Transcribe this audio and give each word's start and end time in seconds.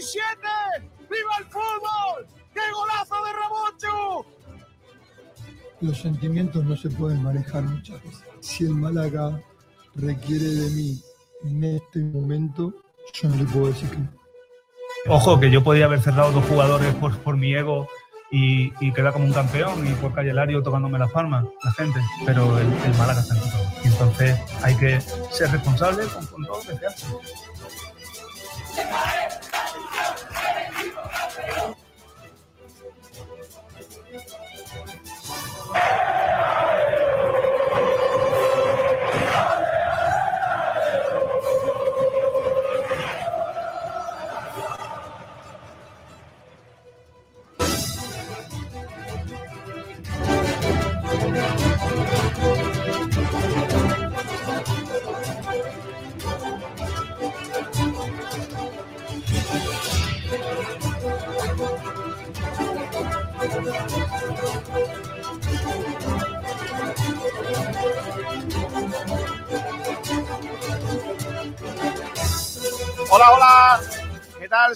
97! 0.00 0.88
¡Viva 1.10 1.36
el 1.38 1.44
fútbol! 1.46 2.26
¡Qué 2.54 2.60
golazo 2.72 3.24
de 3.24 3.32
Ramocho! 3.32 4.26
Los 5.82 5.98
sentimientos 5.98 6.64
no 6.64 6.76
se 6.76 6.88
pueden 6.88 7.22
manejar 7.22 7.62
muchas 7.64 8.02
veces. 8.02 8.24
Si 8.40 8.64
el 8.64 8.70
Málaga 8.70 9.42
requiere 9.94 10.44
de 10.44 10.70
mí 10.70 11.02
en 11.44 11.64
este 11.64 12.00
momento, 12.00 12.72
yo 13.12 13.28
no 13.28 13.36
le 13.36 13.44
puedo 13.44 13.66
decir 13.66 13.90
que 13.90 13.98
no. 13.98 14.10
Ojo, 15.08 15.38
que 15.40 15.50
yo 15.50 15.62
podía 15.62 15.84
haber 15.86 16.00
cerrado 16.00 16.32
dos 16.32 16.44
jugadores 16.46 16.94
por, 16.94 17.16
por 17.18 17.36
mi 17.36 17.54
ego 17.54 17.88
y, 18.30 18.72
y 18.80 18.92
quedar 18.92 19.12
como 19.12 19.26
un 19.26 19.32
campeón 19.32 19.86
y 19.86 19.92
por 19.94 20.14
Calle 20.14 20.32
Lario 20.32 20.62
tocándome 20.62 20.98
las 20.98 21.10
palmas, 21.10 21.44
la 21.62 21.72
gente, 21.72 22.00
pero 22.26 22.58
el, 22.58 22.66
el 22.66 22.94
Málaga 22.96 23.20
está 23.20 23.34
en 23.34 23.40
todo. 23.40 23.62
Y 23.84 23.88
entonces 23.88 24.40
hay 24.62 24.76
que 24.76 25.00
ser 25.30 25.50
responsable 25.50 26.06
con, 26.06 26.26
con 26.26 26.44
todo 26.46 26.56
lo 26.56 26.62
que 26.62 26.76
se 26.76 26.86
hace. 26.86 27.06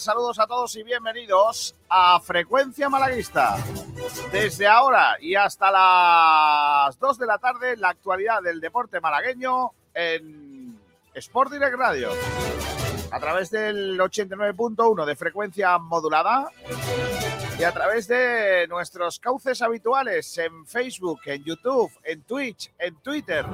Saludos 0.05 0.39
a 0.39 0.47
todos 0.47 0.77
y 0.77 0.83
bienvenidos 0.83 1.75
a 1.89 2.21
Frecuencia 2.21 2.91
Malaguista. 2.91 3.57
Desde 4.31 4.67
ahora 4.67 5.17
y 5.19 5.35
hasta 5.35 5.71
las 5.71 6.99
2 6.99 7.19
de 7.21 7.25
la 7.27 7.39
tarde, 7.39 7.75
la 7.79 7.89
actualidad 7.89 8.43
del 8.43 8.61
deporte 8.61 9.01
malagueño 9.01 9.71
en 9.95 10.79
Sport 11.15 11.53
Direct 11.53 11.79
Radio. 11.79 12.11
A 13.13 13.19
través 13.19 13.51
del 13.51 13.99
89.1 13.99 15.07
de 15.07 15.17
frecuencia 15.17 15.79
modulada 15.79 16.51
y 17.59 17.63
a 17.63 17.73
través 17.73 18.07
de 18.07 18.67
nuestros 18.69 19.19
cauces 19.19 19.63
habituales 19.63 20.37
en 20.37 20.67
Facebook, 20.67 21.21
en 21.25 21.45
YouTube, 21.45 21.91
en 22.03 22.21
Twitch, 22.25 22.71
en 22.79 22.95
Twitter, 22.97 23.47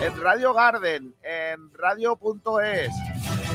en 0.00 0.20
Radio 0.20 0.54
Garden, 0.54 1.14
en 1.22 1.72
radio.es, 1.74 2.90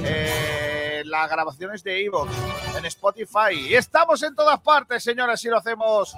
eh, 0.04 1.02
las 1.06 1.30
grabaciones 1.30 1.84
de 1.84 2.06
Evox, 2.06 2.32
en 2.78 2.86
Spotify. 2.86 3.54
Y 3.54 3.76
estamos 3.76 4.22
en 4.24 4.36
todas 4.36 4.60
partes, 4.62 5.04
señores, 5.04 5.44
y 5.46 5.50
lo 5.50 5.58
hacemos. 5.58 6.16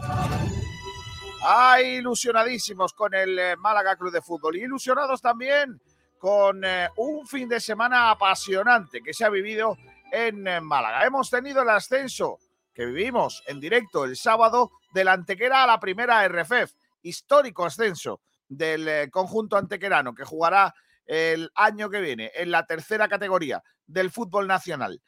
Ay, 1.48 1.98
ilusionadísimos 1.98 2.94
con 2.94 3.14
el 3.14 3.38
eh, 3.38 3.56
Málaga 3.56 3.96
Club 3.96 4.12
de 4.12 4.22
Fútbol 4.22 4.56
y 4.56 4.64
ilusionados 4.64 5.22
también 5.22 5.80
con 6.18 6.64
eh, 6.66 6.90
un 6.96 7.28
fin 7.28 7.48
de 7.48 7.60
semana 7.60 8.10
apasionante 8.10 9.02
que 9.04 9.14
se 9.14 9.26
ha 9.26 9.30
vivido 9.30 9.78
en 10.12 10.48
eh, 10.48 10.60
Málaga. 10.60 11.06
Hemos 11.06 11.30
tenido 11.30 11.62
el 11.62 11.70
ascenso 11.70 12.40
que 12.74 12.86
vivimos 12.86 13.44
en 13.46 13.60
directo 13.60 14.06
el 14.06 14.18
sábado 14.18 14.72
de 14.92 15.04
la 15.04 15.14
Antequera 15.14 15.64
a 15.64 15.68
la 15.68 15.80
primera 15.80 16.28
RFF. 16.28 16.74
Histórico 17.04 17.64
ascenso 17.64 18.22
del 18.48 18.88
eh, 18.88 19.10
conjunto 19.10 19.58
antequerano 19.58 20.14
que 20.14 20.24
jugará 20.24 20.74
el 21.06 21.52
año 21.56 21.90
que 21.90 22.02
viene 22.02 22.32
en 22.36 22.52
la 22.52 22.66
tercera 22.66 23.08
categoría 23.08 23.62
del 23.86 24.12
fútbol 24.12 24.48
nacional. 24.48 25.02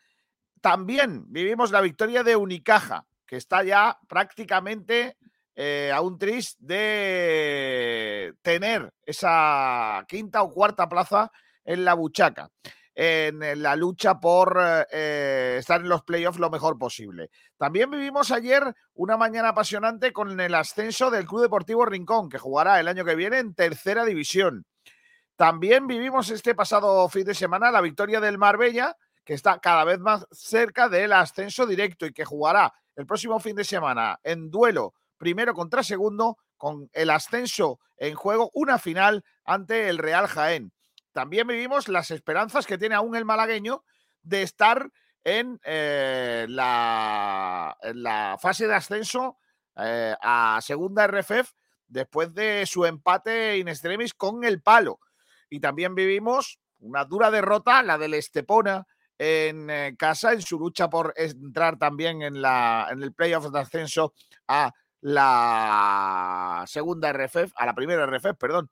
También 0.62 1.25
vivimos 1.28 1.72
la 1.72 1.81
victoria 1.81 2.24
de 2.24 2.36
Unicaja, 2.36 3.06
que 3.26 3.38
está 3.38 3.64
ya 3.64 3.97
prácticamente 4.08 5.18
eh, 5.56 5.92
a 5.94 6.02
un 6.02 6.18
tris 6.18 6.56
de 6.59 8.34
tener 8.42 8.94
esa 9.03 10.06
quinta 10.08 10.44
o 10.44 10.52
cuarta 10.52 10.88
plaza 10.88 11.31
en 11.66 11.84
la 11.84 11.96
buchaca, 11.96 12.50
en 13.00 13.62
la 13.62 13.75
lucha 13.75 14.19
por 14.19 14.59
eh, 14.91 15.58
estar 15.59 15.81
en 15.81 15.88
los 15.88 16.02
playoffs 16.02 16.40
lo 16.40 16.50
mejor 16.50 16.80
posible. 16.80 17.30
También 17.56 17.91
vivimos 17.91 18.31
ayer 18.31 18.74
una 18.96 19.18
mañana 19.18 19.50
apasionante 19.50 20.12
con 20.12 20.40
el 20.40 20.56
ascenso 20.56 21.12
del 21.12 21.28
Club 21.28 21.44
Deportivo 21.44 21.85
Rincón, 21.85 22.28
que 22.28 22.40
jugará 22.40 22.80
el 22.80 22.88
año 22.88 23.06
que 23.06 23.13
viene 23.13 23.38
en 23.38 23.53
tercera 23.53 24.03
división. 24.03 24.66
También 25.35 25.85
vivimos 25.85 26.31
este 26.31 26.56
pasado 26.56 27.08
fin 27.09 27.24
de 27.24 27.35
semana 27.35 27.69
la 27.69 27.81
victoria 27.81 28.19
del 28.19 28.40
Marbella, 28.40 28.97
que 29.24 29.35
está 29.35 29.59
cada 29.59 29.84
vez 29.84 30.00
más 30.00 30.25
cerca 30.31 30.90
del 30.90 31.14
ascenso 31.14 31.68
directo 31.68 32.08
y 32.08 32.14
que 32.14 32.25
jugará 32.25 32.74
el 32.96 33.06
próximo 33.06 33.40
fin 33.40 33.56
de 33.56 33.64
semana 33.64 34.19
en 34.24 34.50
duelo 34.50 34.96
primero 35.18 35.53
contra 35.53 35.84
segundo, 35.84 36.38
con 36.58 36.90
el 36.94 37.12
ascenso 37.12 37.79
en 37.97 38.16
juego, 38.16 38.50
una 38.53 38.79
final 38.79 39.24
ante 39.46 39.90
el 39.90 40.00
Real 40.00 40.25
Jaén. 40.25 40.72
También 41.17 41.47
vivimos 41.47 41.88
las 41.88 42.11
esperanzas 42.11 42.67
que 42.67 42.78
tiene 42.78 42.94
aún 42.94 43.16
el 43.16 43.25
malagueño 43.25 43.83
de 44.22 44.44
estar 44.44 44.91
en, 45.23 45.59
eh, 45.63 46.45
la, 46.47 47.75
fase 48.39 48.67
de 48.67 48.75
ascenso 48.75 49.39
eh, 49.78 50.13
a 50.22 50.59
segunda 50.61 51.07
RFF 51.07 51.53
después 51.88 52.35
de 52.35 52.67
su 52.67 52.85
empate 52.85 53.57
in 53.57 53.67
extremis 53.67 54.13
con 54.13 54.44
el 54.44 54.61
palo. 54.61 55.00
Y 55.50 55.59
también 55.59 55.95
vivimos 55.95 56.59
una 56.81 57.03
dura 57.03 57.31
derrota, 57.31 57.81
la 57.81 57.97
del 57.97 58.13
Estepona 58.13 58.85
en 59.17 59.72
eh, 59.72 59.95
casa, 59.97 60.34
en 60.34 60.44
su 60.44 60.59
lucha 60.59 60.88
por 60.88 61.16
entrar 61.17 61.79
también 61.79 62.22
en, 62.22 62.44
la, 62.44 62.89
en 62.91 63.01
el 63.01 63.11
playoff 63.11 63.51
de 63.51 63.59
ascenso 63.59 64.13
a 64.47 64.72
la 65.01 66.63
segunda 66.67 67.11
RFF, 67.11 67.53
a 67.55 67.66
la 67.66 67.73
primera 67.73 68.05
RFF, 68.05 68.38
perdón. 68.38 68.69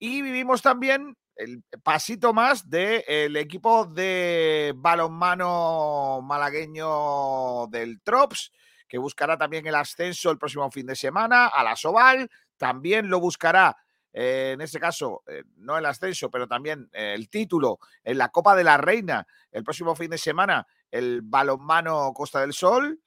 Y 0.00 0.20
vivimos 0.22 0.62
también 0.62 1.16
el 1.36 1.62
pasito 1.82 2.32
más 2.32 2.68
del 2.68 3.36
equipo 3.36 3.84
de 3.84 4.72
balonmano 4.74 6.20
malagueño 6.22 7.66
del 7.68 8.00
Trops, 8.00 8.52
que 8.88 8.98
buscará 8.98 9.36
también 9.36 9.66
el 9.66 9.74
ascenso 9.74 10.30
el 10.30 10.38
próximo 10.38 10.70
fin 10.70 10.86
de 10.86 10.96
semana 10.96 11.46
a 11.46 11.62
la 11.62 11.76
Soval. 11.76 12.30
También 12.56 13.10
lo 13.10 13.20
buscará, 13.20 13.76
eh, 14.12 14.52
en 14.54 14.62
este 14.62 14.80
caso, 14.80 15.22
eh, 15.26 15.44
no 15.56 15.76
el 15.76 15.84
ascenso, 15.84 16.30
pero 16.30 16.48
también 16.48 16.88
eh, 16.92 17.12
el 17.14 17.28
título 17.28 17.78
en 18.02 18.16
la 18.16 18.30
Copa 18.30 18.56
de 18.56 18.64
la 18.64 18.78
Reina 18.78 19.26
el 19.52 19.62
próximo 19.62 19.94
fin 19.94 20.10
de 20.10 20.18
semana, 20.18 20.66
el 20.90 21.20
balonmano 21.22 22.12
Costa 22.14 22.40
del 22.40 22.52
Sol 22.52 23.00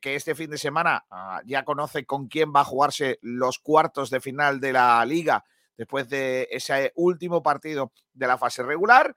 que 0.00 0.14
este 0.14 0.34
fin 0.34 0.48
de 0.48 0.56
semana 0.56 1.04
uh, 1.10 1.44
ya 1.44 1.62
conoce 1.62 2.06
con 2.06 2.28
quién 2.28 2.50
va 2.50 2.60
a 2.60 2.64
jugarse 2.64 3.18
los 3.20 3.58
cuartos 3.58 4.08
de 4.08 4.22
final 4.22 4.58
de 4.58 4.72
la 4.72 5.04
liga 5.04 5.44
después 5.76 6.08
de 6.08 6.48
ese 6.50 6.92
último 6.96 7.42
partido 7.42 7.92
de 8.12 8.26
la 8.26 8.38
fase 8.38 8.62
regular. 8.62 9.14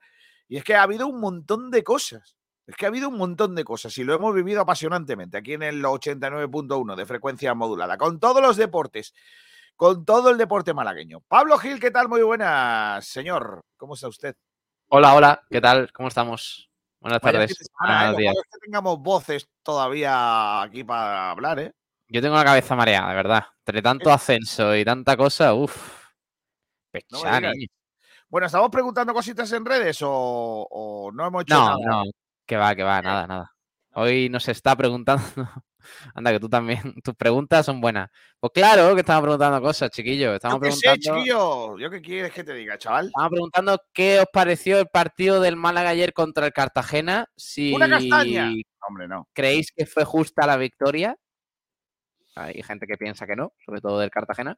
Y 0.48 0.56
es 0.56 0.64
que 0.64 0.74
ha 0.74 0.82
habido 0.82 1.06
un 1.06 1.20
montón 1.20 1.70
de 1.70 1.84
cosas. 1.84 2.36
Es 2.66 2.76
que 2.76 2.86
ha 2.86 2.88
habido 2.88 3.08
un 3.08 3.16
montón 3.16 3.54
de 3.54 3.64
cosas 3.64 3.96
y 3.98 4.04
lo 4.04 4.14
hemos 4.14 4.34
vivido 4.34 4.60
apasionantemente 4.60 5.36
aquí 5.36 5.54
en 5.54 5.62
el 5.62 5.82
89.1 5.82 6.94
de 6.94 7.06
frecuencia 7.06 7.52
modulada, 7.54 7.98
con 7.98 8.20
todos 8.20 8.40
los 8.40 8.56
deportes, 8.56 9.12
con 9.74 10.04
todo 10.04 10.30
el 10.30 10.38
deporte 10.38 10.72
malagueño. 10.72 11.20
Pablo 11.26 11.58
Gil, 11.58 11.80
¿qué 11.80 11.90
tal? 11.90 12.08
Muy 12.08 12.22
buenas, 12.22 13.04
señor. 13.06 13.64
¿Cómo 13.76 13.94
está 13.94 14.06
usted? 14.06 14.36
Hola, 14.88 15.14
hola, 15.14 15.42
¿qué 15.50 15.60
tal? 15.60 15.92
¿Cómo 15.92 16.08
estamos? 16.08 16.70
Buenas 17.00 17.20
Vaya 17.20 17.38
tardes. 17.40 17.56
semana, 17.56 18.12
Buenos 18.12 18.18
¿eh? 18.18 18.22
días. 18.22 18.34
Que 18.52 18.58
tengamos 18.66 18.98
voces 19.00 19.48
todavía 19.62 20.62
aquí 20.62 20.84
para 20.84 21.30
hablar, 21.30 21.58
¿eh? 21.58 21.72
Yo 22.08 22.20
tengo 22.20 22.36
la 22.36 22.44
cabeza 22.44 22.76
mareada, 22.76 23.08
de 23.08 23.14
verdad. 23.16 23.46
Entre 23.58 23.82
tanto 23.82 24.12
ascenso 24.12 24.76
y 24.76 24.84
tanta 24.84 25.16
cosa, 25.16 25.54
uff. 25.54 25.99
No 27.10 27.22
Pechá. 27.22 27.52
Bueno, 28.28 28.46
¿estamos 28.46 28.70
preguntando 28.70 29.12
cositas 29.12 29.50
en 29.52 29.64
redes 29.64 30.02
o, 30.02 30.66
o 30.70 31.10
no 31.12 31.26
hemos 31.26 31.42
hecho 31.42 31.54
No, 31.54 31.78
nada? 31.78 32.04
no, 32.04 32.10
que 32.46 32.56
va, 32.56 32.74
que 32.76 32.82
va, 32.82 33.02
nada, 33.02 33.26
nada. 33.26 33.52
Hoy 33.94 34.28
nos 34.28 34.48
está 34.48 34.76
preguntando. 34.76 35.22
Anda, 36.14 36.30
que 36.30 36.38
tú 36.40 36.48
también, 36.48 36.80
tus 37.04 37.14
preguntas 37.16 37.66
son 37.66 37.80
buenas. 37.80 38.08
Pues 38.38 38.52
claro 38.54 38.94
que 38.94 39.00
estamos 39.00 39.22
preguntando 39.22 39.60
cosas, 39.60 39.90
chiquillos. 39.90 40.34
Estamos 40.34 40.56
Yo 40.56 40.60
qué 40.60 40.72
sé, 40.72 40.98
chiquillo. 40.98 41.78
¿Yo 41.78 41.90
qué 41.90 42.00
quieres 42.00 42.32
que 42.32 42.44
te 42.44 42.54
diga, 42.54 42.78
chaval? 42.78 43.06
estamos 43.06 43.30
preguntando 43.30 43.78
qué 43.92 44.20
os 44.20 44.26
pareció 44.32 44.78
el 44.78 44.86
partido 44.88 45.40
del 45.40 45.56
Málaga 45.56 45.90
ayer 45.90 46.12
contra 46.12 46.46
el 46.46 46.52
Cartagena. 46.52 47.26
Si 47.36 47.74
¡Una 47.74 47.88
castaña! 47.88 48.52
Hombre, 48.88 49.08
no. 49.08 49.28
creéis 49.32 49.72
que 49.74 49.86
fue 49.86 50.04
justa 50.04 50.46
la 50.46 50.56
victoria. 50.56 51.16
Hay 52.36 52.62
gente 52.62 52.86
que 52.86 52.96
piensa 52.96 53.26
que 53.26 53.34
no, 53.34 53.52
sobre 53.66 53.80
todo 53.80 53.98
del 53.98 54.10
Cartagena. 54.10 54.56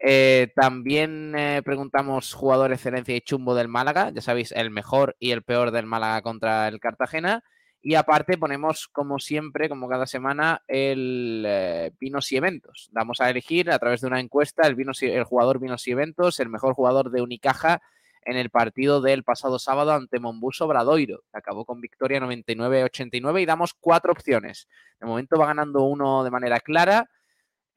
Eh, 0.00 0.52
también 0.54 1.34
eh, 1.36 1.60
preguntamos 1.64 2.32
jugador 2.32 2.72
excelencia 2.72 3.16
y 3.16 3.20
chumbo 3.20 3.54
del 3.54 3.68
Málaga. 3.68 4.10
Ya 4.10 4.20
sabéis, 4.20 4.52
el 4.52 4.70
mejor 4.70 5.16
y 5.18 5.32
el 5.32 5.42
peor 5.42 5.70
del 5.70 5.86
Málaga 5.86 6.22
contra 6.22 6.68
el 6.68 6.80
Cartagena. 6.80 7.42
Y 7.80 7.94
aparte 7.94 8.36
ponemos, 8.38 8.88
como 8.88 9.18
siempre, 9.18 9.68
como 9.68 9.88
cada 9.88 10.06
semana, 10.06 10.62
el 10.66 11.44
eh, 11.46 11.92
Vinos 12.00 12.30
y 12.32 12.36
Eventos. 12.36 12.90
Vamos 12.92 13.20
a 13.20 13.30
elegir 13.30 13.70
a 13.70 13.78
través 13.78 14.00
de 14.00 14.08
una 14.08 14.20
encuesta 14.20 14.66
el, 14.66 14.74
Vinos 14.74 15.02
el 15.02 15.24
jugador 15.24 15.60
Vinos 15.60 15.86
y 15.86 15.92
Eventos, 15.92 16.40
el 16.40 16.48
mejor 16.48 16.74
jugador 16.74 17.10
de 17.10 17.22
Unicaja 17.22 17.80
en 18.24 18.36
el 18.36 18.50
partido 18.50 19.00
del 19.00 19.24
pasado 19.24 19.58
sábado 19.58 19.92
ante 19.92 20.20
Mombuso 20.20 20.66
Bradoiro. 20.66 21.22
Acabó 21.32 21.64
con 21.64 21.80
victoria 21.80 22.20
99-89 22.20 23.42
y 23.42 23.46
damos 23.46 23.74
cuatro 23.74 24.12
opciones. 24.12 24.68
De 25.00 25.06
momento 25.06 25.38
va 25.38 25.46
ganando 25.46 25.84
uno 25.84 26.24
de 26.24 26.30
manera 26.30 26.60
clara. 26.60 27.08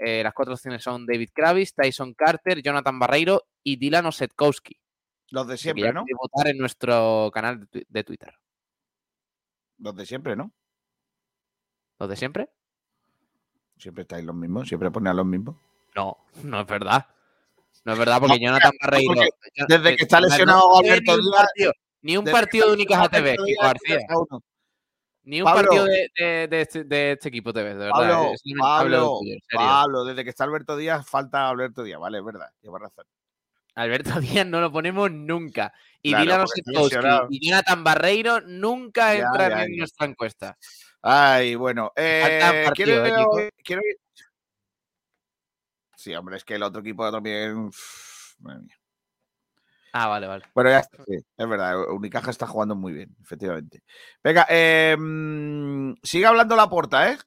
Eh, 0.03 0.23
las 0.23 0.33
cuatro 0.33 0.53
opciones 0.55 0.81
son 0.83 1.05
David 1.05 1.29
Kravis, 1.33 1.75
Tyson 1.75 2.13
Carter, 2.15 2.61
Jonathan 2.63 2.97
Barreiro 2.97 3.43
y 3.63 3.75
Dylan 3.75 4.05
Osetkowski. 4.07 4.75
Los 5.29 5.47
de 5.47 5.57
siempre, 5.57 5.83
ya 5.83 5.93
¿no? 5.93 6.03
votar 6.19 6.47
en 6.47 6.57
nuestro 6.57 7.29
canal 7.33 7.59
de 7.59 7.65
twi- 7.67 7.85
de 7.87 8.03
Twitter. 8.03 8.33
Los 9.77 9.95
de 9.95 10.05
siempre, 10.05 10.35
¿no? 10.35 10.51
¿Los 11.99 12.09
de 12.09 12.15
siempre? 12.15 12.49
Siempre 13.77 14.01
estáis 14.03 14.25
los 14.25 14.35
mismos, 14.35 14.67
siempre 14.67 14.89
ponen 14.91 15.07
a 15.09 15.13
los 15.13 15.25
mismos. 15.25 15.55
No, 15.95 16.17
no 16.43 16.61
es 16.61 16.67
verdad. 16.67 17.05
No 17.85 17.93
es 17.93 17.99
verdad, 17.99 18.19
porque 18.19 18.39
Jonathan 18.39 18.71
Barreiro. 18.81 19.13
porque 19.13 19.29
desde 19.67 19.89
eh, 19.89 19.95
que 19.97 20.03
está 20.03 20.19
lesionado 20.19 20.61
no 20.69 20.81
ni 20.81 20.89
un 20.89 21.31
partido, 21.31 21.73
ni 22.01 22.17
un 22.17 22.25
Desde 22.25 22.35
que 22.37 22.41
partido 22.41 22.67
de 22.67 22.73
Unicaja 22.73 23.05
está 23.05 23.17
TV, 23.17 23.29
Alberto 23.31 23.43
Kiko 23.45 23.61
García. 23.63 23.99
Ni 25.23 25.39
un 25.41 25.45
Pablo. 25.45 25.61
partido 25.69 25.85
de, 25.85 26.07
de- 26.17 26.47
de 26.47 26.61
este, 26.61 26.83
de 26.83 27.11
este 27.11 27.29
equipo 27.29 27.53
TV, 27.53 27.69
de 27.69 27.75
verdad. 27.75 27.91
Pablo, 27.91 28.31
es 28.33 28.41
Pablo, 28.59 29.19
tuyo, 29.19 30.03
desde 30.05 30.23
que 30.23 30.29
está 30.31 30.43
Alberto 30.45 30.75
Díaz, 30.77 31.07
falta 31.07 31.47
Alberto 31.47 31.83
Díaz, 31.83 31.99
vale, 31.99 32.17
es 32.17 32.25
verdad, 32.25 32.49
lleva 32.61 32.79
razón. 32.79 33.05
Alberto 33.75 34.09
Díaz 34.19 34.47
no 34.47 34.59
lo 34.61 34.71
ponemos 34.71 35.11
nunca. 35.11 35.73
Y 36.01 36.11
Claro, 36.11 36.45
Dylan 36.55 37.27
y 37.29 37.47
Jonathan 37.49 37.83
Barreiro 37.83 38.41
nunca 38.41 39.13
Ya, 39.13 39.19
entran 39.27 39.51
ya, 39.51 39.63
en 39.63 39.71
ya. 39.73 39.77
nuestra 39.77 40.07
encuesta. 40.07 40.57
Ay, 41.03 41.55
bueno, 41.55 41.91
eh, 41.95 42.63
partido, 42.65 43.03
quiero, 43.03 43.05
¿eh, 43.05 43.09
Kiko? 43.17 43.49
quiero 43.63 43.81
Sí, 45.95 46.15
hombre, 46.15 46.37
es 46.37 46.43
que 46.43 46.55
el 46.55 46.63
otro 46.63 46.81
equipo 46.81 47.11
también. 47.11 47.69
madre 48.39 48.61
mía. 48.63 48.75
Ah, 49.93 50.07
vale, 50.07 50.27
vale. 50.27 50.45
Bueno, 50.55 50.69
ya 50.69 50.79
está, 50.79 51.03
sí, 51.05 51.15
es 51.15 51.49
verdad, 51.49 51.77
Unicaja 51.91 52.31
está 52.31 52.47
jugando 52.47 52.75
muy 52.75 52.93
bien, 52.93 53.15
efectivamente. 53.21 53.83
Venga, 54.23 54.45
eh, 54.49 54.95
mm, 54.97 55.95
sigue 56.01 56.25
hablando 56.25 56.55
la 56.55 56.69
porta, 56.69 57.11
¿eh? 57.11 57.17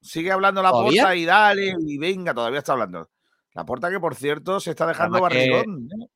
Sigue 0.00 0.30
hablando 0.32 0.62
la 0.62 0.70
¿Todavía? 0.70 1.02
porta 1.04 1.16
y 1.16 1.24
dale, 1.24 1.74
y 1.86 1.96
venga, 1.98 2.34
todavía 2.34 2.58
está 2.58 2.72
hablando. 2.72 3.10
La 3.54 3.64
porta 3.64 3.90
que, 3.90 4.00
por 4.00 4.14
cierto, 4.14 4.60
se 4.60 4.70
está 4.70 4.86
dejando 4.86 5.16
que- 5.18 5.22
barrigón. 5.22 5.88
¿eh? 5.90 6.06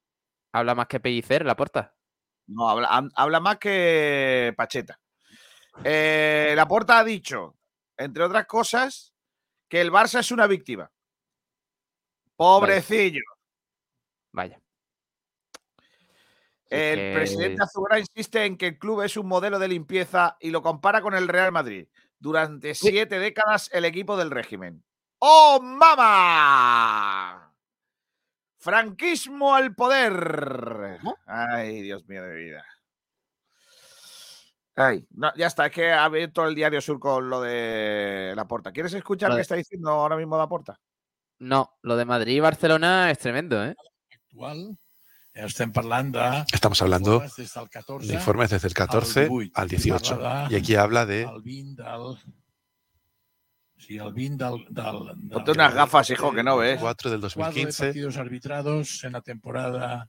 Habla 0.52 0.74
más 0.74 0.86
que 0.86 1.00
Pellicer 1.00 1.44
la 1.46 1.56
puerta. 1.56 1.94
No, 2.48 2.68
habla, 2.68 3.08
habla 3.14 3.40
más 3.40 3.58
que 3.58 4.52
Pacheta. 4.56 4.98
Eh, 5.84 6.52
la 6.56 6.66
porta 6.66 6.98
ha 6.98 7.04
dicho, 7.04 7.56
entre 7.96 8.22
otras 8.24 8.46
cosas, 8.46 9.12
que 9.68 9.80
el 9.80 9.90
Barça 9.92 10.20
es 10.20 10.30
una 10.30 10.46
víctima. 10.46 10.90
Pobrecillo. 12.36 13.22
Vaya. 14.32 14.60
El 16.68 16.98
que- 16.98 17.12
presidente 17.14 17.62
Azulgrana 17.62 18.00
insiste 18.00 18.44
en 18.44 18.56
que 18.56 18.66
el 18.68 18.78
club 18.78 19.02
es 19.02 19.16
un 19.16 19.26
modelo 19.28 19.58
de 19.58 19.68
limpieza 19.68 20.36
y 20.40 20.50
lo 20.50 20.62
compara 20.62 21.00
con 21.00 21.14
el 21.14 21.28
Real 21.28 21.52
Madrid. 21.52 21.86
Durante 22.18 22.74
siete 22.74 23.18
décadas, 23.18 23.70
el 23.72 23.84
equipo 23.84 24.16
del 24.16 24.30
régimen. 24.30 24.82
¡Oh, 25.18 25.60
mamá! 25.62 27.52
Franquismo 28.58 29.54
al 29.54 29.74
poder. 29.74 30.98
Ay, 31.26 31.82
Dios 31.82 32.06
mío 32.08 32.22
de 32.24 32.34
vida. 32.34 32.64
Ay, 34.74 35.06
no, 35.10 35.32
ya 35.36 35.46
está, 35.46 35.66
es 35.66 35.72
que 35.72 35.90
ha 35.90 36.04
abierto 36.04 36.44
el 36.46 36.54
diario 36.54 36.80
Sur 36.82 36.98
con 37.00 37.30
lo 37.30 37.40
de 37.40 38.34
la 38.36 38.46
porta. 38.46 38.72
¿Quieres 38.72 38.92
escuchar 38.92 39.30
Lo 39.30 39.36
qué 39.36 39.42
está 39.42 39.54
diciendo 39.54 39.90
ahora 39.90 40.16
mismo 40.16 40.36
la 40.36 40.48
porta? 40.48 40.78
No, 41.38 41.78
lo 41.82 41.96
de 41.96 42.04
Madrid 42.04 42.34
y 42.36 42.40
Barcelona 42.40 43.10
es 43.10 43.18
tremendo, 43.18 43.64
¿eh? 43.64 43.74
actual. 44.12 44.76
Estem 45.36 45.70
parlant 45.72 46.14
de... 46.14 46.44
Estamos 46.52 46.80
hablando 46.80 47.16
informes 47.22 47.36
des 47.36 47.52
del 47.54 47.68
14 47.68 48.06
de 48.08 48.14
informes 48.14 48.50
desde 48.50 48.68
el 48.68 48.74
14 48.74 49.20
18. 49.28 49.52
al 49.54 49.68
18. 49.68 50.14
Parla 50.18 50.48
de- 50.48 50.54
Y 50.54 50.58
aquí 50.58 50.74
habla 50.76 51.06
de 51.06 51.24
al 51.26 51.42
20 51.42 51.82
del... 51.82 52.16
Sí, 53.76 53.98
el 53.98 54.12
20 54.14 54.44
del... 54.44 54.64
del, 54.70 55.06
del 55.16 55.28
Ponte 55.30 55.50
unas 55.52 55.74
gafas, 55.74 56.08
hijo, 56.10 56.32
que 56.32 56.42
no 56.42 56.56
ves. 56.56 56.78
4 56.80 57.10
del 57.10 57.20
Cuadro 57.20 57.36
de 57.52 57.52
2015, 57.52 57.84
partidos 57.86 58.16
arbitrados 58.16 59.04
en 59.04 59.12
la 59.12 59.20
temporada 59.20 60.08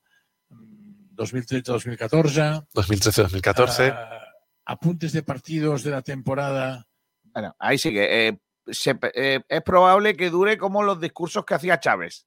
mm, 0.50 1.16
2013-2014. 1.18 2.68
2013-2014. 2.74 3.94
ah, 3.94 4.20
apuntes 4.66 5.12
de 5.12 5.24
partidos 5.24 5.84
de 5.84 5.92
la 5.92 6.02
temporada. 6.02 6.88
Bueno, 7.34 7.54
ahí 7.60 7.78
sigue. 7.78 8.28
Eh, 8.30 8.40
se- 8.68 8.98
eh, 9.14 9.42
es 9.48 9.62
probable 9.62 10.16
que 10.16 10.30
dure 10.30 10.58
como 10.58 10.84
los 10.84 11.02
discursos 11.02 11.44
que 11.46 11.54
hacía 11.56 11.80
Chávez. 11.82 12.26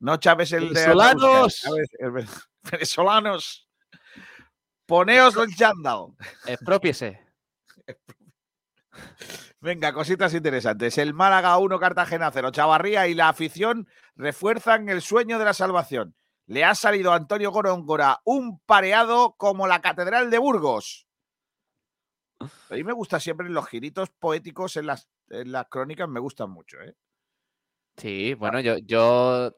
No 0.00 0.16
Chávez 0.16 0.52
el 0.52 0.68
de 0.72 0.80
¡Venezolanos! 0.80 1.24
Andalucía, 1.24 1.68
Chávez, 1.70 1.88
el 1.98 2.10
ve- 2.12 2.26
venezolanos. 2.70 3.68
Poneos 4.86 5.36
el 5.36 5.54
chándal. 5.54 6.06
Expropiese. 6.46 7.20
Venga, 9.60 9.92
cositas 9.92 10.32
interesantes. 10.34 10.98
El 10.98 11.14
Málaga 11.14 11.58
1, 11.58 11.78
Cartagena 11.80 12.30
0. 12.32 12.50
Chavarría 12.52 13.06
y 13.08 13.14
la 13.14 13.28
afición 13.28 13.88
refuerzan 14.14 14.88
el 14.88 15.02
sueño 15.02 15.38
de 15.38 15.44
la 15.44 15.52
salvación. 15.54 16.14
Le 16.46 16.64
ha 16.64 16.74
salido 16.74 17.12
a 17.12 17.16
Antonio 17.16 17.50
Gorongora 17.50 18.20
un 18.24 18.60
pareado 18.60 19.34
como 19.36 19.66
la 19.66 19.80
Catedral 19.80 20.30
de 20.30 20.38
Burgos. 20.38 21.06
A 22.40 22.74
mí 22.74 22.84
me 22.84 22.92
gusta 22.92 23.18
siempre 23.18 23.48
los 23.50 23.66
giritos 23.66 24.10
poéticos 24.10 24.76
en 24.76 24.86
las, 24.86 25.08
en 25.28 25.50
las 25.52 25.66
crónicas, 25.68 26.08
me 26.08 26.20
gustan 26.20 26.50
mucho. 26.50 26.80
¿eh? 26.80 26.94
Sí, 27.96 28.34
bueno, 28.34 28.60
yo, 28.60 28.78
yo, 28.78 29.52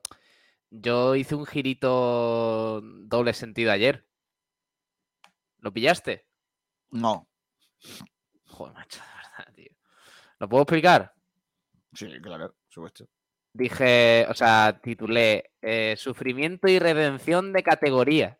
yo 0.71 1.15
hice 1.15 1.35
un 1.35 1.47
girito 1.47 2.81
doble 2.83 3.33
sentido 3.33 3.73
ayer. 3.73 4.07
¿Lo 5.59 5.73
pillaste? 5.73 6.27
No, 6.91 7.29
Joder, 8.45 8.75
macho, 8.75 9.01
de 9.01 9.07
verdad, 9.17 9.55
tío. 9.55 9.73
¿Lo 10.39 10.49
puedo 10.49 10.63
explicar? 10.63 11.15
sí, 11.93 12.09
claro, 12.21 12.49
por 12.49 12.73
supuesto. 12.73 13.09
Dije, 13.53 14.27
o 14.29 14.35
sea, 14.35 14.81
titulé 14.81 15.53
eh, 15.61 15.97
Sufrimiento 15.97 16.69
y 16.69 16.79
redención 16.79 17.53
de 17.53 17.63
categoría. 17.63 18.39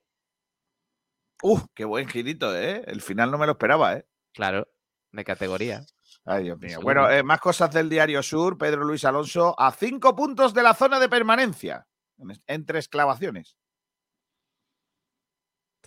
Uf, 1.43 1.65
qué 1.75 1.85
buen 1.85 2.09
girito, 2.09 2.57
¿eh? 2.57 2.85
El 2.87 3.01
final 3.01 3.31
no 3.31 3.39
me 3.39 3.47
lo 3.47 3.53
esperaba, 3.53 3.97
¿eh? 3.97 4.07
Claro, 4.33 4.69
de 5.11 5.25
categoría. 5.25 5.85
Ay, 6.25 6.45
Dios 6.45 6.59
mío. 6.59 6.81
Bueno, 6.83 7.11
eh, 7.11 7.23
más 7.23 7.41
cosas 7.41 7.73
del 7.73 7.89
Diario 7.89 8.23
Sur. 8.23 8.59
Pedro 8.59 8.85
Luis 8.85 9.05
Alonso 9.05 9.59
a 9.59 9.73
cinco 9.73 10.15
puntos 10.15 10.55
de 10.55 10.63
la 10.63 10.75
zona 10.75 11.01
de 11.01 11.09
permanencia. 11.09 11.89
En- 12.21 12.43
Entre 12.47 12.79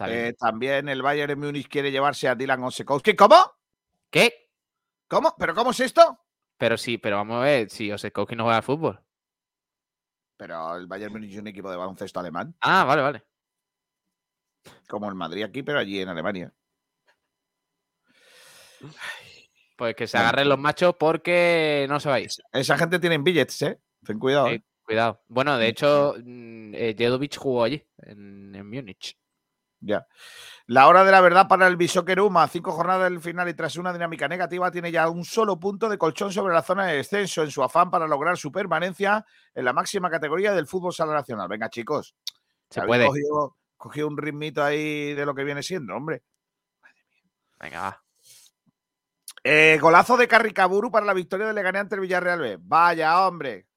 bien. 0.08 0.28
Eh, 0.28 0.34
también 0.40 0.90
el 0.90 1.02
Bayern 1.02 1.28
de 1.30 1.36
Múnich 1.36 1.68
quiere 1.68 1.92
llevarse 1.92 2.28
a 2.28 2.36
Dylan 2.36 2.64
Osekowski. 2.64 3.16
¿Cómo? 3.16 3.36
¿Qué? 4.10 4.50
¿Cómo? 5.08 5.36
¿Pero 5.38 5.54
cómo 5.54 5.72
es 5.72 5.80
esto? 5.80 6.20
Pero 6.58 6.78
sí, 6.78 6.98
pero 6.98 7.18
vamos 7.18 7.38
a 7.38 7.42
ver, 7.46 7.70
si 7.70 7.92
Osekowski 7.92 8.36
no 8.36 8.44
juega 8.44 8.58
al 8.58 8.64
fútbol. 8.64 9.00
Pero 10.38 10.76
el 10.76 10.88
Bayern 10.88 11.14
Múnich 11.14 11.34
es 11.34 11.40
un 11.40 11.48
equipo 11.48 11.70
de 11.70 11.78
baloncesto 11.78 12.20
alemán, 12.20 12.56
Ah, 12.62 12.84
vale, 12.86 13.02
vale. 13.02 13.24
como 14.88 15.08
el 15.10 15.16
Madrid 15.16 15.44
aquí, 15.44 15.62
pero 15.64 15.78
allí 15.80 16.00
en 16.02 16.10
Alemania. 16.10 16.52
Pues 19.78 19.96
que 19.96 20.08
se 20.08 20.18
agarren 20.18 20.50
los 20.50 20.60
machos 20.60 20.96
porque 21.00 21.86
no 21.90 22.00
se 22.00 22.10
va 22.10 22.16
a 22.16 22.20
ir. 22.20 22.30
Esa 22.52 22.78
gente 22.78 23.00
tiene 23.00 23.18
billets, 23.18 23.62
¿eh? 23.64 23.80
Ten 24.06 24.20
cuidado. 24.20 24.48
Sí, 24.50 24.56
¿eh? 24.56 24.64
Cuidado. 24.84 25.22
Bueno, 25.28 25.58
de 25.58 25.68
hecho, 25.68 26.16
mm, 26.24 26.74
eh, 26.76 26.96
Jedovic 26.98 27.38
jugó 27.38 27.64
allí, 27.64 27.84
en, 27.98 28.54
en 28.56 28.70
Múnich. 28.70 29.18
Ya. 29.80 30.08
La 30.66 30.88
hora 30.88 31.04
de 31.04 31.12
la 31.12 31.20
verdad 31.20 31.48
para 31.48 31.68
el 31.68 31.76
Bishoker 31.76 32.22
Uma. 32.22 32.48
Cinco 32.48 32.72
jornadas 32.72 33.10
del 33.12 33.20
final 33.20 33.50
y 33.50 33.54
tras 33.54 33.76
una 33.76 33.92
dinámica 33.92 34.30
negativa 34.30 34.72
tiene 34.72 34.92
ya 34.92 35.10
un 35.10 35.26
solo 35.26 35.60
punto 35.60 35.90
de 35.90 35.98
colchón 35.98 36.32
sobre 36.32 36.54
la 36.54 36.62
zona 36.62 36.86
de 36.88 36.98
descenso 36.98 37.44
en 37.44 37.52
su 37.52 37.62
afán 37.62 37.92
para 37.92 38.08
lograr 38.08 38.38
su 38.38 38.52
permanencia 38.52 39.26
en 39.54 39.66
la 39.66 39.74
máxima 39.74 40.10
categoría 40.10 40.54
del 40.54 40.68
fútbol 40.68 40.94
sala 40.94 41.14
nacional. 41.14 41.50
Venga, 41.50 41.70
chicos. 41.70 42.16
Se 42.70 42.82
puede. 42.84 43.08
Cogido, 43.08 43.58
cogido 43.76 44.08
un 44.08 44.18
ritmito 44.18 44.64
ahí 44.64 45.14
de 45.14 45.26
lo 45.26 45.36
que 45.36 45.44
viene 45.44 45.62
siendo, 45.62 45.96
hombre. 45.96 46.24
Venga, 47.60 47.82
va. 47.82 48.04
Eh, 49.44 49.78
golazo 49.82 50.16
de 50.16 50.30
Carricaburu 50.30 50.90
para 50.90 51.06
la 51.06 51.14
victoria 51.14 51.48
de 51.48 51.54
Leganés 51.54 51.82
ante 51.82 51.96
el 51.96 52.02
Villarreal 52.02 52.40
B. 52.40 52.58
Vaya, 52.62 53.28
hombre. 53.28 53.68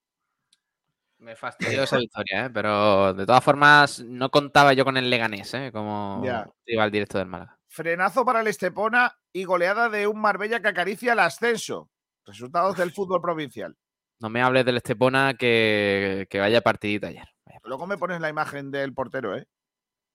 Me 1.18 1.35
fastidió 1.35 1.82
esa 1.82 1.96
victoria, 1.99 2.46
¿eh? 2.46 2.50
pero 2.50 3.14
de 3.14 3.25
todas 3.25 3.42
formas 3.42 4.00
no 4.00 4.30
contaba 4.30 4.73
yo 4.75 4.85
con 4.85 4.96
el 4.96 5.08
Leganés, 5.08 5.54
¿eh? 5.54 5.70
como 5.73 6.23
Ya. 6.25 6.49
rival 6.66 6.90
directo 6.90 7.18
del 7.18 7.26
Málaga. 7.28 7.58
Frenazo 7.68 8.25
para 8.25 8.40
el 8.40 8.46
Estepona 8.49 9.18
y 9.32 9.44
goleada 9.44 9.88
de 9.88 10.06
un 10.06 10.20
Marbella 10.20 10.61
que 10.61 10.68
acaricia 10.68 11.14
el 11.14 11.18
ascenso. 11.20 11.90
Resultados 12.25 12.76
del 12.76 12.92
fútbol 12.92 13.20
provincial. 13.20 13.76
No 14.18 14.28
me 14.28 14.42
hables 14.42 14.64
del 14.64 14.78
Estepona 14.78 15.35
que, 15.35 16.26
que 16.30 16.38
vaya 16.40 16.61
partidito 16.61 17.06
ayer. 17.06 17.28
Luego 17.64 17.87
me 17.87 17.99
pones 17.99 18.20
la 18.20 18.28
imagen 18.28 18.70
del 18.70 18.94
portero, 18.94 19.37
¿eh? 19.37 19.46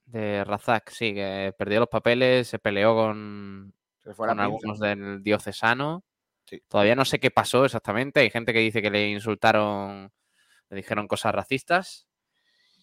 De 0.06 0.44
Razak, 0.44 0.90
sí, 0.90 1.14
que 1.14 1.54
perdió 1.58 1.80
los 1.80 1.90
papeles, 1.90 2.48
se 2.48 2.60
peleó 2.60 2.96
con, 2.96 3.74
Se 4.04 4.14
fue 4.14 4.28
con 4.28 4.40
algunos 4.40 4.80
del 4.80 5.22
diocesano. 5.24 6.04
Sí. 6.46 6.62
Todavía 6.68 6.96
no 6.96 7.06
sé 7.06 7.20
qué 7.20 7.32
pasó 7.32 7.66
exactamente. 7.66 8.20
Hay 8.22 8.30
gente 8.30 8.54
que 8.54 8.60
dice 8.60 8.82
que 8.82 8.90
le 8.90 9.10
insultaron, 9.10 10.12
le 10.72 10.78
dijeron 10.78 11.08
cosas 11.08 11.36
racistas, 11.36 12.08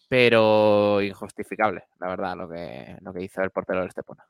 pero 0.08 1.00
injustificable, 1.02 1.88
la 1.98 2.08
verdad, 2.08 2.36
lo 2.36 2.48
que, 2.48 2.96
lo 3.00 3.12
que 3.14 3.22
hizo 3.22 3.42
el 3.42 3.50
portero 3.50 3.80
del 3.80 3.88
Estepona. 3.88 4.28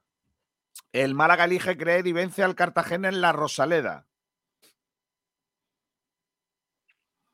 El 0.93 1.15
Málaga 1.15 1.45
elige 1.45 1.77
creer 1.77 2.07
y 2.07 2.13
vence 2.13 2.43
al 2.43 2.55
Cartagena 2.55 3.09
en 3.09 3.21
la 3.21 3.33
Rosaleda. 3.33 4.07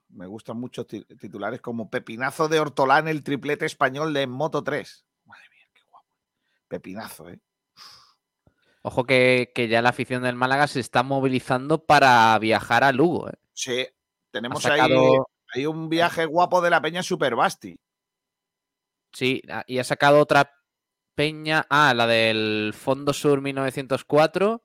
Me 0.09 0.27
gustan 0.27 0.59
mucho 0.59 0.87
ti- 0.87 1.05
titulares 1.05 1.61
como 1.61 1.91
Pepinazo 1.91 2.49
de 2.49 2.61
Hortolán, 2.61 3.07
el 3.09 3.23
triplete 3.23 3.67
español 3.67 4.15
de 4.15 4.27
Moto 4.27 4.63
3. 4.65 5.05
Madre 5.25 5.45
mía, 5.51 5.67
qué 5.75 5.83
guapo. 5.91 6.07
Pepinazo, 6.69 7.29
¿eh? 7.29 7.41
Ojo 8.83 9.05
que, 9.05 9.51
que 9.55 9.69
ya 9.69 9.83
la 9.83 9.89
afición 9.91 10.23
del 10.23 10.37
Málaga 10.37 10.67
se 10.69 10.81
está 10.81 11.03
movilizando 11.03 11.85
para 11.85 12.39
viajar 12.39 12.85
a 12.85 12.93
Lugo. 12.93 13.29
¿eh? 13.29 13.35
Sí, 13.53 13.87
tenemos 14.31 14.63
sacado- 14.63 15.01
ahí 15.01 15.19
un 15.67 15.89
viaje 15.89 16.27
guapo 16.27 16.61
de 16.61 16.71
la 16.71 16.81
Peña 16.83 17.03
Superbasti. 17.03 17.77
Sí, 19.13 19.43
ah, 19.49 19.65
y 19.67 19.79
ha 19.79 19.85
sacado 19.85 20.21
otra 20.21 20.51
peña. 21.15 21.67
Ah, 21.71 21.95
la 21.95 22.07
del 22.07 22.73
Fondo 22.75 23.13
Sur 23.13 23.41
1904. 23.41 24.63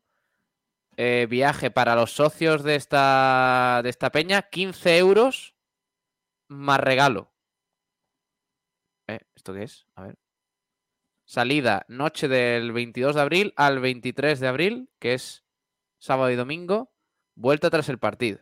eh, 0.98 1.28
viaje 1.30 1.72
para 1.72 1.96
los 1.96 2.12
socios 2.12 2.64
de 2.64 2.76
esta, 2.76 3.80
de 3.84 3.90
esta 3.90 4.12
peña, 4.12 4.42
15 4.44 4.98
euros 4.98 5.56
más 6.50 6.80
regalo. 6.82 7.32
Eh, 9.08 9.20
¿Esto 9.36 9.54
qué 9.54 9.64
es? 9.64 9.88
A 9.96 10.04
ver. 10.04 10.18
Salida, 11.26 11.86
noche 11.88 12.28
del 12.28 12.72
22 12.74 13.16
de 13.16 13.22
abril 13.22 13.54
al 13.56 13.80
23 13.80 14.40
de 14.40 14.48
abril, 14.48 14.90
que 15.00 15.14
es 15.14 15.46
sábado 16.00 16.32
y 16.32 16.36
domingo. 16.36 16.92
Vuelta 17.36 17.70
tras 17.70 17.88
el 17.90 18.00
partido. 18.00 18.40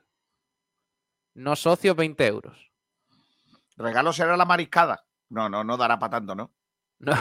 No 1.38 1.56
socios, 1.56 1.96
20 1.96 2.25
euros. 2.27 2.72
Regalo 3.77 4.12
será 4.12 4.36
la 4.36 4.44
mariscada. 4.46 5.06
No, 5.29 5.48
no, 5.50 5.63
no 5.63 5.77
dará 5.77 6.00
para 6.00 6.12
tanto, 6.17 6.34
¿no? 6.36 6.51
No. 7.00 7.13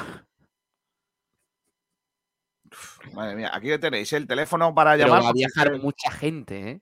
Madre 3.12 3.36
mía, 3.36 3.50
aquí 3.52 3.76
tenéis 3.78 4.12
el 4.14 4.26
teléfono 4.26 4.74
para 4.74 4.92
Pero 4.94 5.06
llamar. 5.08 5.22
va 5.22 5.28
a 5.28 5.32
si 5.32 5.38
viajar 5.38 5.68
queréis- 5.68 5.82
mucha 5.82 6.10
gente, 6.10 6.70
¿eh? 6.70 6.80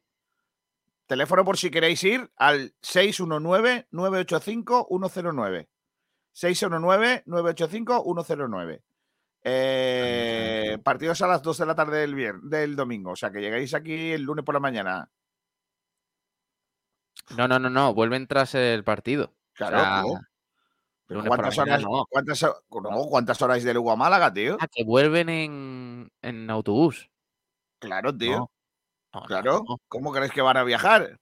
Teléfono 1.07 1.45
por 1.45 1.59
si 1.59 1.71
queréis 1.71 2.03
ir 2.05 2.31
al 2.37 2.73
619-985-109. 2.83 5.69
619-985-109. 6.33 8.83
Eh, 9.47 10.79
partidos 10.83 11.21
a 11.21 11.27
las 11.27 11.43
2 11.43 11.59
de 11.59 11.67
la 11.67 11.75
tarde 11.75 11.99
del, 12.07 12.41
del 12.49 12.75
domingo. 12.77 13.11
O 13.11 13.17
sea 13.17 13.31
que 13.31 13.43
llegáis 13.43 13.75
aquí 13.75 14.13
el 14.13 14.23
lunes 14.23 14.43
por 14.45 14.55
la 14.55 14.61
mañana. 14.61 15.11
No, 17.37 17.49
no, 17.49 17.59
no, 17.59 17.71
no. 17.71 17.95
Vuelven 17.95 18.27
tras 18.27 18.55
el 18.55 18.85
partido. 18.85 19.33
Claro, 19.55 19.79
sea. 19.79 20.03
Pero 21.07 21.23
¿Cuántas 21.25 21.59
horas, 21.59 21.83
no. 21.83 22.07
cuántas, 22.09 22.43
ho- 22.43 22.63
no, 22.83 23.05
¿Cuántas 23.11 23.41
horas 23.43 23.63
de 23.63 23.75
Lugo 23.75 23.93
a 23.93 23.97
Málaga, 23.97 24.33
tío? 24.33 24.57
Ah, 24.61 24.67
que 24.71 24.85
vuelven 24.85 25.29
en, 25.29 26.11
en 26.23 26.51
autobús. 26.51 27.11
Claro, 27.79 28.17
tío. 28.17 28.51
Claro. 29.27 29.63
¿Cómo 29.89 30.13
crees 30.13 30.33
que 30.33 30.41
van 30.43 30.57
a 30.57 30.65
viajar? 30.65 31.19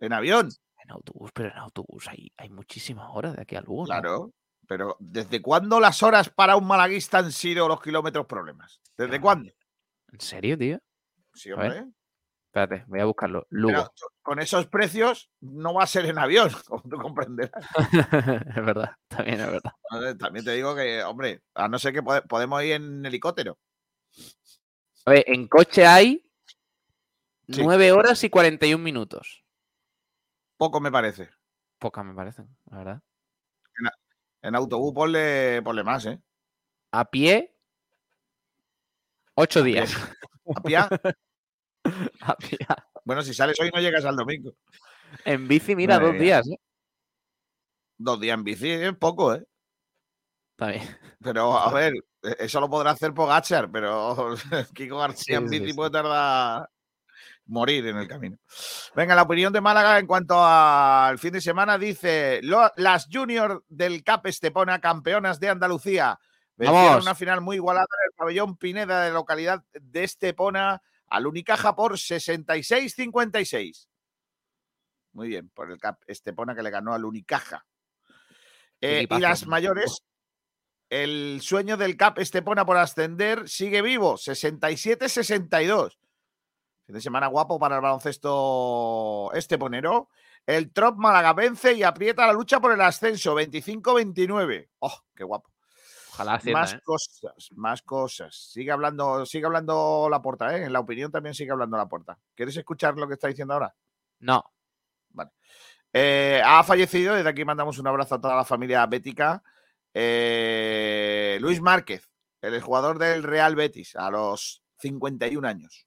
En 0.00 0.12
avión. 0.12 0.50
En 0.84 0.90
autobús, 0.92 1.30
pero 1.34 1.48
en 1.50 1.56
autobús 1.58 2.06
hay, 2.08 2.30
hay 2.36 2.50
muchísimas 2.50 3.08
horas 3.12 3.34
de 3.36 3.42
aquí 3.42 3.56
a 3.56 3.62
Lugo. 3.62 3.84
Claro. 3.86 4.32
Pero 4.68 4.96
¿desde 5.00 5.40
cuándo 5.40 5.80
las 5.80 6.02
horas 6.02 6.28
para 6.28 6.56
un 6.56 6.66
malaguista 6.66 7.18
han 7.18 7.32
sido 7.32 7.66
los 7.68 7.80
kilómetros 7.80 8.26
problemas? 8.26 8.80
¿Desde 8.98 9.08
Claro. 9.12 9.22
cuándo? 9.22 9.52
¿En 10.12 10.20
serio, 10.20 10.58
tío? 10.58 10.78
Sí, 11.32 11.50
hombre. 11.52 11.86
Espérate, 12.60 12.84
voy 12.88 13.00
a 13.00 13.04
buscarlo. 13.04 13.46
Pero 13.50 13.60
Lugo. 13.62 13.92
con 14.22 14.40
esos 14.40 14.66
precios 14.66 15.30
no 15.40 15.74
va 15.74 15.84
a 15.84 15.86
ser 15.86 16.06
en 16.06 16.18
avión, 16.18 16.50
como 16.66 16.82
tú 16.82 16.96
comprenderás. 16.96 17.64
es 18.56 18.64
verdad, 18.64 18.90
también 19.08 19.40
es 19.40 19.46
verdad. 19.50 20.16
También 20.18 20.44
te 20.44 20.52
digo 20.52 20.74
que, 20.74 21.02
hombre, 21.04 21.42
a 21.54 21.68
no 21.68 21.78
ser 21.78 21.92
que 21.92 22.02
pode- 22.02 22.22
podemos 22.26 22.62
ir 22.64 22.72
en 22.72 23.06
helicóptero. 23.06 23.58
A 25.06 25.10
ver, 25.12 25.24
en 25.28 25.46
coche 25.48 25.86
hay 25.86 26.24
Sí. 27.50 27.62
9 27.64 27.92
horas 27.92 28.22
y 28.24 28.28
41 28.28 28.82
minutos. 28.84 29.42
Poco 30.58 30.80
me 30.80 30.90
parece. 30.92 31.30
Pocas 31.78 32.04
me 32.04 32.12
parecen, 32.14 32.54
la 32.70 32.76
verdad. 32.78 33.02
En 34.42 34.54
autobús 34.54 34.92
ponle, 34.92 35.62
ponle 35.62 35.82
más, 35.82 36.04
¿eh? 36.06 36.20
A 36.92 37.04
pie, 37.06 37.56
8 39.34 39.60
A 39.60 39.62
pie. 39.62 39.72
días. 39.72 39.96
A 40.54 40.60
pie. 40.60 40.78
A 42.22 42.36
pie. 42.36 42.58
Bueno, 43.04 43.22
si 43.22 43.32
sales 43.34 43.58
hoy 43.60 43.70
no 43.74 43.80
llegas 43.80 44.04
al 44.04 44.16
domingo. 44.16 44.52
En 45.24 45.48
bici, 45.48 45.74
mira, 45.74 45.94
Madre 45.94 46.06
dos 46.06 46.14
mía. 46.14 46.22
días. 46.22 46.48
¿eh? 46.48 46.60
Dos 47.96 48.20
días 48.20 48.34
en 48.34 48.44
bici 48.44 48.70
es 48.70 48.94
poco, 48.96 49.34
¿eh? 49.34 49.44
Está 50.52 50.68
bien. 50.72 50.98
Pero, 51.22 51.56
a 51.58 51.72
ver, 51.72 51.94
e- 52.22 52.36
eso 52.40 52.60
lo 52.60 52.68
podrá 52.68 52.90
hacer 52.92 53.12
Pogachar, 53.14 53.70
pero 53.70 54.34
Kiko 54.74 54.98
García 54.98 55.24
Sí, 55.38 55.44
en 55.44 55.48
bici 55.50 55.68
sí. 55.70 55.74
puede 55.74 55.90
tardar 55.90 56.68
morir 57.46 57.86
en 57.86 57.96
el 57.96 58.06
camino. 58.06 58.36
Venga, 58.94 59.14
la 59.14 59.22
opinión 59.22 59.52
de 59.52 59.60
Málaga 59.62 59.98
en 59.98 60.06
cuanto 60.06 60.36
al 60.44 61.18
fin 61.18 61.32
de 61.32 61.40
semana 61.40 61.78
dice 61.78 62.40
"Lo- 62.42 62.70
las 62.76 63.08
juniors 63.10 63.60
del 63.68 64.04
CAP 64.04 64.26
Estepona, 64.26 64.80
campeonas 64.80 65.40
de 65.40 65.48
Andalucía, 65.48 66.18
vencieron 66.56 67.00
una 67.00 67.14
final 67.14 67.40
muy 67.40 67.56
igualada 67.56 67.86
en 67.86 68.10
el 68.10 68.14
pabellón 68.16 68.56
Pineda 68.58 69.02
de 69.02 69.12
localidad 69.12 69.64
de 69.72 70.04
Estepona 70.04 70.82
al 71.08 71.26
Unicaja 71.26 71.74
por 71.74 71.94
66-56. 71.94 73.88
Muy 75.12 75.28
bien, 75.28 75.48
por 75.50 75.70
el 75.70 75.78
CAP 75.78 76.02
Estepona 76.06 76.54
que 76.54 76.62
le 76.62 76.70
ganó 76.70 76.94
al 76.94 77.04
Unicaja. 77.04 77.66
Eh, 78.80 79.06
y 79.10 79.18
las 79.18 79.46
mayores, 79.46 80.04
el 80.88 81.40
sueño 81.42 81.76
del 81.76 81.96
CAP 81.96 82.18
Estepona 82.18 82.64
por 82.64 82.76
ascender 82.76 83.48
sigue 83.48 83.82
vivo, 83.82 84.14
67-62. 84.14 85.98
Fin 86.86 86.94
de 86.94 87.00
semana 87.00 87.26
guapo 87.26 87.58
para 87.58 87.76
el 87.76 87.82
baloncesto 87.82 89.30
esteponero. 89.34 90.08
El 90.46 90.72
Trop 90.72 90.96
Málaga 90.96 91.34
vence 91.34 91.74
y 91.74 91.82
aprieta 91.82 92.26
la 92.26 92.32
lucha 92.32 92.60
por 92.60 92.72
el 92.72 92.80
ascenso, 92.80 93.34
25-29. 93.34 94.70
¡Oh, 94.78 95.02
qué 95.14 95.24
guapo! 95.24 95.50
Ojalá 96.20 96.40
Más 96.52 96.74
¿eh? 96.74 96.80
cosas, 96.84 97.48
más 97.52 97.82
cosas. 97.82 98.34
Sigue 98.34 98.70
hablando, 98.72 99.24
sigue 99.26 99.46
hablando 99.46 100.08
la 100.10 100.20
puerta, 100.20 100.56
¿eh? 100.56 100.64
En 100.64 100.72
la 100.72 100.80
opinión 100.80 101.10
también 101.12 101.34
sigue 101.34 101.50
hablando 101.52 101.76
la 101.76 101.88
puerta. 101.88 102.18
¿Quieres 102.34 102.56
escuchar 102.56 102.96
lo 102.96 103.06
que 103.06 103.14
está 103.14 103.28
diciendo 103.28 103.54
ahora? 103.54 103.74
No. 104.20 104.44
Eh, 105.92 106.42
ha 106.44 106.62
fallecido, 106.64 107.14
desde 107.14 107.30
aquí 107.30 107.44
mandamos 107.46 107.78
un 107.78 107.86
abrazo 107.86 108.16
a 108.16 108.20
toda 108.20 108.36
la 108.36 108.44
familia 108.44 108.84
bética. 108.86 109.42
eh, 109.94 111.38
Luis 111.40 111.60
Márquez, 111.62 112.10
el 112.42 112.60
jugador 112.60 112.98
del 112.98 113.22
Real 113.22 113.56
Betis, 113.56 113.96
a 113.96 114.10
los 114.10 114.62
51 114.76 115.48
años. 115.48 115.86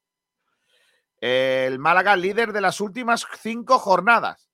El 1.19 1.77
Málaga, 1.77 2.15
líder 2.15 2.51
de 2.51 2.61
las 2.61 2.81
últimas 2.81 3.27
cinco 3.41 3.77
jornadas. 3.77 4.49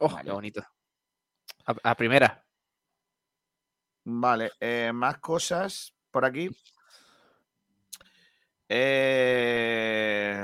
Oh, 0.00 0.08
Vale. 0.08 0.24
qué 0.24 0.30
bonito. 0.32 0.62
A, 1.66 1.90
a 1.90 1.94
primera. 1.94 2.42
Vale, 4.10 4.52
eh, 4.58 4.90
más 4.94 5.18
cosas 5.18 5.92
por 6.10 6.24
aquí. 6.24 6.48
Eh... 8.66 10.34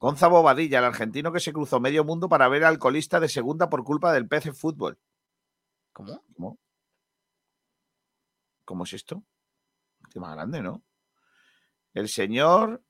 Gonza 0.00 0.26
Bobadilla, 0.26 0.80
el 0.80 0.84
argentino 0.86 1.32
que 1.32 1.38
se 1.38 1.52
cruzó 1.52 1.78
medio 1.78 2.02
mundo 2.02 2.28
para 2.28 2.48
ver 2.48 2.64
al 2.64 2.80
colista 2.80 3.20
de 3.20 3.28
segunda 3.28 3.70
por 3.70 3.84
culpa 3.84 4.12
del 4.12 4.26
PC 4.26 4.52
Fútbol. 4.52 4.98
¿Cómo? 5.92 6.24
¿Cómo? 6.34 6.58
¿Cómo 8.64 8.82
es 8.82 8.94
esto? 8.94 9.22
Qué 10.10 10.18
más 10.18 10.34
grande, 10.34 10.60
¿no? 10.60 10.82
El 11.94 12.08
señor 12.08 12.82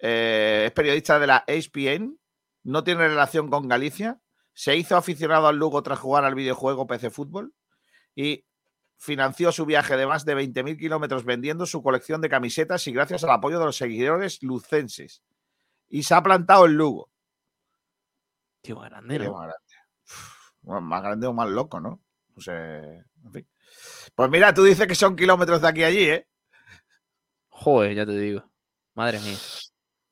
eh, 0.00 0.64
es 0.66 0.72
periodista 0.72 1.20
de 1.20 1.28
la 1.28 1.44
ESPN, 1.46 2.18
no 2.64 2.82
tiene 2.82 3.06
relación 3.06 3.50
con 3.50 3.68
Galicia, 3.68 4.20
se 4.56 4.74
hizo 4.74 4.96
aficionado 4.96 5.48
al 5.48 5.58
Lugo 5.58 5.82
tras 5.82 5.98
jugar 5.98 6.24
al 6.24 6.34
videojuego 6.34 6.86
PC 6.86 7.10
Fútbol 7.10 7.52
y 8.14 8.46
financió 8.96 9.52
su 9.52 9.66
viaje 9.66 9.98
de 9.98 10.06
más 10.06 10.24
de 10.24 10.34
20.000 10.34 10.78
kilómetros 10.78 11.26
vendiendo 11.26 11.66
su 11.66 11.82
colección 11.82 12.22
de 12.22 12.30
camisetas 12.30 12.86
y 12.86 12.92
gracias 12.92 13.22
al 13.24 13.32
apoyo 13.32 13.58
de 13.58 13.66
los 13.66 13.76
seguidores 13.76 14.42
lucenses. 14.42 15.22
Y 15.90 16.04
se 16.04 16.14
ha 16.14 16.22
plantado 16.22 16.64
el 16.64 16.72
Lugo. 16.72 17.10
Tío, 18.62 18.80
grande, 18.80 19.18
más 19.18 19.28
grande. 19.28 19.74
Uf, 20.04 20.50
bueno, 20.62 20.80
más 20.80 21.02
grande 21.02 21.26
o 21.26 21.34
más 21.34 21.50
loco, 21.50 21.78
¿no? 21.78 22.00
No 22.34 22.42
sé. 22.42 23.04
En 23.24 23.32
fin. 23.32 23.46
Pues 24.14 24.30
mira, 24.30 24.54
tú 24.54 24.64
dices 24.64 24.86
que 24.86 24.94
son 24.94 25.16
kilómetros 25.16 25.60
de 25.60 25.68
aquí 25.68 25.84
a 25.84 25.88
allí, 25.88 26.08
¿eh? 26.08 26.26
Joder, 27.50 27.94
ya 27.94 28.06
te 28.06 28.16
digo. 28.18 28.50
Madre 28.94 29.20
mía. 29.20 29.36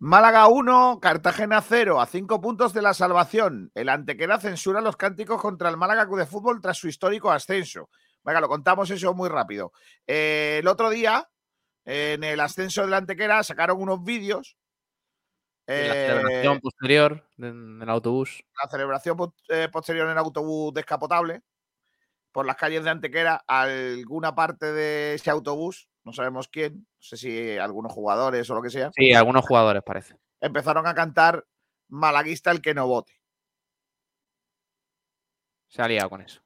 Málaga 0.05 0.49
1, 0.49 0.99
Cartagena 1.01 1.63
0, 1.63 1.99
a 1.99 2.05
5 2.05 2.39
puntos 2.39 2.75
de 2.75 2.83
la 2.83 2.93
salvación. 2.93 3.71
El 3.75 3.89
Antequera 3.89 4.39
censura 4.39 4.83
los 4.83 4.99
cánticos 4.99 5.41
contra 5.41 5.71
el 5.71 5.79
Málaga 5.79 6.05
Club 6.05 6.19
de 6.19 6.27
Fútbol 6.27 6.61
tras 6.61 6.77
su 6.77 6.89
histórico 6.89 7.33
ascenso. 7.33 7.89
Venga, 8.23 8.43
lo 8.43 8.49
contamos 8.49 8.91
eso 8.91 9.15
muy 9.15 9.31
rápido. 9.31 9.73
Eh, 10.07 10.59
el 10.61 10.69
otro 10.69 10.91
día, 10.91 11.27
en 11.87 12.23
el 12.23 12.39
ascenso 12.41 12.83
de 12.83 12.89
la 12.89 12.99
Antequera, 12.99 13.43
sacaron 13.43 13.81
unos 13.81 14.05
vídeos. 14.05 14.59
La 15.67 15.75
eh, 15.75 16.07
celebración 16.09 16.61
posterior 16.61 17.27
en 17.39 17.81
el 17.81 17.89
autobús. 17.89 18.45
la 18.63 18.69
celebración 18.69 19.17
eh, 19.49 19.71
posterior 19.73 20.11
en 20.11 20.19
autobús 20.19 20.75
descapotable 20.75 21.41
por 22.31 22.45
las 22.45 22.57
calles 22.57 22.85
de 22.85 22.91
Antequera, 22.91 23.43
alguna 23.47 24.35
parte 24.35 24.71
de 24.71 25.15
ese 25.15 25.31
autobús, 25.31 25.89
no 26.05 26.13
sabemos 26.13 26.49
quién, 26.49 26.81
no 26.81 27.03
sé 27.03 27.17
si 27.17 27.59
algunos 27.59 27.93
jugadores 27.93 28.49
o 28.51 28.55
lo 28.55 28.63
que 28.63 28.71
sea, 28.71 28.91
Sí, 28.95 29.13
algunos 29.13 29.45
jugadores 29.47 29.83
parece. 29.85 30.17
empezaron 30.41 30.87
a 30.87 30.95
cantar 30.95 31.47
Malaguista 31.89 32.51
el 32.51 32.61
que 32.63 32.75
no 32.75 32.87
vote. 32.87 33.13
Se 35.69 35.83
ha 35.83 35.89
liado 35.89 36.11
con 36.11 36.21
eso. 36.21 36.41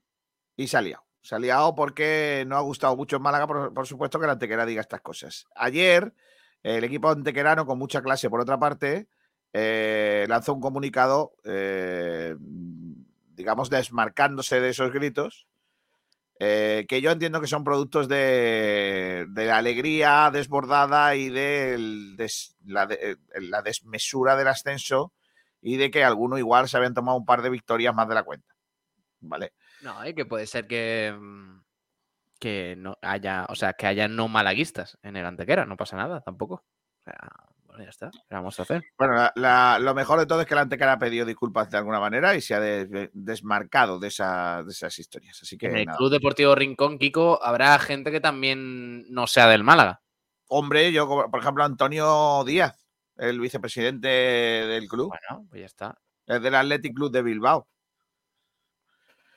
Y 0.56 0.66
se 0.68 0.76
ha 0.76 0.82
liado. 0.82 1.04
Se 1.20 1.34
ha 1.34 1.38
liado 1.38 1.74
porque 1.74 2.44
no 2.46 2.56
ha 2.56 2.60
gustado 2.60 2.96
mucho 2.96 3.16
en 3.16 3.22
Málaga, 3.22 3.46
por, 3.46 3.74
por 3.74 3.86
supuesto, 3.86 4.18
que 4.18 4.24
el 4.24 4.30
Antequera 4.30 4.64
diga 4.64 4.80
estas 4.80 5.00
cosas. 5.02 5.46
Ayer, 5.54 6.14
el 6.62 6.84
equipo 6.84 7.10
antequerano, 7.10 7.66
con 7.66 7.78
mucha 7.78 8.00
clase, 8.02 8.30
por 8.30 8.40
otra 8.40 8.58
parte, 8.58 9.08
eh, 9.52 10.26
lanzó 10.28 10.54
un 10.54 10.60
comunicado, 10.60 11.34
eh, 11.44 12.34
digamos, 12.38 13.70
desmarcándose 13.70 14.60
de 14.60 14.70
esos 14.70 14.92
gritos, 14.92 15.46
eh, 16.38 16.86
que 16.88 17.00
yo 17.00 17.10
entiendo 17.10 17.40
que 17.40 17.46
son 17.46 17.64
productos 17.64 18.08
de, 18.08 19.26
de 19.28 19.44
la 19.46 19.56
alegría 19.58 20.30
desbordada 20.32 21.14
y 21.16 21.28
de 21.30 22.16
la, 22.64 22.86
de- 22.86 23.16
la 23.40 23.62
desmesura 23.62 24.36
del 24.36 24.48
ascenso 24.48 25.12
y 25.60 25.76
de 25.76 25.90
que 25.90 26.04
alguno 26.04 26.38
igual 26.38 26.68
se 26.68 26.76
habían 26.76 26.94
tomado 26.94 27.18
un 27.18 27.26
par 27.26 27.42
de 27.42 27.50
victorias 27.50 27.94
más 27.94 28.08
de 28.08 28.14
la 28.14 28.22
cuenta. 28.22 28.54
¿Vale? 29.20 29.52
No, 29.82 30.06
y 30.06 30.14
que 30.14 30.24
puede 30.26 30.46
ser 30.46 30.66
que, 30.68 31.12
mm, 31.18 31.60
que 32.38 32.76
no 32.76 32.96
haya, 33.02 33.46
o 33.48 33.56
sea, 33.56 33.72
que 33.72 33.86
haya 33.88 34.06
no 34.06 34.28
malaguistas 34.28 34.96
en 35.02 35.16
el 35.16 35.26
Antequera, 35.26 35.66
no 35.66 35.76
pasa 35.76 35.96
nada 35.96 36.20
tampoco. 36.20 36.64
O 37.00 37.02
sea, 37.02 37.18
ya 37.82 37.90
está. 37.90 38.10
¿Qué 38.10 38.34
vamos 38.34 38.58
a 38.58 38.62
hacer? 38.62 38.82
Bueno, 38.98 39.14
la- 39.14 39.32
la- 39.36 39.78
lo 39.78 39.94
mejor 39.94 40.18
de 40.18 40.26
todo 40.26 40.40
es 40.40 40.46
que 40.46 40.54
la 40.54 40.62
Antequera 40.62 40.92
ha 40.92 40.98
pedido 40.98 41.24
disculpas 41.26 41.70
de 41.70 41.78
alguna 41.78 42.00
manera 42.00 42.34
y 42.34 42.40
se 42.40 42.54
ha 42.54 42.60
des- 42.60 43.10
desmarcado 43.12 43.98
de, 43.98 44.08
esa- 44.08 44.62
de 44.64 44.70
esas 44.72 44.98
historias. 44.98 45.38
Así 45.42 45.56
que 45.58 45.66
En 45.66 45.76
el 45.76 45.84
nada. 45.86 45.98
Club 45.98 46.10
Deportivo 46.10 46.54
Rincón, 46.54 46.98
Kiko, 46.98 47.42
habrá 47.42 47.78
gente 47.78 48.10
que 48.10 48.20
también 48.20 49.10
no 49.12 49.26
sea 49.26 49.46
del 49.48 49.64
Málaga. 49.64 50.00
Hombre, 50.48 50.92
yo, 50.92 51.06
por 51.30 51.40
ejemplo, 51.40 51.64
Antonio 51.64 52.42
Díaz, 52.44 52.86
el 53.16 53.38
vicepresidente 53.40 54.08
del 54.08 54.88
club, 54.88 55.08
Bueno, 55.08 55.46
pues 55.50 55.60
ya 55.60 55.66
está. 55.66 55.98
es 56.26 56.40
del 56.40 56.54
Athletic 56.54 56.94
Club 56.94 57.10
de 57.12 57.22
Bilbao. 57.22 57.68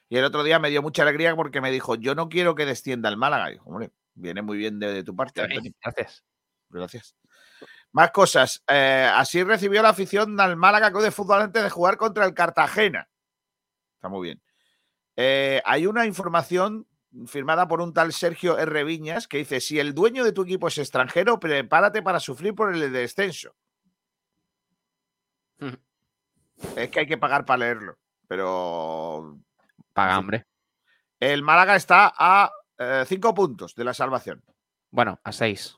Y 0.10 0.18
el 0.18 0.26
otro 0.26 0.44
día 0.44 0.60
me 0.60 0.70
dio 0.70 0.82
mucha 0.82 1.04
alegría 1.04 1.36
porque 1.36 1.62
me 1.62 1.72
dijo, 1.72 1.96
yo 1.96 2.16
no 2.16 2.28
quiero 2.28 2.54
que 2.54 2.66
descienda 2.66 3.08
el 3.10 3.16
Málaga. 3.18 3.54
Y 3.54 3.58
hombre, 3.64 3.92
viene 4.14 4.42
muy 4.42 4.58
bien 4.58 4.78
de, 4.80 4.92
de 4.94 5.04
tu 5.04 5.16
parte. 5.16 5.42
Gracias. 5.82 6.24
Gracias. 6.70 7.16
Más 7.94 8.12
cosas. 8.12 8.64
Eh, 8.68 9.10
así 9.14 9.44
recibió 9.44 9.82
la 9.82 9.90
afición 9.90 10.40
al 10.40 10.56
Málaga 10.56 10.90
de 10.90 11.12
Fútbol 11.12 11.42
antes 11.42 11.62
de 11.62 11.70
jugar 11.70 11.98
contra 11.98 12.26
el 12.26 12.34
Cartagena. 12.34 13.10
Está 13.96 14.10
muy 14.10 14.28
bien. 14.28 14.42
Eh, 15.16 15.62
hay 15.66 15.86
una 15.86 16.06
información 16.06 16.88
firmada 17.28 17.68
por 17.68 17.82
un 17.82 17.94
tal 17.94 18.14
Sergio 18.14 18.58
R. 18.58 18.84
Viñas 18.84 19.28
que 19.28 19.38
dice: 19.40 19.60
si 19.60 19.80
el 19.80 19.94
dueño 19.94 20.24
de 20.24 20.32
tu 20.32 20.44
equipo 20.44 20.68
es 20.70 20.78
extranjero, 20.78 21.40
prepárate 21.40 22.02
para 22.02 22.20
sufrir 22.20 22.56
por 22.56 22.74
el 22.74 22.92
descenso. 22.92 23.56
Es 26.76 26.90
que 26.90 27.02
hay 27.02 27.08
que 27.08 27.18
pagar 27.18 27.46
para 27.46 27.58
leerlo. 27.58 27.98
Pero 28.28 29.38
Paga 29.94 30.16
hambre. 30.16 30.46
el 31.20 31.44
Málaga 31.44 31.76
está 31.76 32.14
a 32.18 32.52
eh, 32.78 33.04
cinco 33.06 33.34
puntos 33.34 33.76
de 33.76 33.84
la 33.84 33.94
salvación. 33.94 34.42
Bueno, 34.90 35.20
a 35.24 35.32
seis. 35.32 35.78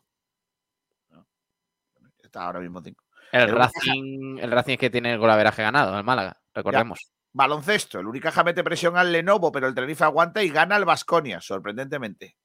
Está 2.34 2.46
ahora 2.46 2.62
mismo 2.62 2.82
cinco. 2.82 3.06
El 3.32 3.42
El 3.42 3.56
Racing, 3.56 4.40
el 4.40 4.52
Racing 4.52 4.74
es 4.74 4.80
que 4.80 4.90
tiene 4.90 5.14
el 5.14 5.20
golaveraje 5.20 5.62
ganado, 5.62 5.96
el 5.96 6.04
Málaga, 6.04 6.42
recordemos. 6.52 7.12
Baloncesto. 7.32 8.00
El 8.00 8.08
Unicaja 8.08 8.44
mete 8.44 8.64
presión 8.64 8.98
al 8.98 9.12
Lenovo, 9.12 9.52
pero 9.52 9.68
el 9.68 9.76
Tenerife 9.76 10.04
aguanta 10.04 10.42
y 10.42 10.50
gana 10.50 10.76
al 10.76 10.86
Vasconia, 10.86 11.42
sorprendentemente. 11.42 12.36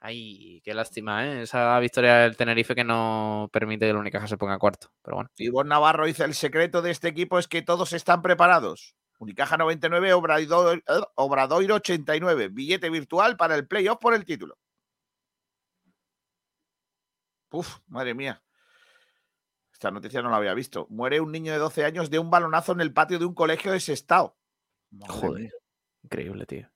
Ay, 0.00 0.60
qué 0.64 0.74
lástima, 0.74 1.24
¿eh? 1.24 1.42
Esa 1.42 1.78
victoria 1.78 2.16
del 2.16 2.36
Tenerife 2.36 2.74
que 2.74 2.82
no 2.82 3.48
permite 3.52 3.86
que 3.86 3.90
el 3.90 3.96
Unicaja 3.96 4.26
se 4.26 4.36
ponga 4.36 4.58
cuarto. 4.58 4.90
Pero 5.02 5.16
bueno, 5.16 5.30
Ivonne 5.36 5.68
Navarro 5.68 6.06
dice: 6.06 6.24
el 6.24 6.34
secreto 6.34 6.82
de 6.82 6.90
este 6.90 7.06
equipo 7.06 7.38
es 7.38 7.46
que 7.46 7.62
todos 7.62 7.92
están 7.92 8.22
preparados. 8.22 8.96
Unicaja 9.20 9.56
99, 9.56 10.14
Obradoiro, 10.14 10.72
eh, 10.72 10.82
Obradoiro 11.14 11.76
89. 11.76 12.48
Billete 12.48 12.90
virtual 12.90 13.36
para 13.36 13.54
el 13.54 13.68
playoff 13.68 13.98
por 14.00 14.14
el 14.14 14.24
título. 14.24 14.58
Uf, 17.50 17.78
madre 17.86 18.14
mía. 18.14 18.42
Esta 19.78 19.92
noticia 19.92 20.22
no 20.22 20.30
la 20.30 20.38
había 20.38 20.54
visto. 20.54 20.88
Muere 20.90 21.20
un 21.20 21.30
niño 21.30 21.52
de 21.52 21.58
12 21.58 21.84
años 21.84 22.10
de 22.10 22.18
un 22.18 22.30
balonazo 22.30 22.72
en 22.72 22.80
el 22.80 22.92
patio 22.92 23.20
de 23.20 23.26
un 23.26 23.34
colegio 23.34 23.70
de 23.70 23.78
Sestao. 23.78 24.36
Madre 24.90 25.12
Joder. 25.12 25.40
mía, 25.42 25.52
increíble, 26.02 26.46
tío. 26.46 26.68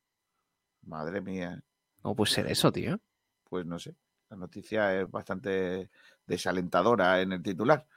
Madre 0.82 1.20
mía. 1.20 1.64
¿Cómo 2.00 2.14
puede 2.14 2.30
ser 2.30 2.46
eso, 2.46 2.70
tío? 2.70 3.00
Pues 3.42 3.66
no 3.66 3.80
sé. 3.80 3.96
La 4.28 4.36
noticia 4.36 5.00
es 5.00 5.10
bastante 5.10 5.90
desalentadora 6.26 7.20
en 7.20 7.32
el 7.32 7.42
titular. 7.42 7.88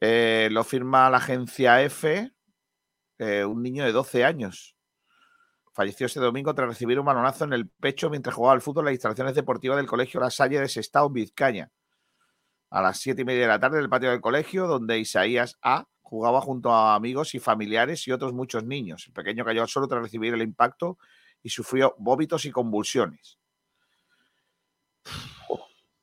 Eh, 0.00 0.48
lo 0.50 0.64
firma 0.64 1.10
la 1.10 1.18
agencia 1.18 1.82
F, 1.82 2.32
eh, 3.18 3.44
un 3.44 3.62
niño 3.62 3.84
de 3.84 3.92
12 3.92 4.24
años. 4.24 4.78
Falleció 5.74 6.06
ese 6.06 6.20
domingo 6.20 6.54
tras 6.54 6.68
recibir 6.68 6.98
un 6.98 7.04
balonazo 7.04 7.44
en 7.44 7.52
el 7.52 7.68
pecho 7.68 8.08
mientras 8.08 8.34
jugaba 8.34 8.54
al 8.54 8.62
fútbol 8.62 8.84
en 8.84 8.86
las 8.86 8.94
instalaciones 8.94 9.34
deportivas 9.34 9.76
del 9.76 9.86
colegio 9.86 10.20
La 10.20 10.30
Salle 10.30 10.58
de 10.58 10.70
Sestao, 10.70 11.08
en 11.08 11.12
Vizcaña. 11.12 11.70
A 12.70 12.82
las 12.82 12.98
siete 12.98 13.22
y 13.22 13.24
media 13.24 13.42
de 13.42 13.48
la 13.48 13.60
tarde 13.60 13.78
en 13.78 13.84
el 13.84 13.90
patio 13.90 14.10
del 14.10 14.20
colegio, 14.20 14.66
donde 14.66 14.98
Isaías 14.98 15.58
A 15.62 15.86
jugaba 16.02 16.40
junto 16.40 16.72
a 16.72 16.94
amigos 16.94 17.34
y 17.34 17.40
familiares 17.40 18.06
y 18.06 18.12
otros 18.12 18.32
muchos 18.32 18.64
niños. 18.64 19.04
El 19.08 19.12
pequeño 19.12 19.44
cayó 19.44 19.62
al 19.62 19.68
suelo 19.68 19.88
tras 19.88 20.02
recibir 20.02 20.34
el 20.34 20.42
impacto 20.42 20.98
y 21.42 21.48
sufrió 21.48 21.94
vómitos 21.98 22.44
y 22.44 22.50
convulsiones. 22.50 23.38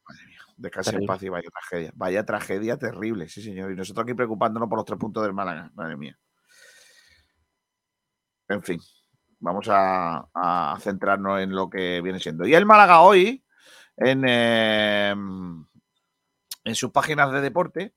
Madre 0.07 0.27
mía, 0.27 0.39
descanse 0.57 0.95
en 0.95 1.05
paz 1.05 1.23
y 1.23 1.29
vaya 1.29 1.49
tragedia. 1.49 1.91
Vaya 1.95 2.25
tragedia 2.25 2.77
terrible, 2.77 3.29
sí, 3.29 3.41
señor. 3.41 3.71
Y 3.71 3.75
nosotros 3.75 4.03
aquí 4.03 4.13
preocupándonos 4.13 4.69
por 4.69 4.77
los 4.77 4.85
tres 4.85 4.99
puntos 4.99 5.23
del 5.23 5.33
Málaga. 5.33 5.71
Madre 5.73 5.97
mía. 5.97 6.17
En 8.49 8.61
fin, 8.61 8.79
vamos 9.39 9.67
a, 9.69 10.27
a 10.33 10.77
centrarnos 10.79 11.39
en 11.41 11.55
lo 11.55 11.69
que 11.69 12.01
viene 12.01 12.19
siendo. 12.19 12.45
Y 12.45 12.53
el 12.53 12.65
Málaga 12.65 13.01
hoy, 13.01 13.43
en, 13.97 14.23
eh, 14.27 15.15
en 16.63 16.75
sus 16.75 16.91
páginas 16.91 17.31
de 17.31 17.41
deporte, 17.41 17.93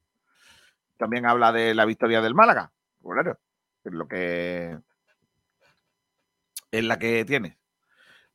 también 0.97 1.27
habla 1.27 1.53
de 1.53 1.75
la 1.75 1.85
victoria 1.85 2.21
del 2.21 2.35
Málaga. 2.35 2.73
Pues 3.01 3.15
Claro, 3.15 3.39
es 3.85 3.93
lo 3.93 4.09
que 4.09 4.79
es 6.71 6.85
la 6.85 6.99
que 6.99 7.25
tiene. 7.25 7.59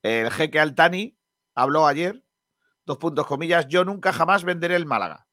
El 0.02 0.32
jeque 0.32 0.60
Altani 0.60 1.18
habló 1.54 1.88
ayer, 1.88 2.24
dos 2.86 2.98
puntos 2.98 3.28
comillas, 3.28 3.68
yo 3.68 3.84
nunca 3.86 4.14
jamás 4.14 4.44
venderé 4.44 4.76
el 4.76 4.86
Málaga. 4.86 5.28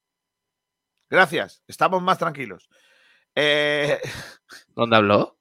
Gracias, 1.09 1.63
estamos 1.67 2.03
más 2.03 2.19
tranquilos. 2.19 2.69
Eh, 3.35 4.01
¿Dónde 4.75 4.97
habló? 4.97 5.39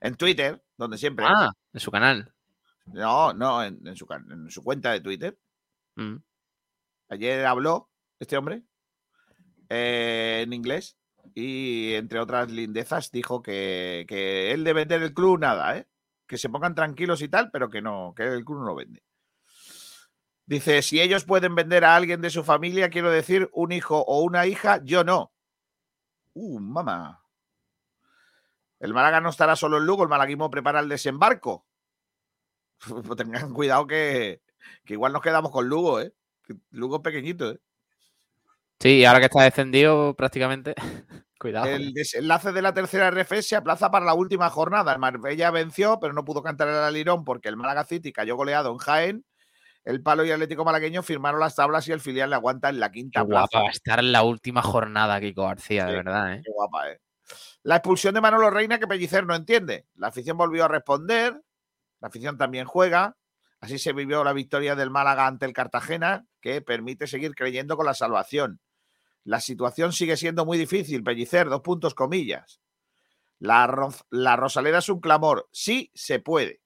en 0.00 0.16
Twitter, 0.16 0.62
donde 0.76 0.98
siempre. 0.98 1.26
Ah, 1.28 1.50
en 1.72 1.80
su 1.80 1.90
canal. 1.90 2.32
No, 2.86 3.32
no, 3.32 3.64
en, 3.64 3.84
en 3.86 3.96
su, 3.96 4.06
en 4.10 4.50
su 4.50 4.62
cuenta 4.62 4.92
de 4.92 5.00
Twitter. 5.00 5.38
Mm. 5.96 6.16
Ayer 7.08 7.46
habló 7.46 7.90
este 8.18 8.36
hombre 8.36 8.62
eh, 9.68 10.42
en 10.44 10.52
inglés 10.52 10.96
y 11.34 11.94
entre 11.94 12.20
otras 12.20 12.50
lindezas 12.50 13.10
dijo 13.10 13.42
que, 13.42 14.04
que 14.08 14.52
él 14.52 14.64
de 14.64 14.72
vender 14.72 15.02
el 15.02 15.14
club 15.14 15.38
nada, 15.38 15.76
¿eh? 15.76 15.88
que 16.26 16.38
se 16.38 16.48
pongan 16.48 16.74
tranquilos 16.74 17.22
y 17.22 17.28
tal, 17.28 17.50
pero 17.50 17.68
que 17.68 17.82
no, 17.82 18.14
que 18.16 18.24
el 18.24 18.44
club 18.44 18.60
no 18.60 18.66
lo 18.66 18.74
vende. 18.74 19.02
Dice, 20.46 20.82
si 20.82 21.00
ellos 21.00 21.24
pueden 21.24 21.54
vender 21.54 21.84
a 21.84 21.96
alguien 21.96 22.20
de 22.20 22.30
su 22.30 22.44
familia, 22.44 22.90
quiero 22.90 23.10
decir, 23.10 23.50
un 23.52 23.72
hijo 23.72 23.98
o 24.06 24.22
una 24.22 24.46
hija, 24.46 24.80
yo 24.84 25.02
no. 25.02 25.32
Uh, 26.34 26.60
mamá. 26.60 27.22
El 28.78 28.94
Málaga 28.94 29.20
no 29.20 29.30
estará 29.30 29.56
solo 29.56 29.78
en 29.78 29.86
Lugo, 29.86 30.04
el 30.04 30.08
malaguismo 30.08 30.50
prepara 30.50 30.80
el 30.80 30.88
desembarco. 30.88 31.66
Pues 33.06 33.16
tengan 33.16 33.54
cuidado 33.54 33.86
que, 33.86 34.42
que 34.84 34.92
igual 34.92 35.12
nos 35.12 35.22
quedamos 35.22 35.50
con 35.50 35.66
Lugo, 35.66 36.00
¿eh? 36.00 36.14
Lugo 36.70 37.02
pequeñito, 37.02 37.52
¿eh? 37.52 37.60
Sí, 38.80 39.04
ahora 39.04 39.20
que 39.20 39.26
está 39.26 39.42
descendido 39.42 40.14
prácticamente. 40.14 40.74
Cuidado. 41.38 41.66
El 41.66 41.92
desenlace 41.92 42.52
de 42.52 42.62
la 42.62 42.72
tercera 42.72 43.08
RF 43.08 43.42
se 43.42 43.56
aplaza 43.56 43.90
para 43.90 44.06
la 44.06 44.14
última 44.14 44.48
jornada. 44.48 44.92
El 44.92 44.98
Marbella 44.98 45.50
venció, 45.50 46.00
pero 46.00 46.14
no 46.14 46.24
pudo 46.24 46.42
cantar 46.42 46.68
el 46.68 46.74
alirón 46.74 47.24
porque 47.24 47.48
el 47.48 47.56
Málaga 47.56 47.84
City 47.84 48.12
cayó 48.12 48.36
goleado 48.36 48.70
en 48.70 48.78
Jaén. 48.78 49.24
El 49.84 50.02
Palo 50.02 50.24
y 50.24 50.30
Atlético 50.32 50.64
Malagueño 50.64 51.02
firmaron 51.02 51.38
las 51.38 51.54
tablas 51.54 51.86
y 51.86 51.92
el 51.92 52.00
filial 52.00 52.30
le 52.30 52.36
aguanta 52.36 52.70
en 52.70 52.80
la 52.80 52.90
Qué 52.90 53.00
quinta 53.00 53.20
guapa 53.20 53.48
plaza. 53.48 53.62
va 53.62 53.68
a 53.68 53.72
estar 53.72 53.98
en 54.00 54.12
la 54.12 54.22
última 54.24 54.62
jornada, 54.62 55.20
Kiko 55.20 55.44
García, 55.44 55.86
de 55.86 55.94
verdad, 55.94 56.34
¿eh? 56.34 56.42
Qué 56.44 56.50
guapa, 56.52 56.90
¿eh? 56.90 57.00
La 57.62 57.76
expulsión 57.76 58.14
de 58.14 58.20
Manolo 58.20 58.50
Reina 58.50 58.78
que 58.78 58.86
Pellicer 58.86 59.26
no 59.26 59.34
entiende. 59.34 59.86
La 59.94 60.08
afición 60.08 60.36
volvió 60.36 60.64
a 60.64 60.68
responder. 60.68 61.40
La 62.00 62.08
afición 62.08 62.36
también 62.38 62.64
juega. 62.64 63.16
Así 63.60 63.78
se 63.78 63.92
vivió 63.92 64.22
la 64.24 64.32
victoria 64.32 64.74
del 64.74 64.90
Málaga 64.90 65.26
ante 65.26 65.46
el 65.46 65.52
Cartagena, 65.52 66.26
que 66.40 66.62
permite 66.62 67.06
seguir 67.06 67.34
creyendo 67.34 67.76
con 67.76 67.86
la 67.86 67.94
salvación. 67.94 68.60
La 69.26 69.40
situación 69.40 69.92
sigue 69.92 70.16
siendo 70.16 70.46
muy 70.46 70.56
difícil, 70.56 71.02
Pellicer, 71.02 71.48
dos 71.48 71.60
puntos 71.60 71.94
comillas. 71.94 72.60
La, 73.40 73.66
Ro- 73.66 73.92
la 74.10 74.36
Rosaleda 74.36 74.78
es 74.78 74.88
un 74.88 75.00
clamor. 75.00 75.48
Sí, 75.50 75.90
se 75.94 76.20
puede. 76.20 76.60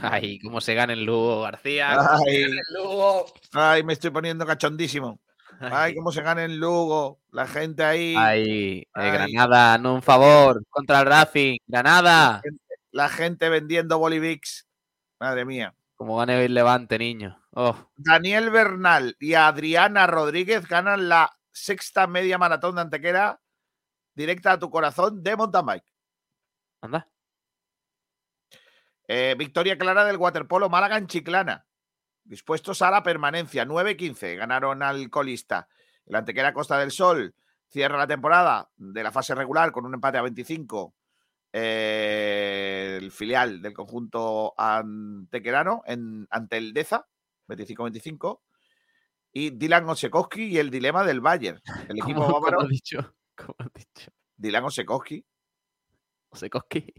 Ay, 0.00 0.40
cómo 0.40 0.60
se 0.60 0.74
gana 0.74 0.92
el 0.92 1.04
Lugo, 1.04 1.40
García. 1.42 1.96
Ay, 2.16 2.42
el 2.42 2.58
Lugo. 2.74 3.26
ay, 3.52 3.82
me 3.82 3.92
estoy 3.94 4.10
poniendo 4.10 4.44
cachondísimo. 4.44 5.20
Ay, 5.60 5.94
cómo 5.94 6.12
se 6.12 6.20
gana 6.20 6.44
en 6.44 6.58
Lugo. 6.58 7.20
La 7.30 7.46
gente 7.46 7.82
ahí. 7.84 8.14
Ay, 8.18 8.80
eh, 8.80 8.88
Ay. 8.92 9.10
Granada, 9.10 9.78
no 9.78 9.94
un 9.94 10.02
favor 10.02 10.62
contra 10.68 11.00
el 11.00 11.06
Racing. 11.06 11.56
Granada. 11.66 12.42
La 12.90 13.08
gente 13.08 13.48
vendiendo 13.48 13.98
Bolivix. 13.98 14.66
Madre 15.20 15.44
mía. 15.44 15.74
Como 15.96 16.16
gane 16.16 16.44
el 16.44 16.54
Levante, 16.54 16.98
niño. 16.98 17.40
Oh, 17.52 17.76
Daniel 17.96 18.50
Bernal 18.50 19.16
y 19.20 19.34
Adriana 19.34 20.06
Rodríguez 20.06 20.66
ganan 20.66 21.08
la 21.08 21.30
sexta 21.52 22.06
media 22.06 22.36
maratón 22.36 22.74
de 22.74 22.80
Antequera 22.82 23.40
directa 24.14 24.52
a 24.52 24.58
tu 24.58 24.70
corazón 24.70 25.22
de 25.22 25.36
mountain 25.36 25.66
bike. 25.66 25.84
anda. 26.80 27.08
Eh, 29.06 29.34
victoria 29.38 29.76
clara 29.76 30.04
del 30.04 30.16
waterpolo 30.16 30.68
Málaga 30.68 30.96
en 30.96 31.06
Chiclana. 31.06 31.66
Dispuestos 32.24 32.80
a 32.82 32.90
la 32.90 33.02
permanencia. 33.02 33.66
9-15. 33.66 34.36
Ganaron 34.36 34.82
al 34.82 35.10
colista. 35.10 35.68
El 36.06 36.16
Antequera 36.16 36.54
Costa 36.54 36.78
del 36.78 36.90
Sol 36.90 37.34
cierra 37.68 37.98
la 37.98 38.06
temporada 38.06 38.70
de 38.76 39.02
la 39.02 39.12
fase 39.12 39.34
regular 39.34 39.72
con 39.72 39.84
un 39.84 39.94
empate 39.94 40.18
a 40.18 40.22
25. 40.22 40.94
Eh, 41.56 42.98
el 43.00 43.12
filial 43.12 43.62
del 43.62 43.72
conjunto 43.72 44.54
antequerano 44.58 45.82
en, 45.86 46.26
ante 46.28 46.56
el 46.56 46.72
Deza, 46.72 47.06
25-25. 47.46 48.40
Y 49.32 49.50
Dylan 49.50 49.88
Osekowski 49.88 50.46
y 50.46 50.58
el 50.58 50.68
dilema 50.70 51.04
del 51.04 51.20
Bayern. 51.20 51.62
El 51.88 51.98
equipo 51.98 52.22
¿Cómo, 52.22 52.40
bávaro. 52.40 52.56
cómo 52.56 52.66
has 52.66 52.70
dicho? 52.70 53.14
¿Cómo 53.36 53.54
has 53.58 53.72
dicho? 53.72 54.10
Dylan 54.36 54.64
Osekowski. 54.64 55.24
Osekowski. 56.30 56.92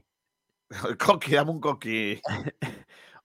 Koski, 0.98 1.32
dame 1.36 1.52
un 1.52 1.60
Koski. 1.60 2.22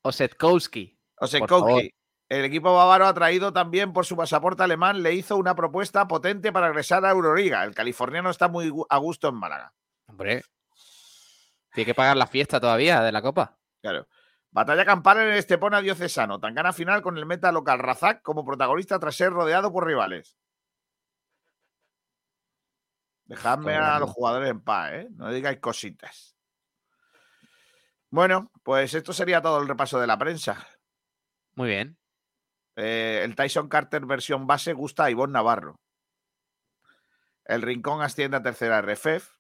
Osetkowski. 0.02 0.98
Osekowski. 1.14 1.94
El 2.28 2.44
equipo 2.44 2.74
bávaro 2.74 3.06
ha 3.06 3.14
traído 3.14 3.52
también 3.52 3.92
por 3.92 4.04
su 4.04 4.16
pasaporte 4.16 4.64
alemán, 4.64 5.02
le 5.02 5.14
hizo 5.14 5.36
una 5.36 5.54
propuesta 5.54 6.08
potente 6.08 6.50
para 6.52 6.68
regresar 6.68 7.04
a 7.04 7.10
Euroliga. 7.10 7.62
El 7.62 7.74
californiano 7.74 8.30
está 8.30 8.48
muy 8.48 8.72
a 8.88 8.98
gusto 8.98 9.28
en 9.28 9.34
Málaga. 9.36 9.72
Hombre. 10.06 10.42
Tiene 11.72 11.86
que 11.86 11.94
pagar 11.94 12.16
la 12.16 12.26
fiesta 12.26 12.60
todavía 12.60 13.00
de 13.02 13.12
la 13.12 13.22
Copa. 13.22 13.58
Claro. 13.80 14.08
Batalla 14.50 14.84
campal 14.84 15.18
en 15.18 15.28
el 15.28 15.38
Estepona 15.38 15.80
diocesano. 15.80 16.40
Tangana 16.40 16.72
final 16.72 17.02
con 17.02 17.16
el 17.16 17.26
meta 17.26 17.52
local 17.52 17.78
Razak 17.78 18.22
como 18.22 18.44
protagonista 18.44 18.98
tras 18.98 19.14
ser 19.14 19.32
rodeado 19.32 19.72
por 19.72 19.86
rivales. 19.86 20.36
Dejadme 23.24 23.76
a 23.76 24.00
los 24.00 24.10
jugadores 24.10 24.50
en 24.50 24.60
paz, 24.60 24.92
¿eh? 24.92 25.08
No 25.12 25.30
digáis 25.30 25.60
cositas. 25.60 26.36
Bueno, 28.10 28.50
pues 28.64 28.92
esto 28.92 29.12
sería 29.12 29.40
todo 29.40 29.62
el 29.62 29.68
repaso 29.68 30.00
de 30.00 30.08
la 30.08 30.18
prensa. 30.18 30.66
Muy 31.54 31.68
bien. 31.68 31.96
Eh, 32.74 33.22
el 33.24 33.36
Tyson 33.36 33.68
Carter 33.68 34.04
versión 34.04 34.48
base 34.48 34.72
gusta 34.72 35.04
a 35.04 35.10
Ivonne 35.12 35.34
Navarro. 35.34 35.80
El 37.44 37.62
Rincón 37.62 38.02
asciende 38.02 38.36
a 38.36 38.42
tercera 38.42 38.80
RFF. 38.82 39.39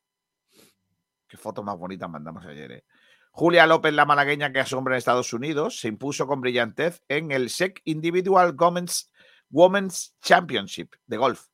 Qué 1.30 1.36
foto 1.36 1.62
más 1.62 1.78
bonita 1.78 2.08
mandamos 2.08 2.44
ayer. 2.44 2.72
eh. 2.72 2.84
Julia 3.30 3.64
López, 3.64 3.94
la 3.94 4.04
malagueña 4.04 4.52
que 4.52 4.58
asombra 4.58 4.94
en 4.94 4.98
Estados 4.98 5.32
Unidos, 5.32 5.78
se 5.78 5.86
impuso 5.86 6.26
con 6.26 6.40
brillantez 6.40 7.04
en 7.06 7.30
el 7.30 7.50
SEC 7.50 7.80
Individual 7.84 8.56
Women's, 8.58 9.12
Women's 9.48 10.16
Championship 10.20 10.96
de 11.06 11.16
golf. 11.16 11.46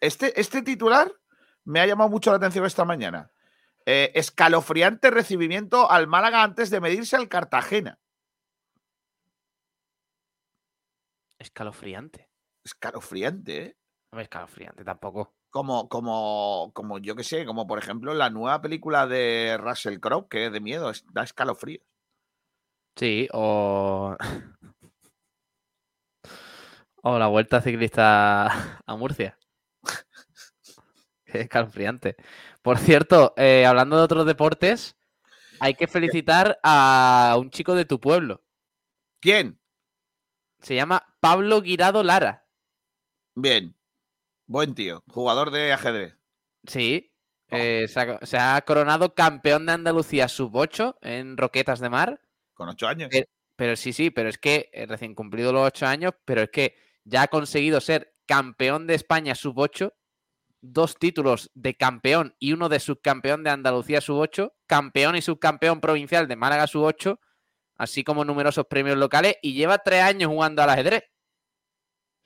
Este, 0.00 0.38
este 0.40 0.62
titular 0.62 1.12
me 1.64 1.78
ha 1.78 1.86
llamado 1.86 2.10
mucho 2.10 2.30
la 2.30 2.38
atención 2.38 2.66
esta 2.66 2.84
mañana. 2.84 3.30
Eh, 3.86 4.10
escalofriante 4.16 5.12
recibimiento 5.12 5.88
al 5.88 6.08
Málaga 6.08 6.42
antes 6.42 6.70
de 6.70 6.80
medirse 6.80 7.14
al 7.14 7.28
Cartagena. 7.28 8.00
Escalofriante. 11.38 12.28
Escalofriante, 12.64 13.62
¿eh? 13.62 13.76
No 14.10 14.18
es 14.18 14.24
escalofriante 14.24 14.82
tampoco. 14.82 15.37
Como, 15.50 15.88
como, 15.88 16.70
como 16.74 16.98
yo 16.98 17.16
que 17.16 17.24
sé, 17.24 17.46
como 17.46 17.66
por 17.66 17.78
ejemplo 17.78 18.12
la 18.14 18.28
nueva 18.30 18.60
película 18.60 19.06
de 19.06 19.56
Russell 19.58 19.98
Crowe, 19.98 20.28
que 20.28 20.46
es 20.46 20.52
de 20.52 20.60
miedo, 20.60 20.90
es- 20.90 21.04
da 21.12 21.22
escalofrío. 21.22 21.80
Sí, 22.96 23.28
o. 23.32 24.16
o 27.02 27.18
la 27.18 27.26
vuelta 27.28 27.60
ciclista 27.60 28.80
a 28.86 28.96
Murcia. 28.96 29.38
Qué 31.24 31.40
escalofriante. 31.42 32.16
Por 32.62 32.78
cierto, 32.78 33.34
eh, 33.36 33.66
hablando 33.66 33.96
de 33.96 34.02
otros 34.02 34.26
deportes, 34.26 34.96
hay 35.60 35.74
que 35.74 35.86
felicitar 35.86 36.58
a 36.62 37.36
un 37.38 37.50
chico 37.50 37.74
de 37.74 37.84
tu 37.84 38.00
pueblo. 38.00 38.42
¿Quién? 39.20 39.60
Se 40.60 40.74
llama 40.74 41.14
Pablo 41.20 41.60
Guirado 41.60 42.02
Lara. 42.02 42.46
Bien. 43.34 43.74
Buen 44.48 44.74
tío. 44.74 45.04
Jugador 45.08 45.50
de 45.50 45.72
ajedrez. 45.72 46.16
Sí. 46.66 47.12
eh, 47.50 47.86
se, 47.88 48.00
ha, 48.00 48.18
se 48.26 48.38
ha 48.38 48.60
coronado 48.62 49.14
campeón 49.14 49.66
de 49.66 49.72
Andalucía 49.72 50.26
sub-8 50.26 50.96
en 51.02 51.36
Roquetas 51.36 51.80
de 51.80 51.90
Mar. 51.90 52.20
Con 52.54 52.70
ocho 52.70 52.88
años. 52.88 53.10
Pero 53.56 53.76
sí, 53.76 53.92
sí, 53.92 54.10
pero 54.10 54.28
es 54.30 54.38
que 54.38 54.70
eh, 54.72 54.86
recién 54.86 55.14
cumplido 55.14 55.52
los 55.52 55.66
ocho 55.66 55.86
años, 55.86 56.12
pero 56.24 56.42
es 56.42 56.50
que 56.50 56.76
ya 57.04 57.22
ha 57.22 57.28
conseguido 57.28 57.80
ser 57.80 58.14
campeón 58.26 58.86
de 58.86 58.94
España 58.94 59.34
sub-8, 59.34 59.92
dos 60.60 60.98
títulos 60.98 61.50
de 61.54 61.74
campeón 61.76 62.34
y 62.38 62.52
uno 62.52 62.70
de 62.70 62.80
subcampeón 62.80 63.44
de 63.44 63.50
Andalucía 63.50 64.00
sub-8, 64.00 64.52
campeón 64.66 65.16
y 65.16 65.22
subcampeón 65.22 65.80
provincial 65.80 66.26
de 66.26 66.36
Málaga 66.36 66.66
sub-8, 66.66 67.18
así 67.76 68.02
como 68.02 68.24
numerosos 68.24 68.66
premios 68.66 68.96
locales 68.96 69.36
y 69.42 69.52
lleva 69.52 69.78
tres 69.78 70.02
años 70.02 70.30
jugando 70.30 70.62
al 70.62 70.70
ajedrez. 70.70 71.04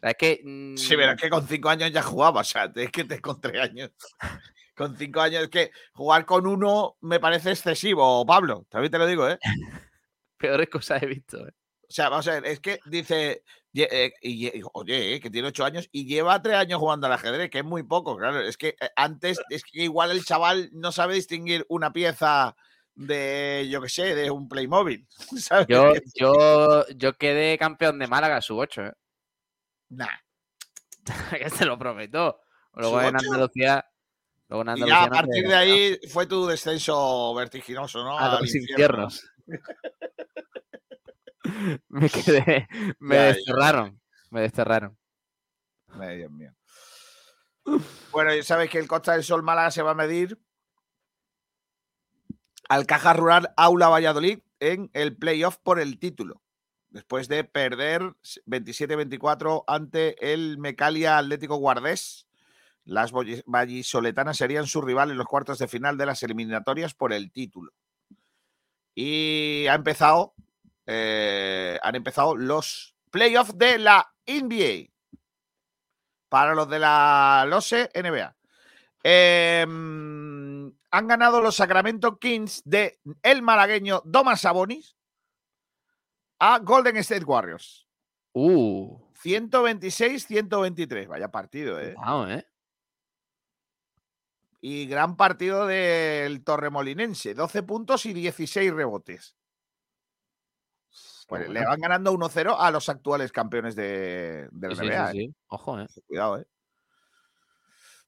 Es 0.03 0.15
que... 0.17 0.41
mm, 0.45 0.77
Sí, 0.77 0.97
pero 0.97 1.13
es 1.13 1.21
que 1.21 1.31
con 1.31 1.47
cinco 1.47 1.69
años 1.69 1.93
ya 1.93 2.03
jugaba. 2.03 2.41
O 2.41 2.45
sea, 2.45 2.71
es 2.75 2.91
que 2.91 3.05
te 3.05 3.21
con 3.21 3.41
tres 3.41 3.63
años. 3.63 3.91
Con 4.75 4.97
cinco 4.97 5.21
años 5.21 5.43
es 5.43 5.49
que 5.51 5.71
jugar 5.93 6.25
con 6.25 6.47
uno 6.47 6.97
me 7.03 7.21
parece 7.21 7.51
excesivo, 7.51 8.25
Pablo. 8.25 8.67
También 8.71 8.91
te 8.91 8.97
lo 8.97 9.07
digo, 9.07 9.29
¿eh? 9.29 9.39
Peores 10.39 10.71
cosas 10.71 11.03
he 11.03 11.07
visto. 11.07 11.47
¿eh? 11.47 11.53
O 11.87 11.93
sea, 11.93 12.09
vamos 12.09 12.27
a 12.27 12.41
ver, 12.41 12.47
es 12.47 12.59
que 12.59 12.81
dice, 12.87 13.45
eh, 13.75 14.13
y 14.23 14.51
oye, 14.73 15.15
eh, 15.15 15.21
que 15.21 15.29
tiene 15.29 15.49
ocho 15.49 15.67
años 15.67 15.89
y 15.93 16.07
lleva 16.07 16.41
tres 16.41 16.57
años 16.57 16.79
jugando 16.79 17.07
al 17.07 17.13
ajedrez, 17.13 17.51
que 17.51 17.59
es 17.59 17.65
muy 17.65 17.83
poco, 17.83 18.17
claro. 18.17 18.41
Es 18.41 18.57
que 18.57 18.69
eh, 18.81 18.89
antes, 18.97 19.39
es 19.51 19.63
que 19.63 19.83
igual 19.83 20.11
el 20.11 20.25
chaval 20.25 20.71
no 20.73 20.91
sabe 20.91 21.15
distinguir 21.15 21.67
una 21.69 21.93
pieza 21.93 22.57
de, 22.95 23.69
yo 23.71 23.83
qué 23.83 23.91
sé, 23.91 24.15
de 24.15 24.31
un 24.31 24.49
Playmobil. 24.49 25.07
¿sabes? 25.39 25.67
Yo, 25.69 25.93
yo, 26.15 26.87
yo 26.97 27.17
quedé 27.19 27.59
campeón 27.59 27.99
de 27.99 28.07
Málaga 28.07 28.41
sub-8, 28.41 28.89
¿eh? 28.89 28.93
Nah. 29.93 30.09
que 31.31 31.51
te 31.51 31.65
lo 31.67 31.79
prometo. 31.79 32.41
Luego 32.75 33.01
en. 33.03 33.17
Andalucía... 33.17 33.85
Luego 34.49 34.63
en 34.63 34.69
Y 34.69 34.71
Andalucía 34.83 34.95
ya 35.01 35.05
a 35.05 35.11
partir 35.11 35.49
de 35.49 35.55
ahí 35.55 35.99
fue 36.11 36.27
tu 36.27 36.47
descenso 36.47 37.35
vertiginoso, 37.35 38.03
¿no? 38.03 38.19
a 38.19 38.37
Al 38.37 38.41
los 38.43 38.55
infierno. 38.55 39.09
infiernos. 39.09 39.29
me 41.89 42.09
quedé, 42.09 42.69
me 42.99 43.17
Ya, 43.17 43.23
ya. 43.23 43.27
desterraron, 43.35 44.01
me 44.31 44.41
desterraron. 44.43 44.99
Ay, 46.01 46.19
Dios 46.19 46.31
mío. 46.31 46.53
Bueno, 48.11 48.35
ya 48.35 48.43
sabéis 48.43 48.71
que 48.71 48.79
el 48.79 48.89
Costa 48.89 49.13
del 49.13 49.25
Sol 49.25 49.43
Málaga 49.43 49.71
se 49.71 49.83
va 49.83 49.93
a 49.93 49.95
medir 49.95 50.39
al 52.69 52.87
Caja 52.87 53.13
Rural 53.13 53.53
Aula 53.57 53.89
Valladolid 53.89 54.41
en 54.61 54.91
el 54.95 55.17
playoff 55.17 55.59
por 55.59 55.79
el 55.81 55.99
título. 55.99 56.43
Después 56.93 57.27
de 57.27 57.43
perder 57.43 58.03
27-24 58.47 59.65
ante 59.67 60.33
el 60.33 60.59
Mecalia 60.59 61.17
Atlético 61.17 61.57
Guardés, 61.57 62.27
las 62.85 63.13
vallisoletanas 63.47 64.37
serían 64.37 64.67
su 64.67 64.83
rival 64.83 65.11
en 65.11 65.17
los 65.17 65.27
cuartos 65.27 65.59
de 65.59 65.69
final 65.69 65.97
de 65.97 66.05
las 66.05 66.23
eliminatorias 66.23 66.93
por 66.93 67.15
el 67.15 67.33
título. 67.33 67.73
Y 68.95 69.67
ha 69.69 69.75
empezado, 69.75 70.35
eh, 70.85 71.79
han 71.83 71.95
empezado 71.95 72.37
los 72.37 72.95
playoffs 73.11 73.57
de 73.57 73.79
la 73.79 74.13
NBA 74.27 74.93
para 76.29 76.55
los 76.55 76.69
de 76.69 76.79
la 76.79 77.47
LOSE 77.49 77.89
NBA. 77.95 78.37
Em, 79.03 80.71
han 80.91 81.09
ganado 81.09 81.41
los 81.41 81.57
Sacramento 81.57 82.19
Kings 82.19 82.61
de 82.67 83.01
el 83.23 83.41
malagueño 83.41 84.03
Domas 84.05 84.43
Sabonis 84.43 84.95
a 86.43 86.59
Golden 86.59 86.97
State 86.97 87.25
Warriors. 87.25 87.87
Uh, 88.35 88.99
126-123. 89.23 91.07
Vaya 91.07 91.31
partido, 91.31 91.79
¿eh? 91.81 91.95
¿eh? 92.29 92.45
Y 94.61 94.87
gran 94.87 95.17
partido 95.17 95.67
del 95.67 96.43
Torremolinense. 96.43 97.35
12 97.35 97.63
puntos 97.63 98.07
y 98.07 98.13
16 98.13 98.73
rebotes. 98.73 99.37
Pues 101.29 101.49
le 101.49 101.65
van 101.65 101.81
ganando 101.81 102.13
1-0 102.13 102.57
a 102.59 102.71
los 102.71 102.89
actuales 102.89 103.33
campeones 103.33 103.75
de, 103.77 104.49
de 104.51 104.69
la 104.69 104.75
Sí, 104.75 104.83
NBA. 104.87 105.11
sí, 105.13 105.21
¿eh? 105.23 105.33
Ojo, 105.47 105.81
eh. 105.81 105.87
Cuidado, 106.07 106.39
¿eh? 106.41 106.47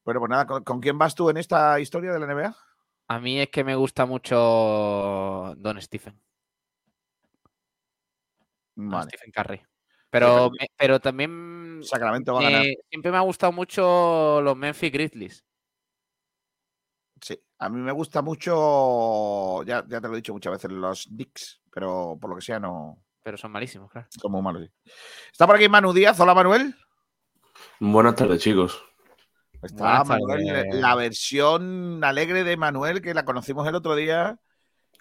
Bueno, 0.04 0.20
pues 0.20 0.30
nada, 0.30 0.46
¿con, 0.46 0.64
con 0.64 0.80
quién 0.80 0.98
vas 0.98 1.14
tú 1.14 1.30
en 1.30 1.36
esta 1.38 1.78
historia 1.80 2.12
de 2.12 2.18
la 2.20 2.26
NBA? 2.26 2.56
A 3.08 3.18
mí 3.20 3.40
es 3.40 3.48
que 3.50 3.64
me 3.64 3.76
gusta 3.76 4.04
mucho 4.06 5.54
Don 5.56 5.80
Stephen. 5.80 6.20
Stephen 8.76 9.32
Curry. 9.32 9.62
Pero, 10.10 10.50
me- 10.50 10.68
pero 10.76 11.00
también 11.00 11.80
Sacramento 11.82 12.34
va 12.34 12.40
a 12.40 12.42
ganar. 12.44 12.66
siempre 12.88 13.10
me 13.10 13.16
ha 13.16 13.20
gustado 13.22 13.52
mucho 13.52 14.40
los 14.42 14.56
Memphis 14.56 14.92
Grizzlies. 14.92 15.44
Sí, 17.20 17.40
a 17.58 17.68
mí 17.68 17.80
me 17.80 17.92
gusta 17.92 18.22
mucho, 18.22 19.62
ya, 19.64 19.84
ya 19.88 20.00
te 20.00 20.08
lo 20.08 20.12
he 20.14 20.16
dicho 20.16 20.32
muchas 20.32 20.52
veces, 20.52 20.70
los 20.70 21.04
Knicks, 21.06 21.62
pero 21.72 22.18
por 22.20 22.30
lo 22.30 22.37
que 22.37 22.42
sea 22.42 22.60
no 22.60 23.02
Pero 23.22 23.37
son 23.38 23.50
malísimos, 23.52 23.90
claro. 23.90 24.06
son 24.10 24.30
muy 24.32 24.42
malos. 24.42 24.62
sí. 24.64 24.90
Está 25.32 25.46
por 25.46 25.56
aquí 25.56 25.68
Manu 25.68 25.92
Díaz. 25.92 26.18
Hola, 26.20 26.34
Manuel. 26.34 26.74
Buenas 27.80 28.14
tardes, 28.14 28.42
chicos. 28.42 28.84
Está 29.62 30.04
Manuel, 30.04 30.68
la 30.80 30.94
versión 30.94 32.04
alegre 32.04 32.44
de 32.44 32.56
Manuel, 32.58 33.00
que 33.00 33.14
la 33.14 33.24
conocimos 33.24 33.66
el 33.66 33.74
otro 33.74 33.94
día. 33.96 34.38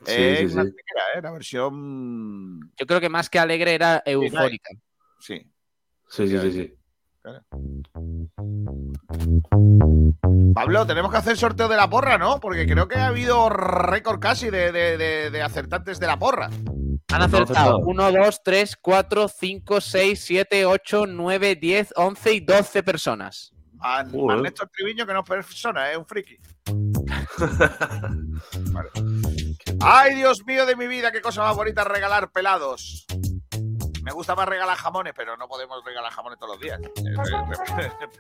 Sí, 0.05 0.21
es 0.21 0.39
sí, 0.39 0.45
una 0.57 0.63
sí. 0.63 0.69
tequera, 0.71 1.01
¿eh? 1.15 1.21
La 1.21 1.31
versión. 1.31 2.59
Yo 2.77 2.85
creo 2.85 2.99
que 3.01 3.09
más 3.09 3.29
que 3.29 3.39
alegre 3.39 3.73
era 3.73 4.01
eufórica. 4.05 4.69
Sí. 5.19 5.49
Sí, 6.09 6.27
sí, 6.27 6.39
sí, 6.39 6.51
sí. 6.51 6.73
Pablo, 10.53 10.85
tenemos 10.85 11.11
que 11.11 11.17
hacer 11.17 11.37
sorteo 11.37 11.67
de 11.67 11.75
la 11.75 11.89
porra, 11.89 12.17
¿no? 12.17 12.39
Porque 12.39 12.67
creo 12.67 12.87
que 12.87 12.95
ha 12.97 13.07
habido 13.07 13.49
récord 13.49 14.19
casi 14.19 14.49
de, 14.49 14.71
de- 14.71 14.97
de- 14.97 15.31
de 15.31 15.41
acertantes 15.41 15.99
de 15.99 16.07
la 16.07 16.19
porra. 16.19 16.49
Han 17.11 17.21
acertado. 17.21 17.79
1, 17.79 18.11
2, 18.11 18.41
3, 18.43 18.75
4, 18.81 19.27
5, 19.27 19.81
6, 19.81 20.19
7, 20.23 20.65
8, 20.65 21.05
9, 21.07 21.55
10, 21.55 21.93
11 21.95 22.33
y 22.33 22.39
12 22.41 22.83
personas. 22.83 23.51
A. 23.83 24.03
Néstor 24.03 24.69
Triviño, 24.69 25.05
que 25.05 25.13
no 25.13 25.19
es 25.19 25.25
persona, 25.27 25.91
es 25.91 25.97
un 25.97 26.05
friki. 26.05 26.37
Vale. 28.71 28.89
Ay, 29.81 30.15
Dios 30.15 30.45
mío 30.45 30.65
de 30.65 30.77
mi 30.77 30.87
vida, 30.87 31.11
qué 31.11 31.21
cosa 31.21 31.41
más 31.41 31.55
bonita 31.55 31.83
regalar 31.83 32.31
pelados. 32.31 33.05
Me 34.03 34.11
gusta 34.11 34.35
más 34.35 34.47
regalar 34.47 34.77
jamones, 34.77 35.13
pero 35.15 35.35
no 35.37 35.47
podemos 35.47 35.83
regalar 35.83 36.11
jamones 36.11 36.37
todos 36.39 36.55
los 36.55 36.61
días. 36.61 36.79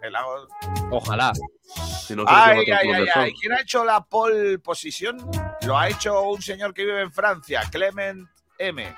Pelados. 0.01 0.47
Ojalá. 0.91 1.31
Si 1.33 2.15
no, 2.15 2.25
creo 2.25 2.63
que 2.65 2.71
Ay, 2.71 2.71
ay, 2.71 2.91
ay, 2.91 3.07
ay. 3.15 3.33
¿Quién 3.39 3.53
ha 3.53 3.61
hecho 3.61 3.85
la 3.85 4.01
pole 4.01 4.59
position? 4.59 5.17
Lo 5.65 5.77
ha 5.77 5.87
hecho 5.89 6.21
un 6.23 6.41
señor 6.41 6.73
que 6.73 6.85
vive 6.85 7.01
en 7.01 7.11
Francia, 7.11 7.61
Clement 7.71 8.27
M. 8.57 8.95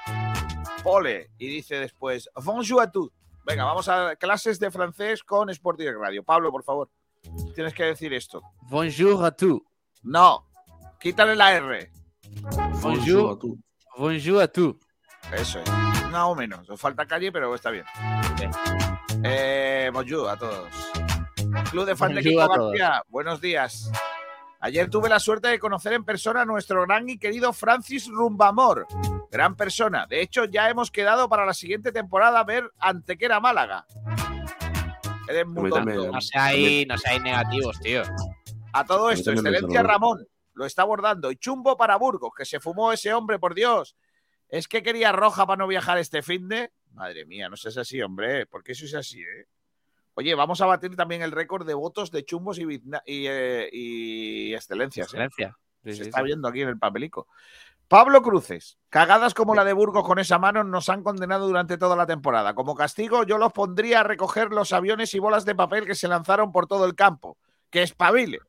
Pole. 0.84 1.30
Y 1.38 1.48
dice 1.48 1.80
después, 1.80 2.30
Bonjour 2.36 2.82
à 2.82 2.92
tous. 2.92 3.12
Venga, 3.46 3.64
vamos 3.64 3.88
a 3.90 4.16
clases 4.16 4.60
de 4.60 4.72
francés 4.72 5.24
con 5.24 5.52
Sport 5.52 5.78
Direct 5.78 6.00
Radio. 6.00 6.24
Pablo, 6.24 6.52
por 6.52 6.64
favor, 6.64 6.90
tienes 7.54 7.76
que 7.76 7.84
decir 7.84 8.12
esto. 8.12 8.42
Bonjour 8.64 9.24
à 9.24 9.32
tous. 9.32 9.62
No, 10.02 10.48
quítale 11.00 11.36
la 11.36 11.54
R. 11.54 11.92
Bonjour. 12.82 13.34
a 13.34 13.40
tú. 13.40 13.60
Bonjour 13.98 14.42
à 14.42 14.48
tous. 14.48 14.76
Eso 15.32 15.60
es. 15.60 15.70
Más 16.12 16.24
o 16.24 16.34
menos. 16.36 16.68
Os 16.70 16.82
falta 16.82 17.06
calle, 17.06 17.32
pero 17.32 17.54
está 17.54 17.70
bien. 17.70 17.86
Eh, 19.24 19.92
bonjour 19.94 20.28
a 20.28 20.38
todos. 20.38 20.70
Club 21.70 21.86
de 21.86 21.96
fan 21.96 22.16
de 22.16 22.24
Kiko. 22.24 22.48
García. 22.48 23.04
Buenos 23.10 23.40
días. 23.42 23.92
Ayer 24.60 24.90
tuve 24.90 25.08
la 25.08 25.20
suerte 25.20 25.50
de 25.50 25.60
conocer 25.60 25.94
en 25.94 26.04
persona 26.04 26.42
a 26.42 26.46
nuestro 26.46 26.82
gran 26.82 27.08
y 27.08 27.20
querido 27.20 27.54
Francis 27.54 28.08
Rumbamor. 28.08 28.88
Gran 29.36 29.58
persona. 29.58 30.08
De 30.08 30.22
hecho, 30.22 30.46
ya 30.46 30.70
hemos 30.70 30.90
quedado 30.90 31.28
para 31.28 31.46
la 31.46 31.54
siguiente 31.54 31.92
temporada 31.92 32.40
a 32.40 32.46
ver 32.46 32.72
Antequera 32.80 33.42
Málaga. 33.42 33.86
Eres 35.28 35.46
muy 35.46 35.70
tonto. 35.70 36.10
No 36.10 36.22
seáis, 36.22 36.88
no 36.88 36.98
seáis 36.98 37.22
negativos, 37.22 37.78
tío. 37.82 38.04
A 38.72 38.86
todo 38.86 39.12
esto, 39.12 39.34
excelencia. 39.34 39.84
Ramón 39.84 40.26
lo 40.54 40.66
está 40.66 40.84
abordando. 40.84 41.32
Y 41.32 41.36
chumbo 41.36 41.76
para 41.76 41.98
Burgos, 41.98 42.32
que 42.34 42.46
se 42.46 42.62
fumó 42.62 42.94
ese 42.94 43.14
hombre, 43.14 43.38
por 43.38 43.56
Dios. 43.56 43.98
¿Es 44.48 44.70
que 44.70 44.82
quería 44.82 45.12
roja 45.12 45.46
para 45.46 45.58
no 45.58 45.68
viajar 45.68 45.98
este 45.98 46.22
fin 46.22 46.48
de? 46.48 46.72
Madre 46.94 47.26
mía, 47.26 47.50
no 47.50 47.58
seas 47.58 47.76
así, 47.76 48.02
hombre. 48.02 48.46
¿Por 48.46 48.64
qué 48.64 48.72
eso 48.72 48.86
es 48.86 48.94
así, 48.94 49.20
eh? 49.20 49.48
Oye, 50.14 50.34
vamos 50.34 50.62
a 50.62 50.66
batir 50.66 50.96
también 50.96 51.22
el 51.22 51.34
récord 51.34 51.68
de 51.68 51.74
votos 51.74 52.10
de 52.10 52.24
chumbos 52.24 52.58
y, 52.58 52.64
y, 53.06 53.28
eh, 53.28 53.70
y 53.70 54.54
excelencias. 54.54 55.08
¿eh? 55.08 55.26
Excelencia. 55.26 55.58
Sí, 55.84 55.90
Se 55.92 55.96
sí, 55.98 56.02
está 56.04 56.20
sí. 56.20 56.24
viendo 56.24 56.48
aquí 56.48 56.62
en 56.62 56.70
el 56.70 56.80
papelico. 56.80 57.28
Pablo 57.88 58.24
Cruces, 58.24 58.80
cagadas 58.90 59.36
como 59.36 59.54
la 59.54 59.64
de 59.64 59.74
Burgos 59.74 60.04
con 60.04 60.18
esa 60.18 60.40
mano 60.40 60.64
nos 60.64 60.90
han 60.90 61.04
condenado 61.04 61.46
durante 61.46 61.78
toda 61.78 61.96
la 61.96 62.08
temporada. 62.08 62.56
Como 62.56 62.74
castigo, 62.74 63.24
yo 63.24 63.38
los 63.38 63.54
pondría 63.54 64.00
a 64.00 64.04
recoger 64.04 64.50
los 64.50 64.74
aviones 64.74 65.14
y 65.14 65.20
bolas 65.20 65.46
de 65.46 65.54
papel 65.54 65.86
que 65.86 65.94
se 65.94 66.08
lanzaron 66.08 66.52
por 66.52 66.66
todo 66.66 66.86
el 66.86 66.96
campo. 66.96 67.38
Que 67.70 67.84
espabile. 67.84 68.40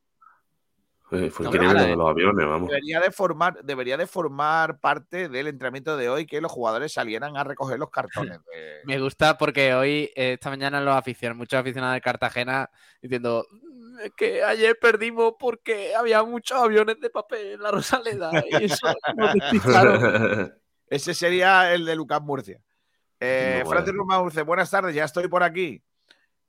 Fue 1.09 1.21
No, 1.21 1.27
increíble 1.27 1.73
lo 1.83 1.87
de 1.87 1.97
los 1.97 2.11
aviones, 2.11 2.47
vamos. 2.49 2.69
Debería 2.69 2.99
de, 3.01 3.13
formar, 3.13 3.63
debería 3.63 3.97
de 3.97 4.09
formar 4.09 4.81
parte 4.81 5.29
del 5.29 5.47
entrenamiento 5.47 5.97
de 5.97 6.09
hoy 6.09 6.27
que 6.27 6.41
los 6.41 6.51
jugadores 6.51 6.93
salieran 6.93 7.37
a 7.37 7.45
recoger 7.45 7.79
los 7.79 7.91
cartones. 7.91 8.41
de- 8.45 8.81
Me 8.85 8.99
gusta 8.99 9.39
porque 9.39 9.73
hoy, 9.75 10.11
eh, 10.17 10.33
esta 10.33 10.51
mañana, 10.51 10.81
los 10.81 10.97
aficionados, 10.97 11.39
muchos 11.39 11.61
aficionados 11.61 11.95
de 11.95 12.01
Cartagena 12.01 12.69
diciendo 13.01 13.47
"Mm, 13.53 13.99
es 14.01 14.11
que 14.17 14.43
ayer 14.43 14.77
perdimos 14.81 15.35
porque 15.39 15.95
había 15.95 16.25
muchos 16.25 16.59
aviones 16.59 16.99
de 17.01 17.09
papel 17.09 17.53
en 17.53 17.63
la 17.63 17.71
Rosaleda 17.71 18.33
y 18.51 18.65
eso 18.65 18.89
nos 19.15 19.33
despistaron". 19.35 20.53
Ese 20.91 21.15
sería 21.15 21.73
el 21.73 21.85
de 21.85 21.95
Lucas 21.95 22.21
Murcia. 22.21 22.61
Eh, 23.21 23.61
No, 23.65 23.71
Francis 23.71 23.95
bueno. 23.97 24.25
Dice, 24.29 24.43
buenas 24.43 24.71
tardes, 24.71 24.93
ya 24.95 25.05
estoy 25.05 25.29
por 25.29 25.45
aquí. 25.45 25.83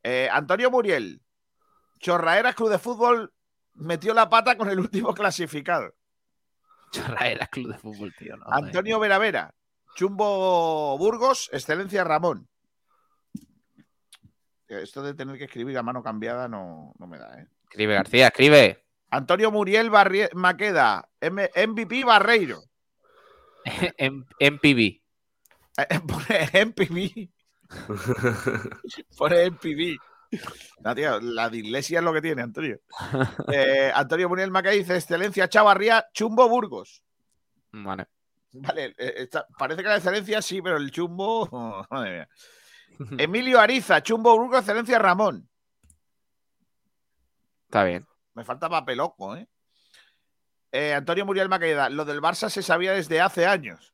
Eh, 0.04 0.28
Antonio 0.32 0.72
Muriel, 0.72 1.22
Chorraeras 2.00 2.56
Club 2.56 2.70
de 2.70 2.80
Fútbol 2.80 3.34
metió 3.78 4.13
la 4.13 4.30
pata 4.30 4.58
con 4.58 4.70
el 4.70 4.80
último 4.80 5.13
clasificado. 5.16 5.94
Chorraera 6.92 7.48
Club 7.48 7.74
de 7.74 7.78
Fútbol, 7.80 8.13
tío. 8.18 8.38
no. 8.38 8.46
Antonio 8.50 9.00
Veravera, 9.00 9.54
Chumbo 9.96 10.98
Burgos, 10.98 11.50
Excelencia 11.52 12.04
Ramón. 12.04 12.48
Esto 14.68 15.02
de 15.02 15.13
tener 15.13 15.38
que 15.38 15.46
escribir 15.46 15.78
a 15.78 15.84
mano 15.84 16.04
cambiada 16.04 16.48
no, 16.50 16.94
no 17.00 17.08
me 17.08 17.18
da, 17.18 17.40
¿eh? 17.40 17.48
Escribe, 17.63 17.94
García, 17.94 18.28
escribe. 18.28 18.86
Antonio 19.10 19.52
Muriel 19.52 19.90
Barrie- 19.90 20.30
Maqueda, 20.34 21.08
M- 21.22 21.50
MVP 21.56 22.04
Barreiro. 22.04 22.62
en, 23.66 24.26
en 24.40 24.60
PB. 24.60 25.02
Eh, 25.78 26.00
Pone 26.08 26.66
MPV. 26.66 27.30
Pone 29.18 29.46
MPV. 29.52 29.98
No, 30.84 30.96
tío, 30.96 31.20
la 31.20 31.50
dislexia 31.50 32.00
es 32.00 32.06
lo 32.06 32.13
que 32.13 32.22
tiene, 32.22 32.42
Antonio. 32.42 32.80
Eh, 33.52 33.92
Antonio 33.94 34.30
Muriel 34.30 34.52
Maqueda 34.52 34.74
dice: 34.74 34.96
Excelencia 34.96 35.50
Chavarría, 35.50 36.08
Chumbo 36.13 36.48
Burgos. 36.48 37.04
Vale. 37.72 38.08
Vale, 38.52 38.96
eh, 38.98 39.30
parece 39.58 39.84
que 39.84 39.90
la 39.90 39.98
excelencia 39.98 40.42
sí, 40.42 40.62
pero 40.62 40.78
el 40.78 40.92
chumbo. 40.92 41.86
madre 41.92 42.12
mía. 42.12 42.30
Emilio 43.18 43.60
Ariza, 43.60 44.02
Chumbo 44.02 44.38
Burgos, 44.38 44.60
Excelencia 44.60 45.00
Ramón. 45.00 45.48
Está 47.66 47.84
bien. 47.84 48.08
Me 48.34 48.44
falta 48.44 48.70
papeloco, 48.70 49.36
¿eh? 49.36 49.48
Eh, 50.72 50.94
Antonio 50.94 51.26
Muriel 51.26 51.50
Maqueda, 51.50 51.90
lo 51.90 52.06
del 52.06 52.22
Barça 52.22 52.50
se 52.50 52.62
sabía 52.62 52.94
desde 52.94 53.22
hace 53.22 53.46
años. 53.46 53.94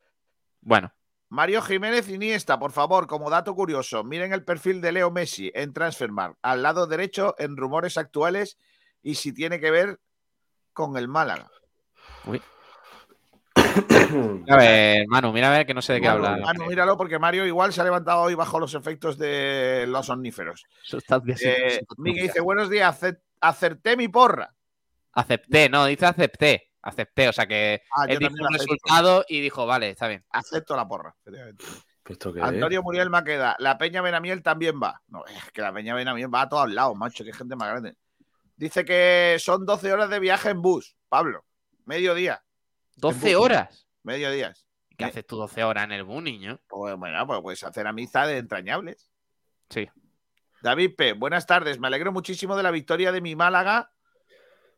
Bueno, 0.60 0.92
Mario 1.34 1.60
Jiménez 1.62 2.08
Iniesta, 2.08 2.60
por 2.60 2.70
favor, 2.70 3.08
como 3.08 3.28
dato 3.28 3.56
curioso, 3.56 4.04
miren 4.04 4.32
el 4.32 4.44
perfil 4.44 4.80
de 4.80 4.92
Leo 4.92 5.10
Messi 5.10 5.50
en 5.52 5.72
Transfermarkt, 5.72 6.38
al 6.42 6.62
lado 6.62 6.86
derecho 6.86 7.34
en 7.38 7.56
rumores 7.56 7.98
actuales 7.98 8.56
y 9.02 9.16
si 9.16 9.32
tiene 9.32 9.58
que 9.58 9.72
ver 9.72 9.98
con 10.72 10.96
el 10.96 11.08
Málaga. 11.08 11.50
a 14.48 14.56
ver, 14.56 15.06
Manu, 15.08 15.32
mira 15.32 15.48
a 15.48 15.58
ver 15.58 15.66
que 15.66 15.74
no 15.74 15.82
sé 15.82 15.94
de 15.94 16.00
qué 16.00 16.06
Manu, 16.06 16.24
habla. 16.24 16.46
Manu, 16.46 16.66
míralo 16.66 16.96
porque 16.96 17.18
Mario 17.18 17.44
igual 17.44 17.72
se 17.72 17.80
ha 17.80 17.84
levantado 17.84 18.22
hoy 18.22 18.36
bajo 18.36 18.60
los 18.60 18.74
efectos 18.74 19.18
de 19.18 19.86
los 19.88 20.08
omníferos. 20.10 20.64
Sustancias 20.82 21.42
Eh. 21.42 21.80
Miguel 21.98 22.28
dice, 22.28 22.42
buenos 22.42 22.70
días, 22.70 22.96
acerté 23.40 23.96
mi 23.96 24.06
porra. 24.06 24.54
Acepté, 25.12 25.68
no, 25.68 25.84
dice 25.86 26.06
acepté. 26.06 26.70
Acepté, 26.84 27.28
o 27.28 27.32
sea 27.32 27.46
que 27.46 27.82
Ah, 27.96 28.04
él 28.08 28.18
dijo 28.18 28.34
un 28.38 28.52
resultado 28.52 29.24
y 29.28 29.40
dijo, 29.40 29.66
vale, 29.66 29.90
está 29.90 30.06
bien. 30.06 30.24
Acepto 30.30 30.76
la 30.76 30.86
porra. 30.86 31.14
efectivamente. 31.20 31.64
¿Esto 32.06 32.34
qué 32.34 32.42
Antonio 32.42 32.82
Muriel 32.82 33.08
Maqueda, 33.08 33.56
la 33.58 33.78
Peña 33.78 34.02
Benamiel 34.02 34.42
también 34.42 34.78
va. 34.82 35.00
No, 35.08 35.24
es 35.24 35.50
que 35.52 35.62
la 35.62 35.72
Peña 35.72 35.94
Benamiel 35.94 36.32
va 36.32 36.42
a 36.42 36.48
todos 36.50 36.70
lados, 36.70 36.94
macho, 36.96 37.24
que 37.24 37.32
gente 37.32 37.56
más 37.56 37.70
grande. 37.70 37.96
Dice 38.56 38.84
que 38.84 39.36
son 39.40 39.64
12 39.64 39.90
horas 39.92 40.10
de 40.10 40.20
viaje 40.20 40.50
en 40.50 40.60
bus, 40.60 40.96
Pablo. 41.08 41.46
Mediodía, 41.86 42.44
12 42.96 43.36
horas. 43.36 43.88
mediodías. 44.02 44.66
¿Qué 44.98 45.06
haces 45.06 45.26
tú 45.26 45.36
12 45.36 45.64
horas 45.64 45.84
en 45.84 45.92
el 45.92 46.04
bus, 46.04 46.22
niño? 46.22 46.60
Pues 46.68 46.94
bueno, 46.96 47.26
pues 47.26 47.40
puedes 47.40 47.64
hacer 47.64 47.86
amistades 47.86 48.38
entrañables. 48.38 49.10
Sí. 49.70 49.88
David 50.62 50.94
P., 50.96 51.12
buenas 51.14 51.46
tardes. 51.46 51.80
Me 51.80 51.86
alegro 51.88 52.12
muchísimo 52.12 52.54
de 52.54 52.62
la 52.62 52.70
victoria 52.70 53.12
de 53.12 53.20
mi 53.22 53.34
Málaga. 53.34 53.90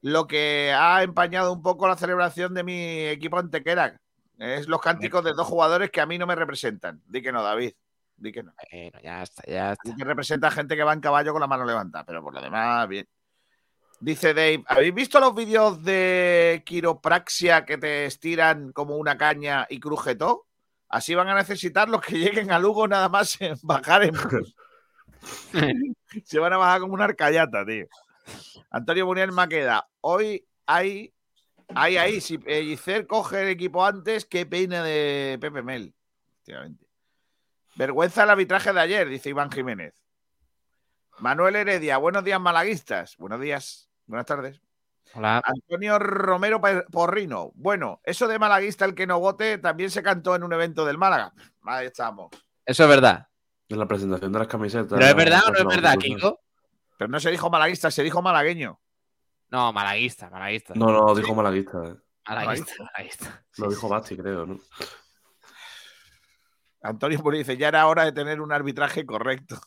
Lo 0.07 0.29
que 0.29 0.73
ha 0.73 1.03
empañado 1.03 1.53
un 1.53 1.62
poco 1.62 1.88
la 1.88 1.97
celebración 1.97 2.55
de 2.55 2.62
mi 2.62 3.07
equipo 3.07 3.40
antequera. 3.40 4.01
Es 4.38 4.69
los 4.69 4.81
cánticos 4.81 5.25
de 5.25 5.33
dos 5.33 5.49
jugadores 5.49 5.90
que 5.90 6.01
a 6.01 6.07
mí 6.07 6.16
no 6.16 6.29
me 6.29 6.37
representan. 6.37 7.03
Di 7.07 7.21
que 7.21 7.33
no, 7.33 7.42
David. 7.42 7.73
Di 8.16 8.31
que 8.31 8.45
no. 8.45 8.55
Bueno, 8.71 9.01
ya 9.03 9.25
está, 9.25 9.42
ya 9.51 9.73
está. 9.73 9.90
Di 9.90 9.97
que 9.97 10.05
representa 10.05 10.53
gente 10.53 10.77
que 10.77 10.85
va 10.85 10.92
en 10.92 11.01
caballo 11.01 11.33
con 11.33 11.40
la 11.40 11.49
mano 11.49 11.64
levantada, 11.64 12.05
pero 12.05 12.23
por 12.23 12.33
lo 12.33 12.40
demás, 12.40 12.87
bien. 12.87 13.09
Dice 13.99 14.33
Dave, 14.33 14.62
¿habéis 14.69 14.95
visto 14.95 15.19
los 15.19 15.35
vídeos 15.35 15.83
de 15.83 16.62
quiropraxia 16.64 17.64
que 17.64 17.77
te 17.77 18.07
estiran 18.07 18.71
como 18.71 18.99
una 18.99 19.19
caña 19.19 19.66
y 19.69 19.81
cruje 19.81 20.14
todo? 20.14 20.47
Así 20.88 21.16
van 21.16 21.31
a 21.31 21.35
necesitar 21.35 21.88
los 21.88 22.01
que 22.01 22.16
lleguen 22.16 22.53
a 22.53 22.61
Lugo 22.61 22.87
nada 22.87 23.09
más 23.09 23.40
en 23.40 23.57
bajar 23.61 24.05
en. 24.05 24.14
Se 26.25 26.38
van 26.38 26.53
a 26.53 26.59
bajar 26.59 26.81
como 26.83 26.95
una 26.95 27.07
arcayata, 27.07 27.66
tío. 27.66 27.88
Antonio 28.71 29.07
Munier 29.07 29.33
Maqueda, 29.33 29.89
hoy 30.01 30.47
hay, 30.67 31.15
hay 31.75 31.97
ahí, 31.97 32.21
si 32.21 32.39
Pellicer 32.39 33.07
coge 33.07 33.43
el 33.43 33.49
equipo 33.49 33.85
antes, 33.85 34.25
qué 34.25 34.47
pena 34.47 34.83
de 34.83 35.39
Pepe 35.41 35.62
Mel. 35.62 35.95
Efectivamente. 36.43 36.87
Vergüenza 37.77 38.25
el 38.25 38.31
arbitraje 38.31 38.73
de 38.73 38.81
ayer, 38.81 39.09
dice 39.09 39.31
Iván 39.31 39.51
Jiménez. 39.51 39.95
Manuel 41.19 41.57
Heredia, 41.57 41.99
buenos 41.99 42.25
días 42.25 42.41
malaguistas. 42.41 43.17
Buenos 43.17 43.41
días, 43.41 43.89
buenas 44.07 44.27
tardes. 44.27 44.61
Hola. 45.15 45.43
Antonio 45.45 45.99
Romero 45.99 46.61
Porrino. 46.91 47.53
Bueno, 47.55 48.01
eso 48.05 48.29
de 48.29 48.39
malaguista 48.39 48.85
el 48.85 48.95
que 48.95 49.07
no 49.07 49.19
vote 49.21 49.59
también 49.59 49.91
se 49.91 50.03
cantó 50.03 50.35
en 50.35 50.43
un 50.43 50.53
evento 50.53 50.85
del 50.85 50.99
Málaga. 50.99 51.33
Ahí 51.62 51.87
estamos. 51.87 52.31
Eso 52.65 52.83
es 52.83 52.89
verdad. 52.89 53.29
En 53.69 53.79
la 53.79 53.87
presentación 53.87 54.33
de 54.33 54.39
las 54.39 54.49
camisetas. 54.49 54.99
¿Pero 54.99 55.07
es 55.07 55.15
verdad 55.15 55.43
o 55.47 55.51
no 55.51 55.59
es 55.59 55.65
la 55.65 55.69
verdad, 55.69 55.93
conclusión. 55.95 56.19
Kiko? 56.19 56.41
Pero 56.96 57.09
no 57.09 57.20
se 57.20 57.30
dijo 57.30 57.50
malaguista, 57.50 57.90
se 57.90 58.02
dijo 58.02 58.22
malagueño. 58.22 58.80
No, 59.50 59.72
malaguista, 59.72 60.30
malaguista. 60.30 60.74
No, 60.74 60.90
no, 60.90 61.14
dijo 61.14 61.35
malaguista. 61.35 61.78
eh. 61.85 61.96
Malaguista, 62.28 62.72
malaguista. 62.85 63.44
Lo 63.59 63.68
dijo 63.68 63.88
Basti, 63.88 64.16
creo, 64.16 64.46
¿no? 64.46 64.59
Antonio 66.82 67.20
Puri 67.20 67.38
dice, 67.38 67.56
ya 67.56 67.68
era 67.68 67.87
hora 67.87 68.04
de 68.04 68.12
tener 68.12 68.40
un 68.40 68.52
arbitraje 68.52 69.06
correcto. 69.06 69.61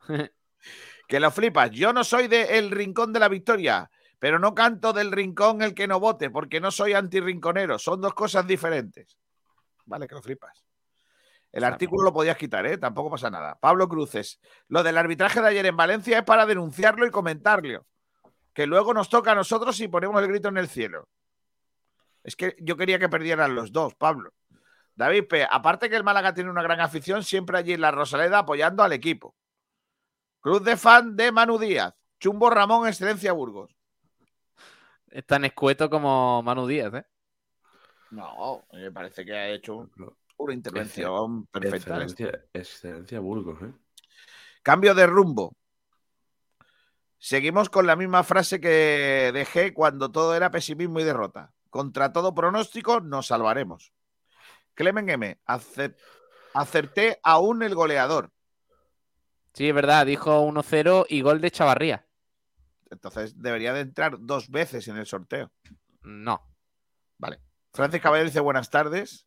que 1.08 1.20
lo 1.20 1.30
flipas. 1.30 1.70
Yo 1.70 1.92
no 1.92 2.04
soy 2.04 2.28
de 2.28 2.58
El 2.58 2.70
Rincón 2.70 3.12
de 3.12 3.20
la 3.20 3.28
Victoria, 3.28 3.90
pero 4.18 4.38
no 4.38 4.54
canto 4.54 4.92
del 4.92 5.12
rincón 5.12 5.62
el 5.62 5.74
que 5.74 5.86
no 5.86 6.00
vote, 6.00 6.30
porque 6.30 6.60
no 6.60 6.70
soy 6.70 6.94
antirrinconero. 6.94 7.78
Son 7.78 8.00
dos 8.00 8.14
cosas 8.14 8.46
diferentes. 8.46 9.18
Vale, 9.84 10.06
que 10.08 10.14
lo 10.14 10.22
flipas. 10.22 10.64
El 11.54 11.62
artículo 11.62 12.02
lo 12.02 12.12
podías 12.12 12.36
quitar, 12.36 12.66
¿eh? 12.66 12.78
Tampoco 12.78 13.12
pasa 13.12 13.30
nada. 13.30 13.56
Pablo 13.60 13.88
Cruces, 13.88 14.40
lo 14.66 14.82
del 14.82 14.98
arbitraje 14.98 15.40
de 15.40 15.46
ayer 15.46 15.66
en 15.66 15.76
Valencia 15.76 16.18
es 16.18 16.24
para 16.24 16.46
denunciarlo 16.46 17.06
y 17.06 17.10
comentarlo. 17.10 17.86
Que 18.52 18.66
luego 18.66 18.92
nos 18.92 19.08
toca 19.08 19.30
a 19.30 19.34
nosotros 19.36 19.78
y 19.78 19.86
ponemos 19.86 20.20
el 20.20 20.26
grito 20.26 20.48
en 20.48 20.56
el 20.56 20.66
cielo. 20.66 21.08
Es 22.24 22.34
que 22.34 22.56
yo 22.58 22.76
quería 22.76 22.98
que 22.98 23.08
perdieran 23.08 23.54
los 23.54 23.70
dos, 23.70 23.94
Pablo. 23.94 24.32
David 24.96 25.28
P., 25.28 25.46
aparte 25.48 25.88
que 25.88 25.94
el 25.94 26.02
Málaga 26.02 26.34
tiene 26.34 26.50
una 26.50 26.62
gran 26.62 26.80
afición, 26.80 27.22
siempre 27.22 27.56
allí 27.56 27.74
en 27.74 27.82
la 27.82 27.92
Rosaleda 27.92 28.40
apoyando 28.40 28.82
al 28.82 28.92
equipo. 28.92 29.36
Cruz 30.40 30.64
de 30.64 30.76
fan 30.76 31.14
de 31.14 31.30
Manu 31.30 31.56
Díaz. 31.56 31.94
Chumbo 32.18 32.50
Ramón, 32.50 32.88
Excelencia 32.88 33.32
Burgos. 33.32 33.76
Es 35.06 35.24
tan 35.24 35.44
escueto 35.44 35.88
como 35.88 36.42
Manu 36.42 36.66
Díaz, 36.66 36.94
¿eh? 36.94 37.06
No, 38.10 38.64
me 38.72 38.90
parece 38.90 39.24
que 39.24 39.32
ha 39.32 39.48
hecho 39.50 39.88
No. 39.94 40.16
Una 40.44 40.54
intervención 40.54 41.46
perfecta. 41.46 41.76
Excelencia, 42.02 42.44
excelencia 42.52 43.20
Burgos, 43.20 43.62
¿eh? 43.62 43.72
Cambio 44.62 44.94
de 44.94 45.06
rumbo. 45.06 45.56
Seguimos 47.18 47.70
con 47.70 47.86
la 47.86 47.96
misma 47.96 48.22
frase 48.22 48.60
que 48.60 49.30
dejé 49.32 49.72
cuando 49.72 50.10
todo 50.10 50.34
era 50.34 50.50
pesimismo 50.50 51.00
y 51.00 51.04
derrota. 51.04 51.52
Contra 51.70 52.12
todo 52.12 52.34
pronóstico, 52.34 53.00
nos 53.00 53.26
salvaremos. 53.28 53.92
Clemen 54.74 55.08
M. 55.08 55.40
ace- 55.46 55.96
Acerté 56.52 57.18
aún 57.22 57.62
el 57.62 57.74
goleador. 57.74 58.30
Sí, 59.54 59.68
es 59.68 59.74
verdad, 59.74 60.06
dijo 60.06 60.40
1-0 60.40 61.06
y 61.08 61.20
gol 61.22 61.40
de 61.40 61.50
Chavarría. 61.50 62.06
Entonces 62.90 63.40
debería 63.40 63.72
de 63.72 63.80
entrar 63.80 64.16
dos 64.20 64.50
veces 64.50 64.86
en 64.88 64.96
el 64.96 65.06
sorteo. 65.06 65.50
No. 66.02 66.40
Vale. 67.18 67.40
Francis 67.72 68.00
Caballero 68.00 68.28
dice 68.28 68.40
buenas 68.40 68.70
tardes. 68.70 69.26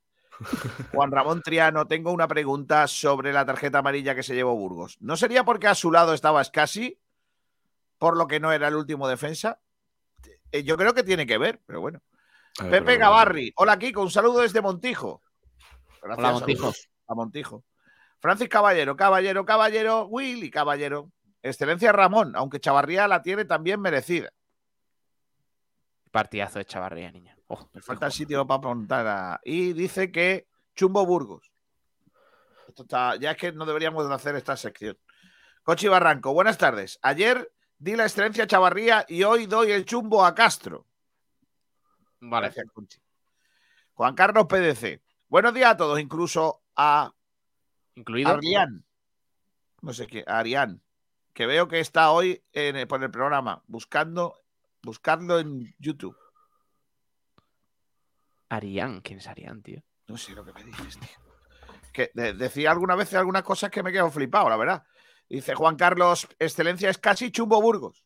Juan 0.94 1.12
Ramón 1.12 1.42
Triano, 1.42 1.88
tengo 1.88 2.12
una 2.12 2.28
pregunta 2.28 2.88
sobre 2.88 3.34
la 3.34 3.46
tarjeta 3.46 3.80
amarilla 3.80 4.14
que 4.16 4.24
se 4.24 4.36
llevó 4.36 4.56
Burgos. 4.56 4.98
¿No 5.02 5.18
sería 5.18 5.44
porque 5.44 5.68
a 5.68 5.76
su 5.76 5.92
lado 5.92 6.14
estaba 6.14 6.44
Scassi? 6.44 7.00
Por 7.98 8.16
lo 8.18 8.28
que 8.28 8.40
no 8.40 8.52
era 8.52 8.68
el 8.68 8.76
último 8.76 9.08
defensa. 9.08 9.60
Eh, 10.52 10.64
Yo 10.64 10.78
creo 10.78 10.94
que 10.94 11.04
tiene 11.04 11.26
que 11.26 11.38
ver, 11.38 11.62
pero 11.66 11.82
bueno. 11.82 12.02
A 12.60 12.64
ver, 12.64 12.72
Pepe 12.72 12.86
pero- 12.86 13.00
Gavarri. 13.00 13.52
Hola, 13.56 13.78
Kiko. 13.80 14.02
Un 14.02 14.12
saludo 14.12 14.42
desde 14.42 14.62
Montijo. 14.62 15.22
Gracias, 16.02 16.20
Hola, 16.20 16.32
Montijo. 16.34 16.60
saludos 16.62 16.90
A 17.08 17.16
Montijo. 17.16 17.64
Francis 18.20 18.50
Caballero, 18.50 18.96
Caballero, 18.96 19.46
Caballero, 19.46 20.06
Willy 20.06 20.50
Caballero. 20.52 21.12
Excelencia 21.42 21.92
Ramón, 21.92 22.36
aunque 22.36 22.60
Chavarría 22.60 23.08
la 23.08 23.22
tiene 23.22 23.46
también 23.46 23.80
merecida. 23.80 24.32
Partidazo 26.12 26.60
de 26.60 26.66
Chavarría, 26.66 27.12
niña. 27.12 27.37
Oh, 27.48 27.70
Me 27.74 27.82
falta 27.82 28.08
el 28.08 28.12
sitio 28.12 28.46
para 28.46 28.58
apuntar 28.58 29.08
a... 29.08 29.42
Y 29.44 29.74
dice 29.74 30.12
que 30.12 30.48
Chumbo 30.76 31.06
Burgos. 31.06 31.52
Esto 32.68 32.84
está... 32.84 33.16
Ya 33.16 33.32
es 33.32 33.38
que 33.38 33.52
no 33.54 33.66
deberíamos 33.66 34.08
de 34.08 34.14
hacer 34.14 34.36
esta 34.36 34.58
sección. 34.58 34.98
Cochi 35.64 35.88
Barranco, 35.88 36.34
buenas 36.34 36.58
tardes. 36.58 37.00
Ayer 37.02 37.52
di 37.78 37.96
la 37.96 38.04
excelencia 38.04 38.44
a 38.44 38.48
Chavarría 38.48 39.06
y 39.08 39.24
hoy 39.24 39.46
doy 39.46 39.72
el 39.72 39.86
chumbo 39.86 40.26
a 40.26 40.36
Castro. 40.36 40.86
Vale. 42.20 42.48
Gracias, 42.48 42.66
Conchi. 42.74 43.00
Juan 43.94 44.16
Carlos 44.16 44.46
PDC. 44.48 45.02
Buenos 45.30 45.54
días 45.54 45.72
a 45.72 45.78
todos, 45.78 46.00
incluso 46.00 46.62
a 46.76 47.14
Incluido. 47.96 48.30
Arián. 48.32 48.86
No 49.82 49.94
sé 49.94 50.08
qué, 50.08 50.24
a 50.28 50.40
Arián. 50.40 50.82
Que 51.34 51.46
veo 51.46 51.68
que 51.68 51.80
está 51.80 52.12
hoy 52.12 52.44
en 52.54 52.76
el- 52.76 52.88
por 52.88 53.04
el 53.04 53.12
programa, 53.12 53.62
buscando, 53.68 54.36
buscando 54.84 55.40
en 55.40 55.76
YouTube. 55.80 56.16
Arián, 58.50 59.02
¿quién 59.02 59.20
es 59.20 59.28
Arián, 59.28 59.62
tío? 59.62 59.82
No 60.08 60.18
sé 60.18 60.34
lo 60.34 60.46
que 60.46 60.54
me 60.54 60.64
dices, 60.64 60.98
tío. 61.00 61.10
Que 61.94 62.12
de- 62.14 62.34
decía 62.34 62.72
alguna 62.72 62.96
vez 62.96 63.14
algunas 63.14 63.44
cosas 63.44 63.70
que 63.72 63.84
me 63.84 63.92
quedo 63.92 64.10
flipado, 64.12 64.50
la 64.50 64.58
verdad. 64.58 64.84
Dice 65.30 65.56
Juan 65.56 65.76
Carlos, 65.76 66.28
excelencia 66.40 66.90
es 66.90 66.98
casi 66.98 67.32
Chumbo 67.32 67.62
Burgos. 67.62 68.04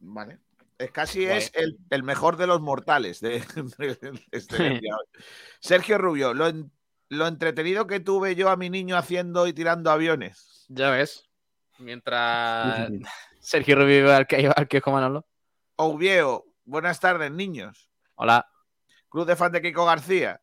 Vale. 0.00 0.38
Es 0.78 0.90
casi 0.92 1.24
es 1.26 1.50
el, 1.54 1.76
el 1.90 2.02
mejor 2.02 2.36
de 2.38 2.46
los 2.46 2.60
mortales 2.62 3.20
de, 3.20 3.40
de 3.78 4.20
excelencia. 4.32 4.96
Sergio 5.60 5.98
Rubio, 5.98 6.32
lo, 6.32 6.46
en- 6.48 6.72
lo 7.10 7.26
entretenido 7.26 7.86
que 7.86 8.00
tuve 8.00 8.34
yo 8.34 8.48
a 8.48 8.56
mi 8.56 8.70
niño 8.70 8.96
haciendo 8.96 9.46
y 9.46 9.52
tirando 9.52 9.90
aviones. 9.90 10.64
Ya 10.68 10.90
ves. 10.90 11.28
Mientras 11.78 12.90
Sergio 13.40 13.76
revive 13.76 14.12
al 14.14 14.26
que 14.26 14.50
al 14.54 14.68
que 14.68 14.82
Manolo. 14.86 15.26
Ouviejo, 15.76 16.46
buenas 16.70 17.00
tardes, 17.00 17.30
niños. 17.32 17.90
Hola. 18.14 18.46
Club 19.08 19.26
de 19.26 19.36
fan 19.36 19.50
de 19.52 19.60
Kiko 19.60 19.84
García. 19.84 20.40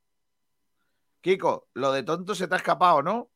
Kiko, 1.21 1.69
lo 1.73 1.91
de 1.93 2.03
tonto 2.03 2.35
se 2.35 2.47
te 2.47 2.53
ha 2.55 2.57
escapado, 2.57 3.01
¿no? 3.01 3.29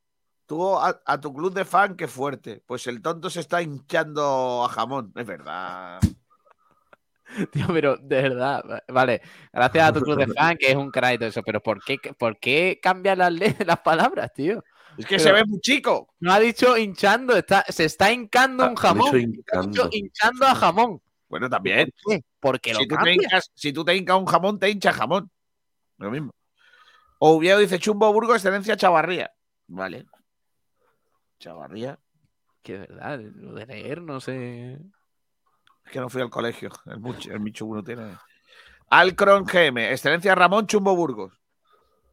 Tú 0.46 0.78
a, 0.78 1.02
a 1.06 1.20
tu 1.22 1.34
club 1.34 1.54
de 1.54 1.64
fan, 1.66 1.96
qué 1.96 2.08
fuerte. 2.08 2.62
Pues 2.66 2.86
el 2.88 3.02
tonto 3.02 3.30
se 3.30 3.40
está 3.40 3.62
hinchando 3.62 4.66
a 4.66 4.70
jamón. 4.70 5.14
Es 5.16 5.26
verdad. 5.26 6.00
Tío, 7.52 7.68
pero 7.70 7.96
de 7.96 8.22
verdad, 8.24 8.62
va- 8.70 8.84
vale. 8.90 9.22
Gracias 9.54 9.88
a 9.90 9.94
tu 9.94 10.02
club 10.02 10.18
de 10.18 10.28
fan, 10.36 10.58
que 10.58 10.70
es 10.72 10.76
un 10.76 10.92
crack 10.92 11.14
y 11.16 11.18
todo 11.18 11.30
eso, 11.30 11.42
pero 11.44 11.62
¿por 11.64 11.82
qué, 11.84 11.98
por 12.20 12.38
qué 12.40 12.80
cambian 12.84 13.20
las, 13.20 13.32
las 13.66 13.80
palabras, 13.80 14.34
tío? 14.34 14.62
Es 14.98 15.06
que 15.06 15.16
Pero- 15.16 15.24
se 15.24 15.32
ve 15.32 15.46
muy 15.46 15.62
chico. 15.62 16.14
No 16.20 16.34
ha 16.34 16.40
dicho 16.42 16.78
hinchando, 16.78 17.38
está, 17.38 17.64
se 17.70 17.86
está 17.86 18.12
hincando 18.12 18.66
Ha- 18.66 18.70
un 18.70 18.76
jamón. 18.76 19.12
dicho 19.14 19.42
Ha 19.54 19.62
dicho 19.62 19.90
hinchando 19.92 20.46
a 20.46 20.56
jamón. 20.56 21.02
Bueno, 21.30 21.50
también. 21.50 21.90
¿Por 22.04 22.16
qué? 22.16 22.26
Porque 22.42 22.74
lo 22.74 22.80
Si 22.80 22.88
tú, 22.88 22.96
te 22.98 23.14
hincas, 23.14 23.52
si 23.54 23.72
tú 23.72 23.86
te 23.86 23.96
hincas 23.96 24.18
un 24.18 24.26
jamón, 24.26 24.60
te 24.60 24.70
hincha 24.70 24.92
jamón. 24.92 25.32
Lo 25.98 26.10
mismo. 26.10 26.32
Ouviejo 27.20 27.60
dice 27.60 27.78
Chumbo 27.78 28.12
Burgo, 28.12 28.34
excelencia 28.34 28.76
Chavarría. 28.76 29.32
Vale. 29.68 30.08
Chavarría. 31.40 32.00
Que 32.64 32.74
de 32.74 32.80
verdad, 32.80 33.20
lo 33.20 33.54
de 33.54 33.68
leer, 33.68 34.02
no 34.02 34.20
sé. 34.20 34.74
Es 35.86 35.92
que 35.92 36.00
no 36.00 36.10
fui 36.10 36.22
al 36.22 36.32
colegio. 36.32 36.72
El, 36.88 37.00
mucho, 37.00 37.32
el 37.32 37.40
Michu 37.40 37.68
uno 37.68 37.84
tiene. 37.84 38.18
Alcron 38.90 39.46
GM, 39.46 39.92
excelencia 39.92 40.34
Ramón 40.34 40.66
Chumbo 40.66 40.96
Burgos. 40.96 41.40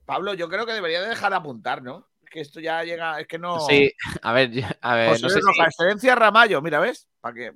Pablo, 0.05 0.35
yo 0.35 0.49
creo 0.51 0.66
que 0.66 0.72
debería 0.74 1.01
de 1.01 1.09
dejar 1.09 1.31
de 1.31 1.37
apuntar, 1.37 1.83
¿no? 1.83 2.07
Es 2.22 2.31
que 2.31 2.41
esto 2.41 2.61
ya 2.61 2.85
llega, 2.85 3.18
es 3.18 3.26
que 3.26 3.39
no. 3.39 3.61
Sí, 3.61 3.91
a 4.22 4.33
ver, 4.35 4.51
a 4.83 4.95
ver, 4.95 5.09
José 5.11 5.22
no 5.22 5.29
sé 5.31 5.41
Roja, 5.41 5.53
si 5.55 5.62
excelencia 5.62 6.14
Ramallo, 6.14 6.61
mira, 6.61 6.81
¿ves? 6.81 7.09
Para 7.20 7.35
que 7.35 7.53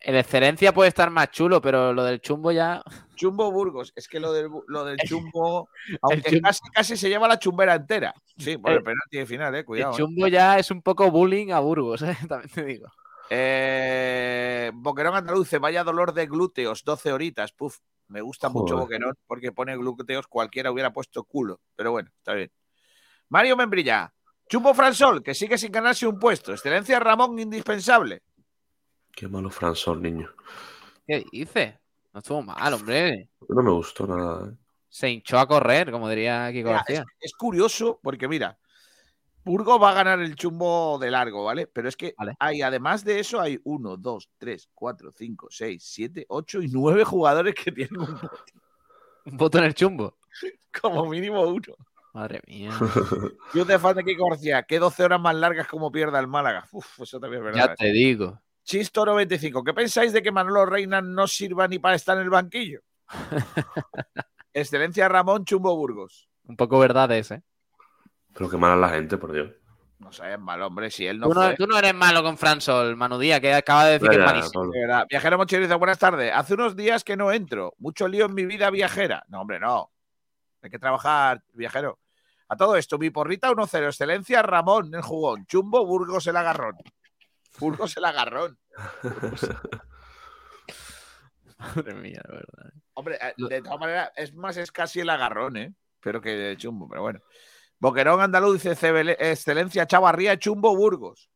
el 0.00 0.16
excelencia 0.16 0.72
puede 0.72 0.88
estar 0.88 1.10
más 1.10 1.30
chulo, 1.30 1.60
pero 1.60 1.92
lo 1.92 2.04
del 2.04 2.20
chumbo 2.20 2.50
ya. 2.52 2.82
Chumbo 3.14 3.50
Burgos, 3.52 3.92
es 3.94 4.08
que 4.08 4.18
lo 4.18 4.32
del, 4.32 4.48
lo 4.66 4.84
del 4.84 4.96
chumbo, 4.98 5.68
aunque 6.02 6.30
chumbo- 6.30 6.42
casi, 6.42 6.60
casi 6.72 6.96
se 6.96 7.08
lleva 7.08 7.28
la 7.28 7.38
chumbera 7.38 7.74
entera. 7.74 8.14
Sí, 8.38 8.56
por 8.56 8.70
el 8.72 8.78
El- 8.78 8.84
penalti 8.84 9.18
de 9.18 9.26
final, 9.26 9.54
eh, 9.54 9.58
El 9.58 9.64
cuidado. 9.64 9.92
eh. 9.92 9.96
chumbo 9.96 10.26
ya 10.26 10.58
es 10.58 10.70
un 10.70 10.80
poco 10.82 11.10
bullying 11.10 11.52
a 11.52 11.60
Burgos, 11.60 12.02
¿eh? 12.02 12.16
también 12.28 12.50
te 12.54 12.64
digo. 12.64 12.88
Eh, 13.62 14.70
Boquerón 14.74 15.14
Andaluce, 15.14 15.58
vaya 15.58 15.84
dolor 15.84 16.12
de 16.14 16.26
glúteos, 16.26 16.82
12 16.84 17.12
horitas. 17.12 17.52
Puf, 17.52 17.78
me 18.08 18.20
gusta 18.22 18.48
mucho. 18.48 18.76
Boquerón 18.76 19.14
porque 19.26 19.52
pone 19.52 19.76
glúteos, 19.76 20.26
cualquiera 20.26 20.70
hubiera 20.72 20.92
puesto 20.92 21.24
culo. 21.24 21.60
Pero 21.76 21.92
bueno, 21.92 22.10
está 22.18 22.34
bien. 22.34 22.50
Mario 23.28 23.56
Membrilla, 23.56 24.12
Chumbo 24.48 24.74
Fransol, 24.74 25.22
que 25.22 25.34
sigue 25.34 25.56
sin 25.58 25.70
ganarse 25.70 26.06
un 26.06 26.18
puesto. 26.18 26.52
Excelencia 26.52 26.98
Ramón, 26.98 27.38
indispensable. 27.38 28.22
Qué 29.14 29.28
malo 29.28 29.50
Fransol, 29.50 30.00
niño. 30.02 30.28
¿Qué 31.06 31.24
dice? 31.30 31.78
No 32.12 32.20
estuvo 32.20 32.42
mal, 32.42 32.72
hombre. 32.74 33.28
No 33.48 33.62
me 33.62 33.70
gustó 33.70 34.06
nada. 34.06 34.48
¿eh? 34.50 34.56
Se 34.88 35.08
hinchó 35.10 35.38
a 35.38 35.46
correr, 35.46 35.90
como 35.90 36.08
diría 36.08 36.50
Kiko 36.52 36.68
Mira, 36.68 36.78
García. 36.78 37.04
es, 37.20 37.30
es 37.30 37.32
curioso 37.34 38.00
porque, 38.02 38.26
mira, 38.28 38.58
Burgos 39.44 39.80
va 39.80 39.90
a 39.90 39.94
ganar 39.94 40.20
el 40.20 40.34
chumbo 40.36 40.98
de 40.98 41.10
largo, 41.10 41.44
¿vale? 41.44 41.66
Pero 41.66 41.88
es 41.88 41.96
que 41.96 42.14
Vale. 42.18 42.34
hay, 42.38 42.62
además 42.62 43.04
de 43.04 43.20
eso, 43.20 43.40
hay 43.40 43.60
uno, 43.64 43.96
dos, 43.96 44.30
tres, 44.38 44.68
cuatro, 44.74 45.12
cinco, 45.12 45.48
seis, 45.50 45.82
siete, 45.86 46.26
ocho 46.28 46.60
y 46.60 46.68
nueve 46.68 47.04
jugadores 47.04 47.54
que 47.54 47.72
tienen 47.72 48.00
un- 48.00 48.20
Un 49.26 49.36
voto 49.36 49.58
en 49.58 49.64
el 49.64 49.74
chumbo. 49.74 50.16
como 50.82 51.06
mínimo 51.08 51.42
uno. 51.42 51.74
Madre 52.12 52.40
mía. 52.46 52.70
Yo 53.54 53.64
fan 53.78 53.96
de 53.96 54.04
Kiko 54.04 54.28
García, 54.28 54.64
que 54.64 54.78
12 54.78 55.04
horas 55.04 55.20
más 55.20 55.34
largas 55.36 55.68
como 55.68 55.92
pierda 55.92 56.18
el 56.18 56.26
Málaga. 56.26 56.66
Uf, 56.72 57.00
eso 57.00 57.20
también 57.20 57.40
es 57.42 57.44
verdad. 57.44 57.68
ya 57.68 57.74
te 57.76 57.92
digo. 57.92 58.40
Chisto 58.70 59.04
95, 59.04 59.64
¿qué 59.64 59.74
pensáis 59.74 60.12
de 60.12 60.22
que 60.22 60.30
Manolo 60.30 60.64
Reina 60.64 61.02
no 61.02 61.26
sirva 61.26 61.66
ni 61.66 61.80
para 61.80 61.96
estar 61.96 62.16
en 62.16 62.22
el 62.22 62.30
banquillo? 62.30 62.82
Excelencia 64.54 65.08
Ramón 65.08 65.44
Chumbo 65.44 65.74
Burgos. 65.74 66.28
Un 66.44 66.56
poco 66.56 66.78
verdad 66.78 67.10
es, 67.10 67.32
¿eh? 67.32 67.42
Pero 68.32 68.48
qué 68.48 68.56
mala 68.56 68.76
la 68.76 68.90
gente, 68.90 69.18
por 69.18 69.32
Dios. 69.32 69.50
No 69.98 70.12
seas 70.12 70.38
mal, 70.38 70.62
hombre, 70.62 70.88
si 70.92 71.04
él 71.04 71.18
no 71.18 71.26
tú, 71.26 71.34
no, 71.34 71.46
fue. 71.46 71.56
tú 71.56 71.66
no 71.66 71.78
eres 71.78 71.96
malo 71.96 72.22
con 72.22 72.38
Fran 72.38 72.60
Sol, 72.60 72.94
Manu 72.94 73.18
Díaz, 73.18 73.40
que 73.40 73.52
acaba 73.52 73.86
de 73.86 73.94
decir 73.94 74.08
que 74.08 74.16
es 74.18 74.24
malísimo. 74.24 74.68
De 74.68 74.80
verdad. 74.82 75.04
Viajero 75.10 75.36
Mochilero 75.36 75.66
dice, 75.66 75.74
buenas 75.74 75.98
tardes. 75.98 76.32
Hace 76.32 76.54
unos 76.54 76.76
días 76.76 77.02
que 77.02 77.16
no 77.16 77.32
entro. 77.32 77.74
Mucho 77.78 78.06
lío 78.06 78.26
en 78.26 78.34
mi 78.34 78.46
vida 78.46 78.70
viajera. 78.70 79.24
No, 79.26 79.40
hombre, 79.40 79.58
no. 79.58 79.90
Hay 80.62 80.70
que 80.70 80.78
trabajar, 80.78 81.42
viajero. 81.54 81.98
A 82.46 82.56
todo 82.56 82.76
esto, 82.76 82.98
mi 82.98 83.10
porrita 83.10 83.50
1-0. 83.50 83.86
Excelencia, 83.88 84.42
Ramón, 84.42 84.94
el 84.94 85.02
jugón. 85.02 85.44
Chumbo, 85.46 85.84
Burgos, 85.84 86.24
el 86.28 86.36
agarrón. 86.36 86.76
Burgos, 87.60 87.96
el 87.96 88.04
agarrón. 88.04 88.58
Madre 91.58 91.94
mía, 91.94 92.22
de 92.26 92.32
verdad. 92.34 92.72
Hombre, 92.94 93.18
eh, 93.20 93.34
de 93.36 93.62
todas 93.62 93.78
maneras, 93.80 94.10
es 94.16 94.34
más, 94.34 94.56
es 94.56 94.72
casi 94.72 95.00
el 95.00 95.10
agarrón, 95.10 95.56
¿eh? 95.56 95.74
Pero 96.00 96.20
que 96.20 96.54
chumbo, 96.58 96.88
pero 96.88 97.02
bueno. 97.02 97.20
Boquerón 97.78 98.20
Andaluz 98.20 98.54
dice, 98.62 98.74
"Cebele- 98.76 99.16
Excelencia, 99.18 99.86
Chavarría, 99.86 100.38
Chumbo, 100.38 100.74
Burgos. 100.76 101.30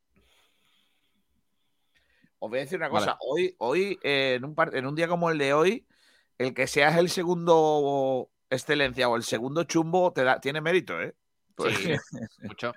Os 2.39 2.51
voy 2.51 2.59
a 2.59 2.63
decir 2.63 2.79
una 2.79 2.91
cosa. 2.91 3.07
Vale. 3.13 3.19
Hoy, 3.21 3.55
hoy 3.59 3.99
eh, 4.03 4.35
en, 4.37 4.45
un 4.45 4.55
par- 4.55 4.75
en 4.77 4.87
un 4.87 4.95
día 4.95 5.09
como 5.09 5.31
el 5.31 5.39
de 5.39 5.55
hoy, 5.55 5.87
el 6.39 6.53
que 6.53 6.67
seas 6.67 6.97
el 6.99 7.09
segundo 7.09 8.31
Excelencia 8.51 9.09
o 9.09 9.17
el 9.17 9.23
segundo 9.25 9.65
Chumbo 9.65 10.13
te 10.13 10.23
da, 10.25 10.41
tiene 10.41 10.61
mérito, 10.61 11.01
¿eh? 11.01 11.15
Porque- 11.55 11.99
Mucho. 12.43 12.73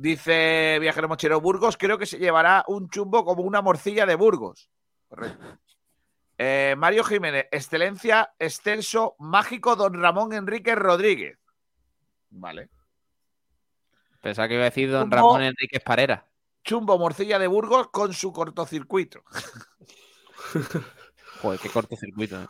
Dice 0.00 0.78
Viajero 0.80 1.08
Mochero 1.08 1.42
Burgos, 1.42 1.76
creo 1.76 1.98
que 1.98 2.06
se 2.06 2.16
llevará 2.16 2.64
un 2.68 2.88
chumbo 2.88 3.22
como 3.22 3.42
una 3.42 3.60
morcilla 3.60 4.06
de 4.06 4.14
Burgos. 4.14 4.70
Correcto. 5.08 5.58
Eh, 6.42 6.74
Mario 6.74 7.04
Jiménez, 7.04 7.48
excelencia, 7.52 8.32
excelso, 8.38 9.14
mágico, 9.18 9.76
don 9.76 9.92
Ramón 9.92 10.32
Enrique 10.32 10.74
Rodríguez. 10.74 11.38
Vale. 12.30 12.70
Pensaba 14.22 14.48
que 14.48 14.54
iba 14.54 14.62
a 14.62 14.70
decir 14.70 14.90
don 14.90 15.02
Chumbo. 15.02 15.16
Ramón 15.16 15.42
Enríquez 15.42 15.82
Parera. 15.84 16.26
Chumbo, 16.64 16.98
morcilla 16.98 17.38
de 17.38 17.46
Burgos 17.46 17.88
con 17.88 18.14
su 18.14 18.32
cortocircuito. 18.32 19.22
Joder, 21.42 21.60
qué 21.60 21.68
cortocircuito. 21.68 22.40
¿eh? 22.40 22.46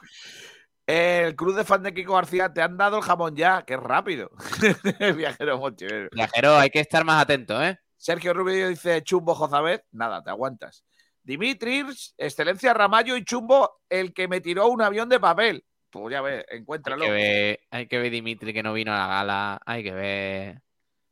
El 0.92 1.36
club 1.36 1.54
de 1.54 1.62
fan 1.62 1.84
de 1.84 1.94
Kiko 1.94 2.14
García 2.14 2.52
te 2.52 2.62
han 2.62 2.76
dado 2.76 2.96
el 2.96 3.04
jamón 3.04 3.36
ya, 3.36 3.62
qué 3.62 3.76
rápido. 3.76 4.28
Viajero 5.16 5.56
Mochero. 5.56 6.08
Viajero, 6.10 6.56
hay 6.56 6.68
que 6.68 6.80
estar 6.80 7.04
más 7.04 7.22
atento, 7.22 7.62
¿eh? 7.62 7.78
Sergio 7.96 8.34
Rubio 8.34 8.68
dice 8.68 9.00
Chumbo 9.04 9.36
Jozabed. 9.36 9.82
Nada, 9.92 10.20
te 10.24 10.30
aguantas. 10.30 10.84
Dimitris, 11.22 12.12
Excelencia 12.18 12.74
Ramallo 12.74 13.16
y 13.16 13.24
Chumbo, 13.24 13.82
el 13.88 14.12
que 14.12 14.26
me 14.26 14.40
tiró 14.40 14.66
un 14.66 14.82
avión 14.82 15.08
de 15.08 15.20
papel. 15.20 15.64
Pues 15.90 16.10
ya 16.10 16.22
ves, 16.22 16.44
Hay 16.50 16.58
encuéntralo. 16.58 17.04
que, 17.04 17.10
ver, 17.12 17.60
hay 17.70 17.86
que 17.86 17.98
ver 18.00 18.10
Dimitri 18.10 18.52
que 18.52 18.64
no 18.64 18.72
vino 18.72 18.92
a 18.92 18.98
la 18.98 19.06
gala. 19.06 19.60
Hay 19.64 19.84
que 19.84 19.92
ver. 19.92 20.60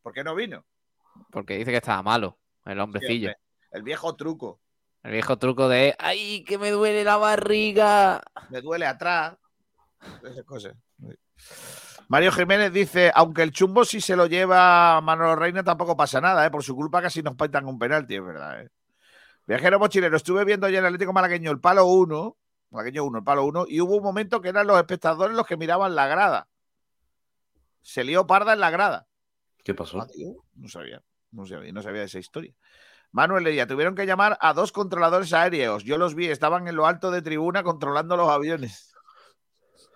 ¿Por 0.03 0.12
qué 0.12 0.24
no 0.24 0.35
vino? 0.35 0.64
Porque 1.31 1.57
dice 1.57 1.70
que 1.70 1.76
estaba 1.76 2.03
malo, 2.03 2.37
el 2.64 2.81
hombrecillo. 2.81 3.31
El 3.70 3.85
viejo 3.85 4.16
truco. 4.16 4.61
El 5.05 5.12
viejo 5.12 5.39
truco 5.39 5.68
de 5.68 5.95
¡ay, 6.01 6.43
que 6.43 6.59
me 6.59 6.70
duele 6.70 7.05
la 7.05 7.16
barriga! 7.16 8.24
Me 8.51 8.61
duele 8.61 8.85
atrás. 8.85 9.37
Esas 10.22 10.44
cosas. 10.44 10.74
Mario 12.09 12.32
Jiménez 12.32 12.72
dice, 12.72 13.12
aunque 13.14 13.42
el 13.42 13.53
chumbo 13.53 13.84
si 13.84 14.01
se 14.01 14.16
lo 14.16 14.26
lleva 14.26 15.01
Manolo 15.01 15.36
Reina 15.36 15.62
tampoco 15.62 15.96
pasa 15.96 16.20
nada, 16.20 16.46
¿eh? 16.46 16.51
por 16.51 16.62
su 16.62 16.74
culpa 16.74 17.03
casi 17.03 17.22
nos 17.22 17.34
paitan 17.36 17.66
un 17.66 17.78
penalti, 17.78 18.16
es 18.16 18.24
verdad. 18.24 18.62
¿eh? 18.62 18.70
Viajero 19.46 19.78
mochilero, 19.78 20.16
estuve 20.16 20.44
viendo 20.44 20.66
ayer 20.66 20.78
el 20.80 20.86
Atlético 20.86 21.12
Malagueño 21.12 21.51
el 21.51 21.61
palo 21.61 21.86
1, 21.86 22.36
Malagueño 22.70 23.05
1, 23.05 23.18
el 23.18 23.24
palo 23.24 23.44
1, 23.44 23.64
y 23.68 23.80
hubo 23.80 23.96
un 23.96 24.03
momento 24.03 24.40
que 24.40 24.49
eran 24.49 24.66
los 24.66 24.78
espectadores 24.78 25.36
los 25.36 25.46
que 25.46 25.57
miraban 25.57 25.94
la 25.94 26.07
grada. 26.07 26.49
Se 27.82 28.05
lió 28.05 28.26
parda 28.26 28.53
en 28.53 28.61
la 28.61 28.70
grada. 28.70 29.07
¿Qué 29.64 29.74
pasó? 29.74 30.01
Ah, 30.01 30.07
No 30.55 30.68
sabía, 30.68 31.03
no 31.30 31.46
sabía, 31.46 31.72
no 31.72 31.82
sabía 31.82 32.01
de 32.01 32.07
esa 32.07 32.18
historia. 32.18 32.55
Manuel 33.11 33.44
Lería, 33.44 33.66
tuvieron 33.66 33.94
que 33.94 34.07
llamar 34.07 34.36
a 34.40 34.53
dos 34.53 34.72
controladores 34.72 35.32
aéreos. 35.32 35.84
Yo 35.84 35.96
los 35.96 36.14
vi, 36.14 36.26
estaban 36.26 36.68
en 36.68 36.76
lo 36.76 36.86
alto 36.86 37.11
de 37.11 37.22
tribuna 37.22 37.62
controlando 37.62 38.16
los 38.16 38.28
aviones. 38.28 38.88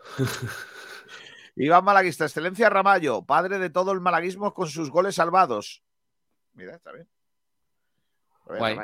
Iván 1.56 1.84
Malaguista, 1.84 2.24
excelencia 2.24 2.70
Ramallo, 2.70 3.22
padre 3.24 3.58
de 3.58 3.70
todo 3.70 3.92
el 3.92 4.00
malaguismo 4.00 4.54
con 4.54 4.68
sus 4.68 4.90
goles 4.90 5.14
salvados. 5.14 5.82
Mira, 6.54 6.74
está 6.76 6.92
bien. 6.92 7.08
Guay. 8.46 8.78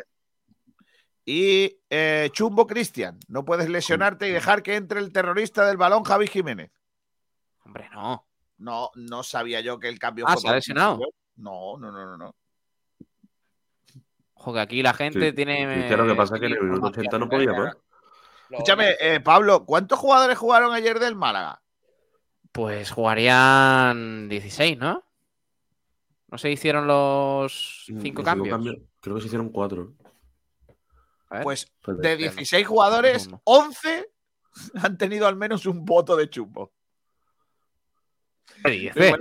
Y 1.24 1.78
eh, 1.90 2.30
Chumbo 2.32 2.66
Cristian, 2.66 3.18
no 3.28 3.44
puedes 3.44 3.68
lesionarte 3.68 4.28
y 4.28 4.32
dejar 4.32 4.62
que 4.62 4.76
entre 4.76 5.00
el 5.00 5.12
terrorista 5.12 5.66
del 5.66 5.76
balón 5.76 6.02
Javi 6.04 6.26
Jiménez. 6.26 6.70
Hombre, 7.64 7.88
no. 7.92 8.26
No, 8.58 8.90
no 8.94 9.22
sabía 9.22 9.60
yo 9.60 9.78
que 9.78 9.88
el 9.88 9.98
cambio 9.98 10.24
Ah, 10.26 10.32
fue 10.32 10.40
¿se 10.40 10.48
ha 10.48 10.50
por- 10.50 10.56
lesionado? 10.56 10.98
No, 11.36 11.76
no, 11.78 11.92
no, 11.92 12.04
no, 12.06 12.16
no. 12.16 12.34
Ojo, 14.34 14.52
que 14.54 14.60
aquí 14.60 14.82
la 14.82 14.94
gente 14.94 15.30
Sí, 15.30 15.32
tiene. 15.34 15.82
sí, 15.82 15.88
que 15.88 15.96
lo 15.96 16.06
que 16.06 16.14
pasa 16.14 16.34
es 16.36 16.40
que 16.40 16.46
en 16.46 16.52
el 16.52 16.58
minuto 16.62 16.86
información. 16.88 17.06
80 17.06 17.18
no 17.18 17.28
podía 17.28 17.52
más. 17.52 17.76
Escúchame, 18.50 18.96
eh, 19.00 19.20
Pablo, 19.20 19.64
¿cuántos 19.64 19.98
jugadores 19.98 20.38
jugaron 20.38 20.72
ayer 20.72 20.98
del 20.98 21.14
Málaga? 21.14 21.62
Pues 22.52 22.90
jugarían 22.90 24.28
16, 24.28 24.78
¿no? 24.78 25.04
¿No 26.28 26.38
se 26.38 26.50
hicieron 26.50 26.86
los 26.86 27.86
Mm, 27.88 28.00
cinco 28.00 28.22
cambios? 28.22 28.58
Creo 29.00 29.14
que 29.14 29.20
se 29.20 29.26
hicieron 29.28 29.50
cuatro. 29.50 29.94
A 31.30 31.36
ver. 31.36 31.44
Pues 31.44 31.70
de 31.86 32.16
16 32.16 32.66
jugadores, 32.66 33.26
Uno. 33.26 33.42
11 33.44 34.10
han 34.82 34.98
tenido 34.98 35.26
al 35.26 35.36
menos 35.36 35.66
un 35.66 35.84
voto 35.84 36.16
de 36.16 36.28
chumbo. 36.28 36.72
¿Qué 38.64 38.70
dices? 38.70 39.14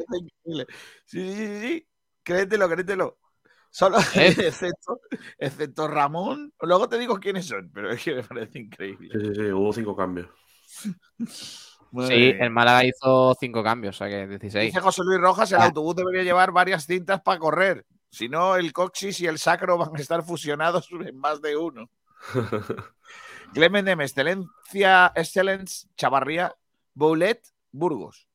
Sí, 0.45 0.65
sí, 1.05 1.35
sí, 1.35 1.59
sí. 1.61 1.87
Créetelo, 2.23 2.67
créetelo. 2.69 3.19
Solo, 3.69 3.97
¿Eh? 4.15 4.35
excepto, 4.37 4.99
excepto 5.37 5.87
Ramón. 5.87 6.53
Luego 6.61 6.87
te 6.89 6.97
digo 6.97 7.19
quiénes 7.19 7.45
son, 7.47 7.69
pero 7.73 7.91
es 7.91 8.03
que 8.03 8.15
me 8.15 8.23
parece 8.23 8.59
increíble. 8.59 9.09
Sí, 9.13 9.19
sí, 9.27 9.35
sí, 9.35 9.51
hubo 9.51 9.71
cinco 9.73 9.95
cambios. 9.95 10.27
Madre 11.91 12.15
Sí, 12.15 12.33
mía. 12.33 12.43
el 12.45 12.49
Málaga 12.51 12.83
hizo 12.85 13.33
cinco 13.39 13.63
cambios, 13.63 13.95
o 13.95 13.97
sea 13.99 14.09
que 14.09 14.27
16. 14.27 14.65
Dice 14.73 14.81
José 14.81 15.03
Luis 15.05 15.19
Rojas, 15.21 15.51
el 15.53 15.59
Ah. 15.59 15.65
autobús 15.65 15.95
debería 15.95 16.23
llevar 16.23 16.51
varias 16.51 16.85
cintas 16.85 17.21
para 17.21 17.39
correr. 17.39 17.85
Si 18.09 18.27
no, 18.29 18.55
el 18.57 18.73
coxis 18.73 19.19
y 19.21 19.25
el 19.27 19.37
sacro 19.39 19.77
van 19.77 19.95
a 19.95 19.99
estar 19.99 20.21
fusionados 20.23 20.89
en 21.11 21.17
más 21.17 21.41
de 21.41 21.55
uno. 21.55 21.89
Clemen 23.53 23.87
M, 23.87 24.03
Excelencia, 24.03 25.11
Excellence, 25.15 25.87
Chavarría, 25.95 26.53
Boulet, 26.93 27.41
Burgos. 27.71 28.27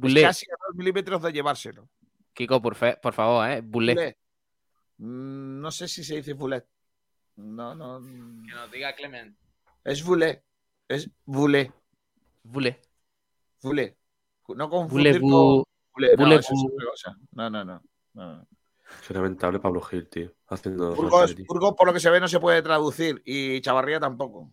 Casi 0.00 0.46
a 0.46 0.54
dos 0.68 0.76
milímetros 0.76 1.20
de 1.22 1.32
llevárselo. 1.32 1.88
Kiko, 2.32 2.62
por, 2.62 2.74
fe- 2.76 2.98
por 3.02 3.12
favor, 3.12 3.48
¿eh? 3.50 3.60
Boulet. 3.62 4.16
Mm, 5.00 5.60
No 5.60 5.70
sé 5.70 5.88
si 5.88 6.04
se 6.04 6.16
dice 6.16 6.32
Boulet. 6.34 6.66
No, 7.36 7.74
no. 7.74 8.00
Que 8.02 8.52
nos 8.54 8.70
diga 8.70 8.94
Clement. 8.94 9.36
Es 9.84 10.04
Boulet. 10.04 10.44
Es 10.88 11.08
Boulet. 11.24 11.72
Bulé. 12.42 12.80
Boulet. 13.62 13.96
No 14.48 14.68
confundir 14.68 15.20
con. 15.20 15.30
Boulet. 15.30 16.12
No, 16.16 16.16
Boulet, 16.24 16.40
eso 16.40 16.52
es 16.54 16.60
bu- 16.60 16.72
otra 16.74 16.86
cosa. 16.90 17.16
No, 17.32 17.50
no, 17.50 17.64
no. 17.64 17.82
no. 18.14 18.46
Qué 19.06 19.14
lamentable 19.14 19.60
Pablo 19.60 19.80
Gil, 19.80 20.08
tío. 20.08 20.32
Haciendo. 20.48 20.94
Burgos. 20.94 21.34
Burgos, 21.46 21.74
por 21.76 21.86
lo 21.86 21.92
que 21.92 22.00
se 22.00 22.10
ve, 22.10 22.18
no 22.20 22.28
se 22.28 22.40
puede 22.40 22.60
traducir. 22.60 23.22
Y 23.24 23.60
Chavarría 23.60 24.00
tampoco. 24.00 24.52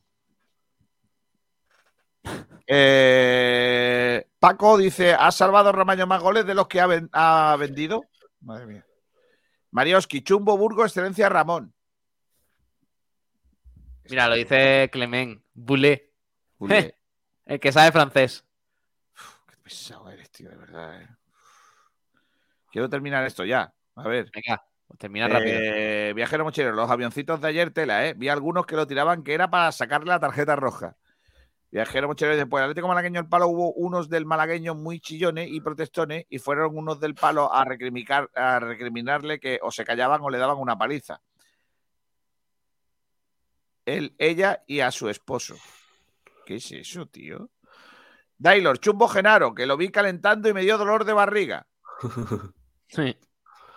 Eh, 2.68 4.28
Paco 4.40 4.78
dice: 4.78 5.14
¿Ha 5.14 5.32
salvado 5.32 5.72
Ramaño 5.72 6.06
más 6.08 6.22
goles 6.22 6.46
de 6.46 6.54
los 6.54 6.68
que 6.68 6.80
ha, 6.82 6.88
ven- 6.88 7.10
ha 7.14 7.56
vendido? 7.60 8.02
Madre 8.42 8.66
mía. 8.68 8.86
Marioski, 9.78 10.24
Chumbo, 10.24 10.58
Burgos, 10.58 10.88
Excelencia, 10.88 11.30
Ramón. 11.30 11.72
Mira, 14.10 14.28
lo 14.28 14.34
dice 14.34 14.90
Clement. 14.92 15.40
Boulet. 15.54 16.12
El 17.46 17.60
que 17.60 17.72
sabe 17.72 17.92
francés. 17.92 18.44
qué 19.48 19.58
pesado 19.62 20.10
eres, 20.10 20.32
tío, 20.32 20.50
de 20.50 20.56
verdad. 20.58 21.00
eh. 21.00 21.08
Quiero 22.72 22.90
terminar 22.90 23.24
esto 23.24 23.46
ya. 23.46 23.72
A 23.94 24.08
ver. 24.08 24.32
Venga, 24.34 24.66
pues 24.88 24.98
termina 24.98 25.28
rápido. 25.28 25.60
Eh, 25.60 26.12
viajero 26.16 26.44
mochilero, 26.44 26.76
los 26.76 26.90
avioncitos 26.90 27.40
de 27.40 27.48
ayer, 27.50 27.70
tela, 27.70 28.08
¿eh? 28.08 28.16
Vi 28.18 28.30
algunos 28.30 28.66
que 28.66 28.76
lo 28.76 28.88
tiraban 28.88 29.24
que 29.24 29.36
era 29.36 29.48
para 29.52 29.72
sacarle 29.72 30.08
la 30.08 30.20
tarjeta 30.20 30.56
roja. 30.56 30.98
Viajero 31.70 32.08
mochilero, 32.08 32.38
después 32.38 32.62
del 32.62 32.70
Atlético 32.70 32.88
Malagueño 32.88 33.20
el 33.20 33.28
palo 33.28 33.50
hubo 33.50 33.74
unos 33.74 34.10
del 34.10 34.26
malagueño 34.26 34.74
muy 34.74 35.02
chillones 35.02 35.50
y 35.52 35.60
protestones 35.60 36.26
y 36.30 36.40
fueron 36.40 36.78
unos 36.78 37.00
del 37.00 37.14
palo 37.14 37.54
a, 37.54 37.66
recriminar, 37.66 38.30
a 38.36 38.60
recriminarle 38.60 39.40
que 39.40 39.60
o 39.62 39.70
se 39.70 39.84
callaban 39.84 40.22
o 40.22 40.30
le 40.30 40.38
daban 40.38 40.58
una 40.58 40.78
paliza. 40.78 41.22
Él, 43.86 44.16
ella 44.18 44.64
y 44.66 44.80
a 44.80 44.92
su 44.92 45.10
esposo. 45.10 45.56
¿Qué 46.46 46.56
es 46.56 46.72
eso, 46.72 47.06
tío? 47.08 47.50
Dailor, 48.38 48.80
Chumbo 48.80 49.08
Genaro, 49.08 49.54
que 49.54 49.66
lo 49.66 49.76
vi 49.76 49.90
calentando 49.90 50.48
y 50.48 50.54
me 50.54 50.62
dio 50.62 50.78
dolor 50.78 51.06
de 51.06 51.14
barriga. 51.14 51.68
Sí. 52.90 53.18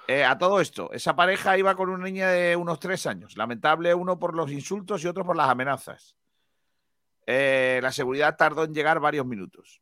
Eh, 0.06 0.24
a 0.24 0.38
todo 0.38 0.60
esto, 0.60 0.92
esa 0.92 1.16
pareja 1.16 1.58
iba 1.58 1.74
con 1.74 1.88
una 1.88 2.04
niña 2.04 2.28
de 2.28 2.54
unos 2.54 2.78
tres 2.78 3.06
años. 3.06 3.36
Lamentable 3.36 3.92
uno 3.92 4.20
por 4.20 4.36
los 4.36 4.52
insultos 4.52 5.02
y 5.02 5.08
otro 5.08 5.24
por 5.24 5.36
las 5.36 5.48
amenazas. 5.48 6.16
Eh, 7.32 7.78
la 7.80 7.92
seguridad 7.92 8.36
tardó 8.36 8.64
en 8.64 8.74
llegar 8.74 8.98
varios 8.98 9.24
minutos. 9.24 9.80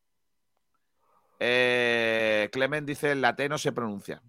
Eh, 1.41 2.49
Clement 2.53 2.87
dice 2.87 3.15
la 3.15 3.35
T 3.35 3.49
no 3.49 3.57
se 3.57 3.73
pronuncia. 3.73 4.21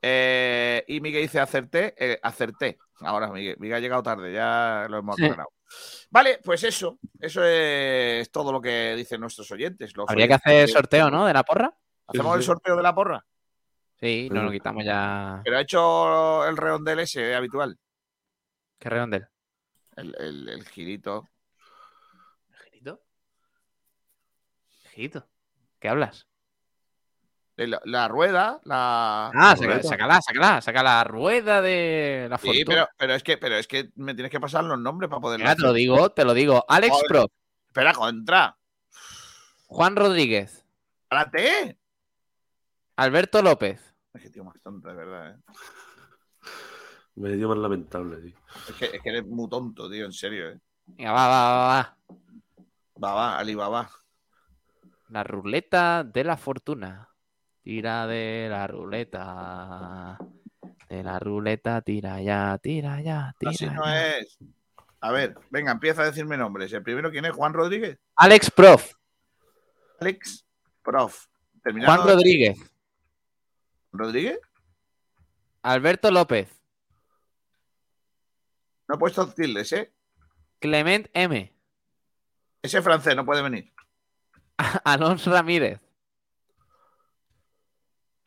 Eh, 0.00 0.84
y 0.88 1.00
Miguel 1.00 1.22
dice 1.22 1.38
acerté, 1.38 1.94
eh, 1.96 2.18
acerté. 2.22 2.78
Ahora 3.00 3.28
Miguel, 3.28 3.56
Miguel 3.60 3.76
ha 3.76 3.80
llegado 3.80 4.02
tarde, 4.02 4.32
ya 4.32 4.86
lo 4.88 4.98
hemos 4.98 5.14
Sí. 5.16 5.24
aclarado. 5.24 5.50
Vale, 6.10 6.40
pues 6.44 6.64
eso, 6.64 6.98
eso 7.20 7.44
es 7.44 8.30
todo 8.32 8.52
lo 8.52 8.60
que 8.60 8.94
dicen 8.96 9.20
nuestros 9.20 9.50
oyentes. 9.52 9.96
Los 9.96 10.08
Habría 10.10 10.26
que 10.26 10.34
hacer 10.34 10.66
que- 10.66 10.72
sorteo, 10.72 11.08
¿no? 11.10 11.24
De 11.26 11.32
la 11.32 11.44
porra. 11.44 11.72
¿Hacemos 12.08 12.32
Sí, 12.34 12.38
el 12.38 12.42
sorteo 12.44 12.76
de 12.76 12.82
la 12.82 12.94
porra? 12.94 13.24
Sí, 14.00 14.28
no 14.32 14.42
lo 14.42 14.50
quitamos 14.50 14.84
ya. 14.84 15.40
Pero 15.44 15.56
ha 15.56 15.60
hecho 15.60 16.46
el 16.48 16.56
redondel 16.56 16.98
ese 16.98 17.34
habitual. 17.34 17.78
¿Qué 18.80 18.88
redondel? 18.90 19.28
El, 19.96 20.16
el, 20.18 20.48
el. 20.48 20.64
¿Girito? 20.68 21.28
¿Qué 24.94 25.88
hablas? 25.88 26.26
El- 27.56 27.78
la 27.84 28.08
rueda, 28.08 28.60
la. 28.64 29.26
Ah, 29.28 29.32
la 29.34 29.56
saca- 29.56 29.66
rueda. 29.66 29.82
sácala, 29.82 30.20
sácala, 30.22 30.60
saca 30.62 30.82
la 30.82 31.04
rueda 31.04 31.60
de 31.62 32.26
la 32.30 32.38
fortuna. 32.38 32.56
Sí, 32.58 32.64
pero, 32.64 32.88
pero 32.96 33.14
es 33.14 33.22
que, 33.22 33.36
pero 33.38 33.56
es 33.56 33.66
que 33.68 33.90
me 33.96 34.14
tienes 34.14 34.30
que 34.30 34.40
pasar 34.40 34.64
los 34.64 34.78
nombres 34.78 35.08
para 35.10 35.20
poder. 35.20 35.38
Venga, 35.38 35.54
te 35.54 35.62
lo 35.62 35.72
digo, 35.72 36.10
te 36.10 36.24
lo 36.24 36.34
digo. 36.34 36.64
Alex 36.68 36.92
Joder. 36.92 37.06
Pro, 37.08 37.26
Espera, 37.68 37.92
contra. 37.94 38.56
Juan 39.66 39.96
Rodríguez, 39.96 40.66
¡Párate! 41.08 41.78
Alberto 42.96 43.40
López, 43.42 43.94
Es 44.14 44.22
que 44.22 44.30
tío 44.30 44.44
más 44.44 44.60
tonto, 44.62 44.88
de 44.88 44.94
verdad. 44.94 45.30
¿eh? 45.34 45.38
Me 47.14 47.30
dio 47.36 47.48
más 47.48 47.58
lamentable, 47.58 48.16
tío. 48.18 48.36
Es, 48.68 48.74
que, 48.76 48.84
es 48.96 49.02
que 49.02 49.08
eres 49.08 49.24
muy 49.26 49.48
tonto, 49.48 49.90
tío, 49.90 50.04
en 50.06 50.12
serio. 50.12 50.50
¿eh? 50.50 50.58
Venga, 50.86 51.12
va, 51.12 51.26
va, 51.28 51.52
va, 51.52 51.66
va. 51.66 51.96
Va, 53.02 53.14
va, 53.14 53.38
Alibaba. 53.38 53.90
La 55.12 55.22
ruleta 55.24 56.04
de 56.04 56.24
la 56.24 56.38
fortuna. 56.38 57.06
Tira 57.62 58.06
de 58.06 58.46
la 58.48 58.66
ruleta. 58.66 60.16
De 60.88 61.02
la 61.02 61.18
ruleta, 61.18 61.82
tira 61.82 62.20
ya, 62.22 62.58
tira 62.62 62.98
ya, 63.02 63.34
tira 63.38 63.50
Así 63.50 63.66
no 63.66 63.84
ya. 63.84 64.16
es. 64.16 64.38
A 65.00 65.12
ver, 65.12 65.34
venga, 65.50 65.70
empieza 65.72 66.00
a 66.00 66.06
decirme 66.06 66.38
nombres. 66.38 66.72
El 66.72 66.82
primero, 66.82 67.10
¿quién 67.10 67.26
es? 67.26 67.32
Juan 67.32 67.52
Rodríguez. 67.52 67.98
Alex 68.16 68.50
Prof, 68.50 68.92
Alex 70.00 70.46
Prof. 70.82 71.26
Juan 71.62 72.00
Rodríguez, 72.06 72.58
¿Rodríguez? 73.92 74.40
Alberto 75.62 76.10
López, 76.10 76.48
No 78.88 78.94
he 78.94 78.98
puesto 78.98 79.28
tildes, 79.32 79.72
¿eh? 79.72 79.92
Clement 80.58 81.08
M, 81.12 81.54
Ese 82.62 82.80
francés 82.82 83.14
no 83.14 83.26
puede 83.26 83.42
venir. 83.42 83.72
Alonso 84.84 85.30
Ramírez, 85.30 85.80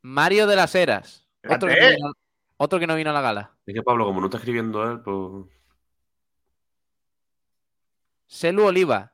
Mario 0.02 0.48
de 0.48 0.56
las 0.56 0.76
Heras, 0.76 1.28
otro 1.48 1.68
que, 1.68 1.80
no 1.80 1.90
vino, 1.90 2.14
otro 2.58 2.80
que 2.80 2.88
no 2.88 2.96
vino 2.96 3.10
a 3.10 3.14
la 3.14 3.22
gala. 3.22 3.58
Es 3.66 3.74
que 3.74 3.82
Pablo, 3.82 4.06
como 4.06 4.20
no 4.20 4.28
está 4.28 4.38
escribiendo 4.38 4.84
él, 4.84 5.02
pues. 5.02 5.48
Selu 8.28 8.66
Oliva, 8.66 9.14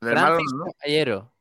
Francis 0.00 0.52
¿no? 0.54 0.64
Caballero, 0.78 1.32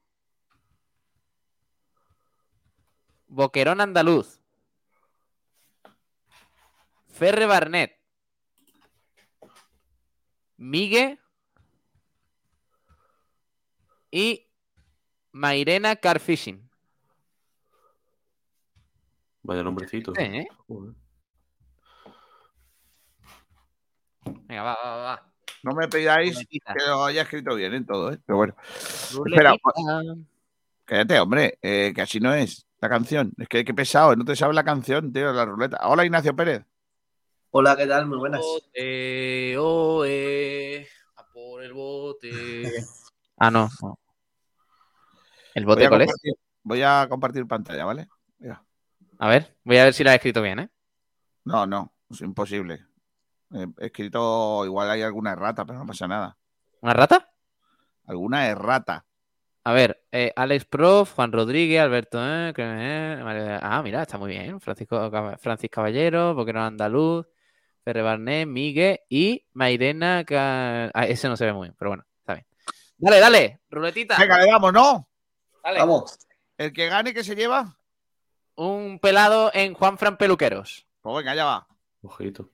Boquerón 3.27 3.81
Andaluz, 3.81 4.39
Ferre 7.07 7.45
Barnet, 7.45 7.99
Migue 10.57 11.19
y 14.15 14.47
Mairena 15.33 15.97
Carfishing. 15.97 16.69
Vaya 19.43 19.61
nombrecito. 19.61 20.13
¿Eh? 20.15 20.47
Venga, 24.23 24.63
va, 24.63 24.77
va, 24.81 24.95
va. 24.95 25.33
No 25.63 25.73
me 25.73 25.89
pidáis 25.89 26.35
Ruletita. 26.35 26.73
que 26.73 26.85
lo 26.85 27.03
haya 27.03 27.23
escrito 27.23 27.55
bien 27.55 27.73
en 27.73 27.85
todo, 27.85 28.13
¿eh? 28.13 28.19
Pero 28.25 28.37
bueno. 28.37 28.55
Espera, 28.65 29.57
Ruletita. 29.57 30.15
Cállate, 30.85 31.19
hombre, 31.19 31.59
eh, 31.61 31.91
que 31.93 32.01
así 32.01 32.21
no 32.21 32.33
es 32.33 32.65
la 32.79 32.87
canción. 32.87 33.33
Es 33.37 33.49
que 33.49 33.65
qué 33.65 33.73
pesado, 33.73 34.15
no 34.15 34.23
te 34.23 34.37
sabes 34.37 34.55
la 34.55 34.63
canción, 34.63 35.11
tío, 35.11 35.33
la 35.33 35.43
ruleta. 35.43 35.89
Hola, 35.89 36.05
Ignacio 36.05 36.33
Pérez. 36.33 36.63
Hola, 37.51 37.75
¿qué 37.75 37.85
tal? 37.85 38.05
Muy 38.05 38.17
buenas. 38.17 38.39
Bote, 38.39 39.57
oe, 39.57 40.87
a 41.17 41.27
por 41.27 41.61
el 41.61 41.73
bote. 41.73 42.63
Ah, 43.37 43.51
no. 43.51 43.69
no. 43.81 43.99
¿El 45.55 45.65
bote 45.65 45.89
cuál 45.89 46.01
es? 46.03 46.13
voy 46.63 46.81
a 46.83 47.07
compartir 47.09 47.47
pantalla, 47.47 47.85
¿vale? 47.85 48.07
Mira. 48.39 48.63
A 49.17 49.27
ver, 49.29 49.55
voy 49.63 49.77
a 49.77 49.85
ver 49.85 49.93
si 49.93 50.03
lo 50.03 50.11
he 50.11 50.15
escrito 50.15 50.41
bien, 50.41 50.59
¿eh? 50.59 50.69
No, 51.45 51.65
no, 51.65 51.93
es 52.09 52.21
imposible. 52.21 52.85
He 53.51 53.85
escrito, 53.85 54.65
igual 54.65 54.89
hay 54.91 55.01
alguna 55.01 55.31
errata, 55.31 55.65
pero 55.65 55.79
no 55.79 55.85
pasa 55.85 56.07
nada. 56.07 56.37
¿Una 56.81 56.93
rata? 56.93 57.31
Alguna 58.05 58.47
errata. 58.47 59.05
A 59.63 59.73
ver, 59.73 60.03
eh, 60.11 60.31
Alex 60.35 60.65
Prof, 60.65 61.13
Juan 61.13 61.31
Rodríguez, 61.31 61.81
Alberto, 61.81 62.19
eh, 62.21 62.53
que- 62.55 62.61
eh, 62.63 63.59
ah, 63.61 63.81
mira, 63.81 64.01
está 64.03 64.17
muy 64.17 64.29
bien. 64.31 64.59
Francisco 64.59 65.09
Francis 65.39 65.69
Caballero, 65.71 66.35
Boquerón 66.35 66.63
Andaluz, 66.63 67.25
Ferre 67.83 68.01
Barnet, 68.01 68.47
Miguel 68.47 68.99
y 69.09 69.45
Mairena. 69.53 70.23
Ah, 70.29 71.05
ese 71.07 71.29
no 71.29 71.37
se 71.37 71.45
ve 71.45 71.53
muy 71.53 71.67
bien, 71.69 71.75
pero 71.79 71.91
bueno, 71.91 72.03
está 72.19 72.33
bien. 72.33 72.45
Dale, 72.97 73.19
dale, 73.19 73.61
ruletita. 73.69 74.17
Venga, 74.19 74.39
le 74.39 74.51
damos, 74.51 74.73
¿no? 74.73 75.09
Dale. 75.65 75.79
Vamos. 75.79 76.19
El 76.59 76.71
que 76.71 76.87
gane, 76.87 77.11
que 77.11 77.23
se 77.23 77.35
lleva? 77.35 77.75
Un 78.55 78.99
pelado 78.99 79.49
en 79.51 79.73
Juan 79.73 79.97
Fran 79.97 80.15
Peluqueros. 80.15 80.85
Pues 81.01 81.17
venga, 81.17 81.33
ya 81.33 81.45
va. 81.45 81.67
Ojito. 82.03 82.51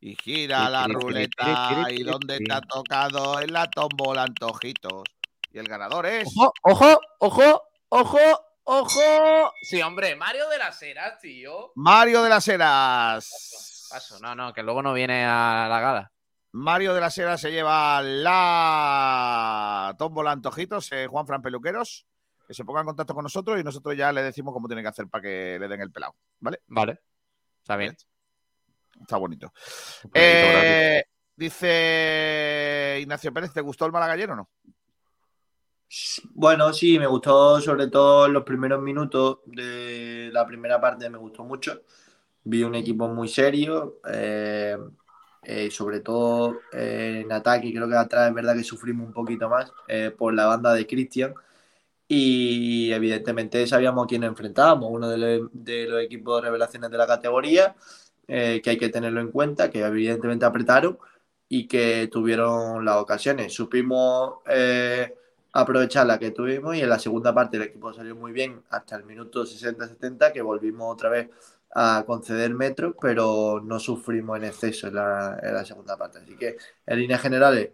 Y 0.00 0.14
gira 0.14 0.70
la 0.70 0.86
ruleta. 0.86 1.88
¿Y 1.90 2.04
dónde 2.04 2.38
te 2.38 2.52
ha 2.52 2.60
tocado? 2.60 3.40
En 3.40 3.52
la 3.52 3.68
tómbola, 3.68 4.22
antojitos. 4.22 5.02
Y 5.50 5.58
el 5.58 5.66
ganador 5.66 6.06
es. 6.06 6.28
Ojo, 6.36 6.52
ojo, 6.62 7.00
ojo, 7.18 7.62
ojo, 7.88 8.46
ojo. 8.62 9.52
Sí, 9.62 9.82
hombre, 9.82 10.14
Mario 10.14 10.48
de 10.48 10.58
las 10.58 10.80
Heras, 10.80 11.20
tío. 11.20 11.72
Mario 11.74 12.22
de 12.22 12.28
las 12.30 12.46
Heras. 12.46 13.88
Paso, 13.90 14.20
no, 14.20 14.36
no, 14.36 14.52
que 14.52 14.62
luego 14.62 14.80
no 14.80 14.92
viene 14.92 15.24
a 15.24 15.66
la 15.68 15.80
gala. 15.80 16.12
Mario 16.52 16.94
de 16.94 17.00
las 17.00 17.18
Heras 17.18 17.40
se 17.40 17.50
lleva 17.50 18.00
la 18.00 19.92
tómbola 19.98 20.30
antojitos, 20.30 20.92
eh, 20.92 21.08
Juan 21.08 21.26
Fran 21.26 21.42
Peluqueros. 21.42 22.06
Que 22.46 22.54
se 22.54 22.64
ponga 22.64 22.80
en 22.80 22.86
contacto 22.86 23.14
con 23.14 23.22
nosotros 23.22 23.58
y 23.58 23.64
nosotros 23.64 23.96
ya 23.96 24.12
le 24.12 24.22
decimos 24.22 24.52
cómo 24.52 24.68
tiene 24.68 24.82
que 24.82 24.88
hacer 24.88 25.08
para 25.08 25.22
que 25.22 25.58
le 25.58 25.68
den 25.68 25.80
el 25.80 25.90
pelado. 25.90 26.14
¿Vale? 26.40 26.60
Vale. 26.66 27.00
Está 27.60 27.76
bien. 27.76 27.96
Está 29.00 29.16
bonito. 29.16 29.52
Eh, 30.12 31.02
dice 31.34 32.98
Ignacio 33.00 33.32
Pérez, 33.32 33.52
¿te 33.52 33.60
gustó 33.60 33.86
el 33.86 33.92
Malagallero 33.92 34.34
o 34.34 34.36
no? 34.36 34.50
Bueno, 36.30 36.72
sí, 36.72 36.98
me 36.98 37.06
gustó 37.06 37.60
sobre 37.60 37.88
todo 37.88 38.28
los 38.28 38.42
primeros 38.42 38.82
minutos 38.82 39.38
de 39.46 40.30
la 40.32 40.46
primera 40.46 40.80
parte, 40.80 41.08
me 41.08 41.18
gustó 41.18 41.44
mucho. 41.44 41.82
Vi 42.42 42.62
un 42.62 42.74
equipo 42.74 43.08
muy 43.08 43.28
serio, 43.28 44.00
eh, 44.10 44.76
eh, 45.42 45.70
sobre 45.70 46.00
todo 46.00 46.60
eh, 46.72 47.22
en 47.24 47.32
ataque, 47.32 47.72
creo 47.72 47.88
que 47.88 47.96
atrás 47.96 48.28
es 48.28 48.34
verdad 48.34 48.56
que 48.56 48.64
sufrimos 48.64 49.06
un 49.06 49.12
poquito 49.12 49.48
más 49.48 49.72
eh, 49.88 50.10
por 50.16 50.34
la 50.34 50.46
banda 50.46 50.74
de 50.74 50.86
Cristian. 50.86 51.34
Y 52.16 52.92
evidentemente 52.92 53.66
sabíamos 53.66 54.04
a 54.04 54.08
quién 54.08 54.24
enfrentábamos, 54.24 54.90
uno 54.92 55.08
de, 55.08 55.18
los- 55.18 55.50
de 55.52 55.86
los 55.88 56.02
equipos 56.02 56.36
de 56.42 56.48
revelaciones 56.48 56.90
de 56.90 56.98
la 56.98 57.06
categoría. 57.06 57.74
eh, 58.28 58.60
que 58.62 58.70
hay 58.70 58.78
que 58.78 58.88
tenerlo 58.88 59.20
en 59.20 59.30
cuenta, 59.30 59.70
que 59.70 59.80
evidentemente 59.84 60.46
apretaron 60.46 60.98
y 61.48 61.66
que 61.68 62.08
tuvieron 62.10 62.84
las 62.84 62.96
ocasiones. 62.96 63.52
Supimos 63.52 64.36
eh, 64.48 65.14
aprovechar 65.52 66.06
la 66.06 66.18
que 66.18 66.30
tuvimos 66.30 66.74
y 66.76 66.80
en 66.80 66.88
la 66.88 66.98
segunda 66.98 67.34
parte 67.34 67.56
el 67.58 67.64
equipo 67.64 67.92
salió 67.92 68.16
muy 68.16 68.32
bien 68.32 68.62
hasta 68.70 68.96
el 68.96 69.04
minuto 69.04 69.44
60-70, 69.46 70.32
que 70.32 70.42
volvimos 70.42 70.92
otra 70.92 71.10
vez 71.10 71.28
a 71.74 72.04
conceder 72.06 72.54
metros, 72.54 72.94
pero 73.00 73.60
no 73.64 73.78
sufrimos 73.80 74.38
en 74.38 74.44
exceso 74.44 74.88
en 74.88 74.94
la, 74.94 75.38
en 75.42 75.54
la 75.54 75.64
segunda 75.64 75.96
parte. 75.96 76.18
Así 76.20 76.36
que 76.36 76.56
en 76.86 76.98
líneas 76.98 77.20
generales, 77.20 77.70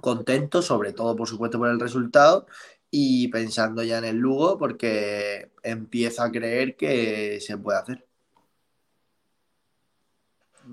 contento, 0.00 0.62
sobre 0.62 0.92
todo 0.92 1.16
por 1.16 1.28
supuesto 1.28 1.58
por 1.58 1.68
el 1.68 1.80
resultado 1.80 2.46
y 2.96 3.26
pensando 3.26 3.82
ya 3.82 3.98
en 3.98 4.04
el 4.04 4.18
Lugo 4.18 4.56
porque 4.56 5.50
empiezo 5.64 6.22
a 6.22 6.30
creer 6.30 6.76
que 6.76 7.40
se 7.40 7.58
puede 7.58 7.78
hacer. 7.78 8.06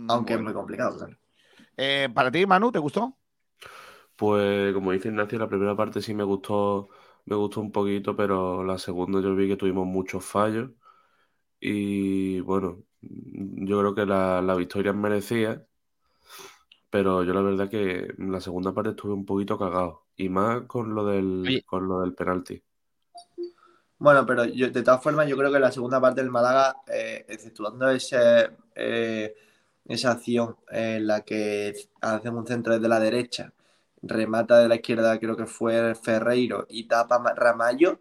Aunque 0.07 0.35
es 0.35 0.41
muy 0.41 0.53
complicado, 0.53 0.97
claro. 0.97 1.17
Eh, 1.77 2.09
para 2.13 2.31
ti, 2.31 2.45
Manu, 2.45 2.71
¿te 2.71 2.77
gustó? 2.77 3.17
Pues 4.15 4.71
como 4.75 4.91
dice 4.91 5.07
Ignacio, 5.07 5.39
la 5.39 5.49
primera 5.49 5.75
parte 5.75 5.99
sí 5.99 6.13
me 6.13 6.23
gustó, 6.23 6.89
me 7.25 7.35
gustó 7.35 7.59
un 7.59 7.71
poquito, 7.71 8.15
pero 8.15 8.63
la 8.63 8.77
segunda 8.77 9.19
yo 9.19 9.35
vi 9.35 9.47
que 9.47 9.57
tuvimos 9.57 9.87
muchos 9.87 10.23
fallos. 10.23 10.69
Y 11.59 12.39
bueno, 12.41 12.83
yo 13.01 13.79
creo 13.79 13.95
que 13.95 14.05
la, 14.05 14.43
la 14.43 14.55
victoria 14.55 14.91
es 14.91 14.97
merecida, 14.97 15.65
pero 16.91 17.23
yo 17.23 17.33
la 17.33 17.41
verdad 17.41 17.69
que 17.69 18.13
en 18.17 18.31
la 18.33 18.41
segunda 18.41 18.73
parte 18.73 18.91
estuve 18.91 19.13
un 19.13 19.25
poquito 19.25 19.57
cagado. 19.59 20.07
Y 20.17 20.29
más 20.29 20.63
con 20.67 20.95
lo 20.95 21.05
del, 21.05 21.47
Oye. 21.47 21.65
con 21.65 21.87
lo 21.89 22.01
del 22.01 22.15
penalti. 22.15 22.63
Bueno, 23.97 24.25
pero 24.25 24.45
yo, 24.45 24.69
de 24.71 24.81
todas 24.83 25.01
formas, 25.03 25.27
yo 25.27 25.37
creo 25.37 25.51
que 25.51 25.59
la 25.59 25.71
segunda 25.71 26.01
parte 26.01 26.21
del 26.21 26.31
Málaga, 26.31 26.77
eh, 26.87 27.25
exceptuando 27.29 27.89
ese, 27.91 28.49
eh, 28.75 29.35
esa 29.85 30.11
acción 30.11 30.57
en 30.69 31.05
la 31.07 31.21
que 31.21 31.75
hacemos 32.01 32.41
un 32.41 32.47
centro 32.47 32.73
desde 32.73 32.87
la 32.87 32.99
derecha, 32.99 33.53
remata 34.01 34.57
de 34.59 34.67
la 34.67 34.75
izquierda, 34.75 35.19
creo 35.19 35.37
que 35.37 35.45
fue 35.45 35.93
Ferreiro 35.95 36.65
y 36.69 36.85
tapa 36.87 37.19
Ma- 37.19 37.33
Ramallo, 37.35 37.99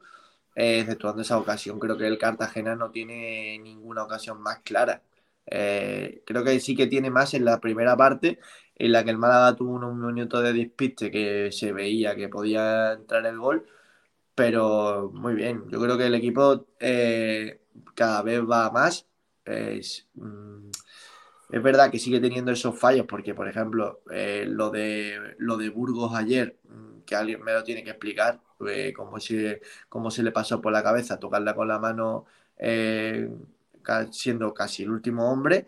eh, 0.56 0.80
exceptuando 0.80 1.22
esa 1.22 1.38
ocasión, 1.38 1.78
creo 1.78 1.98
que 1.98 2.06
el 2.06 2.18
Cartagena 2.18 2.76
no 2.76 2.90
tiene 2.90 3.58
ninguna 3.60 4.04
ocasión 4.04 4.40
más 4.42 4.60
clara. 4.60 5.02
Eh, 5.46 6.22
creo 6.26 6.44
que 6.44 6.60
sí 6.60 6.76
que 6.76 6.86
tiene 6.86 7.10
más 7.10 7.34
en 7.34 7.44
la 7.44 7.60
primera 7.60 7.96
parte, 7.96 8.38
en 8.86 8.92
la 8.92 9.04
que 9.04 9.10
el 9.10 9.18
Málaga 9.18 9.56
tuvo 9.56 9.74
unos 9.74 9.94
minutos 9.94 10.42
de 10.42 10.52
despiste 10.52 11.10
que 11.10 11.52
se 11.52 11.72
veía 11.72 12.16
que 12.16 12.28
podía 12.28 12.92
entrar 12.94 13.26
el 13.26 13.38
gol 13.38 13.66
pero 14.34 15.10
muy 15.14 15.34
bien. 15.34 15.68
Yo 15.68 15.80
creo 15.80 15.98
que 15.98 16.06
el 16.06 16.14
equipo 16.14 16.66
eh, 16.80 17.60
cada 17.94 18.22
vez 18.22 18.40
va 18.40 18.70
más. 18.70 19.06
Es, 19.44 20.08
mm, 20.14 20.70
es 21.50 21.62
verdad 21.62 21.90
que 21.90 21.98
sigue 21.98 22.20
teniendo 22.20 22.52
esos 22.52 22.78
fallos, 22.78 23.06
porque, 23.06 23.34
por 23.34 23.48
ejemplo, 23.48 24.00
eh, 24.10 24.46
lo 24.48 24.70
de 24.70 25.34
lo 25.38 25.56
de 25.56 25.68
Burgos 25.70 26.14
ayer, 26.14 26.58
mm, 26.68 27.00
que 27.06 27.16
alguien 27.16 27.42
me 27.42 27.52
lo 27.52 27.64
tiene 27.64 27.84
que 27.84 27.90
explicar, 27.90 28.40
eh, 28.68 28.92
cómo, 28.96 29.20
se, 29.20 29.60
cómo 29.88 30.10
se 30.10 30.22
le 30.22 30.32
pasó 30.32 30.60
por 30.60 30.72
la 30.72 30.82
cabeza 30.82 31.18
tocarla 31.18 31.54
con 31.54 31.68
la 31.68 31.78
mano 31.78 32.26
siendo 34.10 34.52
casi 34.54 34.82
el 34.84 34.90
último 34.90 35.30
hombre. 35.30 35.66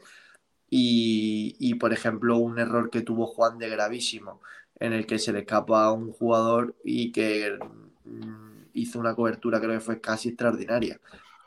Y, 0.74 1.74
por 1.74 1.92
ejemplo, 1.92 2.38
un 2.38 2.58
error 2.58 2.88
que 2.88 3.02
tuvo 3.02 3.26
Juan 3.26 3.58
de 3.58 3.68
gravísimo, 3.68 4.40
en 4.80 4.94
el 4.94 5.06
que 5.06 5.18
se 5.18 5.30
le 5.32 5.40
escapa 5.40 5.84
a 5.84 5.92
un 5.92 6.12
jugador 6.12 6.74
y 6.82 7.12
que 7.12 7.58
mm, 8.06 8.70
hizo 8.72 8.98
una 8.98 9.14
cobertura, 9.14 9.60
creo 9.60 9.72
que 9.72 9.80
fue 9.80 10.00
casi 10.00 10.30
extraordinaria. 10.30 10.98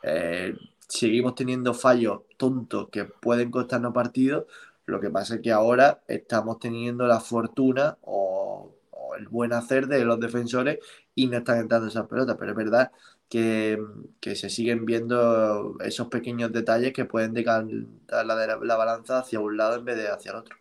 Eh, 0.04 0.56
seguimos 0.88 1.34
teniendo 1.34 1.74
fallos 1.74 2.22
tontos 2.38 2.90
que 2.90 3.06
pueden 3.06 3.50
costarnos 3.50 3.94
partidos. 3.94 4.46
Lo 4.86 5.00
que 5.02 5.10
pasa 5.10 5.36
es 5.36 5.42
que 5.42 5.52
ahora 5.52 6.02
estamos 6.08 6.60
teniendo 6.60 7.08
la 7.08 7.20
fortuna 7.20 7.98
o, 8.04 8.72
o 8.92 9.16
el 9.16 9.28
buen 9.28 9.54
hacer 9.54 9.88
de 9.88 10.06
los 10.06 10.20
defensores 10.20 10.78
y 11.16 11.26
no 11.28 11.38
están 11.38 11.58
entrando 11.60 11.88
esas 11.88 12.08
pelotas. 12.08 12.38
Pero 12.40 12.52
es 12.52 12.58
verdad 12.58 12.92
que, 13.30 14.36
se 14.36 14.50
siguen 14.50 14.86
viendo 14.86 15.78
esos 15.82 16.08
pequeños 16.08 16.52
detalles 16.52 16.94
que 16.94 17.06
pueden 17.06 17.34
decantar 17.34 18.26
la, 18.26 18.76
balanza 18.78 19.20
hacia 19.20 19.40
un 19.40 19.58
lado 19.58 19.78
en 19.78 19.86
vez 19.86 19.98
de 19.98 20.08
hacia 20.08 20.32
el 20.32 20.38
otro. 20.38 20.58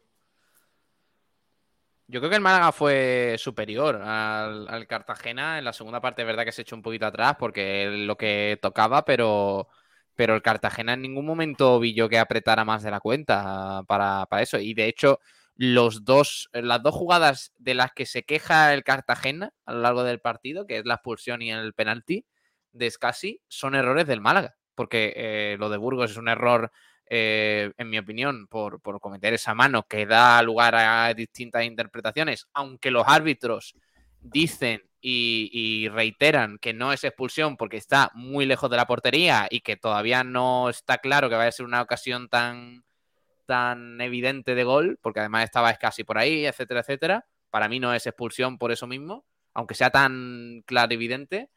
Yo 2.07 2.21
creo 2.21 2.31
que 2.31 2.37
el 2.37 2.43
Málaga 2.43 2.71
fue 2.73 3.37
superior 3.39 3.97
al, 3.97 4.87
Cartagena. 4.87 5.59
En 5.59 5.65
la 5.65 5.73
segunda 5.73 6.01
parte 6.01 6.25
verdad 6.25 6.45
que 6.45 6.53
se 6.53 6.62
echó 6.62 6.77
un 6.77 6.83
poquito 6.83 7.07
atrás 7.07 7.37
porque 7.39 7.89
lo 7.91 8.17
que 8.17 8.59
tocaba, 8.61 9.05
pero, 9.05 9.69
pero 10.15 10.35
el 10.35 10.43
Cartagena 10.43 10.93
en 10.95 11.03
ningún 11.03 11.25
momento 11.25 11.81
vi 11.81 11.95
yo 11.95 12.09
que 12.09 12.19
apretara 12.19 12.65
más 12.65 12.83
de 12.83 12.91
la 12.91 13.01
cuenta 13.01 13.83
para, 13.87 14.27
para 14.27 14.43
eso. 14.43 14.59
Y 14.59 14.75
de 14.75 14.87
hecho, 14.87 15.21
los 15.57 16.05
dos, 16.05 16.51
las 16.53 16.83
dos 16.83 16.95
jugadas 16.95 17.55
de 17.59 17.75
las 17.75 17.93
que 17.93 18.05
se 18.05 18.25
queja 18.25 18.75
el 18.75 18.85
Cartagena 18.85 19.53
a 19.65 19.73
lo 19.73 19.81
largo 19.81 20.05
del 20.05 20.21
partido, 20.21 20.67
que 20.67 20.79
es 20.79 20.85
la 20.85 20.95
expulsión 20.95 21.41
y 21.41 21.51
el 21.51 21.73
penalti 21.73 22.27
de 22.75 22.91
Scassi, 22.91 23.41
son 23.49 23.75
errores 23.75 24.07
del 24.07 24.20
Málaga. 24.20 24.57
Porque 24.75 25.14
eh, 25.16 25.57
lo 25.59 25.70
de 25.70 25.79
Burgos 25.79 26.11
es 26.11 26.16
un 26.16 26.29
error 26.29 26.70
eh, 27.07 27.72
en 27.79 27.89
mi 27.89 27.99
opinión, 27.99 28.47
por, 28.49 28.81
por, 28.81 29.01
cometer 29.01 29.33
esa 29.35 29.55
mano 29.55 29.87
que 29.87 30.05
da 30.05 30.43
lugar 30.43 30.75
a 30.75 31.14
distintas 31.14 31.64
interpretaciones, 31.64 32.49
aunque 32.53 32.91
los 32.91 33.05
árbitros 33.07 33.75
dicen 34.20 34.83
y, 35.07 35.89
reiteran 35.91 36.59
que 36.59 36.72
no 36.72 36.93
es 36.93 37.05
expulsión 37.05 37.57
porque 37.59 37.77
está 37.77 38.11
muy 38.14 38.47
lejos 38.47 38.70
de 38.70 38.77
la 38.77 38.87
portería 38.87 39.47
y 39.51 39.61
que 39.61 39.77
todavía 39.77 40.25
no 40.25 40.70
está 40.70 40.99
claro 40.99 41.29
que 41.29 41.37
vaya 41.37 41.49
a 41.49 41.53
ser 41.53 41.66
una 41.66 41.83
ocasión 41.83 42.29
tan, 42.29 42.85
tan 43.45 44.01
evidente 44.01 44.55
de 44.55 44.64
gol, 44.64 44.99
porque 45.03 45.20
además 45.20 45.45
estaba 45.45 45.72
casi 45.75 46.05
por 46.05 46.16
ahí, 46.16 46.47
etcétera, 46.47 46.81
etcétera. 46.81 47.27
Para 47.51 47.68
mí 47.68 47.81
no 47.81 47.93
es 47.93 48.07
expulsión 48.07 48.57
por 48.57 48.72
eso 48.72 48.87
mismo, 48.87 49.27
aunque 49.53 49.75
sea 49.75 49.91
tan 49.91 50.62
claro 50.64 50.95
evidente. 50.95 51.51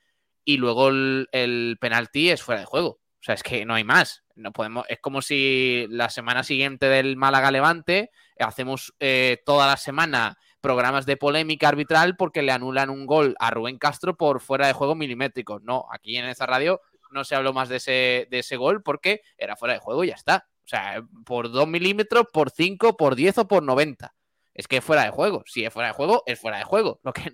Y 0.47 0.55
luego 0.55 0.87
el, 0.87 1.77
penalti 1.81 2.29
es 2.29 2.41
fuera 2.41 2.61
de 2.61 2.65
juego. 2.65 2.87
O 2.87 3.19
sea, 3.19 3.35
es 3.35 3.43
que 3.43 3.65
no 3.65 3.73
hay 3.73 3.83
más. 3.83 4.23
No 4.33 4.53
podemos, 4.53 4.85
es 4.87 4.97
como 5.01 5.21
si 5.21 5.87
la 5.89 6.09
semana 6.09 6.41
siguiente 6.43 6.85
del 6.85 7.17
Málaga 7.17 7.51
Levante 7.51 8.11
hacemos 8.39 8.93
eh, 9.01 9.41
toda 9.45 9.67
la 9.67 9.75
semana 9.75 10.37
programas 10.61 11.05
de 11.05 11.17
polémica 11.17 11.67
arbitral 11.67 12.15
porque 12.15 12.43
le 12.43 12.53
anulan 12.53 12.89
un 12.89 13.05
gol 13.05 13.35
a 13.39 13.51
Rubén 13.51 13.77
Castro 13.77 14.15
por 14.15 14.39
fuera 14.39 14.67
de 14.67 14.73
juego 14.73 14.95
milimétrico. 14.95 15.59
No, 15.59 15.85
aquí 15.91 16.15
en 16.15 16.23
esta 16.23 16.45
radio 16.45 16.79
no 17.11 17.25
se 17.25 17.35
habló 17.35 17.51
más 17.51 17.67
de 17.67 17.75
ese, 17.75 18.27
de 18.31 18.39
ese 18.39 18.55
gol 18.55 18.83
porque 18.83 19.23
era 19.37 19.57
fuera 19.57 19.73
de 19.73 19.81
juego 19.81 20.05
y 20.05 20.07
ya 20.07 20.15
está. 20.15 20.47
O 20.63 20.69
sea, 20.69 21.03
por 21.25 21.51
2 21.51 21.67
milímetros, 21.67 22.27
por 22.31 22.51
5, 22.51 22.95
por 22.95 23.15
10 23.15 23.39
o 23.39 23.47
por 23.49 23.63
90. 23.63 24.15
Es 24.57 24.67
que 24.67 24.77
es 24.77 24.83
fuera 24.83 25.03
de 25.03 25.11
juego. 25.11 25.43
Si 25.45 25.63
es 25.63 25.71
fuera 25.71 25.89
de 25.89 25.93
juego, 25.93 26.23
es 26.25 26.39
fuera 26.39 26.57
de 26.57 26.63
juego. 26.63 26.99
Lo 27.03 27.13
que, 27.13 27.31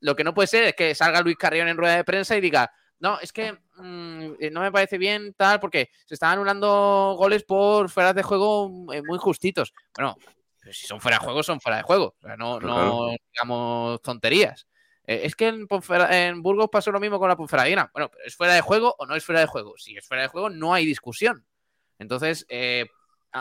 lo 0.00 0.14
que 0.14 0.22
no 0.22 0.34
puede 0.34 0.46
ser 0.46 0.64
es 0.64 0.74
que 0.74 0.94
salga 0.94 1.22
Luis 1.22 1.36
Carrión 1.36 1.66
en 1.66 1.76
rueda 1.76 1.96
de 1.96 2.04
prensa 2.04 2.36
y 2.36 2.40
diga, 2.40 2.70
no, 2.98 3.18
es 3.18 3.32
que 3.32 3.52
mmm, 3.76 4.34
no 4.52 4.60
me 4.60 4.70
parece 4.70 4.98
bien 4.98 5.34
tal, 5.34 5.58
porque 5.58 5.90
se 6.04 6.14
están 6.14 6.32
anulando 6.34 7.14
goles 7.18 7.44
por 7.44 7.90
fuera 7.90 8.12
de 8.12 8.22
juego 8.22 8.92
eh, 8.92 9.02
muy 9.02 9.18
justitos. 9.18 9.72
Bueno, 9.96 10.16
si 10.70 10.86
son 10.86 11.00
fuera 11.00 11.18
de 11.18 11.24
juego, 11.24 11.42
son 11.42 11.60
fuera 11.60 11.78
de 11.78 11.82
juego. 11.82 12.14
O 12.22 12.26
sea, 12.26 12.36
no, 12.36 12.60
no 12.60 13.10
digamos 13.32 14.00
tonterías. 14.02 14.66
Eh, 15.06 15.20
es 15.24 15.36
que 15.36 15.48
en, 15.48 15.66
en, 16.10 16.42
Burgos 16.42 16.68
pasó 16.70 16.90
lo 16.90 17.00
mismo 17.00 17.18
con 17.18 17.28
la 17.28 17.36
Ponferradina. 17.36 17.90
Bueno, 17.92 18.10
¿es 18.24 18.34
fuera 18.34 18.54
de 18.54 18.60
juego 18.60 18.94
o 18.98 19.06
no 19.06 19.14
es 19.14 19.24
fuera 19.24 19.40
de 19.40 19.46
juego? 19.46 19.74
Si 19.78 19.96
es 19.96 20.06
fuera 20.06 20.24
de 20.24 20.28
juego, 20.28 20.50
no 20.50 20.74
hay 20.74 20.84
discusión. 20.84 21.46
Entonces, 21.98 22.44
eh, 22.48 22.86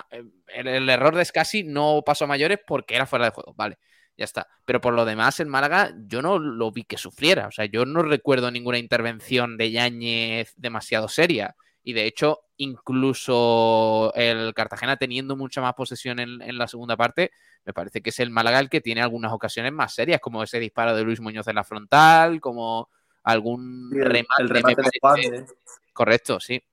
el, 0.10 0.68
el, 0.68 0.90
error 0.90 1.16
de 1.16 1.26
Scassi 1.26 1.64
no 1.64 2.02
pasó 2.06 2.26
a 2.26 2.28
mayores 2.28 2.60
porque 2.66 2.96
era 2.96 3.06
fuera 3.06 3.26
de 3.26 3.32
juego. 3.32 3.54
Vale 3.56 3.78
ya 4.18 4.26
está. 4.26 4.48
Pero 4.66 4.82
por 4.82 4.94
lo 4.94 5.06
demás, 5.06 5.40
en 5.40 5.50
Málaga 5.50 5.94
yo 6.08 6.22
no 6.22 6.40
lo 6.40 6.72
vi 6.72 6.84
que 6.84 6.98
sufriera. 6.98 7.48
O 7.48 7.52
sea, 7.52 7.66
yo 7.66 7.86
no 7.86 8.02
recuerdo 8.02 8.52
ninguna 8.52 8.78
intervención 8.78 9.58
de 9.58 9.72
Yáñez 9.72 10.54
demasiado 10.58 11.08
seria. 11.08 11.56
Y 11.84 11.94
de 11.94 12.06
hecho, 12.06 12.42
incluso 12.58 14.12
el 14.16 14.54
Cartagena 14.54 14.98
teniendo 14.98 15.36
mucha 15.36 15.62
más 15.62 15.74
posesión 15.74 16.20
en, 16.20 16.42
en, 16.42 16.58
la 16.58 16.68
segunda 16.68 16.98
parte, 16.98 17.32
me 17.64 17.74
parece 17.74 18.02
que 18.02 18.10
es 18.10 18.20
el 18.20 18.32
Málaga 18.32 18.60
el 18.60 18.70
que 18.70 18.82
tiene 18.82 19.02
algunas 19.02 19.32
ocasiones 19.32 19.72
más 19.72 19.94
serias, 19.94 20.20
como 20.20 20.42
ese 20.42 20.60
disparo 20.60 20.96
de 20.96 21.04
Luis 21.04 21.20
Muñoz 21.20 21.48
en 21.48 21.56
la 21.56 21.64
frontal, 21.64 22.42
como 22.42 22.90
algún 23.24 23.90
sí, 23.92 24.00
el, 24.00 24.06
remate. 24.06 24.42
El 24.42 24.50
remate 24.50 24.82
¿eh? 25.28 25.46
Correcto, 25.94 26.40
sí. 26.40 26.64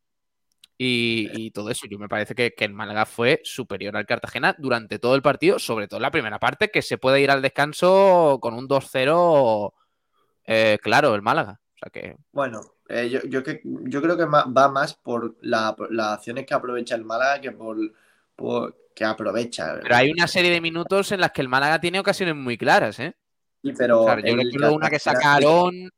Y, 0.79 1.29
y, 1.35 1.51
todo 1.53 1.71
eso. 1.71 1.87
Yo 1.89 1.99
me 1.99 2.09
parece 2.09 2.35
que, 2.35 2.55
que, 2.55 2.65
el 2.65 2.73
Málaga 2.73 3.07
fue 3.07 3.41
superior 3.45 3.97
al 3.97 4.07
Cartagena 4.07 4.57
durante 4.59 4.99
todo 4.99 5.15
el 5.15 5.23
partido, 5.23 5.59
sobre 5.59 5.87
todo 5.87 5.99
en 5.99 6.03
la 6.03 6.11
primera 6.11 6.41
parte, 6.41 6.71
que 6.71 6.83
se 6.83 6.99
puede 6.99 7.21
ir 7.21 7.31
al 7.31 7.43
descanso 7.43 8.39
con 8.41 8.55
un 8.55 8.67
2-0 8.67 9.73
eh, 10.47 10.79
claro, 10.83 11.15
el 11.15 11.23
Málaga. 11.23 11.61
O 11.75 11.79
sea 11.79 11.91
que... 11.91 12.17
Bueno, 12.33 12.61
eh, 12.89 13.09
yo, 13.09 13.21
yo, 13.23 13.43
que, 13.43 13.61
yo 13.65 14.03
creo 14.03 14.17
que 14.17 14.25
va 14.25 14.69
más 14.69 14.95
por 14.95 15.37
las 15.41 15.75
la 15.91 16.15
acciones 16.15 16.47
que 16.47 16.55
aprovecha 16.55 16.95
el 16.95 17.05
Málaga 17.05 17.41
que 17.41 17.53
por, 17.53 17.77
por 18.35 18.77
que 18.95 19.05
aprovecha. 19.05 19.79
Pero 19.81 19.97
hay 19.97 20.11
una 20.11 20.27
serie 20.27 20.51
de 20.51 20.61
minutos 20.61 21.13
en 21.13 21.21
las 21.21 21.33
que 21.33 21.43
el 21.43 21.49
Málaga 21.49 21.81
tiene 21.81 22.01
ocasiones 22.01 22.37
muy 22.37 22.59
claras, 22.59 22.99
¿eh? 22.99 23.15
Sí, 23.63 23.73
pero. 23.77 24.03
O 24.03 24.05
sea, 24.05 24.21
yo 24.21 24.37
recuerdo 24.37 24.75
una 24.75 24.91
que 24.91 24.99
saca 24.99 25.35
Aarón. 25.35 25.91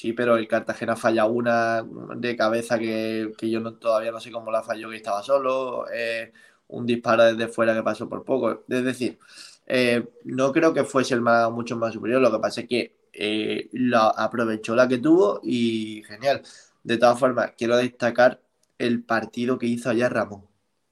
Sí, 0.00 0.14
pero 0.14 0.38
el 0.38 0.48
Cartagena 0.48 0.96
falla 0.96 1.26
una 1.26 1.84
de 2.16 2.34
cabeza 2.34 2.78
que, 2.78 3.30
yo 3.42 3.74
todavía 3.74 4.10
no 4.10 4.18
sé 4.18 4.32
cómo 4.32 4.50
la 4.50 4.62
falló, 4.62 4.88
que 4.88 4.96
estaba 4.96 5.22
solo. 5.22 5.84
Eh, 5.92 6.32
un 6.68 6.86
disparo 6.86 7.24
desde 7.24 7.48
fuera 7.52 7.74
que 7.74 7.82
pasó 7.82 8.08
por 8.08 8.24
poco. 8.24 8.64
Es 8.66 8.82
decir, 8.84 9.18
eh, 9.66 10.08
no 10.24 10.52
creo 10.52 10.72
que 10.72 10.84
fuese 10.84 11.12
el 11.12 11.20
Málaga 11.20 11.50
mucho 11.50 11.76
más 11.76 11.92
superior, 11.92 12.22
lo 12.22 12.32
que 12.32 12.38
pasa 12.38 12.62
es 12.62 12.68
que 12.68 12.96
eh, 13.12 13.68
la, 13.72 14.08
aprovechó 14.08 14.74
la 14.74 14.88
que 14.88 14.96
tuvo 14.98 15.40
y 15.42 16.02
genial. 16.06 16.42
De 16.82 16.96
todas 16.96 17.18
formas, 17.18 17.52
quiero 17.58 17.76
destacar 17.76 18.40
el 18.78 19.02
partido 19.04 19.58
que 19.58 19.66
hizo 19.66 19.90
ayer 19.90 20.10
Ramón. 20.10 20.46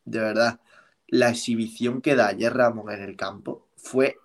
De 0.05 0.19
verdad, 0.21 0.61
la 1.07 1.31
exhibición 1.31 2.03
que 2.03 2.15
da 2.15 2.29
ayer 2.29 2.53
Ramón 2.55 2.91
en 2.93 3.03
el 3.03 3.17
campo 3.17 3.69
fue 3.77 4.19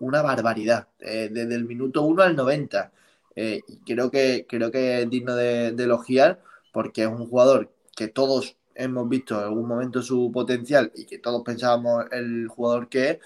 una 0.00 0.22
barbaridad. 0.22 0.88
Desde 0.98 1.54
el 1.54 1.64
minuto 1.64 2.02
1 2.02 2.22
al 2.24 2.34
90. 2.36 2.92
Y 3.36 3.78
creo 3.84 4.10
que, 4.10 4.46
creo 4.48 4.70
que 4.70 5.02
es 5.02 5.10
digno 5.10 5.34
de, 5.34 5.72
de 5.72 5.84
elogiar 5.84 6.40
porque 6.72 7.02
es 7.02 7.08
un 7.08 7.26
jugador 7.28 7.72
que 7.96 8.08
todos 8.08 8.56
hemos 8.74 9.08
visto 9.08 9.38
en 9.38 9.44
algún 9.44 9.68
momento 9.68 10.02
su 10.02 10.30
potencial 10.32 10.90
y 10.94 11.06
que 11.06 11.18
todos 11.18 11.42
pensábamos 11.44 12.06
el 12.10 12.48
jugador 12.48 12.88
que 12.88 13.10
es. 13.10 13.18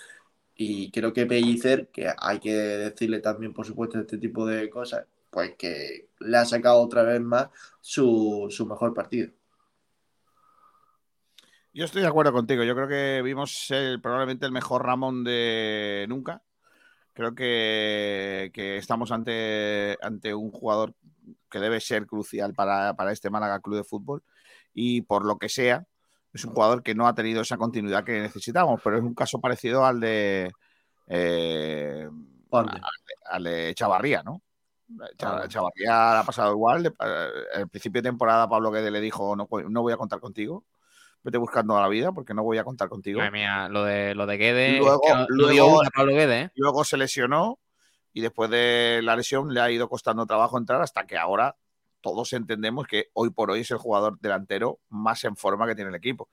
Y 0.54 0.90
creo 0.90 1.12
que 1.12 1.26
Pellicer, 1.26 1.88
que 1.88 2.12
hay 2.18 2.40
que 2.40 2.52
decirle 2.52 3.20
también, 3.20 3.52
por 3.52 3.64
supuesto, 3.64 3.98
este 4.00 4.18
tipo 4.18 4.44
de 4.44 4.68
cosas, 4.68 5.06
pues 5.30 5.54
que 5.56 6.08
le 6.18 6.36
ha 6.36 6.44
sacado 6.44 6.80
otra 6.80 7.04
vez 7.04 7.20
más 7.20 7.48
su, 7.80 8.48
mejor 8.68 8.92
partido. 8.92 9.30
Yo 11.72 11.84
estoy 11.84 12.02
de 12.02 12.08
acuerdo 12.08 12.32
contigo. 12.32 12.64
Yo 12.64 12.74
creo 12.74 12.88
que 12.88 13.22
vimos 13.22 13.68
probablemente 14.02 14.46
el 14.46 14.52
mejor 14.52 14.84
Ramón 14.84 15.22
de 15.22 16.06
nunca. 16.08 16.42
Creo 17.18 17.34
que, 17.34 18.76
estamos 18.78 19.10
ante, 19.10 19.98
ante 20.00 20.32
un 20.32 20.52
jugador 20.52 20.94
que 21.50 21.58
debe 21.58 21.80
ser 21.80 22.06
crucial 22.06 22.54
para, 22.54 22.94
para 22.94 23.10
este 23.10 23.28
Málaga 23.28 23.58
Club 23.58 23.78
de 23.78 23.82
Fútbol 23.82 24.22
y 24.72 25.02
por 25.02 25.26
lo 25.26 25.36
que 25.36 25.48
sea, 25.48 25.84
es 26.32 26.44
un 26.44 26.52
jugador 26.52 26.84
que 26.84 26.94
no 26.94 27.08
ha 27.08 27.16
tenido 27.16 27.42
esa 27.42 27.56
continuidad 27.56 28.04
que 28.04 28.20
necesitamos, 28.20 28.80
pero 28.84 28.98
es 28.98 29.02
un 29.02 29.16
caso 29.16 29.40
parecido 29.40 29.84
al 29.84 29.98
de, 29.98 30.52
eh, 31.08 32.08
al, 32.52 33.42
de 33.42 33.74
Chavarría, 33.74 34.22
¿no? 34.22 34.40
Chavarría 35.16 36.20
ha 36.20 36.24
pasado 36.24 36.52
igual. 36.52 36.94
Al 37.00 37.68
principio 37.68 38.00
de 38.00 38.10
temporada 38.10 38.48
Pablo 38.48 38.70
Guede 38.70 38.92
le 38.92 39.00
dijo 39.00 39.34
no, 39.34 39.48
no 39.68 39.82
voy 39.82 39.92
a 39.92 39.96
contar 39.96 40.20
contigo. 40.20 40.62
Vete 41.28 41.36
buscando 41.36 41.76
a 41.76 41.82
la 41.82 41.88
vida 41.88 42.10
porque 42.10 42.32
no 42.32 42.42
voy 42.42 42.56
a 42.56 42.64
contar 42.64 42.88
contigo. 42.88 43.20
mía, 43.30 43.68
lo 43.68 43.84
de, 43.84 44.14
lo 44.14 44.24
de 44.24 44.38
Guede. 44.38 44.78
Luego, 44.78 45.02
¿eh? 46.08 46.50
luego 46.54 46.84
se 46.84 46.96
lesionó 46.96 47.58
y 48.14 48.22
después 48.22 48.48
de 48.48 49.00
la 49.02 49.14
lesión 49.14 49.52
le 49.52 49.60
ha 49.60 49.70
ido 49.70 49.90
costando 49.90 50.24
trabajo 50.24 50.56
entrar 50.56 50.80
hasta 50.80 51.06
que 51.06 51.18
ahora 51.18 51.56
todos 52.00 52.32
entendemos 52.32 52.86
que 52.86 53.10
hoy 53.12 53.28
por 53.28 53.50
hoy 53.50 53.60
es 53.60 53.70
el 53.70 53.76
jugador 53.76 54.18
delantero 54.20 54.78
más 54.88 55.22
en 55.24 55.36
forma 55.36 55.66
que 55.66 55.74
tiene 55.74 55.90
el 55.90 55.96
equipo. 55.96 56.30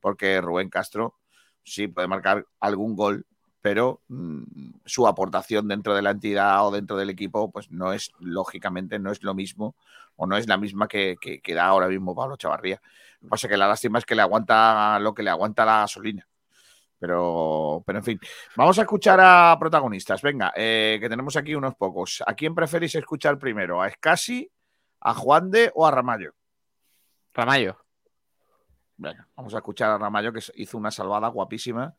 Porque 0.00 0.40
Rubén 0.40 0.70
Castro 0.70 1.16
sí 1.62 1.86
puede 1.86 2.08
marcar 2.08 2.46
algún 2.58 2.96
gol, 2.96 3.26
pero 3.60 4.00
mm, 4.08 4.44
su 4.86 5.06
aportación 5.06 5.68
dentro 5.68 5.94
de 5.94 6.00
la 6.00 6.12
entidad 6.12 6.66
o 6.66 6.70
dentro 6.70 6.96
del 6.96 7.10
equipo, 7.10 7.50
pues 7.50 7.70
no 7.70 7.92
es, 7.92 8.12
lógicamente, 8.18 8.98
no 8.98 9.12
es 9.12 9.22
lo 9.22 9.34
mismo 9.34 9.76
o 10.16 10.26
no 10.26 10.38
es 10.38 10.48
la 10.48 10.56
misma 10.56 10.88
que, 10.88 11.18
da 11.54 11.66
ahora 11.66 11.88
mismo 11.88 12.14
Pablo 12.14 12.36
Chavarría. 12.36 12.80
Lo 13.20 13.26
que 13.26 13.30
pasa 13.30 13.46
es 13.46 13.50
que 13.50 13.56
la 13.56 13.68
lástima 13.68 13.98
es 13.98 14.04
que 14.04 14.14
le 14.14 14.22
aguanta 14.22 14.98
lo 15.00 15.12
que 15.14 15.22
le 15.22 15.30
aguanta 15.30 15.64
la 15.64 15.80
gasolina. 15.80 16.26
Pero, 16.98 17.82
pero 17.86 17.98
en 17.98 18.04
fin, 18.04 18.20
vamos 18.56 18.78
a 18.78 18.82
escuchar 18.82 19.20
a 19.20 19.56
protagonistas. 19.58 20.20
Venga, 20.20 20.52
eh, 20.56 20.98
que 21.00 21.08
tenemos 21.08 21.36
aquí 21.36 21.54
unos 21.54 21.74
pocos. 21.76 22.22
¿A 22.26 22.34
quién 22.34 22.54
preferís 22.54 22.94
escuchar 22.96 23.38
primero? 23.38 23.80
¿A 23.80 23.88
Escasi 23.88 24.50
¿A 25.00 25.14
Juan 25.14 25.50
de 25.50 25.70
o 25.74 25.86
a 25.86 25.90
Ramallo? 25.90 26.34
Ramallo. 27.32 27.78
Bueno, 28.96 29.26
vamos 29.36 29.54
a 29.54 29.58
escuchar 29.58 29.90
a 29.90 29.98
Ramallo 29.98 30.32
que 30.32 30.40
hizo 30.56 30.76
una 30.76 30.90
salvada 30.90 31.28
guapísima 31.28 31.94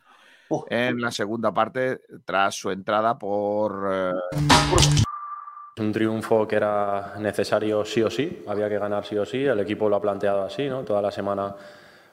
en 0.70 1.00
la 1.00 1.12
segunda 1.12 1.54
parte 1.54 2.02
tras 2.26 2.56
su 2.56 2.72
entrada 2.72 3.18
por... 3.18 3.88
Eh, 3.90 4.14
un 5.80 5.92
triunfo 5.92 6.48
que 6.48 6.56
era 6.56 7.14
necesario 7.20 7.84
sí 7.86 8.02
o 8.02 8.10
sí, 8.10 8.44
había 8.48 8.70
que 8.70 8.78
ganar 8.78 9.06
sí 9.06 9.18
o 9.18 9.26
sí, 9.26 9.46
el 9.46 9.60
equipo 9.60 9.90
lo 9.90 9.96
ha 9.96 10.02
planteado 10.02 10.44
así, 10.44 10.68
¿no? 10.68 10.84
Toda 10.84 11.02
la 11.02 11.12
semana 11.12 11.56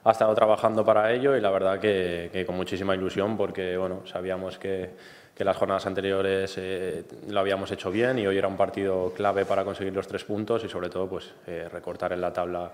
ha 0.04 0.10
estado 0.10 0.34
trabajando 0.34 0.84
para 0.84 1.12
ello 1.12 1.36
y 1.36 1.40
la 1.40 1.50
verdad 1.50 1.78
que, 1.78 2.30
que 2.32 2.46
con 2.46 2.56
muchísima 2.56 2.94
ilusión 2.94 3.36
porque, 3.36 3.76
bueno, 3.76 4.02
sabíamos 4.06 4.58
que 4.58 4.90
que 5.36 5.44
las 5.44 5.56
jornadas 5.56 5.84
anteriores 5.86 6.54
eh, 6.56 7.04
lo 7.28 7.40
habíamos 7.40 7.70
hecho 7.70 7.90
bien 7.90 8.18
y 8.18 8.26
hoy 8.26 8.38
era 8.38 8.48
un 8.48 8.56
partido 8.56 9.12
clave 9.14 9.44
para 9.44 9.64
conseguir 9.64 9.92
los 9.92 10.08
tres 10.08 10.24
puntos 10.24 10.64
y 10.64 10.68
sobre 10.68 10.88
todo 10.88 11.06
pues 11.06 11.30
eh, 11.46 11.68
recortar 11.70 12.12
en 12.12 12.22
la 12.22 12.32
tabla 12.32 12.72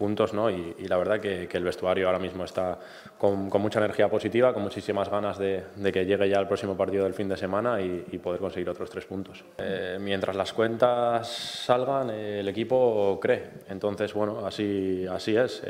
puntos, 0.00 0.32
¿no? 0.32 0.48
Y, 0.48 0.88
la 0.88 0.96
verdad 0.96 1.20
que, 1.20 1.46
el 1.52 1.62
vestuario 1.62 2.06
ahora 2.06 2.18
mismo 2.18 2.44
está 2.44 2.78
con, 3.18 3.50
mucha 3.60 3.80
energía 3.80 4.08
positiva, 4.08 4.54
con 4.54 4.62
muchísimas 4.62 5.10
ganas 5.10 5.38
de, 5.38 5.62
que 5.92 6.06
llegue 6.06 6.26
ya 6.26 6.40
el 6.40 6.46
próximo 6.46 6.74
partido 6.74 7.04
del 7.04 7.12
fin 7.12 7.28
de 7.28 7.36
semana 7.36 7.82
y, 7.82 8.18
poder 8.18 8.40
conseguir 8.40 8.70
otros 8.70 8.88
tres 8.88 9.04
puntos. 9.04 9.44
Eh, 9.58 9.98
mientras 10.00 10.34
las 10.34 10.54
cuentas 10.54 11.28
salgan, 11.28 12.08
el 12.08 12.48
equipo 12.48 13.18
cree. 13.20 13.42
Entonces, 13.68 14.14
bueno, 14.14 14.46
así, 14.46 15.06
así 15.06 15.36
es. 15.36 15.62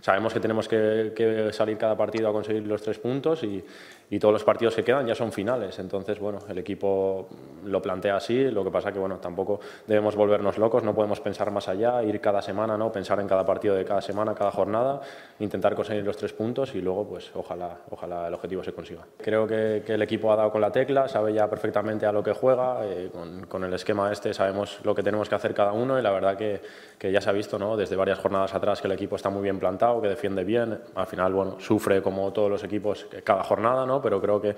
sabemos 0.00 0.32
que 0.32 0.40
tenemos 0.40 0.66
que, 0.66 1.12
que 1.14 1.52
salir 1.52 1.76
cada 1.76 1.96
partido 1.96 2.30
a 2.30 2.32
conseguir 2.32 2.66
los 2.66 2.80
tres 2.80 2.98
puntos 2.98 3.42
y, 3.44 3.62
y 4.10 4.18
todos 4.18 4.32
los 4.32 4.44
partidos 4.44 4.74
que 4.74 4.82
quedan 4.82 5.06
ya 5.06 5.14
son 5.14 5.30
finales. 5.30 5.78
Entonces, 5.78 6.18
bueno, 6.18 6.40
el 6.48 6.58
equipo 6.58 7.28
lo 7.64 7.80
plantea 7.80 8.16
así, 8.16 8.50
lo 8.50 8.64
que 8.64 8.70
pasa 8.70 8.92
que, 8.92 8.98
bueno, 8.98 9.18
tampoco 9.18 9.60
debemos 9.86 10.16
volvernos 10.16 10.58
locos, 10.58 10.82
no 10.82 10.94
podemos 10.94 11.20
pensar 11.20 11.52
más 11.52 11.68
allá, 11.68 12.02
ir 12.02 12.20
cada 12.20 12.42
semana, 12.42 12.76
¿no? 12.76 12.90
Pensar 12.90 13.20
en 13.20 13.28
cada 13.28 13.46
partido 13.46 13.76
de 13.76 13.84
cada 13.84 14.00
semana, 14.00 14.34
cada 14.34 14.50
jornada, 14.50 15.00
intentar 15.38 15.76
conseguir 15.76 16.04
los 16.04 16.16
tres 16.16 16.32
puntos 16.32 16.74
y 16.74 16.80
luego, 16.80 17.06
pues, 17.06 17.30
ojalá, 17.34 17.78
ojalá 17.90 18.26
el 18.26 18.34
objetivo 18.34 18.64
se 18.64 18.72
consiga. 18.72 19.06
Creo 19.18 19.46
que, 19.46 19.84
el 19.86 20.02
equipo 20.02 20.32
ha 20.32 20.36
dado 20.36 20.50
con 20.50 20.60
la 20.60 20.72
tecla, 20.72 21.08
sabe 21.08 21.32
ya 21.32 21.48
perfectamente 21.48 22.06
a 22.06 22.12
lo 22.12 22.22
que 22.22 22.32
juega, 22.32 22.84
eh, 22.84 23.10
con, 23.48 23.64
el 23.64 23.74
esquema 23.74 24.10
este 24.10 24.32
sabemos 24.34 24.80
lo 24.84 24.94
que 24.94 25.02
tenemos 25.02 25.28
que 25.28 25.34
hacer 25.34 25.54
cada 25.54 25.72
uno 25.72 25.98
y 25.98 26.02
la 26.02 26.10
verdad 26.10 26.36
que, 26.36 26.60
que 26.98 27.12
ya 27.12 27.20
se 27.20 27.28
ha 27.28 27.32
visto, 27.32 27.58
¿no? 27.58 27.76
Desde 27.76 27.94
varias 27.94 28.18
jornadas 28.18 28.54
atrás 28.54 28.80
que 28.80 28.88
el 28.88 28.92
equipo 28.92 29.16
está 29.16 29.30
muy 29.30 29.42
bien 29.42 29.58
plantado, 29.58 30.00
que 30.00 30.08
defiende 30.08 30.42
bien, 30.44 30.80
al 30.94 31.06
final, 31.06 31.32
bueno, 31.32 31.60
sufre 31.60 32.02
como 32.02 32.32
todos 32.32 32.50
los 32.50 32.64
equipos 32.64 33.06
cada 33.22 33.42
jornada, 33.44 33.84
¿no? 33.84 33.99
Pero 34.00 34.20
creo 34.20 34.40
que, 34.40 34.54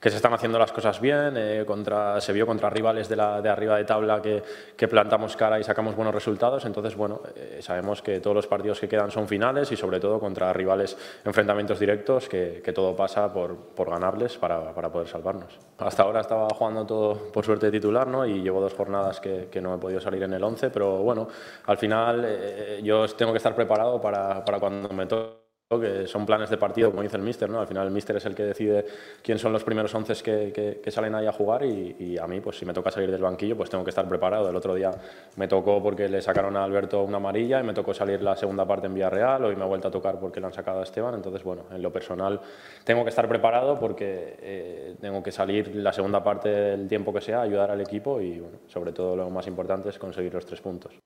que 0.00 0.10
se 0.10 0.16
están 0.16 0.32
haciendo 0.32 0.58
las 0.58 0.72
cosas 0.72 1.00
bien. 1.00 1.34
Eh, 1.36 1.64
contra, 1.66 2.20
se 2.20 2.32
vio 2.32 2.46
contra 2.46 2.70
rivales 2.70 3.08
de, 3.08 3.16
la, 3.16 3.42
de 3.42 3.48
arriba 3.48 3.76
de 3.76 3.84
tabla 3.84 4.22
que, 4.22 4.42
que, 4.76 4.88
plantamos 4.88 5.36
cara 5.36 5.60
y 5.60 5.64
sacamos 5.64 5.94
buenos 5.94 6.14
resultados. 6.14 6.64
Entonces, 6.64 6.96
bueno, 6.96 7.20
eh, 7.36 7.58
sabemos 7.60 8.02
que 8.02 8.20
todos 8.20 8.34
los 8.34 8.46
partidos 8.46 8.80
que 8.80 8.88
quedan 8.88 9.10
son 9.10 9.28
finales 9.28 9.70
y 9.72 9.76
sobre 9.76 10.00
todo 10.00 10.18
contra 10.18 10.52
rivales, 10.52 10.96
enfrentamientos 11.24 11.78
directos, 11.78 12.28
que, 12.28 12.62
que 12.64 12.72
todo 12.72 12.96
pasa 12.96 13.32
por, 13.32 13.56
por 13.56 13.90
ganarles 13.90 14.38
para, 14.38 14.72
para, 14.74 14.90
poder 14.90 15.08
salvarnos. 15.08 15.58
Hasta 15.78 16.02
ahora 16.02 16.20
estaba 16.20 16.48
jugando 16.48 16.86
todo 16.86 17.30
por 17.32 17.44
suerte 17.44 17.70
titular 17.70 18.06
¿no? 18.06 18.26
y 18.26 18.42
llevo 18.42 18.60
dos 18.60 18.74
jornadas 18.74 19.20
que, 19.20 19.48
que 19.50 19.60
no 19.60 19.74
he 19.74 19.78
podido 19.78 20.00
salir 20.00 20.22
en 20.22 20.32
el 20.32 20.42
11, 20.42 20.70
pero 20.70 20.98
bueno, 20.98 21.28
al 21.66 21.78
final 21.78 22.24
eh, 22.26 22.80
yo 22.82 23.06
tengo 23.08 23.32
que 23.32 23.38
estar 23.38 23.54
preparado 23.54 24.00
para, 24.00 24.44
para 24.44 24.58
cuando 24.58 24.88
me 24.90 25.06
toque 25.06 25.39
que 25.78 26.08
son 26.08 26.26
planes 26.26 26.50
de 26.50 26.56
partido, 26.56 26.90
como 26.90 27.02
dice 27.02 27.16
el 27.16 27.22
míster, 27.22 27.48
¿no? 27.48 27.60
Al 27.60 27.68
final 27.68 27.86
el 27.86 27.92
míster 27.92 28.16
es 28.16 28.26
el 28.26 28.34
que 28.34 28.42
decide 28.42 28.84
quién 29.22 29.38
son 29.38 29.52
los 29.52 29.62
primeros 29.62 29.94
once 29.94 30.14
que, 30.20 30.82
salen 30.90 31.14
ahí 31.14 31.26
a 31.26 31.32
jugar 31.32 31.64
y, 31.64 32.18
a 32.18 32.26
mí, 32.26 32.40
pues 32.40 32.58
si 32.58 32.66
me 32.66 32.72
toca 32.72 32.90
salir 32.90 33.08
del 33.08 33.22
banquillo, 33.22 33.56
pues 33.56 33.70
tengo 33.70 33.84
que 33.84 33.90
estar 33.90 34.08
preparado. 34.08 34.50
El 34.50 34.56
otro 34.56 34.74
día 34.74 34.90
me 35.36 35.46
tocó 35.46 35.80
porque 35.80 36.08
le 36.08 36.20
sacaron 36.22 36.56
a 36.56 36.64
Alberto 36.64 37.04
una 37.04 37.18
amarilla 37.18 37.60
y 37.60 37.62
me 37.62 37.72
tocó 37.72 37.94
salir 37.94 38.20
la 38.20 38.34
segunda 38.34 38.66
parte 38.66 38.88
en 38.88 38.94
Villarreal, 38.94 39.44
hoy 39.44 39.54
me 39.54 39.62
ha 39.62 39.66
vuelto 39.66 39.86
a 39.86 39.90
tocar 39.92 40.18
porque 40.18 40.40
le 40.40 40.46
han 40.46 40.52
sacado 40.52 40.80
a 40.80 40.82
Esteban, 40.82 41.14
entonces 41.14 41.44
bueno, 41.44 41.66
en 41.70 41.80
lo 41.80 41.92
personal 41.92 42.40
tengo 42.82 43.04
que 43.04 43.10
estar 43.10 43.28
preparado 43.28 43.78
porque 43.78 44.38
eh, 44.40 44.96
tengo 45.00 45.22
que 45.22 45.30
salir 45.30 45.72
la 45.76 45.92
segunda 45.92 46.24
parte 46.24 46.48
del 46.48 46.88
tiempo 46.88 47.12
que 47.12 47.20
sea, 47.20 47.42
ayudar 47.42 47.70
al 47.70 47.80
equipo 47.80 48.20
y 48.20 48.42
sobre 48.66 48.92
todo 48.92 49.14
lo 49.14 49.30
más 49.30 49.46
importante 49.46 49.90
es 49.90 49.98
conseguir 50.00 50.34
los 50.34 50.44
tres 50.44 50.60
puntos. 50.60 50.98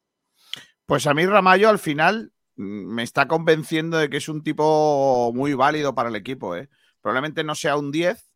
Pues 0.87 1.07
a 1.07 1.13
mí 1.13 1.27
Ramallo 1.27 1.69
al 1.69 1.79
final 1.79 2.31
me 2.57 3.03
está 3.03 3.27
convenciendo 3.27 3.99
de 3.99 4.09
que 4.09 4.19
es 4.19 4.29
un 4.29 4.43
tipo 4.43 5.33
muy 5.35 5.55
válido 5.55 5.95
para 5.95 6.09
el 6.09 6.17
equipo. 6.17 6.57
¿eh? 6.57 6.69
Probablemente 7.01 7.45
no 7.45 7.55
sea 7.55 7.77
un 7.77 7.91
10, 7.91 8.31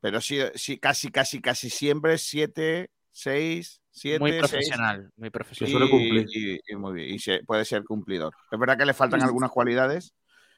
pero 0.00 0.20
sí, 0.20 0.38
sí 0.54 0.78
casi, 0.78 1.10
casi, 1.10 1.40
casi 1.40 1.70
siempre 1.70 2.18
7, 2.18 2.90
6, 3.10 3.82
7. 3.90 4.18
Muy 4.20 4.38
profesional, 4.38 5.10
muy 5.16 5.30
profesional. 5.30 5.88
Y, 5.92 6.60
y, 6.66 7.42
puede 7.42 7.64
ser 7.64 7.84
cumplidor. 7.84 8.34
Es 8.50 8.58
verdad 8.58 8.78
que 8.78 8.86
le 8.86 8.94
faltan 8.94 9.22
algunas 9.22 9.50
cualidades. 9.50 10.14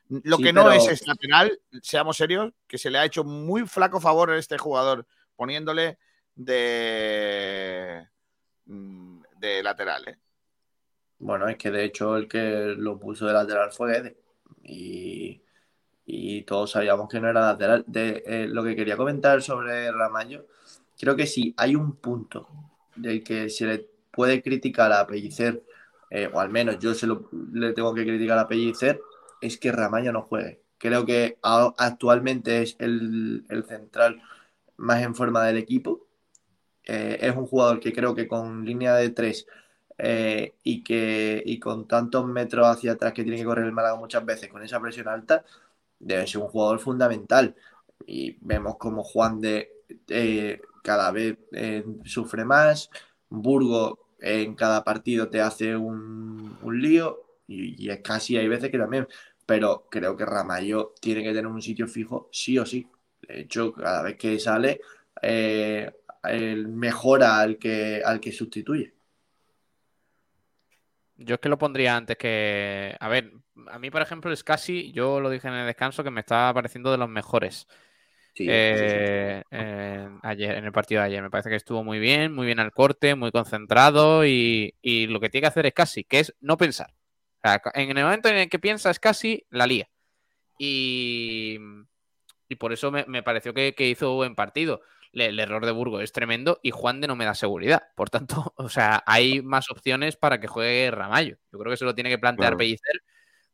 Lo 0.08 0.36
que 0.38 0.52
no 0.52 0.70
es 0.70 0.86
es 0.88 1.06
lateral, 1.06 1.58
seamos 1.80 2.18
serios, 2.18 2.52
que 2.66 2.76
se 2.76 2.90
le 2.90 2.98
ha 2.98 3.04
hecho 3.04 3.24
muy 3.24 3.66
flaco 3.66 4.00
favor 4.00 4.30
a 4.30 4.36
este 4.36 4.58
jugador 4.58 5.06
poniéndole 5.36 5.98
de, 6.34 8.06
mm, 8.66 9.22
de 9.38 9.62
lateral. 9.62 10.08
¿eh? 10.08 10.18
Bueno, 11.22 11.48
es 11.48 11.56
que 11.56 11.70
de 11.70 11.84
hecho 11.84 12.16
el 12.16 12.26
que 12.28 12.74
lo 12.76 12.98
puso 12.98 13.26
de 13.26 13.32
lateral 13.32 13.70
fue 13.72 13.96
Ede. 13.96 14.16
Y, 14.64 16.42
todos 16.46 16.72
sabíamos 16.72 17.08
que 17.08 17.20
no 17.20 17.28
era 17.30 17.40
lateral. 17.40 17.84
De, 17.86 18.22
eh, 18.26 18.46
lo 18.48 18.64
que 18.64 18.76
quería 18.76 18.96
comentar 18.96 19.40
sobre 19.42 19.90
Ramallo, 19.92 20.46
creo 20.98 21.16
que 21.16 21.26
sí, 21.26 21.54
hay 21.56 21.76
un 21.76 21.96
punto 21.96 22.48
del 22.96 23.22
que 23.22 23.48
se 23.50 23.66
le 23.66 23.88
puede 24.10 24.42
criticar 24.42 24.92
a 24.92 25.06
Pellicer, 25.06 25.62
eh, 26.10 26.28
o 26.32 26.40
al 26.40 26.50
menos 26.50 26.78
yo 26.80 26.94
se 26.94 27.06
lo, 27.06 27.30
le 27.52 27.72
tengo 27.72 27.94
que 27.94 28.04
criticar 28.04 28.38
a 28.38 28.48
Pellicer, 28.48 29.00
es 29.40 29.58
que 29.58 29.72
Ramallo 29.72 30.12
no 30.12 30.22
juegue. 30.22 30.60
creo 30.78 31.06
que 31.06 31.38
actualmente 31.78 32.62
es 32.62 32.76
el, 32.80 33.44
el 33.48 33.64
central 33.64 34.22
más 34.76 35.02
en 35.02 35.14
forma 35.14 35.44
del 35.44 35.58
equipo. 35.58 36.06
Eh, 36.84 37.18
es 37.20 37.36
un 37.36 37.46
jugador 37.46 37.80
que 37.80 37.92
creo 37.92 38.14
que 38.14 38.28
con 38.28 38.64
línea 38.64 38.94
de 38.96 39.10
tres 39.10 39.46
eh, 40.04 40.56
y 40.64 40.82
que 40.82 41.42
y 41.46 41.60
con 41.60 41.86
tantos 41.86 42.26
metros 42.26 42.66
hacia 42.66 42.92
atrás 42.92 43.12
que 43.12 43.22
tiene 43.22 43.38
que 43.38 43.44
correr 43.44 43.66
el 43.66 43.72
Málaga 43.72 43.96
muchas 43.96 44.24
veces 44.26 44.48
con 44.50 44.62
esa 44.62 44.80
presión 44.80 45.06
alta, 45.08 45.44
debe 46.00 46.26
ser 46.26 46.40
un 46.42 46.48
jugador 46.48 46.80
fundamental. 46.80 47.54
Y 48.06 48.36
vemos 48.40 48.76
como 48.78 49.04
Juan 49.04 49.40
de 49.40 49.70
eh, 50.08 50.60
cada 50.82 51.12
vez 51.12 51.38
eh, 51.52 51.84
sufre 52.04 52.44
más, 52.44 52.90
Burgo 53.28 54.16
en 54.20 54.54
cada 54.56 54.84
partido 54.84 55.28
te 55.30 55.40
hace 55.40 55.76
un, 55.76 56.58
un 56.62 56.82
lío 56.82 57.22
y, 57.46 57.88
es 57.90 58.00
casi 58.00 58.36
hay 58.36 58.48
veces 58.48 58.70
que 58.70 58.78
también, 58.78 59.06
pero 59.46 59.86
creo 59.90 60.16
que 60.16 60.24
Ramallo 60.26 60.94
tiene 61.00 61.22
que 61.22 61.28
tener 61.30 61.46
un 61.46 61.62
sitio 61.62 61.86
fijo 61.88 62.28
sí 62.32 62.58
o 62.58 62.66
sí. 62.66 62.88
De 63.20 63.42
hecho, 63.42 63.72
cada 63.72 64.02
vez 64.02 64.16
que 64.16 64.38
sale, 64.40 64.80
mejora 66.68 67.40
al 67.40 67.58
que, 67.58 68.02
al 68.04 68.20
que 68.20 68.32
sustituye. 68.32 68.94
Yo 71.24 71.34
es 71.34 71.40
que 71.40 71.48
lo 71.48 71.58
pondría 71.58 71.96
antes 71.96 72.16
que. 72.16 72.96
A 73.00 73.08
ver, 73.08 73.32
a 73.68 73.78
mí, 73.78 73.90
por 73.90 74.02
ejemplo, 74.02 74.32
es 74.32 74.44
casi, 74.44 74.92
yo 74.92 75.20
lo 75.20 75.30
dije 75.30 75.48
en 75.48 75.54
el 75.54 75.66
descanso, 75.66 76.04
que 76.04 76.10
me 76.10 76.20
estaba 76.20 76.52
pareciendo 76.54 76.90
de 76.90 76.98
los 76.98 77.08
mejores. 77.08 77.66
Sí, 78.34 78.46
eh, 78.48 79.42
eh, 79.50 80.08
ayer, 80.22 80.56
en 80.56 80.64
el 80.64 80.72
partido 80.72 81.00
de 81.00 81.08
ayer. 81.08 81.22
Me 81.22 81.30
parece 81.30 81.50
que 81.50 81.56
estuvo 81.56 81.84
muy 81.84 81.98
bien, 81.98 82.34
muy 82.34 82.46
bien 82.46 82.60
al 82.60 82.72
corte, 82.72 83.14
muy 83.14 83.30
concentrado 83.30 84.24
y, 84.24 84.74
y 84.80 85.06
lo 85.06 85.20
que 85.20 85.28
tiene 85.28 85.42
que 85.42 85.48
hacer 85.48 85.66
es 85.66 85.74
casi, 85.74 86.04
que 86.04 86.20
es 86.20 86.34
no 86.40 86.56
pensar. 86.56 86.94
O 87.44 87.48
sea, 87.48 87.60
en 87.74 87.96
el 87.96 88.04
momento 88.04 88.28
en 88.28 88.36
el 88.36 88.48
que 88.48 88.58
piensas 88.58 88.98
casi, 88.98 89.44
la 89.50 89.66
lía. 89.66 89.88
Y, 90.58 91.58
y 92.48 92.54
por 92.56 92.72
eso 92.72 92.90
me, 92.90 93.04
me 93.06 93.22
pareció 93.22 93.52
que, 93.52 93.74
que 93.74 93.88
hizo 93.88 94.14
buen 94.14 94.34
partido. 94.34 94.80
Le- 95.12 95.26
el 95.26 95.38
error 95.40 95.64
de 95.66 95.72
Burgos 95.72 96.02
es 96.02 96.12
tremendo 96.12 96.58
y 96.62 96.70
Juan 96.70 97.00
de 97.00 97.06
no 97.08 97.16
me 97.16 97.24
da 97.24 97.34
seguridad. 97.34 97.82
Por 97.96 98.10
tanto, 98.10 98.52
o 98.56 98.68
sea, 98.68 99.02
hay 99.06 99.42
más 99.42 99.70
opciones 99.70 100.16
para 100.16 100.40
que 100.40 100.46
juegue 100.48 100.90
Ramallo. 100.90 101.36
Yo 101.52 101.58
creo 101.58 101.70
que 101.70 101.76
se 101.76 101.84
lo 101.84 101.94
tiene 101.94 102.10
que 102.10 102.18
plantear 102.18 102.52
Claro. 102.52 102.58
Pellicer 102.58 103.02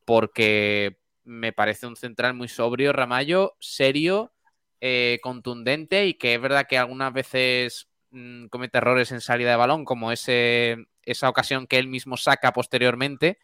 porque 0.05 0.99
me 1.25 1.53
parece 1.53 1.87
un 1.87 1.97
central 1.97 2.35
muy 2.35 2.49
sobrio, 2.49 2.93
Ramallo, 2.93 3.57
serio, 3.61 4.33
eh, 4.81 5.19
contundente 5.23 6.07
y 6.07 6.15
que 6.15 6.35
es 6.35 6.41
verdad 6.41 6.67
que 6.69 6.79
algunas 6.79 7.13
veces 7.13 7.89
mm, 8.11 8.47
comete 8.47 8.79
errores 8.79 9.13
en 9.13 9.21
salida 9.21 9.51
de 9.51 9.57
balón, 9.57 9.85
como 9.85 10.13
ese, 10.13 10.87
esa 11.03 11.29
ocasión 11.29 11.67
que 11.67 11.79
él 11.79 11.89
mismo 11.89 12.17
saca 12.17 12.53
posteriormente, 12.53 13.39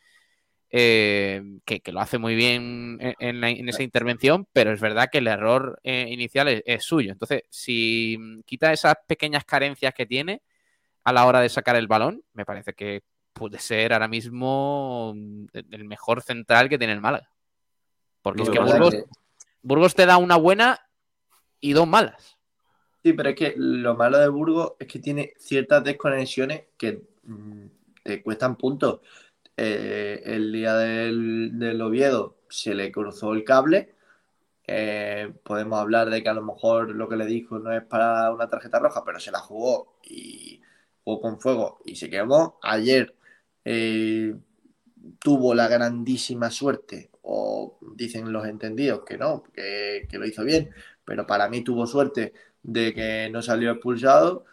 eh, 0.76 1.40
que, 1.64 1.78
que 1.80 1.92
lo 1.92 2.00
hace 2.00 2.18
muy 2.18 2.34
bien 2.34 2.98
en, 3.00 3.14
en 3.20 3.40
la- 3.40 3.50
en 3.50 3.68
esa 3.68 3.84
intervención, 3.84 4.46
pero 4.52 4.72
es 4.72 4.80
verdad 4.80 5.08
que 5.12 5.18
el 5.18 5.28
error 5.28 5.78
eh, 5.84 6.08
inicial 6.10 6.48
es, 6.48 6.62
es 6.66 6.82
suyo. 6.84 7.12
Entonces, 7.12 7.42
si 7.48 8.16
mm, 8.18 8.40
quita 8.40 8.72
esas 8.72 8.96
pequeñas 9.06 9.44
carencias 9.44 9.94
que 9.94 10.04
tiene 10.04 10.42
a 11.04 11.12
la 11.12 11.26
hora 11.26 11.40
de 11.40 11.48
sacar 11.48 11.76
el 11.76 11.86
balón, 11.86 12.24
me 12.32 12.44
parece 12.44 12.72
que 12.74 13.02
puede 13.32 13.60
ser 13.60 13.92
ahora 13.92 14.08
mismo 14.08 15.12
mm, 15.14 15.46
el 15.70 15.84
mejor 15.84 16.22
central 16.22 16.68
que 16.68 16.78
tiene 16.78 16.92
el 16.94 17.00
Málaga. 17.00 17.30
Porque 18.22 18.42
es 18.42 18.48
Burgos, 18.48 18.90
que- 18.90 19.04
Burgos 19.62 19.94
te 19.94 20.06
da 20.06 20.16
una 20.16 20.36
buena 20.36 20.80
y 21.60 21.72
dos 21.72 21.86
malas. 21.86 22.36
Sí, 23.04 23.12
pero 23.12 23.28
es 23.28 23.36
que 23.36 23.54
lo 23.56 23.94
malo 23.94 24.18
de 24.18 24.28
Burgos 24.28 24.72
es 24.80 24.88
que 24.88 24.98
tiene 24.98 25.34
ciertas 25.38 25.84
desconexiones 25.84 26.64
que 26.76 27.02
mm, 27.22 27.66
te 28.02 28.22
cuestan 28.24 28.56
puntos. 28.56 29.00
Eh, 29.56 30.22
el 30.24 30.52
día 30.52 30.74
del, 30.74 31.80
Oviedo 31.80 32.36
se 32.48 32.74
le 32.74 32.90
cruzó 32.92 33.34
el 33.34 33.44
cable. 33.44 33.94
Podemos 35.42 35.78
hablar 35.78 36.10
de 36.10 36.22
que 36.22 36.28
a 36.28 36.34
lo 36.34 36.42
mejor 36.42 36.90
lo 36.94 37.08
que 37.08 37.16
le 37.16 37.26
dijo 37.26 37.58
no 37.58 37.72
es 37.72 37.82
para 37.84 38.32
una 38.32 38.48
tarjeta 38.48 38.78
roja, 38.78 39.04
pero 39.04 39.20
se 39.20 39.30
la 39.30 39.40
jugó 39.40 39.98
y 40.02 40.60
jugó 41.04 41.20
con 41.20 41.40
fuego 41.40 41.80
y 41.84 41.96
se 41.96 42.10
quemó. 42.10 42.58
Ayer 42.62 43.14
eh, 43.64 44.34
tuvo 45.18 45.54
la 45.54 45.68
grandísima 45.68 46.50
suerte, 46.50 47.10
o 47.22 47.78
dicen 47.96 48.32
los 48.32 48.46
entendidos 48.46 49.04
que 49.04 49.18
no, 49.18 49.42
que, 49.54 50.06
que 50.08 50.18
lo 50.18 50.26
hizo 50.26 50.44
bien, 50.44 50.70
pero 51.04 51.26
para 51.26 51.48
mí 51.48 51.62
tuvo 51.62 51.86
suerte 51.86 52.32
de 52.62 52.94
que 52.94 53.30
no 53.30 53.42
salió 53.42 53.72
expulsado 53.72 54.44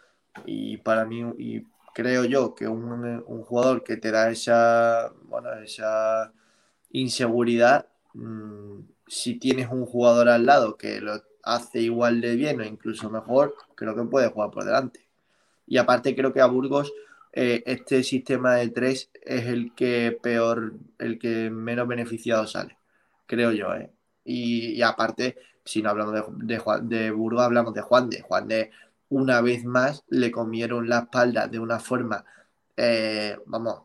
y 0.46 0.78
para 0.78 1.04
mí 1.04 1.22
y 1.38 1.60
creo 1.94 2.24
yo 2.24 2.54
que 2.54 2.68
un, 2.68 3.22
jugador 3.44 3.84
que 3.84 3.96
te 3.96 4.10
da 4.10 4.30
esa 4.30 5.12
bueno 5.24 5.52
esa 5.54 6.32
inseguridad 6.90 7.88
mmm, 8.14 8.80
si 9.06 9.38
tienes 9.38 9.68
un 9.70 9.86
jugador 9.86 10.28
al 10.28 10.46
lado 10.46 10.76
que 10.76 11.00
lo 11.00 11.22
hace 11.42 11.80
igual 11.80 12.20
de 12.20 12.36
bien 12.36 12.60
o 12.60 12.64
incluso 12.64 13.10
mejor 13.10 13.54
creo 13.74 13.94
que 13.94 14.04
puede 14.04 14.28
jugar 14.28 14.50
por 14.50 14.64
delante 14.64 15.06
y 15.66 15.78
aparte 15.78 16.14
creo 16.14 16.32
que 16.32 16.40
a 16.40 16.46
Burgos 16.46 16.92
eh, 17.32 17.62
este 17.66 18.02
sistema 18.02 18.56
de 18.56 18.68
tres 18.68 19.10
es 19.22 19.46
el 19.46 19.74
que 19.74 20.18
peor 20.22 20.74
el 20.98 21.18
que 21.18 21.50
menos 21.50 21.88
beneficiado 21.88 22.46
sale 22.46 22.78
creo 23.26 23.52
yo 23.52 23.74
¿eh? 23.74 23.90
y, 24.24 24.82
aparte 24.82 25.36
si 25.64 25.82
no 25.82 25.90
hablamos 25.90 26.14
de, 26.38 26.60
de 26.82 27.10
Burgos, 27.10 27.42
hablamos 27.42 27.74
de 27.74 27.82
Juan 27.82 28.10
de. 28.10 28.20
Juan 28.20 28.48
de, 28.48 28.70
una 29.12 29.42
vez 29.42 29.64
más, 29.64 30.04
le 30.08 30.30
comieron 30.30 30.88
la 30.88 31.00
espalda 31.00 31.46
de 31.46 31.58
una 31.58 31.78
forma, 31.78 32.24
eh, 32.78 33.36
vamos, 33.44 33.82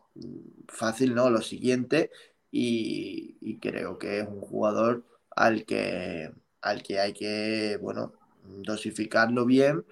fácil, 0.68 1.14
¿no? 1.14 1.28
Lo 1.28 1.42
siguiente, 1.42 2.10
y, 2.50 3.36
y, 3.42 3.58
creo 3.58 3.98
que 3.98 4.20
es 4.20 4.26
un 4.26 4.40
jugador 4.40 5.04
al 5.36 5.66
que, 5.66 6.32
al 6.62 6.82
que 6.82 6.98
hay 6.98 7.12
que, 7.12 7.78
bueno, 7.82 8.14
dosificarlo 8.42 9.44
bien, 9.44 9.84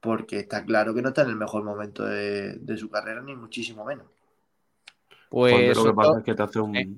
porque 0.00 0.40
está 0.40 0.62
claro 0.62 0.94
que 0.94 1.00
no 1.00 1.08
está 1.08 1.22
en 1.22 1.30
el 1.30 1.36
mejor 1.36 1.64
momento 1.64 2.04
de, 2.04 2.56
de 2.56 2.76
su 2.76 2.90
carrera, 2.90 3.22
ni 3.22 3.34
muchísimo 3.34 3.86
menos. 3.86 4.06
Pues 5.30 5.54
Juan 5.54 5.68
de 5.68 5.74
lo 5.74 5.84
que 5.84 5.94
pasa 5.94 6.18
es 6.18 6.24
que 6.24 6.34
te 6.34 6.42
hace 6.42 6.60
un. 6.60 6.76
¿eh? 6.76 6.88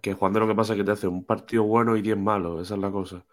Que 0.00 0.14
Juan 0.14 0.32
de 0.32 0.40
lo 0.40 0.48
que 0.48 0.54
pasa 0.54 0.72
es 0.72 0.78
que 0.78 0.84
te 0.84 0.92
hace 0.92 1.06
un 1.06 1.24
partido 1.24 1.64
bueno 1.64 1.98
y 1.98 2.00
10 2.00 2.16
malos, 2.16 2.62
esa 2.62 2.76
es 2.76 2.80
la 2.80 2.90
cosa. 2.90 3.26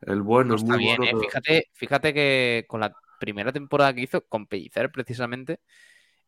El 0.00 0.22
bueno 0.22 0.48
no 0.48 0.54
es 0.56 0.62
está 0.62 0.74
muy 0.74 0.82
bien, 0.82 0.96
bueno. 0.96 1.04
¿eh? 1.04 1.08
pero- 1.12 1.20
fíjate, 1.20 1.70
fíjate 1.74 2.14
que 2.14 2.64
con 2.66 2.80
la 2.80 2.92
primera 3.20 3.52
temporada 3.52 3.94
que 3.94 4.00
hizo, 4.00 4.22
con 4.22 4.48
Pellicer 4.48 4.90
precisamente, 4.90 5.60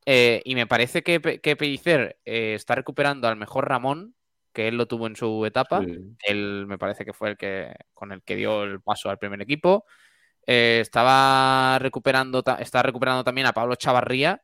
eh, 0.06 0.40
y 0.44 0.54
me 0.54 0.68
parece 0.68 1.02
que, 1.02 1.18
Pe- 1.18 1.40
que 1.40 1.56
Pellicer 1.56 2.20
eh, 2.24 2.54
está 2.54 2.76
recuperando 2.76 3.26
al 3.26 3.36
mejor 3.36 3.68
Ramón, 3.68 4.14
que 4.52 4.68
él 4.68 4.76
lo 4.76 4.86
tuvo 4.86 5.06
en 5.08 5.16
su 5.16 5.44
etapa. 5.46 5.80
Sí. 5.82 5.98
Él 6.28 6.66
me 6.68 6.78
parece 6.78 7.04
que 7.04 7.12
fue 7.12 7.30
el 7.30 7.36
que 7.36 7.74
con 7.94 8.12
el 8.12 8.22
que 8.22 8.36
dio 8.36 8.62
el 8.62 8.80
paso 8.80 9.10
al 9.10 9.18
primer 9.18 9.40
equipo. 9.42 9.84
Eh, 10.46 10.78
estaba 10.82 11.78
recuperando, 11.78 12.44
está 12.58 12.82
recuperando 12.82 13.24
también 13.24 13.46
a 13.46 13.52
Pablo 13.52 13.76
Chavarría, 13.76 14.42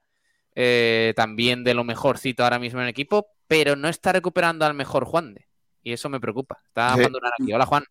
eh, 0.54 1.12
también 1.14 1.62
de 1.62 1.74
lo 1.74 1.84
mejorcito 1.84 2.42
ahora 2.44 2.58
mismo 2.58 2.80
en 2.80 2.84
el 2.84 2.90
equipo, 2.90 3.28
pero 3.46 3.76
no 3.76 3.88
está 3.88 4.12
recuperando 4.12 4.64
al 4.64 4.74
mejor 4.74 5.04
Juan 5.04 5.34
de. 5.34 5.46
Y 5.82 5.92
eso 5.92 6.08
me 6.08 6.20
preocupa. 6.20 6.58
Está 6.66 6.94
Sí. 6.96 7.02
Aquí. 7.02 7.52
Hola, 7.52 7.66
Juan. 7.66 7.84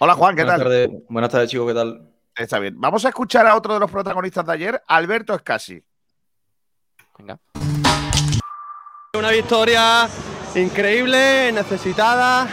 Hola 0.00 0.14
Juan, 0.14 0.34
¿qué 0.36 0.42
Buenas 0.44 0.60
tal? 0.62 1.02
buenas 1.08 1.30
tardes, 1.30 1.50
chicos, 1.50 1.68
¿qué 1.68 1.74
tal? 1.74 2.13
Está 2.36 2.58
bien. 2.58 2.74
Vamos 2.78 3.04
a 3.04 3.08
escuchar 3.08 3.46
a 3.46 3.56
otro 3.56 3.74
de 3.74 3.80
los 3.80 3.90
protagonistas 3.90 4.44
de 4.46 4.52
ayer, 4.52 4.82
Alberto 4.88 5.34
Escasi. 5.34 5.82
Venga. 7.18 7.38
Una 9.16 9.30
victoria 9.30 10.08
increíble, 10.56 11.52
necesitada, 11.52 12.48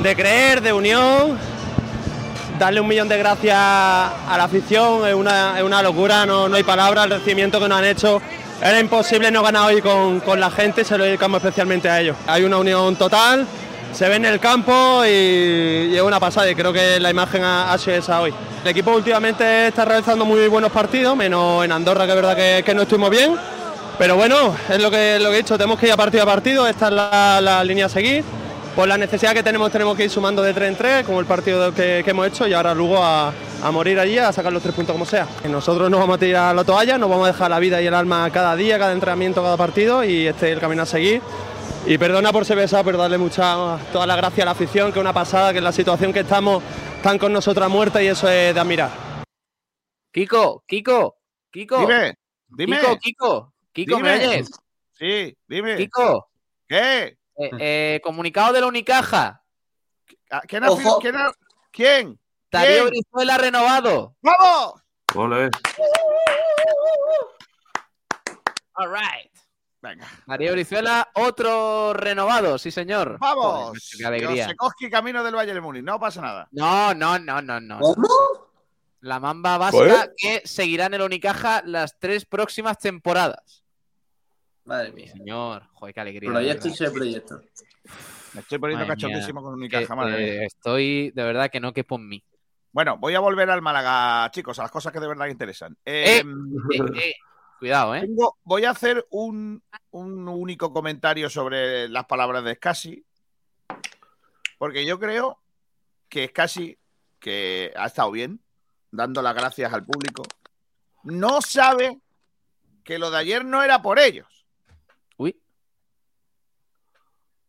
de 0.00 0.14
creer, 0.14 0.60
de 0.60 0.72
unión. 0.72 1.38
Darle 2.58 2.80
un 2.80 2.88
millón 2.88 3.08
de 3.08 3.18
gracias 3.18 3.56
a 3.56 4.34
la 4.36 4.44
afición 4.44 5.06
es 5.06 5.14
una, 5.14 5.58
es 5.58 5.64
una 5.64 5.82
locura, 5.82 6.24
no, 6.26 6.48
no 6.48 6.56
hay 6.56 6.62
palabras, 6.62 7.04
el 7.04 7.12
recibimiento 7.12 7.58
que 7.58 7.68
nos 7.68 7.78
han 7.78 7.84
hecho. 7.84 8.20
Era 8.60 8.80
imposible 8.80 9.30
no 9.30 9.42
ganar 9.42 9.66
hoy 9.66 9.82
con, 9.82 10.20
con 10.20 10.40
la 10.40 10.50
gente, 10.50 10.84
se 10.84 10.96
lo 10.96 11.04
dedicamos 11.04 11.42
especialmente 11.42 11.88
a 11.88 12.00
ellos. 12.00 12.16
Hay 12.26 12.44
una 12.44 12.56
unión 12.58 12.96
total, 12.96 13.46
se 13.92 14.08
ve 14.08 14.16
en 14.16 14.24
el 14.24 14.40
campo 14.40 15.02
y, 15.04 15.94
es 15.94 16.02
una 16.02 16.20
pasada 16.20 16.50
y 16.50 16.54
creo 16.54 16.72
que 16.72 17.00
la 17.00 17.10
imagen 17.10 17.42
ha, 17.44 17.76
sido 17.78 17.96
esa 17.96 18.20
hoy. 18.20 18.32
El 18.62 18.70
equipo 18.70 18.92
últimamente 18.92 19.68
está 19.68 19.84
realizando 19.84 20.24
muy 20.24 20.48
buenos 20.48 20.72
partidos, 20.72 21.16
menos 21.16 21.64
en 21.64 21.72
Andorra 21.72 22.04
que 22.04 22.10
es 22.10 22.16
verdad 22.16 22.36
que, 22.36 22.74
no 22.74 22.82
estuvimos 22.82 23.10
bien. 23.10 23.36
Pero 23.98 24.16
bueno, 24.16 24.54
es 24.68 24.80
lo 24.80 24.90
que, 24.90 25.18
lo 25.18 25.30
que 25.30 25.36
he 25.36 25.38
dicho, 25.38 25.56
tenemos 25.56 25.78
que 25.78 25.86
ir 25.86 25.92
a 25.92 25.96
partido 25.96 26.22
a 26.24 26.26
partido, 26.26 26.66
esta 26.66 26.88
es 26.88 26.92
la, 26.92 27.64
línea 27.64 27.86
a 27.86 27.88
seguir. 27.88 28.24
Por 28.74 28.86
la 28.86 28.98
necesidad 28.98 29.32
que 29.32 29.42
tenemos, 29.42 29.72
tenemos 29.72 29.96
que 29.96 30.04
ir 30.04 30.10
sumando 30.10 30.42
de 30.42 30.52
3 30.52 30.68
en 30.68 30.76
3, 30.76 31.06
como 31.06 31.18
el 31.20 31.24
partido 31.24 31.72
que, 31.72 32.02
que 32.04 32.10
hemos 32.10 32.26
hecho, 32.26 32.46
y 32.46 32.52
ahora 32.52 32.74
luego 32.74 33.02
a, 33.02 33.32
a 33.62 33.70
morir 33.70 33.98
allí, 33.98 34.18
a 34.18 34.32
sacar 34.32 34.52
los 34.52 34.62
tres 34.62 34.74
puntos 34.74 34.92
como 34.92 35.06
sea. 35.06 35.26
Nosotros 35.48 35.90
no 35.90 35.98
vamos 35.98 36.16
a 36.16 36.18
tirar 36.18 36.54
la 36.54 36.64
toalla, 36.64 36.98
nos 36.98 37.08
vamos 37.08 37.28
a 37.28 37.32
dejar 37.32 37.50
la 37.50 37.58
vida 37.58 37.80
y 37.80 37.86
el 37.86 37.94
alma 37.94 38.28
cada 38.30 38.54
día, 38.56 38.78
cada 38.78 38.92
entrenamiento, 38.92 39.42
cada 39.42 39.56
partido, 39.56 40.04
y 40.04 40.26
este 40.26 40.48
es 40.48 40.52
el 40.54 40.60
camino 40.60 40.82
a 40.82 40.86
seguir. 40.86 41.22
Y 41.86 41.98
perdona 41.98 42.32
por 42.32 42.44
ser 42.44 42.56
pesado, 42.58 42.84
pero 42.84 42.98
darle 42.98 43.16
mucha, 43.18 43.78
toda 43.92 44.06
la 44.06 44.16
gracia 44.16 44.42
a 44.42 44.46
la 44.46 44.50
afición, 44.52 44.92
que 44.92 44.98
es 44.98 45.00
una 45.02 45.12
pasada, 45.12 45.52
que 45.52 45.58
en 45.58 45.64
la 45.64 45.72
situación 45.72 46.12
que 46.12 46.20
estamos 46.20 46.62
están 46.96 47.16
con 47.18 47.32
nosotros 47.32 47.64
a 47.64 47.68
muerte 47.68 48.02
y 48.02 48.08
eso 48.08 48.28
es 48.28 48.52
de 48.54 48.60
admirar. 48.60 48.90
Kiko, 50.12 50.64
Kiko, 50.66 51.18
Kiko. 51.50 51.78
Dime, 51.78 52.14
dime. 52.48 52.78
Kiko, 52.80 52.98
Kiko, 52.98 53.52
Kiko, 53.72 54.00
¿me 54.00 54.18
Dime. 54.18 54.28
oyes? 54.28 54.50
Sí, 54.94 55.36
dime. 55.46 55.76
Kiko, 55.76 56.28
¿Qué? 56.66 57.16
eh, 57.36 57.50
eh, 57.60 58.00
comunicado 58.02 58.52
de 58.52 58.60
la 58.62 58.66
Unicaja. 58.66 59.42
Ah, 60.30 60.40
¿Quién? 60.48 60.64
ha 60.64 60.68
fir- 60.70 60.98
¿Quién? 61.00 61.16
ha- 61.16 61.32
¿Quién? 61.70 62.18
Darío. 62.50 62.86
Brizuela 62.86 63.38
renovado. 63.38 64.16
¡Vamos! 64.22 64.82
Ole. 65.14 65.50
All 68.74 68.88
right. 68.90 69.25
Venga, 69.88 70.08
Darío 70.26 70.52
Brizuela, 70.52 71.08
otro 71.14 71.92
renovado, 71.92 72.58
sí, 72.58 72.70
señor. 72.72 73.18
Vamos. 73.20 73.94
qué 73.96 74.04
alegría. 74.04 74.48
Camino 74.90 75.22
del 75.22 75.34
Bayern 75.34 75.54
de 75.54 75.60
Múnich. 75.60 75.84
No 75.84 76.00
pasa 76.00 76.20
nada. 76.20 76.48
No, 76.50 76.92
no, 76.92 77.18
no, 77.20 77.40
no, 77.40 77.60
no. 77.60 77.78
¿Cómo? 77.78 78.08
La 79.00 79.20
mamba 79.20 79.58
básica 79.58 80.10
que 80.16 80.42
seguirá 80.44 80.86
en 80.86 80.94
el 80.94 81.02
Unicaja 81.02 81.62
las 81.64 81.96
tres 82.00 82.24
próximas 82.24 82.78
temporadas. 82.78 83.62
Madre 84.64 84.90
mía. 84.90 85.12
Señor, 85.12 85.62
joder, 85.74 85.94
qué 85.94 86.00
alegría. 86.00 86.30
Proyecto 86.30 86.66
y 86.68 86.90
proyecto. 86.90 87.40
Me 88.34 88.40
estoy 88.40 88.58
poniendo 88.58 88.84
Madre 88.84 88.96
cachondísimo 88.96 89.40
con 89.40 89.52
Que- 89.54 89.58
Unicaja. 89.76 89.94
madre 89.94 90.16
mía. 90.16 90.26
eh, 90.42 90.46
estoy 90.46 91.12
de 91.12 91.22
verdad 91.22 91.48
que 91.48 91.60
no 91.60 91.72
quepo 91.72 91.94
en 91.94 92.08
mí. 92.08 92.24
Bueno, 92.72 92.96
voy 92.98 93.14
a 93.14 93.20
volver 93.20 93.48
al 93.50 93.62
Málaga, 93.62 94.28
chicos, 94.32 94.58
a 94.58 94.62
las 94.62 94.72
cosas 94.72 94.92
que 94.92 94.98
de 94.98 95.06
verdad 95.06 95.28
interesan. 95.28 95.76
Eh, 95.84 96.18
Eh, 96.18 96.24
eh, 96.74 96.82
eh, 97.00 97.14
Cuidado, 97.58 97.94
¿eh? 97.94 98.00
tengo- 98.02 98.36
voy 98.44 98.64
a 98.64 98.70
hacer 98.70 99.06
un, 99.10 99.62
un 99.90 100.28
único 100.28 100.72
comentario 100.72 101.30
sobre 101.30 101.88
las 101.88 102.04
palabras 102.04 102.44
de 102.44 102.54
Scassi, 102.54 103.04
porque 104.58 104.84
yo 104.84 104.98
creo 104.98 105.40
que 106.08 106.28
Scassi, 106.28 106.78
que 107.18 107.72
ha 107.76 107.86
estado 107.86 108.10
bien, 108.10 108.40
dando 108.90 109.22
las 109.22 109.34
gracias 109.34 109.72
al 109.72 109.84
público, 109.84 110.22
no 111.04 111.40
sabe 111.40 112.00
que 112.84 112.98
lo 112.98 113.10
de 113.10 113.18
ayer 113.18 113.44
no 113.44 113.62
era 113.62 113.80
por 113.80 113.98
ellos. 113.98 114.46
Uy. 115.16 115.40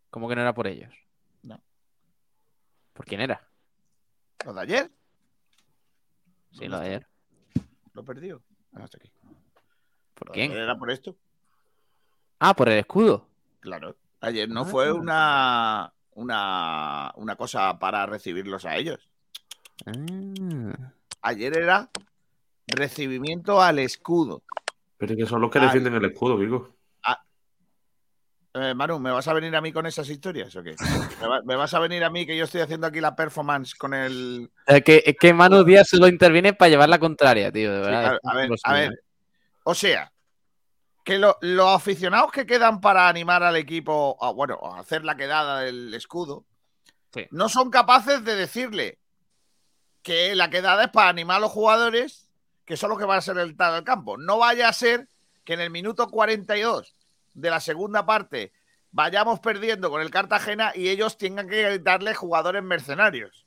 ¿Cómo 0.10 0.30
que 0.30 0.36
no 0.36 0.41
era 0.41 0.53
por 0.53 0.68
ellos? 0.68 0.93
No. 1.43 1.62
¿Por 2.93 3.05
quién 3.05 3.22
era? 3.22 3.45
Lo 4.45 4.53
de 4.53 4.62
ayer 4.62 4.91
Sí, 6.53 6.66
lo 6.68 6.80
de 6.80 6.86
ayer. 6.88 7.08
lo 7.93 8.01
he 8.01 8.05
perdido. 8.05 8.41
Ah, 8.74 8.86
aquí. 8.86 9.12
¿Por 10.18 10.32
quién? 10.32 10.51
Era 10.51 10.78
por 10.78 10.91
esto. 10.91 11.15
Ah, 12.39 12.55
por 12.55 12.70
el 12.70 12.80
escudo. 12.80 13.28
Claro. 13.59 13.95
Ayer 14.22 14.49
no 14.49 14.61
Ah. 14.61 14.65
fue 14.65 14.91
una, 14.91 15.93
una, 16.13 17.11
una 17.15 17.36
cosa 17.36 17.78
para 17.80 18.05
recibirlos 18.05 18.65
a 18.65 18.76
ellos. 18.76 18.99
Ah. 19.86 20.91
Ayer 21.22 21.57
era 21.57 21.89
recibimiento 22.68 23.61
al 23.61 23.80
escudo. 23.80 24.43
Pero 24.97 25.13
es 25.13 25.18
que 25.20 25.26
son 25.26 25.41
los 25.41 25.51
que 25.51 25.59
Ah. 25.59 25.63
defienden 25.63 25.93
el 25.95 26.05
escudo, 26.05 26.38
Vigo. 26.38 26.74
Eh, 28.59 28.74
Manu, 28.74 28.97
¿me 28.99 29.11
vas 29.11 29.28
a 29.28 29.34
venir 29.34 29.55
a 29.55 29.61
mí 29.61 29.72
con 29.72 29.86
esas 29.86 30.09
historias 30.09 30.55
o 30.55 30.63
qué? 30.63 30.76
¿Me, 31.22 31.28
va- 31.28 31.41
me 31.43 31.55
vas 31.55 31.72
a 31.76 31.80
venir 31.80 32.03
a 32.03 32.09
mí 32.09 32.26
que 32.26 32.36
yo 32.36 32.45
estoy 32.45 32.61
haciendo 32.61 32.88
aquí 32.88 32.99
la 32.99 33.15
performance 33.15 33.76
con 33.76 33.93
el... 33.93 34.49
Es 34.65 34.82
que, 34.84 35.03
es 35.05 35.15
que 35.20 35.32
Manu 35.32 35.63
Díaz 35.63 35.89
solo 35.89 36.07
interviene 36.07 36.53
para 36.53 36.70
llevar 36.70 36.89
la 36.89 36.97
contraria, 36.97 37.51
tío, 37.51 37.72
de 37.72 37.78
Sí, 37.78 37.86
verdad. 37.86 38.18
a, 38.24 38.32
a 38.32 38.36
ver, 38.36 38.49
a 38.63 38.74
ver. 38.74 39.03
O 39.70 39.76
sea, 39.76 40.13
que 41.03 41.20
lo- 41.20 41.38
los 41.41 41.68
aficionados 41.76 42.32
que 42.32 42.45
quedan 42.45 42.80
para 42.80 43.09
animar 43.09 43.43
al 43.43 43.57
equipo, 43.57 44.18
a, 44.22 44.32
bueno, 44.32 44.57
a 44.63 44.80
hacer 44.80 45.03
la 45.03 45.18
quedada 45.18 45.59
del 45.59 45.93
escudo, 45.93 46.45
Sí. 47.13 47.28
no 47.32 47.49
son 47.49 47.70
capaces 47.70 48.24
de 48.24 48.36
decirle 48.36 48.97
que 50.01 50.36
la 50.36 50.49
quedada 50.49 50.86
es 50.86 50.89
para 50.89 51.09
animar 51.09 51.38
a 51.38 51.39
los 51.41 51.51
jugadores, 51.51 52.30
que 52.63 52.78
son 52.78 52.89
los 52.91 52.97
que 52.97 53.03
van 53.03 53.18
a 53.18 53.22
ser 53.22 53.38
el 53.39 53.57
tal 53.57 53.74
del 53.74 53.84
campo. 53.84 54.15
No 54.18 54.38
vaya 54.38 54.70
a 54.70 54.74
ser 54.74 55.09
que 55.43 55.55
en 55.55 55.59
el 55.59 55.70
minuto 55.70 56.07
42 56.07 56.93
de 57.34 57.49
la 57.49 57.59
segunda 57.59 58.05
parte 58.05 58.53
vayamos 58.91 59.41
perdiendo 59.41 59.89
con 59.89 60.01
el 60.01 60.11
Cartagena 60.11 60.72
y 60.76 60.88
ellos 60.88 61.18
tengan 61.18 61.49
que 61.49 61.80
darle 61.80 62.13
jugadores 62.15 62.63
mercenarios. 62.63 63.45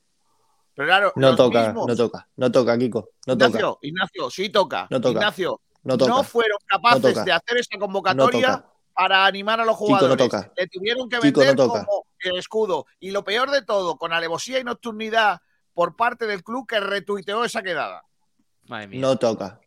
Pero 0.74 0.86
claro, 0.86 1.12
No 1.16 1.34
toca, 1.34 1.68
mismos- 1.72 1.86
no 1.88 1.96
toca, 1.96 2.28
no 2.36 2.52
toca, 2.52 2.76
Kiko. 2.76 3.08
No 3.26 3.38
toca, 3.38 3.46
Ignacio, 3.48 3.78
Ignacio, 3.80 4.30
sí 4.30 4.50
toca. 4.50 4.86
No 4.90 5.00
toca. 5.00 5.12
Ignacio, 5.18 5.60
no 5.82 5.96
toca. 5.98 6.10
no 6.12 6.22
fueron 6.24 6.58
capaces 6.66 7.16
No 7.16 7.24
de 7.24 7.32
hacer 7.32 7.56
esa 7.58 7.78
convocatoria 7.78 8.64
para 8.94 9.24
animar 9.26 9.60
a 9.60 9.64
los 9.64 9.76
jugadores. 9.76 10.16
toca. 10.16 10.52
Le 10.56 10.66
tuvieron 10.68 11.08
que 11.08 11.18
Kiko, 11.18 11.40
vender 11.40 11.56
no 11.56 11.66
toca. 11.68 11.84
como 11.84 12.06
el 12.20 12.36
escudo. 12.38 12.86
Y 12.98 13.10
lo 13.12 13.24
peor 13.24 13.50
de 13.50 13.62
todo, 13.62 13.96
con 13.96 14.12
alevosía 14.12 14.58
y 14.58 14.64
nocturnidad 14.64 15.40
por 15.74 15.96
parte 15.96 16.26
del 16.26 16.42
club 16.44 16.66
que 16.66 16.80
retuiteó 16.80 17.44
esa 17.44 17.62
quedada. 17.62 18.02
Madre 18.68 18.88
mía. 18.88 19.00
No 19.00 19.16
toca. 19.16 19.60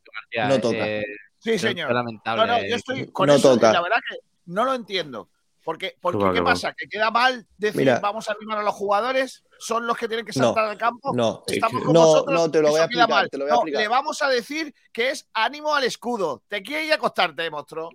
No 0.47 0.59
toca. 0.59 0.78
eh, 0.88 1.03
Sí, 1.39 1.59
señor. 1.59 1.91
lamentable. 1.93 2.45
No, 2.45 2.53
no, 2.53 2.66
yo 2.66 2.76
estoy 2.76 3.07
con 3.11 3.28
No 3.28 3.34
eso. 3.34 3.55
toca. 3.55 3.74
La 3.74 3.82
verdad 3.82 3.97
que 4.09 4.18
no 4.45 4.64
lo 4.66 4.74
entiendo. 4.74 5.30
Porque, 5.64 5.95
porque 6.01 6.24
va, 6.24 6.34
¿qué 6.34 6.41
pasa? 6.41 6.74
¿Que 6.78 6.88
queda 6.88 7.09
mal 7.09 7.47
decir 7.57 7.80
Mira. 7.82 7.99
vamos 7.99 8.28
a 8.30 8.34
animar 8.34 8.57
a 8.57 8.64
los 8.64 8.76
jugadores? 8.76 9.43
¿Son 9.59 9.88
los 9.88 9.97
que 9.97 10.07
tienen 10.07 10.26
que 10.26 10.38
No, 10.38 10.47
saltar 10.47 10.66
al 10.66 10.78
campo? 10.78 11.14
No, 11.16 11.43
Estamos 11.47 11.84
con 11.84 11.93
No, 11.93 11.99
vosotros, 12.01 12.34
no, 12.41 12.51
te 12.51 12.61
lo 12.61 12.70
voy 12.70 12.80
a 12.82 12.84
explicar, 12.84 13.09
mal. 13.09 13.30
te 13.30 13.38
lo 13.38 13.45
voy 13.45 13.49
a 13.49 13.53
No, 13.53 13.59
explicar. 13.61 13.82
Le 13.82 13.88
vamos 13.88 14.22
a 14.22 14.30
decir 14.30 14.76
que 14.91 15.09
es 15.11 15.28
ánimo 15.34 15.74
al 15.74 15.86
escudo. 15.86 16.43
¿Te 16.47 16.61
quieres 16.61 16.88
ir 16.88 16.91
a 16.91 16.95
acostarte, 16.95 17.49
monstruo? 17.49 17.89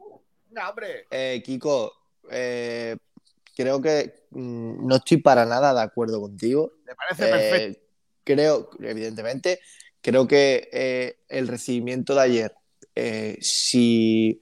No, 0.50 0.68
hombre. 0.68 1.06
Eh, 1.10 1.42
Kiko, 1.44 1.92
eh, 2.30 2.96
creo 3.54 3.82
que 3.82 4.24
mm, 4.30 4.86
no 4.86 4.96
estoy 4.96 5.18
para 5.18 5.44
nada 5.44 5.74
de 5.74 5.82
acuerdo 5.82 6.20
contigo. 6.20 6.72
Me 6.84 6.94
parece 6.94 7.26
Eh, 7.26 7.30
perfecto. 7.30 7.80
creo, 8.24 8.70
evidentemente, 8.80 9.60
creo 10.00 10.26
que 10.26 10.70
eh, 10.72 11.18
el 11.28 11.48
recibimiento 11.48 12.14
de 12.14 12.20
ayer, 12.22 12.54
eh, 12.94 13.36
si, 13.42 14.40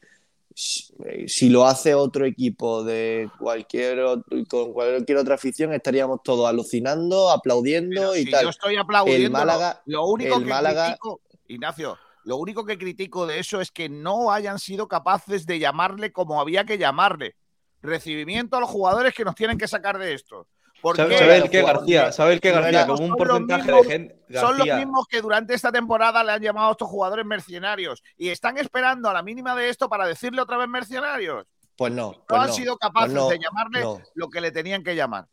si, 0.59 1.51
lo 1.51 1.67
hace 1.67 1.95
otro 1.95 2.25
equipo 2.25 2.83
de 2.83 3.29
cualquier 3.39 3.99
ot- 3.99 4.49
con 4.49 4.73
cualquier 4.73 5.19
otra 5.19 5.35
afición, 5.35 5.75
estaríamos 5.75 6.21
todos 6.25 6.49
alucinando, 6.49 7.31
aplaudiendo 7.31 8.01
Pero 8.01 8.17
y 8.17 8.25
si 8.25 8.31
tal. 8.31 8.45
yo 8.45 8.49
estoy 8.51 8.77
aplaudiendo. 8.77 9.27
El 9.27 9.33
Málaga- 9.33 9.83
lo 9.85 10.07
único 10.07 10.37
el 10.37 10.45
que 10.45 10.49
Málaga- 10.51 10.87
critico, 10.87 11.21
Ignacio, 11.49 11.99
lo 12.25 12.37
único 12.39 12.65
que 12.65 12.79
critico 12.79 13.27
de 13.27 13.39
eso 13.39 13.61
es 13.61 13.71
que 13.71 13.91
no 13.91 14.33
hayan 14.33 14.59
sido 14.59 14.89
capaces 14.89 15.45
de 15.45 15.59
llamarle 15.59 16.11
como 16.11 16.41
había 16.41 16.65
que 16.65 16.79
llamarle. 16.79 17.37
Recibimiento 17.83 18.57
a 18.57 18.61
los 18.61 18.71
jugadores 18.71 19.15
que 19.15 19.25
nos 19.25 19.35
tienen 19.35 19.59
que 19.59 19.69
sacar 19.69 19.99
de 19.99 20.15
esto. 20.15 20.49
¿Por 20.87 20.97
¿Sabe, 20.97 21.09
qué? 21.11 21.19
sabe 21.19 21.37
el 21.39 21.49
García? 21.67 22.13
¿Sabe 22.13 22.35
el 22.35 22.39
García? 22.41 22.69
era- 22.69 22.87
Con 22.87 22.93
un 22.93 22.99
son 22.99 23.09
los 23.09 23.19
porcentaje 23.19 23.63
mismos- 23.73 23.83
de 23.87 23.93
gente. 23.93 24.15
Son 24.33 24.43
los 24.57 24.57
García, 24.59 24.77
mismos 24.77 25.07
que 25.09 25.21
durante 25.21 25.55
esta 25.55 25.73
temporada 25.73 26.23
le 26.23 26.31
han 26.31 26.41
llamado 26.43 26.69
a 26.69 26.71
estos 26.73 26.89
jugadores 26.89 27.27
mercenarios 27.27 28.05
y 28.17 28.29
están 28.29 28.57
esperando 28.57 29.09
a 29.09 29.13
la 29.13 29.23
mínima 29.25 29.57
de 29.57 29.69
esto 29.69 29.89
para 29.89 30.07
decirle 30.07 30.41
otra 30.43 30.57
vez 30.59 30.69
mercenarios. 30.69 31.45
Pues 31.77 31.93
no, 31.93 32.13
No 32.13 32.25
pues 32.29 32.41
han 32.41 32.47
no, 32.47 32.53
sido 32.53 32.77
pues 32.79 32.89
capaces 32.89 33.13
no, 33.15 33.29
de 33.29 33.39
llamarle 33.41 33.81
no. 33.81 34.01
lo 34.15 34.29
que 34.29 34.41
le 34.41 34.53
tenían 34.53 34.85
que 34.85 34.95
llamar. 34.95 35.27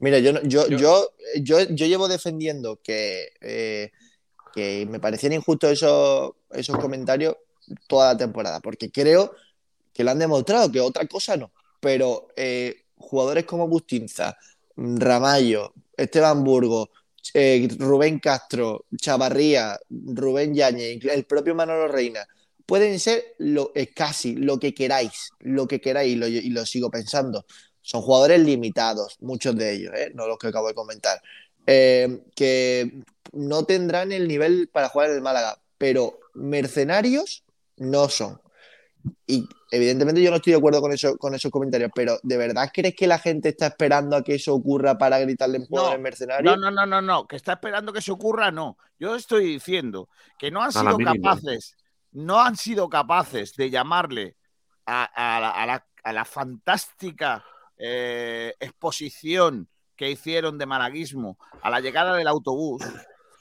Mira, 0.00 0.18
yo, 0.18 0.32
Yo- 0.42 0.68
yo, 0.68 1.08
yo, 1.40 1.60
yo 1.62 1.86
llevo 1.86 2.06
defendiendo 2.06 2.78
que, 2.84 3.30
eh, 3.40 3.90
que 4.52 4.86
me 4.90 5.00
parecían 5.00 5.32
injustos 5.32 5.70
esos, 5.70 6.32
esos 6.50 6.76
comentarios 6.76 7.36
toda 7.88 8.12
la 8.12 8.18
temporada, 8.18 8.60
porque 8.60 8.90
creo 8.92 9.34
que 9.94 10.04
lo 10.04 10.10
han 10.10 10.18
demostrado, 10.18 10.70
que 10.70 10.80
otra 10.80 11.06
cosa 11.06 11.38
no. 11.38 11.52
Pero 11.80 12.28
eh, 12.36 12.82
jugadores 12.96 13.44
como 13.44 13.66
Bustinza, 13.66 14.36
Ramallo, 14.76 15.72
Esteban 15.96 16.42
Burgo, 16.42 16.90
eh, 17.32 17.68
Rubén 17.78 18.18
Castro, 18.18 18.86
Chavarría, 18.96 19.78
Rubén 19.88 20.54
Yañez, 20.54 21.04
el 21.04 21.24
propio 21.24 21.54
Manolo 21.54 21.88
Reina, 21.88 22.26
pueden 22.66 22.98
ser 22.98 23.34
lo, 23.38 23.72
casi 23.94 24.34
lo 24.34 24.58
que 24.58 24.74
queráis, 24.74 25.30
lo 25.40 25.66
que 25.66 25.80
queráis, 25.80 26.12
y 26.12 26.16
lo, 26.16 26.26
y 26.26 26.50
lo 26.50 26.66
sigo 26.66 26.90
pensando. 26.90 27.44
Son 27.82 28.02
jugadores 28.02 28.40
limitados, 28.40 29.16
muchos 29.20 29.56
de 29.56 29.74
ellos, 29.74 29.92
¿eh? 29.94 30.10
no 30.14 30.26
los 30.26 30.38
que 30.38 30.48
acabo 30.48 30.68
de 30.68 30.74
comentar, 30.74 31.20
eh, 31.66 32.22
que 32.34 33.02
no 33.32 33.64
tendrán 33.64 34.12
el 34.12 34.28
nivel 34.28 34.68
para 34.72 34.88
jugar 34.88 35.10
en 35.10 35.16
el 35.16 35.22
Málaga, 35.22 35.60
pero 35.76 36.18
mercenarios 36.34 37.44
no 37.76 38.08
son. 38.08 38.40
Y 39.26 39.46
evidentemente 39.70 40.22
yo 40.22 40.30
no 40.30 40.36
estoy 40.36 40.52
de 40.52 40.58
acuerdo 40.58 40.80
con, 40.80 40.92
eso, 40.92 41.16
con 41.18 41.34
esos 41.34 41.50
comentarios, 41.50 41.90
pero 41.94 42.18
¿de 42.22 42.36
verdad 42.36 42.70
crees 42.72 42.94
que 42.94 43.06
la 43.06 43.18
gente 43.18 43.50
está 43.50 43.66
esperando 43.66 44.16
a 44.16 44.22
que 44.22 44.34
eso 44.36 44.54
ocurra 44.54 44.96
para 44.96 45.18
gritarle 45.18 45.58
en 45.58 45.66
jugadores 45.66 46.00
mercenarios? 46.00 46.56
No, 46.56 46.70
no, 46.70 46.70
no, 46.70 46.86
no, 46.86 47.02
no, 47.02 47.26
que 47.26 47.36
está 47.36 47.54
esperando 47.54 47.92
que 47.92 48.00
se 48.00 48.12
ocurra, 48.12 48.50
no. 48.50 48.78
Yo 48.98 49.14
estoy 49.14 49.44
diciendo 49.46 50.08
que 50.38 50.50
no 50.50 50.62
han 50.62 50.68
A 50.68 50.72
sido 50.72 50.96
capaces, 50.98 51.76
no 52.12 52.40
han 52.40 52.56
sido 52.56 52.88
capaces 52.88 53.54
de 53.56 53.70
llamarle 53.70 54.36
a, 54.86 55.04
a 55.04 55.40
la, 55.40 55.50
a 55.50 55.66
la- 55.66 55.86
a 56.02 56.12
la 56.12 56.26
fantástica 56.26 57.42
eh, 57.78 58.52
exposición 58.60 59.68
que 59.96 60.10
hicieron 60.10 60.58
de 60.58 60.66
malaguismo 60.66 61.38
a 61.62 61.70
la 61.70 61.80
llegada 61.80 62.14
del 62.14 62.28
autobús, 62.28 62.82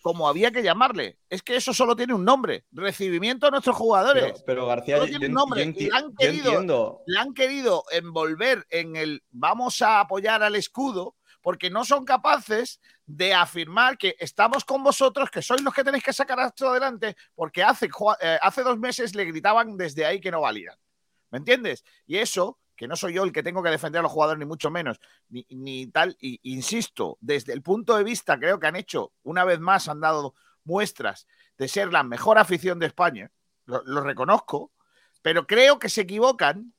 como 0.04 0.28
había 0.28 0.52
que 0.52 0.62
llamarle. 0.62 1.18
Es 1.30 1.42
que 1.42 1.56
eso 1.56 1.74
solo 1.74 1.96
tiene 1.96 2.14
un 2.14 2.26
nombre, 2.26 2.66
recibimiento 2.74 3.48
a 3.48 3.52
nuestros 3.52 3.76
jugadores. 3.78 4.24
Pero, 4.34 4.46
pero 4.46 4.66
García, 4.68 4.98
Solo 4.98 5.08
yo, 5.08 5.18
tiene 5.18 5.26
un 5.28 5.32
yo 5.32 5.40
nombre, 5.40 5.64
han 5.64 5.74
yo 5.74 6.16
querido- 6.18 6.50
entiendo. 6.52 7.02
le 7.08 7.20
han 7.20 7.34
querido 7.34 7.86
envolver 7.90 8.68
en 8.70 8.98
el 8.98 9.24
vamos 9.32 9.82
a 9.82 10.02
apoyar 10.02 10.44
al 10.44 10.56
escudo 10.58 11.16
porque 11.42 11.70
no 11.70 11.86
son 11.86 12.04
capaces 12.04 12.82
de 13.06 13.34
afirmar 13.34 13.98
que 13.98 14.16
estamos 14.20 14.66
con 14.66 14.84
vosotros, 14.84 15.30
que 15.32 15.42
sois 15.42 15.62
los 15.62 15.74
que 15.74 15.84
tenéis 15.86 16.04
que 16.04 16.12
sacar 16.14 16.38
esto 16.40 16.70
adelante, 16.70 17.16
porque 17.34 17.64
hace, 17.64 17.90
eh, 18.22 18.38
hace 18.42 18.62
dos 18.62 18.78
meses 18.78 19.16
le 19.16 19.24
gritaban 19.26 19.78
desde 19.78 20.06
ahí 20.06 20.20
que 20.20 20.32
no 20.32 20.42
valían. 20.42 20.76
¿Me 21.32 21.38
entiendes? 21.38 21.84
Y 22.06 22.18
eso 22.18 22.60
que 22.76 22.88
no 22.88 22.96
soy 22.96 23.14
yo 23.14 23.24
el 23.24 23.32
que 23.32 23.44
tengo 23.44 23.62
que 23.64 23.70
defender 23.70 24.00
a 24.00 24.04
los 24.04 24.12
jugadores, 24.12 24.40
ni 24.40 24.46
mucho 24.46 24.70
menos, 24.72 25.00
ni, 25.30 25.46
ni 25.50 25.88
tal, 25.88 26.18
y 26.20 26.40
insisto, 26.44 27.18
desde 27.22 27.54
el 27.54 27.62
punto 27.62 27.96
de 27.98 28.04
vista, 28.04 28.40
creo 28.40 28.60
que 28.60 28.68
han 28.68 28.76
hecho, 28.76 29.12
una 29.24 29.46
vez 29.46 29.60
más, 29.60 29.88
han 29.88 30.00
dado 30.00 30.36
muestras 30.64 31.28
de 31.58 31.68
ser 31.68 31.92
la 31.92 32.04
mejor 32.04 32.38
afición 32.38 32.80
de 32.80 32.88
España, 32.88 33.32
lo, 33.66 33.84
lo 33.84 34.02
reconozco, 34.02 34.72
pero 35.22 35.46
creo 35.48 35.80
que 35.80 35.90
se 35.90 36.02
equivocan 36.02 36.74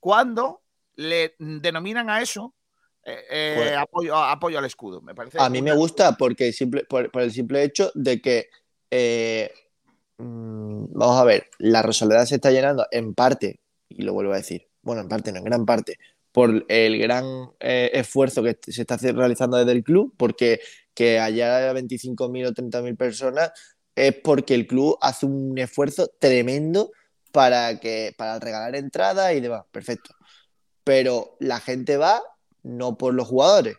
cuando 0.00 0.62
le 0.96 1.34
denominan 1.38 2.10
a 2.10 2.20
eso 2.20 2.54
eh, 3.04 3.24
eh, 3.30 3.54
Pues- 3.56 3.76
apoyo, 3.76 4.16
apoyo 4.16 4.58
al 4.58 4.64
escudo. 4.66 5.00
Me 5.00 5.14
parece 5.14 5.38
A 5.40 5.48
mí 5.48 5.62
me 5.62 5.74
gusta 5.74 6.16
porque 6.16 6.52
simple, 6.52 6.84
por, 6.84 7.10
por 7.10 7.22
el 7.22 7.32
simple 7.32 7.62
hecho 7.62 7.90
de 7.94 8.20
que, 8.20 8.50
eh, 8.90 9.50
mm, 10.18 10.86
vamos 10.92 11.18
a 11.18 11.24
ver, 11.24 11.48
la 11.58 11.82
Rosaleda 11.82 12.26
se 12.26 12.34
está 12.34 12.50
llenando 12.50 12.86
en 12.90 13.14
parte, 13.14 13.60
y 13.88 14.02
lo 14.02 14.12
vuelvo 14.12 14.32
a 14.34 14.36
decir, 14.36 14.67
bueno, 14.88 15.02
en 15.02 15.08
parte, 15.08 15.32
no 15.32 15.38
en 15.38 15.44
gran 15.44 15.66
parte, 15.66 15.98
por 16.32 16.64
el 16.68 16.98
gran 16.98 17.50
eh, 17.60 17.90
esfuerzo 17.92 18.42
que 18.42 18.58
se 18.62 18.80
está 18.80 18.96
realizando 18.96 19.58
desde 19.58 19.72
el 19.72 19.84
club, 19.84 20.14
porque 20.16 20.60
que 20.94 21.18
haya 21.20 21.72
25.000 21.74 22.46
o 22.46 22.52
30.000 22.52 22.96
personas 22.96 23.52
es 23.94 24.14
porque 24.14 24.54
el 24.54 24.66
club 24.66 24.96
hace 25.02 25.26
un 25.26 25.58
esfuerzo 25.58 26.10
tremendo 26.18 26.90
para, 27.32 27.78
que, 27.80 28.14
para 28.16 28.38
regalar 28.38 28.76
entradas 28.76 29.34
y 29.34 29.40
demás, 29.40 29.64
perfecto. 29.70 30.14
Pero 30.84 31.36
la 31.38 31.60
gente 31.60 31.98
va 31.98 32.22
no 32.62 32.96
por 32.96 33.12
los 33.12 33.28
jugadores, 33.28 33.76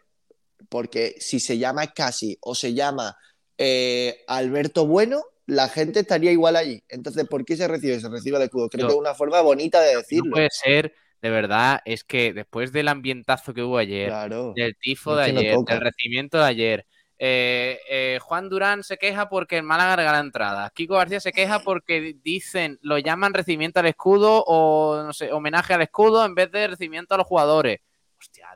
porque 0.70 1.16
si 1.20 1.40
se 1.40 1.58
llama 1.58 1.88
Casi 1.88 2.38
o 2.42 2.54
se 2.54 2.76
llama 2.76 3.18
eh, 3.58 4.24
Alberto 4.28 4.86
Bueno, 4.86 5.24
la 5.50 5.68
gente 5.68 6.00
estaría 6.02 6.32
igual 6.32 6.56
allí. 6.56 6.84
Entonces, 6.90 7.28
¿por 7.28 7.44
qué 7.44 7.56
se 7.58 7.68
recibe? 7.68 8.00
Se 8.00 8.10
recibe 8.10 8.38
el 8.38 8.44
escudo. 8.44 8.70
Creo 8.70 8.88
que 8.88 8.94
es 8.94 9.00
una 9.00 9.14
forma 9.16 9.42
bonita 9.42 9.82
de 9.82 9.94
No 9.94 10.00
decirlo. 10.00 10.32
puede 10.32 10.50
ser, 10.52 10.94
de 11.22 11.30
verdad, 11.30 11.82
es 11.86 12.04
que 12.04 12.34
después 12.34 12.72
del 12.72 12.88
ambientazo 12.88 13.54
que 13.54 13.64
hubo 13.64 13.78
ayer, 13.78 14.10
Claro. 14.10 14.54
del 14.56 14.76
tifo 14.80 15.16
de 15.16 15.34
no 15.34 15.40
ayer, 15.40 15.58
del 15.58 15.82
recibimiento 15.82 16.38
de 16.38 16.46
ayer, 16.46 16.86
eh, 17.18 17.80
eh, 17.90 18.20
Juan 18.22 18.48
Durán 18.48 18.84
se 18.84 18.98
queja 18.98 19.28
porque 19.28 19.58
el 19.58 19.64
Málaga 19.64 19.96
regala 19.98 20.20
entradas. 20.20 20.72
Kiko 20.72 20.96
García 20.96 21.20
se 21.20 21.34
queja 21.34 21.60
porque 21.60 22.16
dicen, 22.24 22.80
lo 22.82 22.98
llaman 22.98 23.34
recibimiento 23.34 23.80
al 23.82 23.88
escudo 23.88 24.44
o 24.48 25.04
no 25.04 25.12
sé, 25.12 25.32
homenaje 25.34 25.74
al 25.74 25.82
escudo 25.82 26.24
en 26.26 26.34
vez 26.36 26.50
de 26.52 26.68
recibimiento 26.68 27.16
a 27.16 27.18
los 27.18 27.28
jugadores. 27.28 27.80
Hostia, 28.18 28.48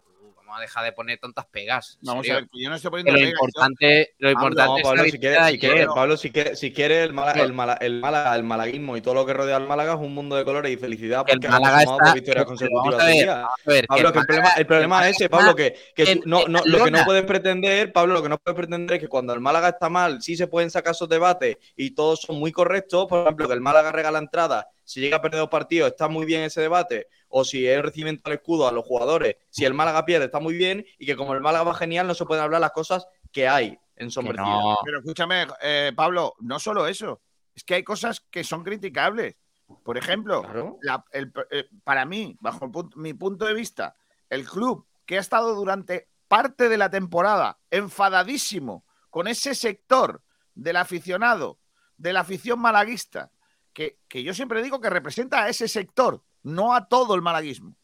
tú, 0.53 0.55
vamos 0.55 0.59
a 0.59 0.61
dejar 0.61 0.83
de 0.85 0.91
poner 0.93 1.19
tantas 1.19 1.45
pegas. 1.47 1.97
Vamos 2.01 2.29
a 2.29 2.33
ver, 2.35 2.47
que 2.47 2.61
yo 2.61 2.69
no 2.69 2.75
estoy 2.75 2.91
poniendo 2.91 3.11
lo 3.11 3.17
pegas, 3.17 3.29
yo- 3.31 3.33
importante, 3.33 4.13
lo 4.19 4.31
importante 4.31 4.71
No, 4.71 4.77
es 4.77 4.83
Pablo, 4.83 5.03
la 5.03 5.03
si 5.05 5.11
victoria 5.11 5.37
quiere, 5.37 5.45
de 5.45 5.51
si 5.51 5.59
quiere-. 5.59 5.87
Pablo, 5.87 6.17
si 6.17 6.31
quiere, 6.31 6.55
si 6.55 6.73
quiere 6.73 7.03
el, 7.03 7.13
Mala- 7.13 7.31
el, 7.33 7.53
Mala- 7.53 7.77
el 7.81 7.99
Málaga, 7.99 8.35
el 8.35 8.43
malaguismo 8.43 8.97
y 8.97 9.01
todo 9.01 9.13
lo 9.15 9.25
que 9.25 9.33
rodea 9.33 9.55
al 9.57 9.67
Málaga 9.67 9.93
es 9.93 9.99
un 9.99 10.13
mundo 10.13 10.35
de 10.35 10.45
colores 10.45 10.71
y 10.71 10.77
felicidad 10.77 11.23
El 11.27 11.33
porque 11.35 11.47
hemos 11.47 11.59
Málaga 11.59 11.79
sumado 11.81 11.97
está- 11.97 12.05
dos 12.05 12.13
victorias 12.15 12.45
consecutivas 12.45 13.03
a 13.03 13.05
ver, 13.05 13.29
a 13.29 13.87
Pablo, 13.87 14.07
el 14.07 14.13
que 14.13 14.19
el 14.19 14.25
problema, 14.25 14.49
el 14.57 14.65
problema 14.65 14.95
Málaga 14.95 15.09
es 15.09 15.15
ese, 15.17 15.29
Pablo, 15.29 15.55
que, 15.55 15.75
que 15.95 16.03
en- 16.03 16.21
tú- 16.21 16.29
no, 16.29 16.61
lo 16.65 16.83
que 16.83 16.91
no 16.91 17.03
puedes 17.05 17.23
pretender, 17.23 17.91
Pablo, 17.93 18.13
lo 18.13 18.23
que 18.23 18.29
no 18.29 18.37
puedes 18.37 18.55
pretender 18.57 18.95
es 18.95 19.01
que 19.01 19.07
cuando 19.07 19.33
el 19.33 19.39
Málaga 19.39 19.69
está 19.69 19.89
mal, 19.89 20.21
sí 20.21 20.35
se 20.35 20.47
pueden 20.47 20.69
sacar 20.69 20.93
esos 20.93 21.09
debates 21.09 21.57
y 21.75 21.91
todos 21.91 22.21
son 22.21 22.37
muy 22.39 22.51
correctos. 22.51 23.07
Por 23.07 23.21
ejemplo, 23.23 23.47
que 23.47 23.53
el 23.53 23.61
Málaga 23.61 23.91
regala 23.91 24.19
entrada, 24.19 24.67
si 24.83 24.99
llega 24.99 25.17
a 25.17 25.21
perder 25.21 25.39
dos 25.39 25.49
partidos, 25.49 25.91
está 25.91 26.07
muy 26.07 26.25
bien 26.25 26.41
ese 26.43 26.61
debate. 26.61 27.07
O 27.35 27.43
si 27.43 27.65
es 27.67 27.81
recibimiento 27.81 28.21
al 28.29 28.33
escudo 28.33 28.67
a 28.67 28.71
los 28.71 28.85
jugadores, 28.85 29.37
si 29.49 29.65
el 29.65 29.73
Málaga 29.73 30.05
pierde, 30.05 30.25
está 30.25 30.39
muy 30.39 30.53
bien. 30.53 30.85
Y 30.99 31.07
que 31.07 31.15
como 31.15 31.33
el 31.33 31.41
Málaga 31.41 31.63
va 31.63 31.73
genial, 31.73 32.05
no 32.05 32.13
se 32.13 32.25
pueden 32.25 32.43
hablar 32.43 32.61
las 32.61 32.71
cosas 32.73 33.07
que 33.31 33.47
hay 33.47 33.79
en 33.95 34.11
Sombrercilla. 34.11 34.59
Pero 34.85 34.99
escúchame, 34.99 35.47
eh, 35.61 35.91
Pablo, 35.95 36.35
no 36.41 36.59
solo 36.59 36.85
eso, 36.85 37.21
es 37.55 37.63
que 37.63 37.73
hay 37.73 37.83
cosas 37.83 38.19
que 38.29 38.43
son 38.43 38.63
criticables. 38.63 39.35
Por 39.83 39.97
ejemplo, 39.97 40.43
la- 40.81 41.03
el- 41.11 41.33
eh, 41.49 41.67
para 41.83 42.05
mí, 42.05 42.37
bajo 42.39 42.65
el 42.65 42.71
punto- 42.71 42.97
mi 42.99 43.13
punto 43.15 43.45
de 43.45 43.55
vista, 43.55 43.95
el 44.29 44.45
club 44.47 44.85
que 45.05 45.17
ha 45.17 45.21
estado 45.21 45.55
durante 45.55 46.09
parte 46.27 46.69
de 46.69 46.77
la 46.77 46.91
temporada 46.91 47.57
enfadadísimo 47.71 48.85
con 49.09 49.27
ese 49.27 49.55
sector 49.55 50.21
del 50.53 50.75
aficionado, 50.75 51.57
de 51.97 52.13
la 52.13 52.19
afición 52.21 52.59
malaguista, 52.59 53.31
que, 53.73 53.97
que 54.07 54.23
yo 54.23 54.33
siempre 54.33 54.61
digo 54.61 54.79
que 54.79 54.89
representa 54.89 55.43
a 55.43 55.49
ese 55.49 55.67
sector, 55.67 56.21
no 56.43 56.73
a 56.75 56.87
todo 56.87 57.15
el 57.15 57.21
malaguismo. 57.21 57.75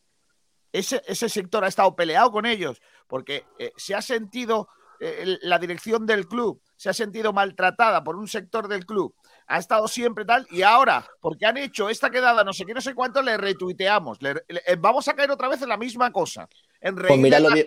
Ese, 0.71 1.01
ese 1.07 1.29
sector 1.29 1.63
ha 1.63 1.67
estado 1.67 1.95
peleado 1.95 2.31
con 2.31 2.45
ellos 2.45 2.79
porque 3.07 3.45
eh, 3.57 3.71
se 3.75 3.95
ha 3.95 4.01
sentido 4.03 4.69
eh, 4.99 5.37
la 5.41 5.57
dirección 5.57 6.05
del 6.05 6.27
club, 6.27 6.61
se 6.75 6.89
ha 6.89 6.93
sentido 6.93 7.33
maltratada 7.33 8.03
por 8.03 8.15
un 8.17 8.27
sector 8.27 8.67
del 8.67 8.85
club, 8.85 9.15
ha 9.47 9.57
estado 9.57 9.87
siempre 9.87 10.25
tal 10.25 10.45
y 10.51 10.61
ahora, 10.61 11.07
porque 11.21 11.47
han 11.47 11.57
hecho 11.57 11.89
esta 11.89 12.11
quedada 12.11 12.43
no 12.43 12.53
sé 12.53 12.65
qué, 12.65 12.73
no 12.75 12.81
sé 12.81 12.93
cuánto, 12.93 13.21
le 13.23 13.35
retuiteamos. 13.37 14.21
Le- 14.21 14.43
le- 14.47 14.61
eh, 14.67 14.75
vamos 14.77 15.07
a 15.07 15.15
caer 15.15 15.31
otra 15.31 15.47
vez 15.47 15.61
en 15.63 15.69
la 15.69 15.77
misma 15.77 16.11
cosa. 16.11 16.47
En 16.81 16.95
Pues 16.95 17.17
míralo 17.19 17.49
bien. 17.51 17.65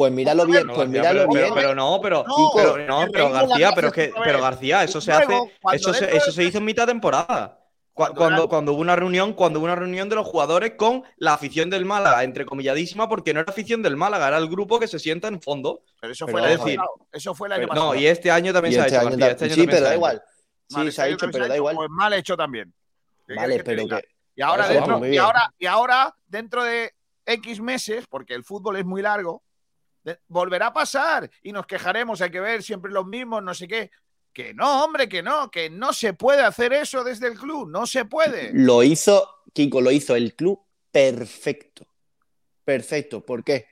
Pues 0.00 0.12
míralo 0.14 0.46
bien, 0.46 0.66
No, 0.66 0.72
pues 0.72 0.90
García, 0.90 1.00
míralo 1.12 1.20
pero, 1.20 1.28
bien. 1.28 1.42
pero- 1.52 1.54
pero 1.54 1.74
no, 1.74 2.00
pero, 2.02 2.24
No, 2.26 2.50
pero, 3.12 3.28
no, 3.28 3.30
García, 3.34 3.72
pero 3.74 3.88
es 3.88 3.92
que, 3.92 4.12
pero. 4.24 4.40
García, 4.40 4.82
eso 4.82 4.98
se 4.98 5.12
hace, 5.12 5.38
eso 5.74 5.92
se, 5.92 6.16
eso 6.16 6.32
se 6.32 6.42
hizo 6.44 6.56
en 6.56 6.64
mitad 6.64 6.86
de 6.86 6.92
temporada. 6.94 7.58
Cu- 7.92 8.14
Cuando, 8.16 8.48
cuando, 8.48 8.72
hubo 8.72 8.80
una 8.80 8.96
reunión, 8.96 9.34
cuando 9.34 9.58
hubo 9.58 9.66
una 9.66 9.74
reunión 9.76 10.08
de 10.08 10.14
los 10.14 10.26
jugadores 10.26 10.72
con 10.78 11.02
la 11.18 11.34
afición 11.34 11.68
del 11.68 11.84
Málaga, 11.84 12.24
entrecomilladísima, 12.24 13.10
porque 13.10 13.34
no 13.34 13.40
era 13.40 13.50
afición 13.52 13.82
del 13.82 13.98
Málaga, 13.98 14.28
era 14.28 14.38
el 14.38 14.48
grupo 14.48 14.80
que 14.80 14.88
se 14.88 14.98
sienta 14.98 15.28
en 15.28 15.42
fondo. 15.42 15.82
Pero 16.00 16.14
eso 16.14 16.26
fue 16.26 16.40
el 16.40 16.46
año 16.46 16.56
vamos 16.56 16.64
a 16.64 16.70
ver. 16.70 16.76
pasado. 16.78 17.08
Eso 17.12 17.34
fue 17.34 17.48
el 17.48 17.52
año 17.52 17.60
Pero- 17.60 17.68
pasado. 17.68 17.92
no, 17.92 18.00
y 18.00 18.06
este 18.06 18.30
año 18.30 18.54
también 18.54 18.72
se 18.72 18.80
ha 18.80 18.84
este 18.86 18.96
hecho, 18.96 19.00
año 19.06 19.10
García, 19.18 19.30
este 19.32 19.44
año 19.44 19.54
sí, 19.54 19.60
también 19.60 19.76
pero 19.76 19.86
da 19.90 19.94
igual. 19.96 20.22
Sí, 20.66 20.92
se 20.92 21.02
ha 21.02 21.08
hecho, 21.08 21.26
pero 21.30 21.46
da 21.46 21.56
igual. 21.56 21.76
Pues 21.76 21.90
mal 21.90 22.12
hecho 22.14 22.36
también. 22.38 22.72
¿Qué 23.26 23.34
Vale, 23.34 23.62
pero 23.62 23.86
que. 23.86 24.04
Y 24.34 24.40
ahora, 24.40 24.66
dentro, 24.66 25.06
y, 25.06 25.18
ahora, 25.18 25.52
y 25.58 25.66
ahora, 25.66 26.14
dentro 26.26 26.64
de 26.64 26.92
X 27.26 27.60
meses, 27.60 28.06
porque 28.08 28.32
el 28.32 28.44
fútbol 28.44 28.76
es 28.78 28.86
muy 28.86 29.02
largo, 29.02 29.42
volverá 30.28 30.68
a 30.68 30.72
pasar 30.72 31.30
y 31.42 31.52
nos 31.52 31.66
quejaremos, 31.66 32.20
hay 32.20 32.30
que 32.30 32.40
ver 32.40 32.62
siempre 32.62 32.90
los 32.90 33.06
mismos, 33.06 33.42
no 33.42 33.54
sé 33.54 33.68
qué. 33.68 33.90
Que 34.32 34.54
no, 34.54 34.84
hombre, 34.84 35.08
que 35.08 35.22
no, 35.22 35.50
que 35.50 35.70
no 35.70 35.92
se 35.92 36.12
puede 36.14 36.42
hacer 36.42 36.72
eso 36.72 37.02
desde 37.02 37.26
el 37.26 37.34
club, 37.34 37.68
no 37.68 37.86
se 37.86 38.04
puede. 38.04 38.52
Lo 38.54 38.82
hizo, 38.82 39.28
Kiko, 39.52 39.80
lo 39.80 39.90
hizo 39.90 40.14
el 40.14 40.34
club 40.36 40.60
perfecto. 40.92 41.86
Perfecto. 42.64 43.24
¿Por 43.24 43.42
qué? 43.42 43.66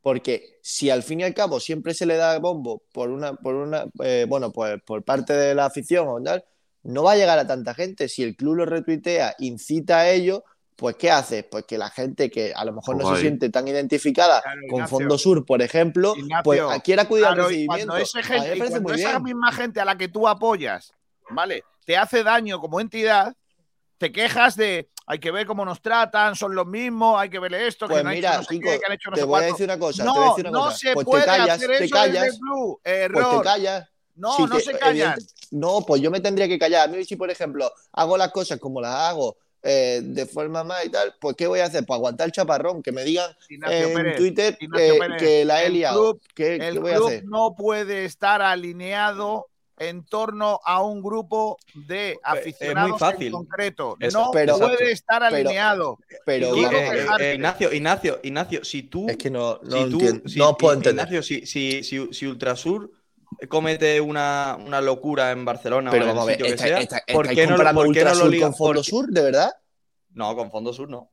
Porque 0.00 0.58
si 0.62 0.90
al 0.90 1.02
fin 1.02 1.20
y 1.20 1.24
al 1.24 1.34
cabo 1.34 1.58
siempre 1.58 1.94
se 1.94 2.06
le 2.06 2.16
da 2.16 2.38
bombo 2.38 2.84
por 2.92 3.10
una, 3.10 3.34
por 3.34 3.54
una, 3.54 3.86
eh, 4.02 4.26
bueno, 4.28 4.52
pues 4.52 4.80
por 4.82 5.02
parte 5.02 5.32
de 5.32 5.54
la 5.54 5.66
afición 5.66 6.06
o 6.08 6.22
tal, 6.22 6.44
no 6.82 7.02
va 7.02 7.12
a 7.12 7.16
llegar 7.16 7.38
a 7.38 7.46
tanta 7.46 7.74
gente. 7.74 8.08
Si 8.08 8.22
el 8.22 8.36
club 8.36 8.56
lo 8.56 8.66
retuitea, 8.66 9.34
incita 9.38 10.00
a 10.00 10.10
ello, 10.10 10.44
pues 10.76 10.96
¿qué 10.96 11.10
hace? 11.10 11.44
Pues 11.44 11.64
que 11.64 11.78
la 11.78 11.88
gente 11.90 12.30
que 12.30 12.52
a 12.54 12.64
lo 12.64 12.72
mejor 12.72 12.96
no 12.96 13.14
se 13.14 13.20
siente 13.20 13.48
tan 13.50 13.66
identificada 13.68 14.42
Claro, 14.42 14.60
con 14.68 14.74
Ignacio. 14.80 14.98
Fondo 14.98 15.18
Sur, 15.18 15.44
por 15.46 15.62
ejemplo, 15.62 16.14
Ignacio, 16.16 16.42
pues 16.42 16.60
quiere 16.82 17.02
acudir 17.02 17.24
al 17.26 17.34
Claro, 17.34 17.48
recibimiento. 17.48 17.86
cuando, 17.86 17.96
ese 18.04 18.18
A 18.18 18.22
mí 18.22 18.26
gente- 18.28 18.50
me 18.50 18.58
cuando 18.70 18.80
muy 18.80 18.92
esa 19.00 19.10
bien. 19.10 19.22
misma 19.22 19.52
gente 19.52 19.80
a 19.80 19.84
la 19.84 19.96
que 19.96 20.08
tú 20.08 20.26
apoyas, 20.26 20.92
¿vale? 21.30 21.62
Te 21.86 21.96
hace 21.96 22.22
daño 22.24 22.58
como 22.60 22.80
entidad, 22.80 23.34
te 23.98 24.10
quejas 24.10 24.56
de 24.56 24.88
hay 25.06 25.18
que 25.18 25.30
ver 25.30 25.46
cómo 25.46 25.64
nos 25.66 25.82
tratan, 25.82 26.34
son 26.34 26.54
los 26.54 26.66
mismos, 26.66 27.20
hay 27.20 27.28
que 27.28 27.38
ver 27.38 27.52
esto, 27.54 27.86
que 27.86 27.92
Pues 27.92 28.04
no 28.04 28.10
mira, 28.10 28.38
no 28.38 28.42
sé 28.42 28.48
Kiko, 28.54 28.70
qué, 28.70 28.78
que 28.80 28.86
han 28.86 28.92
hecho 28.94 29.10
no 29.10 29.16
te 29.16 29.22
voy 29.24 29.28
a 29.36 29.40
cuánto. 29.40 29.52
decir 29.54 29.64
una 29.66 29.78
cosa, 29.78 30.02
te 30.02 30.06
No, 30.06 30.14
voy 30.14 30.24
a 30.24 30.28
decir 30.30 30.44
una 30.48 30.50
no 30.58 30.64
cosa. 30.64 30.76
se 30.78 30.94
Pues 30.94 31.04
te 31.04 31.10
puede 31.10 31.24
callas, 31.26 31.48
hacer 31.50 31.68
te 31.68 31.74
eso 31.74 31.82
desde 31.82 31.90
callas, 31.94 32.24
el 32.24 32.38
club. 32.40 32.80
Pues 32.82 33.30
te 33.30 33.40
callas. 33.42 33.88
No, 34.16 34.36
Sí, 34.36 34.42
no 34.48 34.60
se 34.60 34.72
callan. 34.78 34.90
evidente- 35.12 35.24
No, 35.50 35.80
pues 35.86 36.00
yo 36.00 36.10
me 36.10 36.20
tendría 36.20 36.48
que 36.48 36.58
callar. 36.58 36.88
A 36.88 36.90
mí, 36.90 37.04
si 37.04 37.16
por 37.16 37.30
ejemplo 37.30 37.70
hago 37.92 38.16
las 38.16 38.30
cosas 38.32 38.58
como 38.58 38.80
las 38.80 38.94
hago 38.94 39.36
eh, 39.66 40.00
de 40.04 40.26
forma 40.26 40.62
más 40.62 40.84
y 40.84 40.90
tal, 40.90 41.14
pues 41.18 41.34
¿qué 41.36 41.46
voy 41.46 41.60
a 41.60 41.64
hacer? 41.64 41.84
Pues 41.86 41.96
aguantar 41.96 42.26
el 42.26 42.32
chaparrón, 42.32 42.82
que 42.82 42.92
me 42.92 43.02
digan 43.02 43.30
en 43.48 43.94
Pérez, 43.94 44.16
Twitter 44.18 44.58
eh, 44.78 44.98
que 45.18 45.44
la 45.46 45.62
he 45.62 45.66
el 45.68 45.72
liado. 45.72 46.12
club- 46.18 46.22
¿Qué, 46.34 46.56
El 46.56 46.74
qué 46.74 46.78
voy 46.80 46.90
a 46.92 46.96
club 46.96 47.06
hacer? 47.08 47.24
no 47.24 47.54
puede 47.56 48.04
estar 48.04 48.42
alineado 48.42 49.48
en 49.78 50.04
torno 50.04 50.60
a 50.64 50.82
un 50.84 51.02
grupo 51.02 51.58
de 51.74 52.16
aficionados 52.22 52.98
fácil. 52.98 53.26
en 53.28 53.32
concreto. 53.32 53.96
Eso, 53.98 54.20
no 54.20 54.30
pero- 54.32 54.56
puede 54.58 54.92
estar 54.92 55.20
pero- 55.22 55.34
alineado. 55.36 55.98
Pero 56.24 56.54
a 56.54 56.58
Eh, 56.58 56.62
eh, 56.62 57.16
eh, 57.30 57.34
Ignacio, 57.34 57.72
Ignacio, 57.72 58.20
Ignacio, 58.22 58.64
si 58.64 58.82
tú. 58.84 59.06
Es 59.08 59.16
que 59.16 59.30
no, 59.30 59.58
no 59.64 59.76
si 59.84 59.90
tú- 59.90 59.98
entiendo. 60.00 60.28
si- 60.28 60.38
no 60.38 60.56
puedo 60.56 60.74
entender. 60.74 61.06
Ignacio, 61.06 61.22
si, 61.24 61.44
si, 61.46 61.82
si, 61.82 62.06
si 62.12 62.26
Ultrasur 62.26 62.92
comete 63.48 64.00
una, 64.00 64.56
una 64.64 64.80
locura 64.80 65.30
en 65.30 65.44
Barcelona 65.44 65.90
Pero 65.90 66.06
o 66.06 66.10
en 66.10 66.18
el 66.18 66.26
ver, 66.26 66.36
sitio 66.36 66.52
que 66.52 66.58
sea, 66.58 67.02
¿por 67.12 67.26
¿estáis 67.26 67.38
qué 67.38 67.44
no, 67.46 67.50
lo- 67.52 67.56
comparando 67.56 67.80
por 67.82 67.92
qué 67.94 68.00
no 68.00 68.04
lo 68.04 68.10
Ultrasur 68.12 68.30
liga? 68.32 68.46
con 68.46 68.54
Fondo 68.56 68.82
Sur, 68.82 69.06
de 69.10 69.22
verdad? 69.22 69.50
No, 70.10 70.36
con 70.36 70.50
Fondo 70.50 70.72
Sur 70.72 70.88
no. 70.88 71.10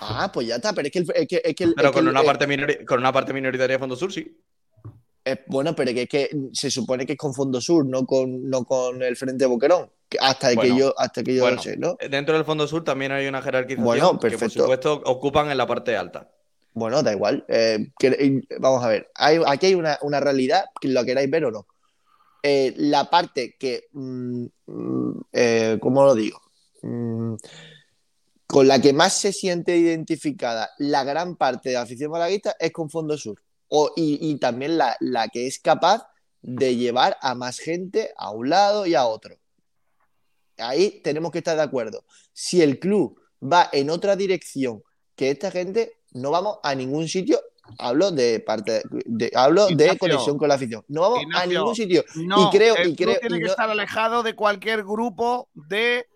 Ah, 0.00 0.30
pues 0.32 0.46
ya 0.46 0.56
está, 0.56 0.72
pero 0.72 0.86
es 0.88 0.92
que 0.92 0.98
el, 1.00 1.06
es 1.14 1.26
que, 1.28 1.42
es 1.44 1.54
que 1.54 1.64
el- 1.64 1.74
Pero 1.74 1.88
es 1.88 1.92
que 1.92 1.98
con 1.98 2.04
el- 2.04 2.10
una, 2.10 2.20
eh, 2.22 2.24
parte 2.24 2.46
minori- 2.46 2.84
con 2.84 2.98
una 2.98 3.12
parte 3.12 3.32
minoritaria 3.32 3.74
de 3.76 3.78
Fondo 3.78 3.96
Sur, 3.96 4.12
sí. 4.12 4.38
eh, 5.24 5.44
bueno, 5.48 5.74
pero 5.74 5.92
que 5.92 6.02
es 6.02 6.08
que 6.08 6.30
se 6.52 6.70
supone 6.70 7.04
que 7.06 7.12
es 7.14 7.18
con 7.18 7.34
Fondo 7.34 7.60
Sur, 7.60 7.84
no 7.86 8.04
con, 8.06 8.48
no 8.48 8.64
con 8.64 9.02
el 9.02 9.16
Frente 9.16 9.46
Boquerón. 9.46 9.90
que 10.08 10.18
hasta 10.20 10.54
Bueno, 10.54 10.62
que 10.74 10.80
yo, 10.80 10.94
hasta 10.98 11.22
que 11.24 11.34
yo 11.34 11.42
bueno, 11.42 11.56
lo 11.56 11.62
sé, 11.62 11.76
¿no? 11.76 11.96
Dentro 12.10 12.34
del 12.36 12.44
Fondo 12.44 12.68
Sur 12.68 12.84
también 12.84 13.10
hay 13.10 13.26
una 13.26 13.42
jerarquización 13.42 13.84
Bueno, 13.84 14.12
que, 14.12 14.18
por 14.18 14.30
perfecto. 14.30 14.60
supuesto, 14.60 15.02
ocupan 15.04 15.50
en 15.50 15.58
la 15.58 15.66
parte 15.66 15.96
alta. 15.96 16.30
Bueno, 16.76 17.02
da 17.02 17.12
igual. 17.12 17.42
Eh, 17.48 17.90
eh, 18.02 18.42
vamos 18.60 18.84
a 18.84 18.88
ver. 18.88 19.10
Aquí 19.14 19.66
hay 19.66 19.74
una, 19.74 20.20
realidad, 20.20 20.66
que 20.78 20.88
lo 20.88 21.06
queráis 21.06 21.30
ver 21.30 21.46
o 21.46 21.50
no. 21.50 21.66
Eh, 22.42 22.74
la 22.76 23.08
parte 23.08 23.56
que, 23.58 23.88
mm, 23.92 24.44
mm, 24.66 25.78
¿cómo 25.80 26.04
lo 26.04 26.14
digo? 26.14 26.38
Mm, 26.82 27.36
con 28.46 28.68
la 28.68 28.78
que 28.78 28.92
más 28.92 29.14
se 29.14 29.32
siente 29.32 29.74
identificada 29.78 30.68
la 30.76 31.02
gran 31.02 31.36
parte 31.36 31.70
de 31.70 31.76
la 31.76 31.80
afición 31.80 32.10
malaguista 32.10 32.54
es 32.60 32.72
con 32.72 32.90
Fondo 32.90 33.16
Sur. 33.16 33.42
O, 33.68 33.92
y, 33.96 34.18
y 34.20 34.36
también 34.36 34.76
la, 34.76 34.98
la 35.00 35.28
que 35.28 35.46
es 35.46 35.58
capaz 35.58 36.06
de 36.42 36.76
llevar 36.76 37.16
a 37.22 37.34
más 37.34 37.58
gente 37.58 38.12
a 38.18 38.32
un 38.32 38.50
lado 38.50 38.84
y 38.84 38.94
a 38.94 39.06
otro. 39.06 39.34
Ahí 40.58 41.00
tenemos 41.02 41.32
que 41.32 41.38
estar 41.38 41.56
de 41.56 41.62
acuerdo. 41.62 42.04
Si 42.34 42.60
el 42.60 42.78
club 42.78 43.18
va 43.42 43.70
en 43.72 43.88
otra 43.88 44.14
dirección 44.14 44.82
que 45.16 45.30
esta 45.30 45.50
gente, 45.50 45.94
no 46.16 46.30
vamos 46.30 46.58
a 46.62 46.74
ningún 46.74 47.08
sitio. 47.08 47.40
Hablo 47.78 48.10
de 48.12 48.40
parte 48.40 48.82
de, 49.06 49.30
hablo 49.34 49.66
de 49.66 49.98
conexión 49.98 50.38
con 50.38 50.48
la 50.48 50.54
afición. 50.54 50.84
No 50.88 51.00
vamos 51.02 51.24
a 51.34 51.46
ningún 51.46 51.74
sitio. 51.74 52.04
No, 52.14 52.42
y 52.48 52.56
creo, 52.56 52.76
el 52.76 52.90
y 52.90 52.96
club 52.96 53.08
creo, 53.08 53.20
tiene 53.20 53.36
y 53.36 53.38
que 53.40 53.44
no- 53.46 53.50
estar 53.50 53.68
alejado 53.70 54.22
de 54.22 54.34
cualquier 54.36 54.84
grupo 54.84 55.48
de 55.54 56.06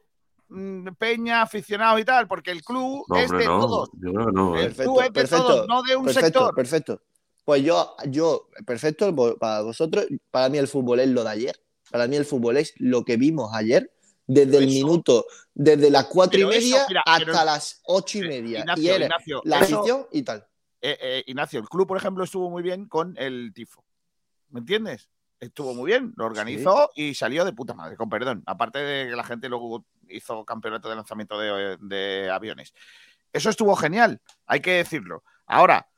mm, 0.49 0.89
peña, 0.99 1.43
aficionados 1.43 2.01
y 2.01 2.05
tal, 2.05 2.29
porque 2.29 2.51
el 2.53 2.63
club 2.63 3.05
No, 3.09 3.17
es 3.17 3.31
hombre, 3.31 3.45
de 3.45 3.51
no. 3.51 3.61
todos. 3.61 3.91
Yo 4.01 4.13
creo 4.13 4.27
que 4.27 4.33
no. 4.33 4.57
¿eh? 4.59 4.65
El 4.67 4.75
club 4.75 5.01
es 5.03 5.13
de 5.13 5.27
todos, 5.37 5.67
no 5.69 5.83
de 5.83 5.97
un 5.97 6.05
perfecto, 6.05 6.27
sector. 6.27 6.55
Perfecto. 6.55 7.01
Pues 7.45 7.63
yo, 7.65 7.97
yo, 8.09 8.47
perfecto, 8.67 9.11
vo- 9.13 9.37
para 9.39 9.63
vosotros, 9.63 10.07
para 10.31 10.49
mí 10.49 10.59
el 10.59 10.69
fútbol 10.69 11.01
es 11.01 11.09
lo 11.09 11.25
de 11.25 11.31
ayer. 11.31 11.61
Para 11.91 12.07
mí 12.07 12.15
el 12.15 12.25
fútbol 12.25 12.59
es 12.59 12.75
lo 12.77 13.05
que 13.05 13.17
vimos 13.17 13.51
ayer, 13.55 13.91
desde 14.32 14.59
el 14.59 14.66
minuto, 14.69 15.27
desde 15.52 15.90
las 15.90 16.05
cuatro 16.07 16.39
y 16.39 16.43
eso, 16.43 16.51
media 16.51 16.85
mira, 16.89 17.02
hasta 17.05 17.24
pero- 17.27 17.44
las 17.44 17.81
ocho 17.85 18.19
y 18.19 18.20
media. 18.23 18.61
Ignacio, 18.61 18.93
y 18.98 19.02
Ignacio, 19.02 19.43
la 19.44 19.59
afición 19.59 20.07
y 20.12 20.23
tal. 20.23 20.47
Eh, 20.81 20.97
eh, 21.01 21.24
Ignacio, 21.27 21.59
el 21.61 21.69
club, 21.69 21.86
por 21.89 21.97
ejemplo, 21.98 22.23
estuvo 22.23 22.48
muy 22.48 22.62
bien 22.62 22.86
con 22.86 23.15
el 23.19 23.52
tifo. 23.52 23.85
¿Me 24.51 24.61
entiendes? 24.61 25.09
Estuvo 25.40 25.74
muy 25.74 25.86
bien, 25.90 26.12
lo 26.16 26.27
organizó 26.27 26.90
y 26.94 27.15
salió 27.15 27.44
de 27.44 27.52
puta 27.52 27.74
madre, 27.74 27.97
con 27.97 28.09
perdón. 28.09 28.43
Aparte 28.47 28.78
de 28.78 29.11
que 29.11 29.16
la 29.16 29.24
gente 29.24 29.48
luego 29.48 29.85
hizo 30.09 30.44
campeonato 30.44 30.89
de 30.89 30.97
lanzamiento 30.97 31.39
de, 31.39 31.77
de 31.81 32.31
aviones. 32.31 32.73
Eso 33.32 33.51
estuvo 33.51 33.74
genial, 33.74 34.20
hay 34.47 34.61
que 34.61 34.73
decirlo. 34.74 35.24
Ahora, 35.47 35.89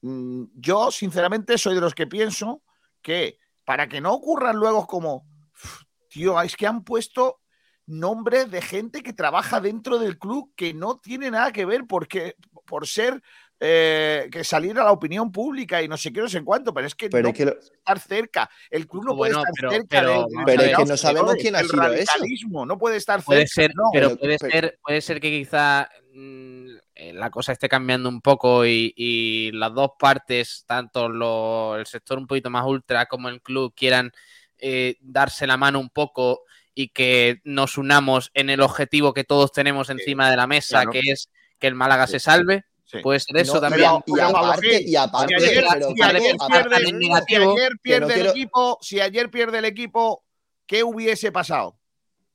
mm, 0.00 0.44
yo 0.54 0.90
sinceramente 0.90 1.58
soy 1.58 1.74
de 1.74 1.80
los 1.80 1.94
que 1.94 2.06
pienso 2.06 2.62
que 3.02 3.38
para 3.64 3.86
que 3.88 4.00
no 4.00 4.12
ocurran 4.12 4.56
luego 4.56 4.86
como, 4.86 5.26
"Uf, 5.52 5.82
tío, 6.08 6.40
es 6.40 6.56
que 6.56 6.66
han 6.66 6.84
puesto 6.84 7.40
nombres 7.86 8.50
de 8.50 8.62
gente 8.62 9.02
que 9.02 9.12
trabaja 9.12 9.60
dentro 9.60 9.98
del 9.98 10.18
club 10.18 10.52
que 10.56 10.72
no 10.74 10.98
tiene 10.98 11.30
nada 11.30 11.52
que 11.52 11.64
ver 11.64 11.84
porque 11.88 12.36
por 12.64 12.86
ser 12.86 13.20
eh, 13.64 14.28
que 14.32 14.42
salir 14.42 14.76
a 14.80 14.82
la 14.84 14.90
opinión 14.90 15.30
pública 15.30 15.80
y 15.80 15.86
no 15.86 15.96
sé 15.96 16.12
qué, 16.12 16.20
no 16.20 16.28
sé 16.28 16.42
cuánto, 16.42 16.74
pero 16.74 16.84
es 16.88 16.96
que 16.96 17.08
Pero 17.08 17.22
no 17.22 17.28
es 17.28 17.34
que 17.36 17.44
lo- 17.44 17.52
puede 17.52 17.66
estar 17.76 17.98
cerca. 18.00 18.50
El 18.68 18.88
club 18.88 19.04
no 19.04 19.14
Bueno, 19.14 19.38
puede 19.38 19.50
estar 19.52 19.54
pero- 19.60 19.70
cerca 19.70 19.86
pero- 20.00 20.08
del- 20.10 20.18
vamos 20.18 20.32
del- 20.32 20.44
Pero 20.46 20.62
es 20.62 20.76
que 20.78 20.84
no 20.84 20.96
sabemos 20.96 21.34
quién 21.36 21.54
ha 21.54 21.60
el 21.60 21.68
sido 21.68 21.82
eso. 21.92 22.66
no 22.66 22.78
puede 22.78 22.96
estar 22.96 23.22
Puede 23.22 23.46
cerca. 23.46 23.62
ser, 23.68 23.72
no. 23.76 23.84
pero, 23.92 24.08
Pero- 24.08 24.18
puede, 24.18 24.38
pero- 24.40 24.50
ser, 24.68 24.78
puede 24.82 25.00
ser 25.00 25.20
que 25.20 25.30
quizá 25.30 25.88
mm, 26.14 26.66
eh, 26.96 27.12
la 27.14 27.30
cosa 27.30 27.52
esté 27.52 27.68
cambiando 27.68 28.08
un 28.08 28.20
poco 28.20 28.66
y, 28.66 28.92
y 28.96 29.52
las 29.52 29.72
dos 29.72 29.92
partes, 29.98 30.64
tanto 30.66 31.08
lo- 31.08 31.76
el 31.76 31.86
sector 31.86 32.18
un 32.18 32.26
poquito 32.26 32.50
más 32.50 32.66
ultra 32.66 33.06
como 33.06 33.28
el 33.28 33.40
club, 33.42 33.72
quieran 33.76 34.10
eh, 34.58 34.96
darse 35.00 35.46
la 35.46 35.56
mano 35.56 35.78
un 35.80 35.88
poco 35.90 36.42
y 36.74 36.88
que 36.88 37.40
nos 37.44 37.76
unamos 37.78 38.30
en 38.34 38.50
el 38.50 38.60
objetivo 38.60 39.12
que 39.12 39.24
todos 39.24 39.52
tenemos 39.52 39.90
encima 39.90 40.30
de 40.30 40.36
la 40.36 40.46
mesa, 40.46 40.82
claro. 40.82 40.90
que 40.92 41.00
es 41.04 41.28
que 41.58 41.66
el 41.66 41.74
Málaga 41.74 42.06
se 42.06 42.18
salve. 42.20 42.64
Sí. 42.84 42.98
Puede 43.02 43.20
ser 43.20 43.36
eso 43.38 43.54
No, 43.54 43.60
también. 43.62 43.90
y, 44.06 44.20
aparte, 44.20 44.82
y 44.84 44.96
aparte, 44.96 45.34
Si 45.38 45.44
ayer, 45.44 45.64
pero 45.72 45.88
si 45.88 45.94
Paco, 45.94 46.16
ayer 46.16 46.34
aparte- 46.38 46.68
pierde, 46.68 46.76
en 46.76 46.86
si 47.00 47.08
negativo, 47.08 47.52
ayer 47.56 47.70
que 47.70 47.78
pierde 47.82 48.00
no 48.00 48.06
el 48.08 48.14
quiero- 48.14 48.30
equipo, 48.30 48.78
si 48.82 49.00
ayer 49.00 49.30
pierde 49.30 49.58
el 49.58 49.64
equipo, 49.64 50.24
¿qué 50.66 50.84
hubiese 50.84 51.32
pasado? 51.32 51.78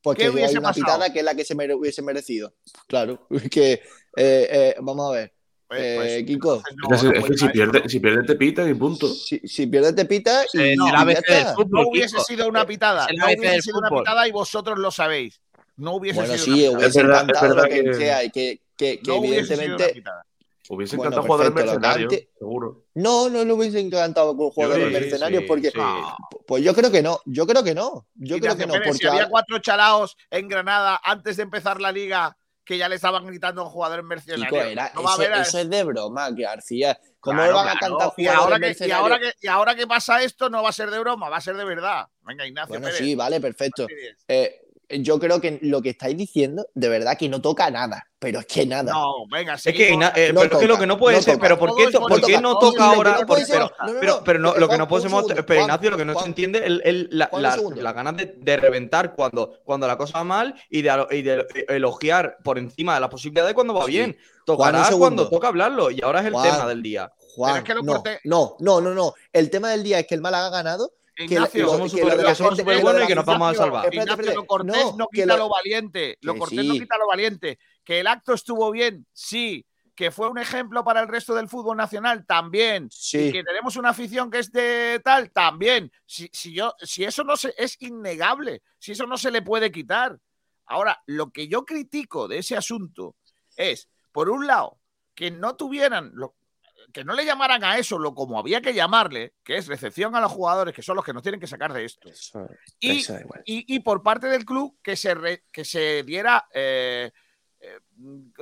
Porque 0.01 0.19
¿Qué 0.23 0.26
hay 0.30 0.34
hubiese 0.34 0.57
una 0.59 0.69
pasado? 0.69 0.85
pitada 0.85 1.14
que 1.14 1.19
es 1.19 1.26
la 1.26 1.35
que 1.35 1.43
se 1.45 1.53
mere- 1.53 1.76
hubiese 1.76 2.01
merecido. 2.01 2.55
Claro, 2.88 3.27
que 3.51 3.73
eh, 3.73 3.81
eh, 4.15 4.76
vamos 4.81 5.09
a 5.09 5.14
ver. 5.14 5.34
Pues- 5.68 5.81
Eh, 5.81 5.95
pues, 5.98 6.23
Kiko, 6.26 6.64
no, 6.89 6.98
si- 6.98 7.07
es 7.07 7.26
que 7.26 7.38
si, 7.38 7.49
pierde, 7.49 7.89
si 7.89 7.99
pierde 7.99 8.23
te 8.26 8.35
pitan 8.35 8.69
y 8.69 8.73
punto. 8.73 9.07
si, 9.10 9.39
si 9.39 9.68
pierdes 9.68 9.95
te 9.95 10.06
pita 10.06 10.45
y, 10.53 10.57
Eh, 10.60 10.73
el 10.73 10.77
del 10.77 11.45
fútbol. 11.56 11.68
No 11.84 11.89
hubiese 11.89 12.15
Kiko. 12.15 12.23
sido 12.23 12.48
una 12.48 12.65
pitada, 12.65 13.06
el 13.07 13.18
no 13.18 13.26
hubiese 13.26 13.61
sido 13.61 13.80
una 13.80 13.89
pitada 13.89 14.27
y 14.27 14.31
vosotros 14.31 14.80
lo 14.80 14.91
sabéis. 14.91 15.41
No 15.76 15.95
hubiese 15.95 16.19
Bueno, 16.22 16.34
sido 16.38 16.45
sí, 16.45 16.52
una 16.52 16.57
pitada. 16.61 16.77
hubiese 16.77 16.88
Es 16.88 16.95
verdad- 17.06 17.15
es 17.18 17.23
encantado 17.23 17.48
verdad 17.56 17.64
lo 17.64 17.69
que, 17.69 17.84
que- 17.84 17.94
sea 17.95 18.23
y 18.23 18.30
que, 18.31 18.61
que, 18.77 18.99
que 18.99 19.11
No 19.11 19.15
hubiese 19.18 19.44
sido 19.44 19.56
una 19.56 19.64
evidentemente. 19.64 19.94
pitada. 19.94 20.23
Hubiese 20.69 20.98
Bueno, 20.98 21.07
encantado 21.11 21.27
jugadores 21.27 21.52
perfecto, 21.53 21.73
lo 21.76 21.80
que 21.81 21.88
mercenarios, 21.88 22.23
seguro. 22.39 22.84
No, 22.95 23.30
no 23.30 23.45
le 23.45 23.53
hubiese 23.53 23.80
encantado 23.80 24.35
con 24.35 24.49
jugadores 24.52 24.88
sí, 24.88 24.94
mercenarios 24.94 25.41
sí, 25.44 25.48
porque. 25.48 25.69
sí. 25.72 25.80
Pues 26.45 26.64
yo 26.64 26.73
creo 26.73 26.91
que 26.91 27.02
no, 27.02 27.22
yo 27.26 27.48
creo 27.48 27.64
que 27.64 27.73
no. 27.73 28.06
Yo 28.15 28.38
creo 28.39 28.56
que 28.57 28.65
no, 28.68 28.73
porque 28.73 28.94
si 28.94 29.07
había 29.07 29.30
cuatro 29.30 29.60
chalaos 29.60 30.18
en 30.30 30.48
Granada 30.49 30.99
antes 31.03 31.38
de 31.38 31.44
empezar 31.44 31.80
la 31.81 31.91
liga 31.94 32.38
que 32.68 32.77
ya 32.77 32.89
le 32.89 32.95
estaban 32.95 33.26
gritando 33.26 33.61
a 33.61 33.65
jugadores 33.69 34.03
mercenarios. 34.03 34.49
Kiko, 34.49 34.61
era- 34.61 34.91
No 34.94 35.02
va 35.03 35.11
a 35.11 35.14
eso, 35.14 35.22
haber 35.22 35.34
a- 35.34 35.41
eso 35.41 35.57
es 35.60 35.69
de 35.69 35.84
broma, 35.84 36.35
que 36.35 36.44
García. 36.44 36.99
¿Cómo 37.22 37.38
Claro, 37.38 37.52
le 37.52 37.56
van 37.56 37.68
a 37.69 37.80
claro. 37.80 37.98
cantar 37.98 38.14
y 38.18 38.27
ahora, 38.27 38.60
que, 38.60 38.76
y, 38.88 38.91
ahora 38.91 39.19
que, 39.19 39.34
y 39.41 39.48
ahora 39.48 39.76
que 39.76 39.88
pasa 39.88 40.22
esto, 40.22 40.49
no 40.49 40.61
va 40.64 40.69
a 40.69 40.73
ser 40.73 40.91
de 40.91 40.99
broma, 40.99 41.30
va 41.30 41.38
a 41.38 41.41
ser 41.41 41.56
de 41.56 41.64
verdad. 41.65 42.07
Venga, 42.23 42.45
Ignacio 42.45 42.68
Bueno, 42.69 42.85
Pérez. 42.88 42.99
sí, 42.99 43.15
vale, 43.15 43.39
perfecto. 43.41 43.88
Eh, 44.27 44.61
yo 44.89 45.19
creo 45.19 45.41
que 45.41 45.59
lo 45.61 45.81
que 45.81 45.89
estáis 45.89 46.15
diciendo, 46.18 46.68
de 46.73 46.88
verdad 46.89 47.18
que 47.18 47.27
no 47.27 47.41
toca 47.41 47.69
nada, 47.69 48.07
pero 48.19 48.39
es 48.39 48.45
que 48.45 48.65
nada. 48.65 48.93
No, 48.93 49.27
venga, 49.30 49.55
Es 49.55 49.64
que, 49.64 49.72
seguimos. 49.72 49.93
Ina- 49.93 50.14
eh, 50.15 50.31
No 50.34 50.39
pero 50.41 50.43
es 50.43 50.43
que 50.43 50.55
toca, 50.55 50.68
lo 50.68 50.80
que 50.80 50.88
no 50.88 50.97
puede 50.97 51.18
no 51.18 51.22
ser, 51.23 51.34
toca. 51.35 51.43
pero 51.43 51.59
¿por 51.59 51.76
qué, 51.76 51.84
es 51.84 51.91
por 51.91 52.09
no 52.09 52.15
es 52.53 52.59
toca 52.59 52.85
ahora? 52.85 53.11
no 53.11 53.18
Por- 53.18 53.27
puede 53.27 53.45
ser, 53.45 53.55
pero, 53.57 53.72
no, 53.80 53.93
no, 53.93 53.99
pero, 53.99 54.14
no, 54.18 54.23
pero 54.23 54.39
no, 54.39 54.55
lo 54.57 54.69
que 54.69 54.77
no 54.77 54.88
podemos, 54.88 55.26
pero 55.27 55.43
Juan, 55.45 55.59
Ignacio, 55.61 55.91
lo 55.91 55.97
que 55.97 56.05
no 56.05 56.19
se 56.19 56.26
entiende 56.26 56.59
es 56.59 56.65
el- 56.85 57.09
la- 57.11 57.30
las 57.34 57.93
ganas 57.93 58.15
de, 58.18 58.34
de 58.38 58.57
reventar 58.57 59.14
cuando, 59.14 59.59
cuando 59.65 59.88
la 59.88 59.97
cosa 59.97 60.19
va 60.19 60.23
mal 60.23 60.55
y 60.69 60.81
de, 60.81 61.05
y 61.11 61.22
de 61.22 61.45
elogiar 61.68 62.38
por 62.43 62.57
encima 62.57 62.95
de 62.95 63.01
las 63.01 63.09
posibilidades 63.09 63.53
cuando 63.53 63.73
va 63.73 63.85
Sí. 63.85 63.91
bien. 63.91 64.18
Tocará 64.45 64.88
cuando 64.97 65.27
toca 65.27 65.49
hablarlo 65.49 65.91
y 65.91 66.01
ahora 66.01 66.22
es 66.22 66.27
el 66.27 66.34
Juan. 66.34 66.49
tema 66.49 66.68
del 66.69 66.81
día. 66.81 67.11
Juan, 67.35 67.57
es 67.57 67.64
que 67.64 67.76
no, 67.76 67.81
corté- 67.84 68.19
no, 68.23 68.55
no, 68.59 68.80
no, 68.80 68.93
no. 68.93 69.14
El 69.34 69.49
tema 69.49 69.69
del 69.69 69.84
día 69.84 69.99
es 69.99 70.07
que 70.07 70.15
el 70.15 70.22
Málaga 70.22 70.47
ha 70.47 70.49
ganado. 70.49 70.93
Que 71.18 71.34
Ignacio, 71.34 71.68
somos 71.68 71.94
que 71.94 72.35
somos 72.35 72.57
súper 72.57 72.76
lo 72.77 72.81
buenos 72.81 73.03
y 73.03 73.07
que 73.07 73.15
nos 73.15 73.26
vamos 73.26 73.48
a 73.48 73.52
Ignacio, 73.52 73.65
salvar. 73.73 73.94
Ignacio, 73.94 74.34
lo 74.35 74.45
cortés 74.45 74.95
no, 74.95 75.07
quita 75.07 75.26
lo- 75.26 75.38
lo 75.38 75.49
valiente. 75.49 76.18
Lo 76.22 76.35
cortés 76.38 76.60
sí. 76.60 76.68
no 76.68 76.73
quita 76.76 76.98
lo 76.98 77.07
valiente. 77.07 77.60
Que 77.84 77.99
el 78.02 78.07
acto 78.07 78.34
estuvo 78.34 78.69
bien, 78.72 79.06
sí. 79.14 79.65
Que 79.95 80.11
fue 80.11 80.30
un 80.30 80.38
ejemplo 80.38 80.84
para 80.84 81.02
el 81.02 81.07
resto 81.07 81.34
del 81.34 81.49
fútbol 81.49 81.76
nacional, 81.76 82.23
también. 82.27 82.85
Y 82.85 82.89
Sí, 82.91 83.31
que 83.31 83.44
tenemos 83.44 83.76
una 83.77 83.89
afición 83.89 84.30
que 84.30 84.38
es 84.39 84.52
de 84.52 85.02
tal, 85.03 85.31
también. 85.31 85.91
Si, 86.06 86.30
si 86.31 86.53
yo, 86.53 86.76
si 86.80 87.03
eso 87.03 87.23
no 87.23 87.35
se, 87.35 87.53
es 87.57 87.77
innegable, 87.81 88.61
si 88.77 88.91
eso 88.91 89.07
no 89.07 89.18
se 89.18 89.31
le 89.31 89.41
puede 89.41 89.72
quitar. 89.72 90.19
Ahora, 90.68 91.02
lo 91.07 91.31
que 91.31 91.48
yo 91.48 91.65
critico 91.65 92.27
de 92.27 92.38
ese 92.39 92.56
asunto 92.56 93.15
es, 93.56 93.89
por 94.11 94.30
un 94.30 94.45
lado, 94.45 94.80
que 95.15 95.31
no 95.31 95.56
tuvieran, 95.56 96.11
lo- 96.14 96.35
que 96.93 97.03
no 97.03 97.14
le 97.14 97.26
llamaran 97.26 97.64
a 97.64 97.77
eso 97.77 97.99
lo 97.99 98.15
como 98.15 98.39
había 98.39 98.61
que 98.61 98.73
llamarle, 98.73 99.34
que 99.43 99.57
es 99.57 99.68
recepción 99.68 100.15
a 100.15 100.22
los 100.22 100.31
jugadores, 100.31 100.73
que 100.73 100.81
son 100.81 100.95
los 100.95 101.03
que 101.05 101.14
nos 101.14 101.22
tienen 101.22 101.39
que 101.39 101.47
sacar 101.47 101.73
de 101.73 101.85
esto. 101.85 102.09
eso, 102.09 102.47
Y, 102.80 102.99
eso 102.99 103.18
y, 103.45 103.76
y 103.76 103.80
por 103.81 104.01
parte 104.01 104.27
del 104.27 104.45
club 104.45 104.77
que 104.81 104.95
se, 104.95 105.14
re- 105.14 105.43
que 105.51 105.65
se 105.65 106.03
diera, 106.03 106.47
eh, 106.53 107.11
eh, 107.59 107.80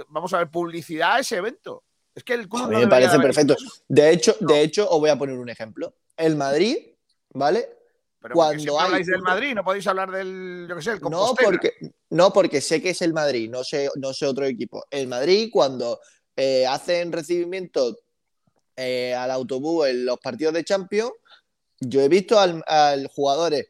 vamos 0.09 0.34
a 0.34 0.39
ver, 0.39 0.49
publicidad 0.49 1.15
a 1.15 1.19
ese 1.19 1.38
evento. 1.38 1.84
Es 2.13 2.23
que 2.23 2.34
el 2.34 2.47
club 2.47 2.63
A 2.63 2.67
no 2.67 2.77
mí 2.77 2.85
me 2.85 2.88
parece 2.88 3.19
perfecto. 3.19 3.55
De 3.88 4.11
hecho, 4.11 4.35
de 4.39 4.61
hecho, 4.61 4.89
os 4.89 4.99
voy 4.99 5.09
a 5.09 5.17
poner 5.17 5.38
un 5.38 5.49
ejemplo. 5.49 5.95
El 6.15 6.35
Madrid, 6.38 6.77
¿vale? 7.34 7.69
Pero 8.22 8.35
Cuando 8.35 8.80
hay 8.80 8.85
habláis 8.85 9.07
del 9.07 9.22
Madrid, 9.22 9.53
no 9.53 9.63
podéis 9.63 9.85
hablar 9.88 10.11
del, 10.11 10.65
yo 10.69 10.76
qué 10.77 10.81
sé, 10.81 10.91
el 10.93 11.01
No 11.01 11.34
porque, 11.35 11.73
no, 12.09 12.31
porque 12.31 12.61
sé 12.61 12.81
que 12.81 12.91
es 12.91 13.01
el 13.01 13.13
Madrid, 13.13 13.49
no 13.49 13.63
sé, 13.63 13.89
no 13.97 14.13
sé 14.13 14.26
otro 14.26 14.45
equipo. 14.45 14.84
El 14.89 15.07
Madrid, 15.07 15.49
cuando 15.51 15.99
eh, 16.35 16.65
hacen 16.65 17.11
recibimiento 17.11 17.95
eh, 18.77 19.14
al 19.14 19.31
autobús 19.31 19.88
en 19.88 20.06
los 20.06 20.19
partidos 20.19 20.53
de 20.53 20.64
Champions, 20.64 21.11
yo 21.80 22.02
he 22.02 22.10
visto 22.10 22.39
al, 22.39 22.64
al 22.68 23.07
jugadores, 23.07 23.68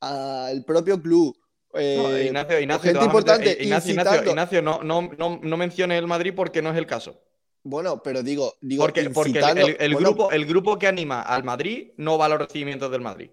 al 0.00 0.64
propio 0.64 1.00
club, 1.00 1.36
eh, 1.74 1.96
No, 2.02 2.18
Ignacio, 2.18 2.60
Ignacio, 2.60 2.82
gente 2.82 2.98
meter- 3.00 3.06
importante 3.06 3.50
eh, 3.60 3.64
Ignacio, 3.64 3.90
Ignacio, 3.92 4.24
Ignacio, 4.30 4.62
no, 4.62 4.82
no, 4.82 5.10
no, 5.18 5.40
no 5.42 5.56
menciones 5.56 5.98
el 5.98 6.06
Madrid 6.06 6.32
porque 6.34 6.62
no 6.62 6.70
es 6.70 6.76
el 6.76 6.86
caso. 6.86 7.20
bueno, 7.64 8.02
pero 8.02 8.22
digo, 8.22 8.54
digo 8.60 8.82
Porque, 8.84 9.10
porque 9.10 9.30
el, 9.30 9.44
incitando- 9.44 9.66
el- 9.66 9.76
el 9.80 9.92
bueno, 9.92 10.08
grupo, 10.08 10.30
el 10.32 10.46
grupo 10.46 10.78
que 10.78 10.86
anima 10.86 11.20
al 11.22 11.44
Madrid 11.44 11.90
no 11.96 12.16
va 12.16 12.26
a 12.26 12.28
los 12.28 12.38
recibimientos 12.38 12.90
del 12.90 13.00
Madrid. 13.02 13.30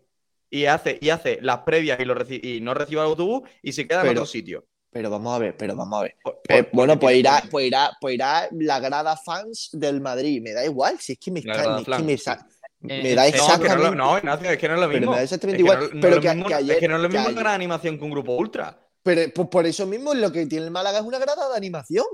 Y 0.50 0.66
hace, 0.66 0.98
y 1.02 1.10
hace 1.10 1.40
las 1.42 1.60
previas 1.60 2.00
y, 2.00 2.06
lo 2.06 2.16
reci- 2.16 2.40
y 2.44 2.62
no 2.62 2.74
recibe 2.74 3.02
el 3.02 3.08
autobús 3.08 3.48
y 3.62 3.72
se 3.74 3.88
queda 3.88 4.02
en 4.04 4.10
otro 4.10 4.26
sitio. 4.26 4.66
Pero 4.96 5.10
vamos 5.10 5.36
a 5.36 5.40
ver, 5.40 5.58
pero 5.58 5.76
vamos 5.76 6.00
a 6.00 6.04
ver. 6.04 6.16
Eh, 6.48 6.70
bueno, 6.72 6.98
pues 6.98 7.18
irá, 7.18 7.44
pues 7.52 7.68
irá, 7.68 7.92
pues 8.00 8.16
irá 8.16 8.48
la 8.54 8.80
grada 8.80 9.18
fans 9.18 9.68
del 9.74 10.00
Madrid. 10.00 10.42
Me 10.42 10.54
da 10.54 10.64
igual, 10.64 10.98
si 11.02 11.12
es 11.12 11.20
que 11.20 11.32
me, 11.32 11.42
está- 11.42 11.80
es 11.80 11.86
que 11.86 12.02
me, 12.02 12.18
sa- 12.18 12.48
Eh, 12.88 13.04
me 13.04 13.14
da 13.14 13.24
no, 13.26 13.28
No, 13.28 13.32
que 13.34 13.38
no, 13.38 13.44
exactamente. 13.44 13.84
lo- 13.84 13.96
no, 13.96 14.18
Ignacio, 14.18 14.50
es 14.52 14.58
que 14.58 14.68
no 14.70 14.76
es 14.76 14.80
lo 14.80 14.88
Pero 14.88 15.00
mismo. 15.00 15.12
me 15.12 15.18
da 15.18 15.24
exactamente 15.24 15.62
Es 15.62 15.68
que 15.68 15.74
igual. 15.76 15.90
no- 15.90 15.96
no 15.96 16.02
pero 16.02 16.08
es 16.08 16.16
lo 16.16 16.22
que, 16.22 16.36
mismo- 16.36 16.48
que 16.48 16.54
es 16.74 16.80
que 16.80 16.88
no 16.88 16.96
es 16.96 17.02
lo 17.02 17.10
que 17.10 17.18
mismo 17.18 17.30
una 17.34 17.40
gran 17.42 17.54
animación 17.56 17.98
que 17.98 18.04
un 18.06 18.12
grupo 18.12 18.36
ultra. 18.38 18.80
pero 19.04 19.34
pues 19.34 19.48
por 19.50 19.66
eso 19.66 19.86
mismo 19.86 20.14
lo 20.14 20.32
que 20.32 20.46
tiene 20.46 20.64
el 20.68 20.72
Málaga 20.72 21.00
es 21.00 21.04
una 21.04 21.20
grada 21.20 21.50
de 21.50 21.58
animación. 21.58 22.06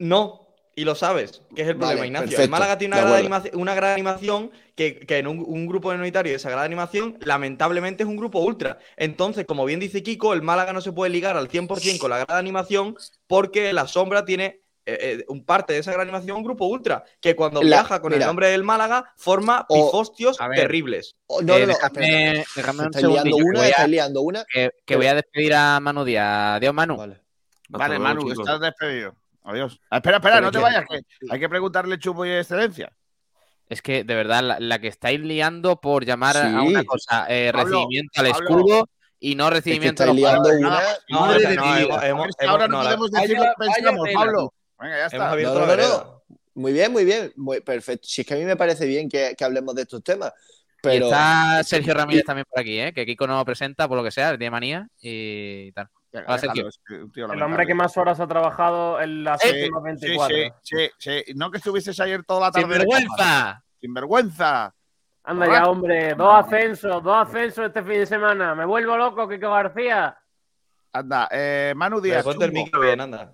No. 0.00 0.41
Y 0.74 0.84
lo 0.84 0.94
sabes, 0.94 1.42
que 1.54 1.62
es 1.62 1.68
el 1.68 1.74
Vale, 1.74 1.92
problema, 1.96 2.06
Ignacio. 2.06 2.26
perfecto, 2.28 2.42
el 2.44 2.50
Málaga 2.50 2.78
tiene 2.78 2.94
una 2.96 3.02
gran, 3.04 3.18
animación, 3.18 3.60
una 3.60 3.74
gran 3.74 3.92
animación 3.92 4.50
que, 4.74 5.00
que 5.00 5.18
en 5.18 5.26
un, 5.26 5.38
un 5.46 5.66
grupo 5.66 5.90
minoritario 5.92 6.32
de 6.32 6.36
esa 6.36 6.50
gran 6.50 6.64
animación, 6.64 7.18
lamentablemente 7.20 8.02
es 8.04 8.08
un 8.08 8.16
grupo 8.16 8.40
ultra. 8.40 8.78
Entonces, 8.96 9.44
como 9.46 9.64
bien 9.64 9.80
dice 9.80 10.02
Kiko, 10.02 10.32
el 10.32 10.42
Málaga 10.42 10.72
no 10.72 10.80
se 10.80 10.92
puede 10.92 11.10
ligar 11.10 11.36
al 11.36 11.48
100% 11.48 11.98
con 11.98 12.10
la 12.10 12.24
gran 12.24 12.38
animación 12.38 12.96
porque 13.26 13.72
la 13.72 13.86
sombra 13.86 14.24
tiene 14.24 14.60
eh, 14.84 15.20
eh, 15.20 15.24
un 15.28 15.44
parte 15.44 15.74
de 15.74 15.78
esa 15.78 15.92
gran 15.92 16.02
animación 16.08 16.36
un 16.38 16.42
grupo 16.42 16.66
ultra, 16.66 17.04
que 17.20 17.36
cuando 17.36 17.62
La- 17.62 17.76
viaja 17.76 18.00
con 18.00 18.10
mira. 18.12 18.24
el 18.24 18.26
nombre 18.26 18.48
del 18.48 18.64
Málaga 18.64 19.12
forma 19.16 19.64
O- 19.68 19.74
pifostios 19.86 20.38
ver. 20.38 20.58
terribles. 20.58 21.14
Oh, 21.26 21.40
no, 21.40 21.54
Eh, 21.54 21.60
no, 21.60 21.66
no, 21.66 21.72
déjame- 21.74 22.44
déjame 22.56 22.82
un 22.86 22.90
liando 23.12 23.36
que 23.36 23.42
una, 23.44 23.58
voy 23.60 23.66
a- 23.66 23.70
estáis 23.70 23.88
liando 23.90 24.22
una. 24.22 24.44
Que, 24.52 24.70
que 24.84 24.96
voy 24.96 25.06
a 25.06 25.14
despedir 25.14 25.54
a 25.54 25.78
Manu 25.78 26.04
Díaz. 26.04 26.56
Adiós, 26.56 26.74
Manu. 26.74 26.96
Vale. 26.96 27.98
Manu, 27.98 28.32
estás 28.32 28.58
despedido. 28.60 29.14
Adiós. 29.44 29.80
Ah, 29.90 29.96
espera, 29.96 30.18
espera, 30.18 30.36
Pero 30.36 30.46
no 30.46 30.52
te 30.52 30.58
que- 30.58 30.62
vayas, 30.62 30.84
que 30.88 31.00
hay 31.30 31.40
que 31.40 31.48
preguntarle 31.48 31.98
Chupo 31.98 32.24
y 32.24 32.30
Excelencia. 32.30 32.92
Es 33.68 33.80
que, 33.82 34.04
de 34.04 34.14
verdad, 34.14 34.42
la, 34.42 34.60
la 34.60 34.78
que 34.80 34.88
estáis 34.88 35.20
liando 35.20 35.80
por 35.80 36.04
llamar 36.04 36.36
Sí. 36.36 36.42
a 36.46 36.62
una 36.62 36.84
cosa 36.84 37.26
eh, 37.28 37.50
Pablo, 37.52 37.64
recibimiento 37.70 38.20
al 38.20 38.30
Pablo. 38.30 38.48
escudo 38.48 38.88
y 39.18 39.34
no 39.34 39.44
Es 39.44 39.50
que 39.50 39.54
recibimiento 39.56 40.02
a 40.02 40.06
estáis 40.06 40.08
los 40.08 40.30
liando 40.30 40.48
jugadores. 40.50 40.60
una. 40.60 40.68
Nada, 40.70 40.98
No, 41.08 41.20
Madre 41.20 41.42
no, 41.44 41.50
de 41.50 41.56
no, 41.56 41.64
mi 41.66 41.72
vida. 41.72 41.82
hemos- 41.82 42.04
hemos- 42.04 42.28
Es 42.28 42.36
que 42.36 42.46
ahora 42.46 42.68
no 42.68 42.82
podemos 42.82 43.10
decir 43.10 43.36
lo 43.36 43.42
que 43.44 43.50
pensamos. 43.58 44.08
Pablo. 44.14 44.54
Venga, 44.80 44.96
ya 44.98 45.06
está. 45.06 45.30
abierto 45.30 45.54
No, 45.60 45.66
no, 45.66 45.76
no. 45.76 46.22
Muy 46.54 46.72
bien, 46.72 46.92
muy 46.92 47.04
bien. 47.04 47.32
Muy 47.36 47.60
perfecto. 47.60 48.06
Si 48.06 48.20
es 48.20 48.26
que 48.26 48.34
a 48.34 48.36
mí 48.36 48.44
me 48.44 48.56
parece 48.56 48.84
bien 48.86 49.08
que, 49.08 49.34
que 49.38 49.44
hablemos 49.44 49.74
de 49.74 49.82
estos 49.82 50.02
temas. 50.04 50.32
Y 50.38 50.80
Pero 50.82 51.04
está 51.06 51.62
Sergio 51.64 51.94
Ramírez 51.94 52.24
también 52.24 52.44
por 52.50 52.60
aquí, 52.60 52.78
¿eh? 52.78 52.92
que 52.92 53.06
Kiko 53.06 53.26
no 53.26 53.42
presenta 53.44 53.88
por 53.88 53.96
lo 53.96 54.04
que 54.04 54.10
sea, 54.10 54.30
tiene 54.36 54.50
manía 54.50 54.86
y 55.00 55.70
tal. 55.72 55.88
Venga, 56.12 56.38
que 56.38 57.06
tío 57.12 57.32
El 57.32 57.42
hombre 57.42 57.66
que 57.66 57.74
más 57.74 57.96
horas 57.96 58.20
ha 58.20 58.26
trabajado 58.26 59.00
en 59.00 59.24
las 59.24 59.40
Sí, 59.40 59.48
últimas 59.48 59.82
sí, 59.98 60.06
24. 60.06 60.36
sí, 60.36 60.50
sí, 60.62 60.90
sí. 61.26 61.32
No 61.34 61.50
que 61.50 61.56
estuvieses 61.58 61.98
ayer 62.00 62.22
toda 62.24 62.40
la 62.40 62.50
tarde. 62.50 62.66
¡Sin 62.66 62.78
de 62.78 62.84
copas. 62.84 63.00
vergüenza! 63.00 63.64
Sin 63.80 63.94
vergüenza. 63.94 64.74
Anda 65.24 65.46
ya, 65.46 65.66
hombre. 65.68 66.14
Dos 66.14 66.34
ascensos, 66.34 67.02
dos 67.02 67.16
ascensos 67.28 67.66
este 67.66 67.80
fin 67.82 67.92
de 67.94 68.06
semana. 68.06 68.54
Me 68.54 68.64
vuelvo 68.66 68.96
loco, 68.96 69.26
Kiko 69.28 69.50
García. 69.50 70.18
Anda, 70.92 71.28
eh, 71.30 71.72
Manu 71.76 71.96
Pero 72.02 72.02
Díaz. 72.14 72.24
ponte 72.24 72.44
el 72.44 72.52
micro 72.52 72.80
bien, 72.80 73.00
anda. 73.00 73.32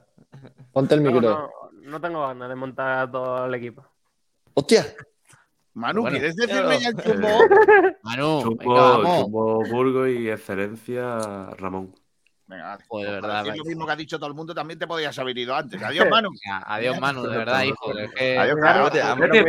ponte 0.73 0.95
el 0.95 1.01
micro. 1.01 1.21
no, 1.21 1.51
no 1.83 2.01
tengo 2.01 2.27
ganas 2.29 2.49
de 2.49 2.55
montar 2.55 3.11
todo 3.11 3.47
el 3.47 3.55
equipo. 3.55 3.85
Hostia. 4.55 4.87
Manu, 5.75 6.03
Bueno, 6.03 6.19
¿quieres 6.19 6.37
decirme 6.37 6.79
ya 6.79 6.89
el 6.91 6.97
chumbo? 7.03 7.29
Manu, 8.03 8.39
venga, 8.39 8.43
Chumbo, 8.43 8.75
vamos. 8.75 9.21
Chumbo 9.23 9.65
Burgo 9.71 10.07
y 10.07 10.29
excelencia 10.31 11.51
Ramón. 11.57 11.95
Venga. 12.49 12.79
Joder, 12.89 13.07
de 13.09 13.15
verdad. 13.21 13.45
decir 13.45 13.59
lo 13.59 13.65
mismo 13.67 13.85
que 13.87 13.93
ha 13.93 13.97
dicho 13.97 14.17
todo 14.19 14.29
el 14.29 14.35
mundo, 14.35 14.55
también 14.55 14.79
te 14.79 14.87
podías 14.87 15.17
haber 15.19 15.37
ido 15.37 15.55
antes. 15.55 15.81
Adiós, 16.07 16.09
Manu. 16.09 16.31
Adiós, 16.65 16.99
Manu, 16.99 17.23
de 17.25 17.37
verdad, 17.37 17.63
hijo. 17.63 17.93
que- 18.17 18.39
Adiós, 18.39 18.57
te. 18.91 18.99
Vete, 19.21 19.45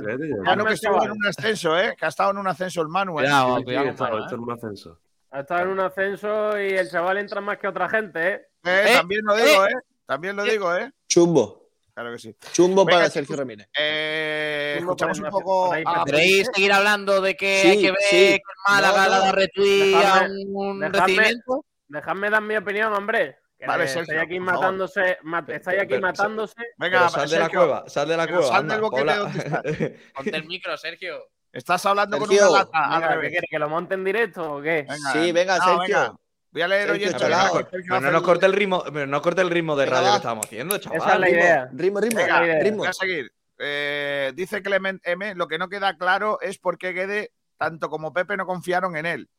vete, 0.00 0.28
ya. 0.30 0.42
Manu, 0.42 0.64
que 0.64 0.72
estuvo 0.74 1.04
en 1.04 1.10
un 1.10 1.26
ascenso, 1.26 1.78
¿eh? 1.78 1.94
Que 1.98 2.06
ha 2.06 2.08
estado 2.08 2.30
en 2.30 2.38
un 2.38 2.48
ascenso 2.48 2.80
el 2.80 2.88
Manu. 2.88 3.12
¿eh? 3.20 3.24
Cuidado, 3.24 3.58
Sí, 3.58 3.64
cuidado 3.64 3.84
con 3.84 3.92
está- 3.92 4.04
Manu, 4.04 4.16
está 4.18 4.30
¿eh? 4.30 4.34
en 4.34 4.40
un 4.40 4.50
ascenso. 4.52 5.00
Ha 5.30 5.40
estado 5.40 5.60
en 5.62 5.68
un 5.68 5.80
ascenso 5.80 6.60
y 6.60 6.68
el 6.70 6.90
chaval 6.90 7.18
entra 7.18 7.40
más 7.42 7.58
que 7.58 7.68
otra 7.68 7.88
gente, 7.90 8.26
¿eh? 8.28 8.40
Eh, 8.64 8.84
Eh, 8.88 8.94
también 8.96 9.20
lo 9.24 9.36
digo, 9.36 9.66
¿eh? 9.66 9.74
También 10.06 10.36
lo 10.36 10.42
digo, 10.44 10.74
¿eh? 10.74 10.90
Chumbo. 11.08 11.66
Claro 11.92 12.12
que 12.12 12.18
sí. 12.18 12.36
Chumbo 12.52 12.84
Venga, 12.86 12.98
para. 13.00 13.10
Sergio 13.10 13.36
Ramírez. 13.36 13.68
Eh, 13.78 14.76
Chumbo 14.78 14.92
escuchamos 14.92 15.18
un 15.20 15.28
poco 15.30 15.76
Ignacio, 15.76 16.00
a 16.00 16.04
por 16.04 16.14
ahí, 16.14 16.22
¿Queréis 16.26 16.50
seguir 16.54 16.72
hablando 16.72 17.20
de 17.20 17.36
que 17.36 17.60
Sí, 17.62 17.68
hay 17.68 17.80
que 17.82 17.90
ver 17.90 18.00
sí. 18.00 18.16
que 18.16 18.34
el 18.34 18.40
Málaga 18.74 19.06
No, 19.08 19.14
ha 19.14 19.26
no. 19.26 19.32
retweet 19.32 19.94
a 19.94 20.26
un 20.26 20.80
dejadme- 20.80 20.90
recibimiento? 20.92 21.64
Dejadme 21.88 22.30
dar 22.30 22.42
mi 22.42 22.56
opinión, 22.56 22.92
hombre. 22.92 23.38
Que 23.58 23.66
Vale, 23.66 23.84
estáis 23.84 24.08
aquí 24.20 24.38
matándose, 24.38 25.16
ma- 25.22 25.44
estáis 25.48 25.80
aquí 25.80 25.88
Pero- 25.94 26.02
matándose. 26.02 26.54
Venga, 26.76 26.98
Pero 26.98 27.08
sal 27.10 27.30
de 27.30 27.38
la 27.38 27.48
cueva, 27.48 27.84
sal 27.88 28.08
de 28.08 28.16
la 28.18 28.26
cueva. 28.26 28.42
sal 28.42 28.68
del 28.68 28.80
boquete 28.82 29.06
Paula. 29.06 29.16
donde 29.16 29.38
estás. 29.38 29.62
Ponte 30.14 30.36
el 30.36 30.44
micro, 30.46 30.76
Sergio. 30.76 31.28
Estás 31.52 31.86
hablando 31.86 32.18
con 32.18 32.28
una 32.30 32.50
lata. 32.50 32.88
Venga, 32.98 33.20
¿qué 33.22 33.28
quieres? 33.30 33.50
¿Que 33.50 33.58
lo 33.58 33.68
monte 33.70 33.94
en 33.94 34.04
directo 34.04 34.56
o 34.56 34.60
qué? 34.62 34.86
Venga, 34.88 35.12
Sí, 35.12 35.32
venga, 35.32 35.56
no, 35.58 35.64
Sergio. 35.64 35.98
venga. 36.00 36.16
Voy 36.50 36.62
a 36.62 36.68
leer 36.68 37.16
chalao. 37.16 37.54
Sergio 37.56 37.80
Pero 37.88 38.00
no 38.02 38.10
nos 38.10 38.22
corte 38.22 38.44
el 38.46 38.52
ritmo, 38.52 38.82
pero 38.92 39.06
no 39.06 39.22
corte 39.22 39.40
el 39.40 39.48
ritmo 39.50 39.74
de 39.74 39.84
Venga, 39.86 39.96
radio 39.98 40.10
que 40.10 40.16
estábamos 40.16 40.46
haciendo, 40.46 40.78
chaval. 40.78 40.98
Esa 40.98 41.14
es 41.14 41.20
la 41.20 41.26
Ritmo, 41.26 41.40
idea. 41.40 41.68
Ritmo, 41.72 42.00
ritmo. 42.00 42.18
Venga, 42.20 42.44
idea. 42.44 42.62
ritmo. 42.62 42.78
Voy 42.78 42.86
a 42.88 42.92
seguir. 42.92 43.32
Eh, 43.58 44.32
dice 44.34 44.60
Clement 44.62 45.00
M. 45.06 45.34
Lo 45.34 45.48
que 45.48 45.56
no 45.56 45.70
queda 45.70 45.96
claro 45.96 46.38
es 46.42 46.58
por 46.58 46.76
qué 46.76 46.92
Guede, 46.92 47.32
tanto 47.56 47.88
como 47.88 48.12
Pepe, 48.12 48.36
no 48.36 48.44
confiaron 48.44 48.96
en 48.98 49.06
él. 49.06 49.30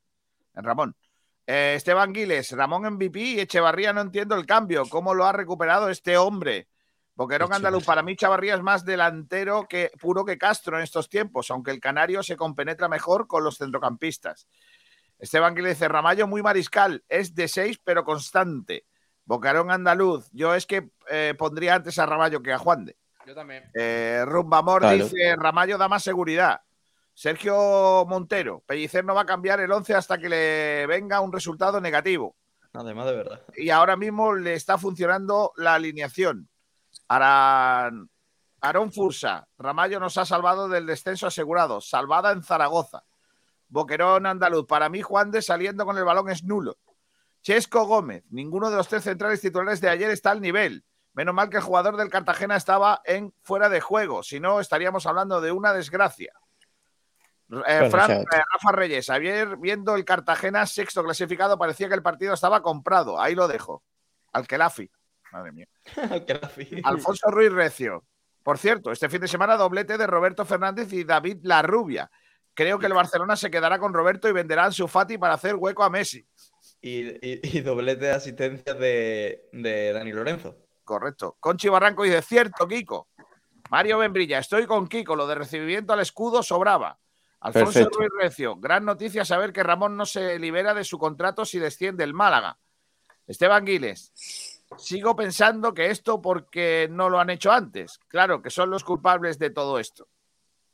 En 0.56 0.64
Ramón. 0.64 0.96
Eh, 1.48 1.76
Esteban 1.78 2.14
Giles, 2.14 2.52
Ramón 2.52 2.84
MVP 2.94 3.20
y 3.20 3.40
Echevarría 3.40 3.94
no 3.94 4.02
entiendo 4.02 4.36
el 4.36 4.46
cambio. 4.46 4.84
¿Cómo 4.90 5.14
lo 5.14 5.26
ha 5.26 5.32
recuperado 5.32 5.90
este 5.90 6.18
hombre? 6.18 6.68
Boquerón 7.16 7.52
Andaluz, 7.52 7.84
para 7.84 8.04
mí 8.04 8.16
Chavarría 8.16 8.54
es 8.54 8.62
más 8.62 8.86
delantero 8.86 9.66
que 9.68 9.90
puro 10.00 10.24
que 10.24 10.38
Castro 10.38 10.78
en 10.78 10.84
estos 10.84 11.10
tiempos, 11.10 11.50
aunque 11.50 11.72
el 11.72 11.80
canario 11.80 12.22
se 12.22 12.36
compenetra 12.36 12.88
mejor 12.88 13.26
con 13.26 13.44
los 13.44 13.58
centrocampistas. 13.58 14.48
Esteban 15.18 15.56
Giles 15.56 15.78
dice, 15.78 15.88
Ramallo 15.88 16.28
muy 16.28 16.44
mariscal, 16.44 17.04
es 17.10 17.34
de 17.34 17.48
seis 17.48 17.80
pero 17.84 18.04
constante. 18.04 18.86
Bocarón 19.26 19.72
Andaluz, 19.72 20.30
yo 20.32 20.54
es 20.54 20.68
que 20.68 20.92
eh, 21.10 21.34
pondría 21.36 21.74
antes 21.76 21.98
a 21.98 22.06
Ramallo 22.06 22.44
que 22.44 22.54
a 22.54 22.60
Juan 22.60 22.86
de. 22.86 22.96
Yo 23.26 23.34
también. 23.34 23.64
Eh, 23.74 24.24
Rumbamor 24.26 24.82
Claro. 24.82 25.04
dice, 25.04 25.36
Ramallo 25.38 25.78
da 25.80 25.88
más 25.88 26.04
seguridad. 26.04 26.62
Sergio 27.18 28.06
Montero, 28.06 28.62
Pellicer 28.68 29.04
no 29.04 29.16
va 29.16 29.22
a 29.22 29.26
cambiar 29.26 29.60
el 29.60 29.72
11 29.72 29.96
hasta 29.96 30.20
que 30.20 30.30
le 30.30 30.86
venga 30.86 31.20
un 31.20 31.34
resultado 31.34 31.82
negativo. 31.82 32.36
Además, 32.74 33.08
de 33.08 33.16
verdad. 33.16 33.42
Y 33.56 33.72
ahora 33.72 33.96
mismo 33.98 34.36
le 34.36 34.54
está 34.54 34.78
funcionando 34.78 35.52
la 35.58 35.74
alineación. 35.74 36.48
Aran, 37.08 38.08
Aarón 38.62 38.92
Fursa, 38.92 39.48
Ramallo 39.58 40.00
nos 40.00 40.20
ha 40.20 40.28
salvado 40.28 40.70
del 40.70 40.86
descenso 40.86 41.26
asegurado. 41.26 41.82
Salvada 41.82 42.32
en 42.32 42.44
Zaragoza. 42.44 43.04
Boquerón 43.68 44.28
Andaluz, 44.28 44.68
para 44.68 44.88
mí 44.88 45.02
Juan 45.02 45.32
de 45.32 45.42
saliendo 45.42 45.88
con 45.88 45.98
el 45.98 46.04
balón 46.04 46.30
es 46.30 46.44
nulo. 46.44 46.78
Chesco 47.42 47.86
Gómez, 47.86 48.26
ninguno 48.30 48.70
de 48.70 48.78
los 48.78 48.90
tres 48.90 49.06
centrales 49.06 49.42
titulares 49.42 49.82
de 49.82 49.90
ayer 49.90 50.12
está 50.12 50.30
al 50.30 50.40
nivel. 50.40 50.86
Menos 51.14 51.34
mal 51.34 51.50
que 51.50 51.58
el 51.58 51.64
jugador 51.64 51.98
del 51.98 52.12
Cartagena 52.12 52.56
estaba 52.56 53.02
en 53.06 53.34
fuera 53.42 53.70
de 53.70 53.82
juego, 53.82 54.22
si 54.22 54.40
no 54.40 54.60
estaríamos 54.60 55.08
hablando 55.08 55.42
de 55.42 55.52
una 55.52 55.74
desgracia. 55.74 56.32
Eh, 57.50 57.90
Fran- 57.90 58.12
eh, 58.12 58.26
Rafa 58.54 58.72
Reyes, 58.74 59.10
ayer 59.10 59.56
viendo 59.58 59.96
el 59.96 60.04
Cartagena 60.04 60.66
sexto 60.66 61.04
clasificado 61.04 61.58
parecía 61.58 61.88
que 61.88 61.96
el 61.96 62.04
partido 62.04 62.34
estaba 62.34 62.62
comprado. 62.62 63.20
Ahí 63.20 63.36
lo 63.36 63.48
dejo. 63.48 63.84
Al 64.34 64.48
Kelafi. 64.48 64.90
Madre 65.32 65.52
mía. 65.54 65.68
Alfonso 66.84 67.30
Ruiz 67.32 67.52
Recio. 67.52 68.04
Por 68.44 68.58
cierto, 68.58 68.92
este 68.92 69.10
fin 69.10 69.22
de 69.22 69.28
semana 69.28 69.56
doblete 69.58 69.98
de 69.98 70.08
Roberto 70.08 70.46
Fernández 70.46 70.92
y 70.94 71.04
David 71.04 71.40
Larrubia. 71.44 72.10
Creo 72.54 72.80
que 72.80 72.86
el 72.88 72.94
Barcelona 72.94 73.36
se 73.36 73.52
quedará 73.52 73.78
con 73.78 73.94
Roberto 73.94 74.28
y 74.28 74.32
venderá 74.32 74.64
a 74.64 74.66
Ansu 74.68 74.88
Fati 74.88 75.18
para 75.18 75.36
hacer 75.36 75.56
hueco 75.56 75.84
a 75.84 75.90
Messi. 75.90 76.26
Y, 76.82 77.08
y- 77.26 77.40
y 77.44 77.62
doblete 77.62 78.06
de 78.06 78.12
asistencias 78.12 78.78
de, 78.80 79.48
de 79.52 79.94
Dani 79.94 80.12
Lorenzo. 80.12 80.56
Correcto. 80.84 81.38
Conchi 81.40 81.70
Barranco 81.70 82.04
dice, 82.04 82.22
cierto, 82.22 82.68
Kiko. 82.68 83.10
Mario 83.70 83.98
Benbrilla, 84.00 84.40
estoy 84.40 84.66
con 84.66 84.88
Kiko, 84.88 85.16
lo 85.16 85.28
de 85.28 85.36
recibimiento 85.36 85.94
al 85.94 86.00
escudo 86.00 86.42
sobraba. 86.42 86.98
Alfonso 87.40 87.74
Perfecto. 87.74 88.00
Ruiz 88.00 88.12
Recio, 88.20 88.56
gran 88.56 88.84
noticia 88.86 89.24
saber 89.24 89.54
que 89.54 89.64
Ramón 89.64 89.96
no 89.96 90.06
se 90.06 90.40
libera 90.40 90.74
de 90.74 90.84
su 90.84 90.98
contrato 90.98 91.46
si 91.46 91.60
desciende 91.60 92.04
el 92.04 92.14
Málaga. 92.14 92.58
Esteban 93.28 93.66
Giles, 93.66 94.62
sigo 94.78 95.16
pensando 95.16 95.74
que 95.74 95.92
esto 95.92 96.22
porque 96.22 96.88
no 96.90 97.10
lo 97.10 97.20
han 97.20 97.30
hecho 97.30 97.52
antes. 97.52 98.00
Claro, 98.08 98.42
que 98.42 98.50
son 98.50 98.70
los 98.70 98.84
culpables 98.84 99.38
de 99.38 99.50
todo 99.50 99.80
esto. 99.80 100.08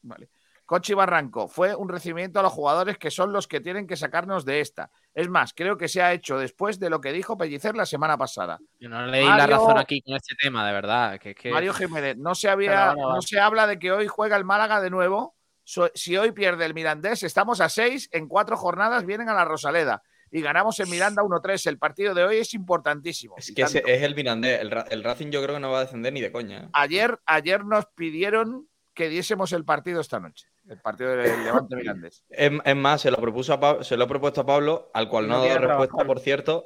Vale. 0.04 0.30
Conchi 0.66 0.94
Barranco, 0.94 1.50
fue 1.50 1.76
un 1.76 1.90
recibimiento 1.90 2.40
a 2.40 2.44
los 2.44 2.54
jugadores 2.54 2.98
que 2.98 3.12
son 3.12 3.34
los 3.34 3.48
que 3.48 3.60
tienen 3.60 3.86
que 3.86 3.98
sacarnos 3.98 4.46
de 4.46 4.62
esta. 4.62 4.90
Es 5.14 5.30
más, 5.30 5.54
creo 5.54 5.78
que 5.78 5.90
se 5.90 6.02
ha 6.02 6.14
hecho 6.14 6.38
después 6.38 6.80
de 6.80 6.90
lo 6.90 7.02
que 7.02 7.12
dijo 7.12 7.38
Pellicer 7.38 7.76
la 7.76 7.86
semana 7.86 8.18
pasada. 8.18 8.60
Yo 8.80 8.88
no 8.88 9.06
le 9.06 9.20
di 9.20 9.26
la 9.26 9.46
razón 9.46 9.78
aquí 9.78 10.02
con 10.02 10.16
este 10.16 10.36
tema, 10.36 10.66
de 10.66 10.74
verdad. 10.74 11.20
Que, 11.20 11.32
es 11.32 11.36
que... 11.36 11.52
Mario 11.52 11.74
Jiménez, 11.74 12.18
no 12.18 12.34
se 12.34 12.50
había, 12.50 12.96
no 12.96 13.22
se 13.22 13.40
habla 13.42 13.68
de 13.68 13.78
que 13.78 13.92
hoy 13.92 14.08
juega 14.08 14.38
el 14.38 14.46
Málaga 14.46 14.80
de 14.80 14.90
nuevo. 14.90 15.36
So- 15.64 15.90
si 15.94 16.18
hoy 16.18 16.32
pierde 16.32 16.66
el 16.66 16.74
Mirandés, 16.74 17.24
estamos 17.24 17.62
a 17.62 17.70
seis, 17.70 18.10
en 18.12 18.28
cuatro 18.28 18.58
jornadas 18.58 19.06
vienen 19.06 19.30
a 19.30 19.34
la 19.34 19.46
Rosaleda 19.46 20.04
y 20.32 20.42
ganamos 20.42 20.80
en 20.80 20.90
Miranda 20.90 21.22
1-3. 21.24 21.68
El 21.68 21.78
partido 21.78 22.14
de 22.14 22.24
hoy 22.24 22.38
es 22.38 22.54
importantísimo. 22.54 23.36
Es 23.38 23.54
que 23.54 23.62
es 23.64 24.02
el 24.02 24.16
Mirandés. 24.16 24.60
El, 24.62 24.72
Ra- 24.72 24.86
el 24.90 25.04
Racing 25.04 25.30
yo 25.30 25.42
creo 25.44 25.56
que 25.56 25.62
no 25.62 25.72
va 25.72 25.80
a 25.80 25.84
descender 25.86 26.12
ni 26.14 26.22
de 26.22 26.32
coña. 26.32 26.64
¿eh? 26.64 26.70
ayer, 26.74 27.20
ayer 27.26 27.64
nos 27.66 27.86
pidieron 27.96 28.68
que 28.94 29.10
diésemos 29.10 29.54
el 29.54 29.66
partido 29.66 30.02
esta 30.02 30.20
noche, 30.20 30.48
el 30.68 30.80
partido 30.80 31.12
del 31.16 31.44
Levante 31.46 31.76
Mirandés. 31.76 32.24
Es, 32.30 32.52
es 32.64 32.76
más, 32.76 33.02
se 33.02 33.10
lo, 33.12 33.18
propuso 33.18 33.54
a 33.54 33.84
se 33.84 33.96
lo 33.98 34.04
he 34.04 34.08
propuesto 34.08 34.42
a 34.42 34.46
Pablo, 34.46 34.92
al 34.94 35.08
cual 35.10 35.28
no, 35.28 35.38
No 35.38 35.44
ha 35.44 35.48
dado 35.48 35.60
respuesta, 35.60 35.88
trabajar. 35.88 36.08
por 36.08 36.20
cierto, 36.20 36.66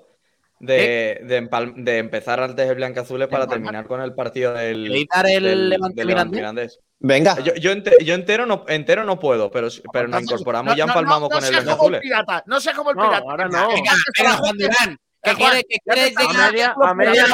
de, 0.59 1.21
de, 1.23 1.41
empal- 1.43 1.73
de 1.75 1.99
empezar 1.99 2.39
antes 2.41 2.67
el 2.69 2.75
Blancazules 2.75 3.27
para 3.27 3.43
empalmar. 3.43 3.63
terminar 3.65 3.87
con 3.87 4.01
el 4.01 4.13
partido 4.15 4.53
del, 4.53 4.83
¿Queréis 4.87 5.07
dar 5.13 5.27
el 5.29 5.43
del- 5.43 5.69
Levante 5.69 6.05
Mirandés? 6.05 6.79
Venga. 6.99 7.39
Yo, 7.41 7.53
yo, 7.55 7.71
ente- 7.71 8.03
yo 8.03 8.15
entero, 8.15 8.45
no, 8.45 8.65
entero 8.67 9.03
no 9.03 9.19
puedo, 9.19 9.51
pero, 9.51 9.67
pero 9.93 10.07
nos 10.07 10.23
incorporamos 10.23 10.73
no- 10.73 10.77
ya 10.77 10.85
empalmamos 10.85 11.29
no- 11.29 11.35
no 11.35 11.35
con 11.35 11.45
el 11.45 11.51
como 11.53 11.63
Blancazules. 11.65 12.01
pirata, 12.01 12.43
no 12.47 12.59
seas 12.59 12.75
como 12.75 12.89
el 12.89 12.95
No, 12.95 13.03
pirata. 13.03 13.23
ahora 13.29 13.47
no. 13.47 13.67
Venga, 13.69 13.91
venga, 14.17 14.33
Juan 14.37 14.57
Durán. 14.57 14.97
¿Qué 15.21 15.33
quiere, 15.33 15.63
que 15.63 15.77
quiere 15.83 16.01
A 16.01 16.09
llegar 16.21 16.51
media, 16.53 16.75
a 16.81 16.93
media. 16.93 17.25
Que 17.25 17.31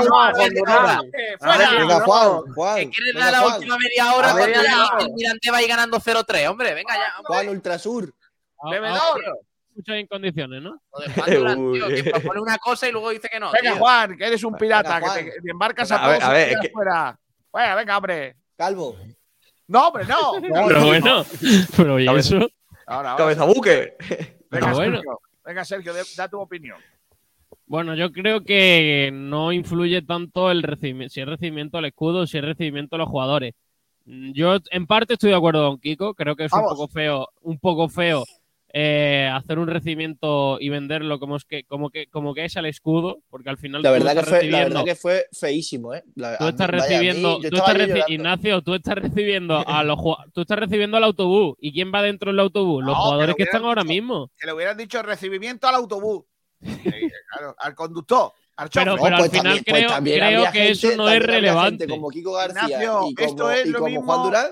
quiere 2.89 3.13
venga, 3.13 3.31
dar 3.31 3.41
la 3.41 3.55
última 3.55 3.77
media 3.77 4.13
hora 4.15 4.31
cuando 4.31 5.05
el 5.05 5.13
Mirante 5.13 5.51
va 5.51 5.57
a 5.57 5.61
ir 5.61 5.67
ganando 5.69 5.99
0-3, 5.99 6.47
hombre, 6.49 6.73
venga 6.73 6.95
ya. 6.95 7.13
Juan 7.23 7.49
Ultrasur. 7.49 8.13
Bebedor. 8.69 9.21
Muchas 9.75 9.95
en 9.95 10.07
condiciones, 10.07 10.61
¿no? 10.61 10.79
Joder, 10.89 11.11
Juan 11.13 11.33
Durán, 11.33 11.57
tío, 11.73 11.87
que 11.87 12.03
propone 12.11 12.41
una 12.41 12.57
cosa 12.59 12.87
y 12.87 12.91
luego 12.91 13.09
dice 13.09 13.27
que 13.29 13.39
no. 13.39 13.51
Venga, 13.51 13.71
tío. 13.71 13.79
Juan, 13.79 14.17
que 14.17 14.27
eres 14.27 14.43
un 14.43 14.53
pirata, 14.55 14.99
Venga, 14.99 15.13
que 15.15 15.23
te, 15.31 15.41
te 15.41 15.51
embarcas 15.51 15.91
a 15.91 15.95
a 15.95 16.03
todos 16.09 16.23
a 16.23 16.29
ver, 16.33 16.39
y 16.39 16.41
es 16.41 16.47
tiras 16.49 16.61
que- 16.65 16.71
fuera. 16.71 17.19
Venga, 17.53 17.75
venga, 17.75 17.97
hombre. 17.97 18.35
Calvo. 18.55 18.95
No, 19.73 19.87
hombre, 19.87 20.05
no. 20.05 20.17
Pero 20.67 20.85
bueno, 20.85 21.25
pero 21.75 21.99
¿y 21.99 22.05
Cabeza- 22.05 22.37
eso? 22.37 22.49
Ahora, 22.85 23.11
ahora. 23.13 23.23
Cabeza 23.23 23.45
buque. 23.45 23.93
Venga, 24.51 24.73
bueno. 24.73 24.95
Sergio. 24.97 25.19
Venga, 25.43 25.65
Sergio, 25.65 25.93
de- 25.93 26.03
da 26.15 26.27
tu 26.29 26.39
opinión. 26.39 26.77
Bueno, 27.65 27.95
yo 27.95 28.11
creo 28.11 28.43
que 28.43 29.09
no 29.11 29.51
influye 29.51 30.01
tanto 30.03 30.51
el 30.51 30.61
recibimiento, 30.63 31.11
si 31.13 31.21
es 31.21 31.27
recibimiento 31.27 31.77
al 31.79 31.85
escudo, 31.85 32.27
si 32.27 32.37
es 32.37 32.43
recibimiento 32.43 32.95
a 32.95 32.99
los 32.99 33.09
jugadores. 33.09 33.55
Mm, 34.05 34.31
Yo 34.33 34.57
en 34.69 34.85
parte 34.85 35.13
estoy 35.13 35.31
de 35.31 35.37
acuerdo 35.37 35.67
con 35.69 35.79
Kiko, 35.79 36.13
creo 36.13 36.35
que 36.35 36.45
es 36.45 36.53
un 36.53 36.61
poco 36.61 36.87
feo, 36.87 37.29
un 37.41 37.57
poco 37.57 37.89
feo 37.89 38.23
eh, 38.75 39.29
hacer 39.31 39.59
un 39.59 39.67
recibimiento 39.67 40.57
y 40.59 40.69
venderlo 40.69 41.19
como 41.19 41.35
es 41.37 41.45
que, 41.45 41.63
como 41.63 41.91
que, 41.91 42.07
como 42.07 42.33
que 42.33 42.45
es 42.45 42.57
al 42.57 42.65
escudo, 42.65 43.19
porque 43.29 43.49
al 43.49 43.57
final 43.57 43.83
La 43.83 43.91
verdad, 43.91 44.15
que 44.15 44.23
fue, 44.23 44.31
la 44.31 44.37
recibiendo- 44.39 44.69
verdad 44.79 44.83
que 44.85 44.95
fue 44.95 45.25
feísimo, 45.31 45.93
¿eh? 45.93 46.03
La- 46.15 46.37
Tú 46.39 46.47
estás 46.47 46.71
mí, 46.71 46.79
recibiendo, 46.79 47.39
yo 47.39 47.49
tú 47.51 47.55
estaba 47.57 47.71
estás 47.71 47.75
ahí 47.75 47.85
reci- 47.85 47.93
llorando. 47.95 48.13
Ignacio, 48.13 48.61
tú 48.63 48.73
estás 48.73 48.95
recibiendo 48.95 49.63
a 49.67 49.83
los 49.83 49.97
ju- 49.99 50.31
tú 50.33 50.41
estás 50.41 50.57
recibiendo 50.57 50.97
al 50.97 51.03
autobús. 51.03 51.55
¿Y 51.59 51.71
quién 51.71 51.91
va 51.93 52.01
dentro 52.01 52.31
del 52.31 52.39
autobús? 52.39 52.83
Los 52.83 52.95
No, 52.97 53.01
jugadores 53.03 53.35
que 53.35 53.43
están 53.43 53.63
ahora 53.63 53.83
mismo. 53.83 54.31
Que 54.37 54.47
le 54.47 54.53
hubieran 54.53 54.75
dicho 54.75 55.01
recibimiento 55.03 55.67
al 55.67 55.75
autobús. 55.75 56.23
Claro, 57.33 57.55
al 57.59 57.75
conductor, 57.75 58.31
al 58.57 58.69
chofer. 58.69 58.83
Pero, 58.85 58.95
No, 58.97 59.03
pero 59.03 59.17
pues 59.17 59.29
al 59.33 59.37
final 59.39 59.43
también- 59.43 59.63
pues 59.65 59.85
creo, 59.85 60.03
creo 60.03 60.51
que 60.51 60.59
gente- 60.59 60.71
eso 60.71 60.97
no 60.97 61.09
es 61.09 61.23
relevante. 61.23 61.77
gente 61.83 61.87
como 61.87 62.09
Kiko 62.09 62.33
García 62.33 62.61
Ignacio, 62.63 62.99
y 63.09 63.13
como, 63.15 63.27
esto 63.29 63.51
es 63.51 63.65
y 63.65 63.69
lo 63.69 63.79
como 63.79 63.89
mismo- 63.89 64.05
Juan 64.05 64.23
Durán 64.23 64.45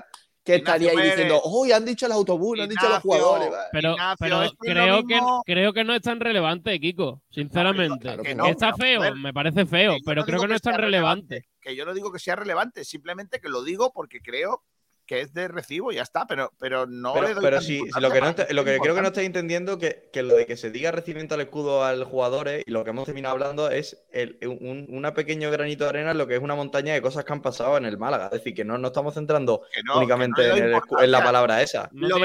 que 0.44 0.56
Ignacio 0.58 0.88
estaría 0.88 0.90
ahí 0.90 0.96
Pérez. 0.96 1.12
diciendo, 1.12 1.42
uy, 1.46 1.72
han 1.72 1.86
dicho 1.86 2.06
el 2.06 2.12
autobús, 2.12 2.58
no 2.58 2.64
han 2.64 2.70
dicho 2.70 2.90
los 2.90 3.00
jugadores. 3.00 3.52
va". 3.52 3.68
Pero, 3.72 3.94
Ignacio, 3.94 4.58
creo, 4.60 5.06
que, 5.06 5.20
creo 5.46 5.74
que 5.74 5.84
no 5.84 5.94
es 5.94 6.02
tan 6.02 6.20
relevante, 6.20 6.80
Kiko, 6.80 7.22
sinceramente. 7.30 8.00
claro 8.00 8.24
que 8.24 8.36
no, 8.36 8.48
Está 8.48 8.74
feo, 8.74 9.16
me 9.16 9.34
parece 9.34 9.66
feo, 9.66 9.98
pero 10.06 10.22
no 10.22 10.26
creo 10.26 10.40
que 10.40 10.48
no 10.48 10.52
que 10.52 10.56
es 10.56 10.62
tan 10.62 10.78
relevante. 10.78 11.48
Que 11.62 11.76
yo 11.76 11.86
no 11.86 11.94
digo 11.94 12.12
que 12.12 12.20
sea 12.20 12.36
relevante, 12.36 12.84
simplemente 12.84 13.40
que 13.40 13.50
lo 13.50 13.64
digo 13.64 13.92
porque 13.94 14.20
creo 14.20 14.64
que 15.12 15.20
es 15.20 15.34
de 15.34 15.50
recibo 15.50 15.92
y 15.92 15.96
ya 15.96 16.04
está, 16.04 16.26
pero, 16.26 16.54
pero 16.58 16.88
no 16.88 17.14
le 17.16 17.20
Pero, 17.22 17.34
doy 17.36 17.44
pero 17.44 17.58
tanta 17.58 17.62
si, 17.68 17.74
si 17.74 17.80
importancia 17.80 18.08
lo 18.08 18.14
que, 18.14 18.22
no 18.22 18.30
está- 18.30 18.54
lo 18.54 18.64
que 18.64 18.80
creo 18.80 18.96
que 18.96 19.02
no 19.02 19.08
estáis 19.10 19.28
entendiendo 19.28 19.78
que, 19.78 20.10
que 20.14 20.24
lo 20.24 20.38
de 20.38 20.46
que 20.46 20.56
se 20.56 20.72
diga 20.72 20.90
recibimiento 20.92 21.36
al 21.36 21.42
escudo 21.42 21.84
al 21.84 22.06
jugadores 22.06 22.64
y 22.66 22.72
lo 22.72 22.86
que 22.86 22.92
hemos 22.92 23.04
terminado 23.04 23.34
hablando 23.34 23.70
es 23.70 24.02
el, 24.14 24.38
un 24.42 24.86
una 24.88 25.14
pequeño 25.14 25.52
granito 25.52 25.84
de 25.84 25.90
arena 25.90 26.12
en 26.12 26.18
lo 26.18 26.28
que 26.28 26.36
es 26.38 26.42
una 26.42 26.56
montaña 26.56 26.94
de 26.94 27.02
cosas 27.02 27.26
que 27.26 27.34
han 27.34 27.42
pasado 27.42 27.76
en 27.76 27.84
el 27.84 27.98
Málaga. 27.98 28.28
Es 28.28 28.32
decir, 28.40 28.54
que 28.54 28.64
no 28.64 28.78
nos 28.78 28.92
estamos 28.92 29.14
centrando 29.14 29.64
no, 29.84 29.98
únicamente 29.98 30.48
no 30.48 30.56
le 30.56 30.62
en, 30.78 30.82
el 31.02 31.12
la 31.12 31.22
palabra 31.22 31.62
esa. 31.62 31.90
No 31.92 32.08
Lo 32.08 32.18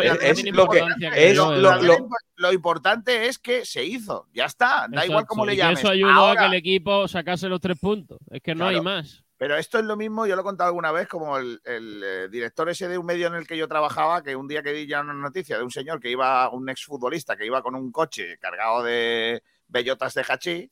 lo 2.36 2.52
importante 2.52 3.26
es 3.26 3.38
que 3.38 3.64
se 3.64 3.84
hizo, 3.84 4.28
ya 4.32 4.44
está, 4.44 4.86
da 4.88 5.04
igual 5.06 5.26
cómo 5.26 5.44
le 5.44 5.54
y 5.54 5.56
llames. 5.56 5.80
Eso 5.80 5.88
ayudó 5.88 6.10
Ahora, 6.10 6.42
a 6.42 6.44
que 6.44 6.48
el 6.54 6.54
equipo 6.60 7.08
sacase 7.08 7.48
los 7.48 7.60
tres 7.60 7.78
puntos. 7.80 8.18
Es 8.30 8.42
que 8.42 8.54
no 8.54 8.68
hay 8.68 8.80
más. 8.80 9.25
Pero 9.38 9.56
esto 9.56 9.78
es 9.78 9.84
lo 9.84 9.96
mismo, 9.96 10.26
yo 10.26 10.34
lo 10.34 10.40
he 10.40 10.44
contado 10.44 10.68
alguna 10.68 10.92
vez, 10.92 11.08
como 11.08 11.36
el, 11.36 11.60
el, 11.64 12.02
eh, 12.02 12.28
director 12.30 12.68
ese 12.70 12.88
de 12.88 12.96
un 12.96 13.04
medio 13.04 13.26
en 13.26 13.34
el 13.34 13.46
que 13.46 13.56
yo 13.56 13.68
trabajaba, 13.68 14.22
que 14.22 14.34
un 14.34 14.48
día 14.48 14.62
que 14.62 14.72
di 14.72 14.86
ya 14.86 15.02
una 15.02 15.12
noticia 15.12 15.58
de 15.58 15.64
un 15.64 15.70
señor 15.70 16.00
que 16.00 16.10
iba, 16.10 16.48
un 16.50 16.68
exfutbolista 16.70 17.36
que 17.36 17.44
iba 17.44 17.62
con 17.62 17.74
un 17.74 17.92
coche 17.92 18.38
cargado 18.38 18.82
de 18.82 19.42
bellotas 19.68 20.14
de 20.14 20.24
hachís, 20.26 20.70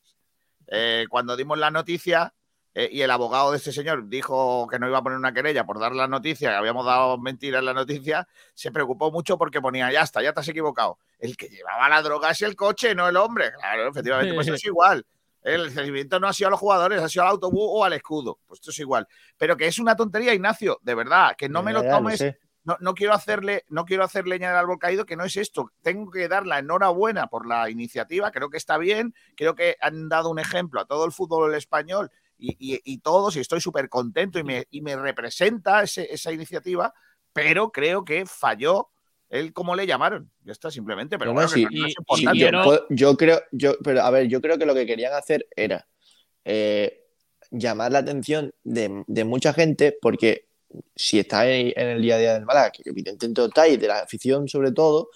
eh, 0.69 1.05
cuando 1.11 1.37
dimos 1.37 1.59
la 1.59 1.71
noticia 1.71 2.33
eh, 2.75 2.89
y 2.91 3.03
el 3.03 3.11
abogado 3.11 3.53
de 3.53 3.59
ese 3.59 3.71
señor 3.71 4.09
dijo 4.09 4.67
que 4.69 4.79
no 4.79 4.89
iba 4.89 4.99
a 4.99 5.03
poner 5.03 5.19
una 5.19 5.33
querella 5.35 5.65
por 5.65 5.79
dar 5.79 5.95
la 5.95 6.09
noticia, 6.09 6.51
que 6.51 6.57
habíamos 6.57 6.87
dado 6.87 7.19
mentiras 7.19 7.61
en 7.61 7.67
la 7.67 7.75
noticia, 7.75 8.27
se 8.55 8.73
preocupó 8.73 9.13
mucho 9.13 9.37
porque 9.39 9.61
ponía, 9.61 9.93
ya 9.93 10.03
está, 10.03 10.23
ya 10.23 10.33
te 10.33 10.41
has 10.41 10.49
equivocado. 10.49 10.99
El 11.19 11.37
que 11.37 11.49
llevaba 11.49 11.89
la 11.89 12.03
droga 12.03 12.31
es 12.31 12.43
el 12.43 12.57
coche, 12.57 12.95
no 12.95 13.09
el 13.09 13.17
hombre. 13.17 13.53
Claro, 13.53 13.89
efectivamente, 13.89 14.35
pues 14.35 14.49
es 14.49 14.65
igual. 14.65 15.07
El 15.45 15.67
recibimiento 15.73 16.19
no 16.19 16.27
ha 16.27 16.33
sido 16.33 16.49
a 16.49 16.51
los 16.51 16.59
jugadores, 16.61 17.01
ha 17.03 17.09
sido 17.09 17.23
al 17.25 17.31
autobús 17.31 17.67
o 17.69 17.85
al 17.85 17.93
escudo. 17.93 18.41
Pues 18.47 18.59
esto 18.61 18.71
es 18.73 18.79
igual. 18.81 19.07
Pero 19.37 19.57
que 19.57 19.67
es 19.67 19.79
una 19.79 19.95
tontería, 19.95 20.35
Ignacio, 20.35 20.81
de 20.83 20.95
verdad, 20.97 21.37
que 21.37 21.49
no 21.49 21.63
me 21.63 21.73
lo 21.73 21.81
tomes. 21.97 22.21
No, 22.67 22.79
no 22.81 22.95
quiero 22.95 23.13
hacerle, 23.13 23.65
no 23.69 23.85
quiero 23.85 24.05
hacer 24.05 24.27
leña 24.27 24.49
del 24.49 24.57
árbol 24.57 24.79
caído, 24.79 25.05
que 25.05 25.17
no 25.17 25.25
es 25.25 25.37
esto. 25.37 25.71
Tengo 25.83 26.11
que 26.11 26.29
dar 26.29 26.47
la 26.47 26.61
enhorabuena 26.61 27.27
por 27.27 27.47
la 27.47 27.69
iniciativa, 27.69 28.31
creo 28.33 28.49
que 28.49 28.57
está 28.57 28.79
bien, 28.79 29.15
creo 29.37 29.55
que 29.55 29.77
han 29.83 30.09
dado 30.09 30.31
un 30.31 30.39
ejemplo 30.39 30.81
a 30.81 30.87
todo 30.87 31.05
el 31.05 31.13
fútbol 31.13 31.55
español 31.55 32.11
y, 32.39 32.57
y- 32.59 32.81
y 32.83 32.99
todos, 33.01 33.37
y 33.37 33.41
estoy 33.41 33.61
súper 33.61 33.91
contento 33.91 34.39
y 34.39 34.45
me, 34.45 34.67
y 34.71 34.81
me 34.81 34.97
representa 34.97 35.83
ese- 35.83 36.11
esa 36.11 36.33
iniciativa, 36.33 36.95
pero 37.35 37.71
creo 37.71 38.03
que 38.03 38.25
falló 38.25 38.89
el 39.35 39.53
cómo 39.53 39.75
le 39.77 39.87
llamaron. 39.87 40.31
Ya 40.45 40.53
está, 40.53 40.71
simplemente, 40.71 41.19
pero 41.19 41.33
No, 41.33 41.41
no, 41.41 41.47
bueno, 41.47 41.49
que 41.51 41.55
sí, 41.61 41.65
no- 41.65 41.71
no 41.83 41.87
es 41.87 41.93
y- 41.93 41.95
y 41.95 42.01
importante. 42.01 42.39
Yo, 42.39 42.45
quiero- 42.47 42.65
puedo- 42.65 42.87
yo 42.91 43.17
creo, 43.17 43.43
yo, 43.53 43.77
pero 43.83 44.03
a 44.03 44.11
ver, 44.11 44.29
yo 44.29 44.41
creo 44.41 44.59
que 44.59 44.67
lo 44.67 44.75
que 44.75 44.87
querían 44.87 45.13
hacer 45.13 45.47
era 45.57 45.87
eh, 46.45 47.01
llamar 47.51 47.93
la 47.93 48.01
atención 48.01 48.53
de, 48.65 49.03
de 49.07 49.25
mucha 49.25 49.53
gente, 49.55 49.97
porque 50.01 50.47
si 50.95 51.19
estáis 51.19 51.73
en 51.77 51.89
el 51.89 52.03
día 52.03 52.17
a 52.17 52.19
día 52.19 52.35
del 52.35 52.45
Málaga, 52.45 52.71
que 52.71 52.83
evidentemente 52.85 53.45
estáis, 53.45 53.81
de 53.81 53.87
la 53.89 54.01
afición 54.01 54.49
sobre 54.49 54.73
todo, 54.73 55.09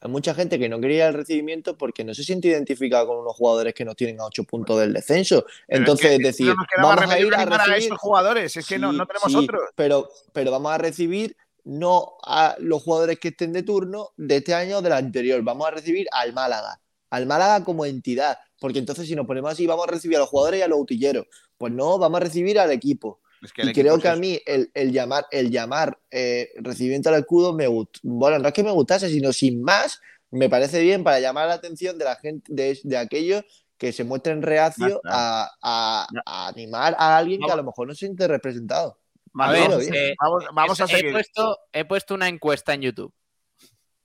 hay 0.00 0.10
mucha 0.10 0.34
gente 0.34 0.58
que 0.58 0.68
no 0.68 0.80
quería 0.80 1.06
el 1.08 1.14
recibimiento 1.14 1.78
porque 1.78 2.04
no 2.04 2.12
se 2.12 2.24
siente 2.24 2.48
identificada 2.48 3.06
con 3.06 3.18
unos 3.18 3.34
jugadores 3.36 3.72
que 3.72 3.84
nos 3.84 3.96
tienen 3.96 4.20
a 4.20 4.24
8 4.26 4.44
puntos 4.44 4.78
del 4.80 4.92
descenso. 4.92 5.46
Pero 5.66 5.78
Entonces, 5.80 6.08
que 6.08 6.14
es 6.16 6.22
decir, 6.22 6.48
no 6.48 6.54
vamos 6.88 7.10
a 7.10 7.18
ir 7.18 7.28
que 7.30 7.34
a 7.36 7.40
animar 7.40 7.60
a 7.60 7.64
recibir 7.66 7.86
esos 7.86 7.98
jugadores, 7.98 8.56
es 8.56 8.66
que 8.66 8.78
no, 8.78 8.90
Sí, 8.92 8.98
no 8.98 9.06
tenemos 9.06 9.32
sí, 9.32 9.38
otros. 9.38 9.62
Pero, 9.74 10.10
pero 10.34 10.50
vamos 10.50 10.72
a 10.72 10.78
recibir 10.78 11.36
no 11.64 12.14
a 12.22 12.56
los 12.58 12.82
jugadores 12.82 13.18
que 13.18 13.28
estén 13.28 13.52
de 13.52 13.62
turno 13.62 14.10
de 14.16 14.36
este 14.36 14.54
año 14.54 14.78
o 14.78 14.82
del 14.82 14.92
anterior. 14.92 15.42
Vamos 15.42 15.66
a 15.66 15.70
recibir 15.70 16.06
al 16.12 16.32
Málaga. 16.32 16.80
Al 17.10 17.26
Málaga 17.26 17.64
como 17.64 17.84
entidad. 17.86 18.38
Porque 18.60 18.78
entonces, 18.78 19.06
si 19.06 19.14
nos 19.14 19.26
ponemos 19.26 19.52
así, 19.52 19.66
vamos 19.66 19.86
a 19.88 19.90
recibir 19.90 20.16
a 20.16 20.20
los 20.20 20.28
jugadores 20.28 20.60
y 20.60 20.62
a 20.62 20.68
los 20.68 20.78
utilleros. 20.78 21.26
Pues 21.58 21.72
no, 21.72 21.98
vamos 21.98 22.20
a 22.20 22.24
recibir 22.24 22.58
al 22.58 22.70
equipo. 22.70 23.20
Es 23.42 23.52
que 23.52 23.62
el 23.62 23.70
y 23.70 23.72
creo 23.72 23.96
es 23.96 24.02
que 24.02 24.08
a 24.08 24.16
mí 24.16 24.40
el, 24.46 24.70
el 24.74 24.92
llamar, 24.92 25.26
el 25.30 25.50
llamar 25.50 25.98
eh, 26.10 26.48
recibimiento 26.56 27.10
al 27.10 27.16
escudo 27.16 27.52
me 27.52 27.66
gusta. 27.66 28.00
Bueno, 28.02 28.38
no 28.38 28.48
es 28.48 28.54
que 28.54 28.62
me 28.62 28.70
gustase, 28.70 29.08
sino 29.10 29.32
sin 29.34 29.62
más, 29.62 30.00
me 30.30 30.48
parece 30.48 30.80
bien 30.80 31.04
para 31.04 31.20
llamar 31.20 31.48
la 31.48 31.54
atención 31.54 31.98
de 31.98 32.04
la 32.06 32.16
gente, 32.16 32.50
de, 32.52 32.78
de 32.82 32.96
aquellos 32.96 33.44
que 33.76 33.92
se 33.92 34.04
muestren 34.04 34.40
reacios 34.40 34.92
a, 35.12 35.50
a- 35.62 36.06
a 36.24 36.48
animar 36.48 36.94
a 36.98 37.18
alguien 37.18 37.40
que 37.40 37.52
a 37.52 37.56
lo 37.56 37.64
mejor 37.64 37.86
no 37.88 37.92
se 37.94 38.00
siente 38.06 38.26
representado. 38.28 38.98
A 39.36 39.38
Vale, 39.46 39.60
ver, 39.60 39.68
vamos, 39.70 39.86
eh, 39.88 40.14
vamos- 40.20 40.44
vamos 40.52 40.80
a 40.80 40.84
he 40.84 40.88
seguir. 40.88 41.12
Puesto, 41.12 41.58
he 41.72 41.84
puesto 41.84 42.14
una 42.14 42.28
encuesta 42.28 42.72
en 42.74 42.82
YouTube. 42.82 43.12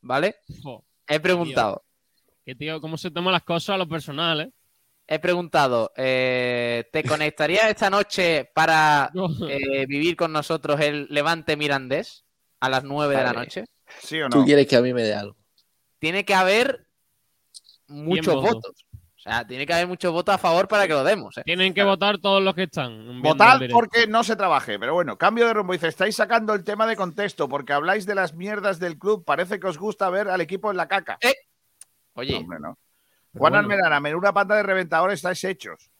¿Vale? 0.01 0.37
He 1.07 1.19
preguntado. 1.19 1.83
que 2.45 2.55
tío, 2.55 2.81
cómo 2.81 2.97
se 2.97 3.11
toman 3.11 3.33
las 3.33 3.43
cosas 3.43 3.75
a 3.75 3.77
lo 3.77 3.87
personal, 3.87 4.41
¿eh? 4.41 4.51
He 5.07 5.19
preguntado, 5.19 5.91
eh, 5.95 6.87
¿te 6.91 7.03
conectarías 7.03 7.65
esta 7.69 7.89
noche 7.91 8.49
para 8.55 9.11
eh, 9.47 9.85
vivir 9.87 10.15
con 10.15 10.31
nosotros 10.31 10.79
el 10.79 11.07
Levante 11.09 11.55
Mirandés 11.57 12.25
a 12.59 12.69
las 12.69 12.83
9 12.83 13.15
de 13.15 13.23
la 13.23 13.33
noche? 13.33 13.65
¿Sí 14.01 14.19
o 14.21 14.29
Tú 14.29 14.45
quieres 14.45 14.65
que 14.67 14.75
a 14.77 14.81
mí 14.81 14.93
me 14.93 15.03
dé 15.03 15.13
algo. 15.15 15.35
Tiene 15.99 16.25
que 16.25 16.33
haber 16.33 16.87
muchos 17.87 18.33
votos. 18.35 18.53
votos. 18.53 18.85
O 19.19 19.21
sea, 19.21 19.45
tiene 19.45 19.65
que 19.65 19.73
haber 19.73 19.85
muchos 19.87 20.13
votos 20.13 20.33
a 20.33 20.37
favor 20.37 20.69
para 20.69 20.87
que 20.87 20.93
lo 20.93 21.03
demos. 21.03 21.37
¿eh? 21.37 21.41
Tienen 21.43 21.73
que 21.73 21.83
votar 21.83 22.19
todos 22.19 22.41
los 22.41 22.55
que 22.55 22.63
están. 22.63 23.21
directo. 23.21 23.67
porque 23.73 24.07
no 24.07 24.23
se 24.23 24.37
trabaje. 24.37 24.79
Pero 24.79 24.93
bueno, 24.93 25.17
cambio 25.17 25.45
de 25.45 25.53
rumbo. 25.53 25.73
Dice, 25.73 25.89
estáis 25.89 26.15
sacando 26.15 26.53
el 26.53 26.63
tema 26.63 26.87
de 26.87 26.95
contexto 26.95 27.49
porque 27.49 27.73
habláis 27.73 28.05
de 28.05 28.15
las 28.15 28.33
mierdas 28.33 28.79
del 28.79 28.97
club. 28.97 29.25
Parece 29.25 29.59
que 29.59 29.67
os 29.67 29.77
gusta 29.77 30.09
ver 30.09 30.29
al 30.29 30.39
equipo 30.39 30.71
en 30.71 30.77
la 30.77 30.87
caca. 30.87 31.19
Oye, 32.13 32.31
No, 32.31 32.39
hombre, 32.39 32.59
no. 32.61 32.77
Pero 33.33 33.41
Juan 33.41 33.51
bueno. 33.51 33.57
Almerana, 33.57 33.99
menuda 33.99 34.31
panda 34.31 34.55
de 34.55 34.63
reventadores 34.63 35.19
estáis 35.19 35.43
hechos. 35.43 35.91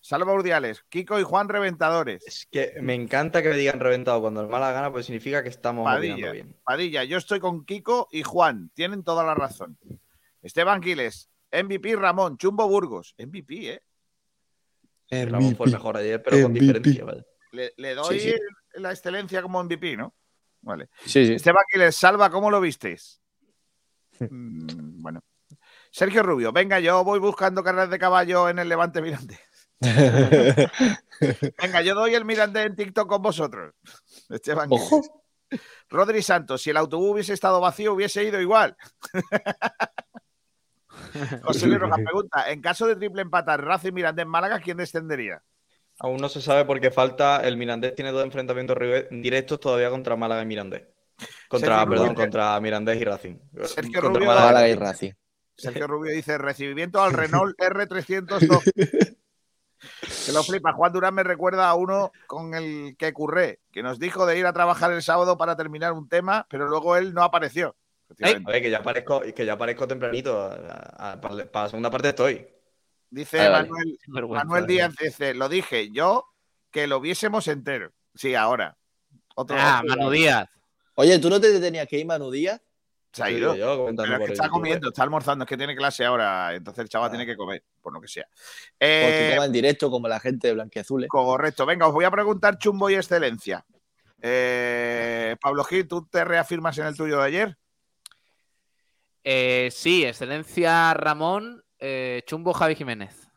Salva 0.00 0.32
Urdiales, 0.32 0.84
Kiko 0.88 1.18
y 1.18 1.24
Juan 1.24 1.48
reventadores. 1.48 2.24
Es 2.26 2.46
que 2.50 2.74
me 2.80 2.94
encanta 2.94 3.42
que 3.42 3.50
me 3.50 3.56
digan 3.56 3.78
reventado 3.78 4.20
cuando 4.20 4.40
el 4.40 4.48
Málaga 4.48 4.72
gana, 4.72 4.92
pues 4.92 5.06
significa 5.06 5.42
que 5.42 5.48
estamos 5.48 5.84
Padilla, 5.84 6.32
bien. 6.32 6.56
Padilla, 6.64 7.04
yo 7.04 7.18
estoy 7.18 7.40
con 7.40 7.64
Kiko 7.64 8.08
y 8.10 8.22
Juan. 8.22 8.70
Tienen 8.74 9.02
toda 9.04 9.24
la 9.24 9.34
razón. 9.34 9.78
Esteban 10.42 10.80
Quiles, 10.80 11.28
MVP 11.52 11.96
Ramón, 11.96 12.36
Chumbo 12.38 12.66
Burgos. 12.68 13.14
MVP, 13.18 13.82
¿eh? 15.10 15.26
Ramón 15.26 15.54
fue 15.56 15.66
el 15.66 15.72
mejor 15.72 15.96
ayer, 15.98 16.22
pero 16.22 16.42
con 16.42 16.54
diferencia. 16.54 17.04
¿vale? 17.04 17.26
Le, 17.52 17.74
le 17.76 17.94
doy 17.94 18.18
Sí, 18.18 18.30
sí. 18.30 18.36
la 18.80 18.90
excelencia 18.90 19.42
como 19.42 19.62
MVP, 19.62 19.96
¿no? 19.96 20.14
Vale. 20.62 20.88
Sí, 21.04 21.26
sí. 21.26 21.34
Esteban 21.34 21.64
Quiles, 21.70 21.94
Salva, 21.96 22.30
¿cómo 22.30 22.50
lo 22.50 22.60
visteis? 22.60 23.20
Mm, 24.20 25.02
bueno. 25.02 25.22
Sergio 25.90 26.22
Rubio, 26.22 26.52
venga, 26.52 26.80
yo 26.80 27.04
voy 27.04 27.18
buscando 27.18 27.62
carreras 27.62 27.90
de 27.90 27.98
caballo 27.98 28.48
en 28.48 28.58
el 28.58 28.68
Levante 28.68 29.02
Mirandés. 29.02 29.40
Venga, 31.60 31.82
yo 31.82 31.94
doy 31.94 32.14
el 32.14 32.24
Mirandés 32.24 32.66
en 32.66 32.76
TikTok 32.76 33.08
con 33.08 33.20
vosotros. 33.20 33.74
Esteban 34.30 34.68
Quiles. 34.70 34.84
Ojo. 34.92 35.24
Rodri 35.90 36.22
Santos, 36.22 36.62
si 36.62 36.70
el 36.70 36.76
autobús 36.78 37.10
hubiese 37.12 37.34
estado 37.34 37.60
vacío, 37.60 37.92
hubiese 37.92 38.24
ido 38.24 38.40
igual. 38.40 38.76
José 41.42 41.66
Luis 41.66 41.78
Rojas 41.80 42.00
pregunta: 42.04 42.50
en 42.50 42.60
caso 42.60 42.86
de 42.86 42.96
triple 42.96 43.22
empatar 43.22 43.64
Racing 43.64 43.92
Mirandés 43.92 44.26
Málaga, 44.26 44.60
¿quién 44.60 44.76
descendería? 44.76 45.42
Aún 45.98 46.16
no 46.18 46.28
se 46.28 46.40
sabe 46.40 46.64
porque 46.64 46.90
falta. 46.90 47.40
El 47.46 47.56
Mirandés 47.56 47.94
tiene 47.94 48.10
dos 48.12 48.24
enfrentamientos 48.24 48.76
directos 49.10 49.60
todavía 49.60 49.90
contra 49.90 50.16
Málaga 50.16 50.42
y 50.42 50.46
Mirandés. 50.46 50.82
Contra, 51.48 51.76
Sergio 51.76 51.90
perdón, 51.90 52.06
Rubio. 52.08 52.20
contra 52.22 52.60
Mirandés 52.60 53.00
y 53.00 53.04
Racing. 53.04 53.36
Sergio 53.64 54.00
Contra 54.00 54.18
Rubio- 54.20 54.26
Málaga 54.26 54.46
Málaga 54.46 54.68
y 54.68 54.74
Racing. 54.74 55.12
Sergio 55.56 55.86
Rubio 55.86 56.12
dice: 56.14 56.38
recibimiento 56.38 57.02
al 57.02 57.12
Renault 57.12 57.56
R302. 57.58 59.16
Que 60.26 60.30
lo 60.32 60.44
flipa. 60.44 60.72
Juan 60.72 60.92
Durán 60.92 61.12
me 61.14 61.24
recuerda 61.24 61.68
a 61.68 61.74
uno 61.74 62.12
con 62.28 62.54
el 62.54 62.94
que 62.96 63.12
curré, 63.12 63.58
que 63.72 63.82
nos 63.82 63.98
dijo 63.98 64.26
de 64.26 64.38
ir 64.38 64.46
a 64.46 64.52
trabajar 64.52 64.92
el 64.92 65.02
sábado 65.02 65.36
para 65.36 65.56
terminar 65.56 65.92
un 65.92 66.08
tema, 66.08 66.46
pero 66.48 66.68
luego 66.68 66.96
él 66.96 67.12
no 67.12 67.24
apareció. 67.24 67.74
A 68.20 68.50
ver, 68.50 68.62
que 68.62 68.70
ya 68.70 68.78
aparezco, 68.78 69.20
que 69.34 69.46
ya 69.46 69.52
aparezco 69.54 69.86
tempranito. 69.88 70.40
a- 70.40 71.12
a- 71.12 71.20
para, 71.20 71.34
la 71.52 71.68
segunda 71.68 71.90
parte 71.90 72.08
estoy. 72.10 72.46
Dice. 73.10 73.48
Manuel, 73.48 73.98
Manuel 74.08 74.64
eh. 74.64 74.66
Díaz, 74.66 74.94
dice, 74.96 75.34
lo 75.34 75.48
dije 75.48 75.90
yo, 75.90 76.26
que 76.70 76.86
lo 76.86 77.00
viésemos 77.00 77.46
entero. 77.48 77.92
Sí, 78.14 78.34
ahora. 78.34 78.76
Otro, 79.34 79.56
Ah, 79.58 79.80
otro- 79.84 79.96
Manu 79.96 80.10
Díaz. 80.10 80.48
Oye, 80.94 81.18
¿tú 81.18 81.30
no 81.30 81.40
te 81.40 81.58
tenías 81.60 81.86
que 81.86 81.98
ir, 81.98 82.06
Manu 82.06 82.30
Díaz? 82.30 82.60
Se 83.12 83.22
ha 83.22 83.30
ido. 83.30 83.54
yo 83.54 83.76
comentando 83.76 84.02
Pero 84.04 84.14
es 84.14 84.18
por 84.20 84.26
que 84.28 84.32
está 84.32 84.44
YouTube. 84.44 84.52
comiendo, 84.54 84.88
está 84.88 85.02
almorzando, 85.02 85.44
es 85.44 85.48
que 85.48 85.56
tiene 85.58 85.76
clase 85.76 86.02
ahora, 86.06 86.54
entonces 86.54 86.82
el 86.82 86.88
chaval 86.88 87.10
tiene 87.10 87.26
que 87.26 87.36
comer, 87.36 87.62
por 87.82 87.92
lo 87.92 88.00
que 88.00 88.08
sea. 88.08 88.24
Porque 88.26 88.72
Eh, 88.80 89.30
toma 89.34 89.44
en 89.44 89.52
directo 89.52 89.90
como 89.90 90.08
la 90.08 90.18
gente 90.18 90.48
de 90.48 90.54
Blanquiazules. 90.54 91.10
correcto, 91.10 91.66
venga, 91.66 91.86
os 91.86 91.92
voy 91.92 92.06
a 92.06 92.10
preguntar 92.10 92.56
chumbo 92.56 92.88
y 92.88 92.94
excelencia. 92.94 93.66
Eh, 94.22 95.36
Pablo 95.40 95.62
Gil, 95.64 95.86
¿tú 95.88 96.06
te 96.06 96.24
reafirmas 96.24 96.78
en 96.78 96.86
el 96.86 96.96
tuyo 96.96 97.18
de 97.18 97.24
ayer? 97.26 97.58
Eh, 99.24 99.68
sí, 99.72 100.04
excelencia 100.04 100.94
Ramón, 100.94 101.62
eh, 101.78 102.22
Chumbo 102.26 102.52
Javi 102.52 102.74
Jiménez. 102.74 103.28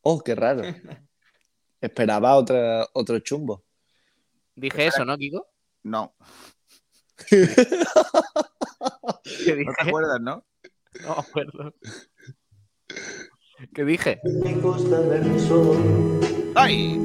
Oh, 0.00 0.20
qué 0.20 0.34
raro. 0.34 0.62
Esperaba 1.80 2.36
otra, 2.36 2.86
otro 2.94 3.18
chumbo. 3.18 3.64
Dije 4.54 4.86
eso, 4.86 5.04
¿no, 5.04 5.18
Kiko? 5.18 5.46
No. 5.82 6.14
¿Qué 7.28 7.46
¿No 9.64 9.72
te 9.72 9.88
acuerdas, 9.88 10.20
no? 10.20 10.44
No 11.02 11.14
me 11.14 11.20
acuerdo. 11.20 11.74
¿Qué 13.74 13.84
dije? 13.84 14.20
¡Ay! 16.54 16.98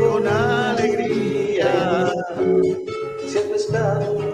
con 0.00 0.26
alegría. 0.26 2.12
Si 3.26 3.38
el 3.38 4.29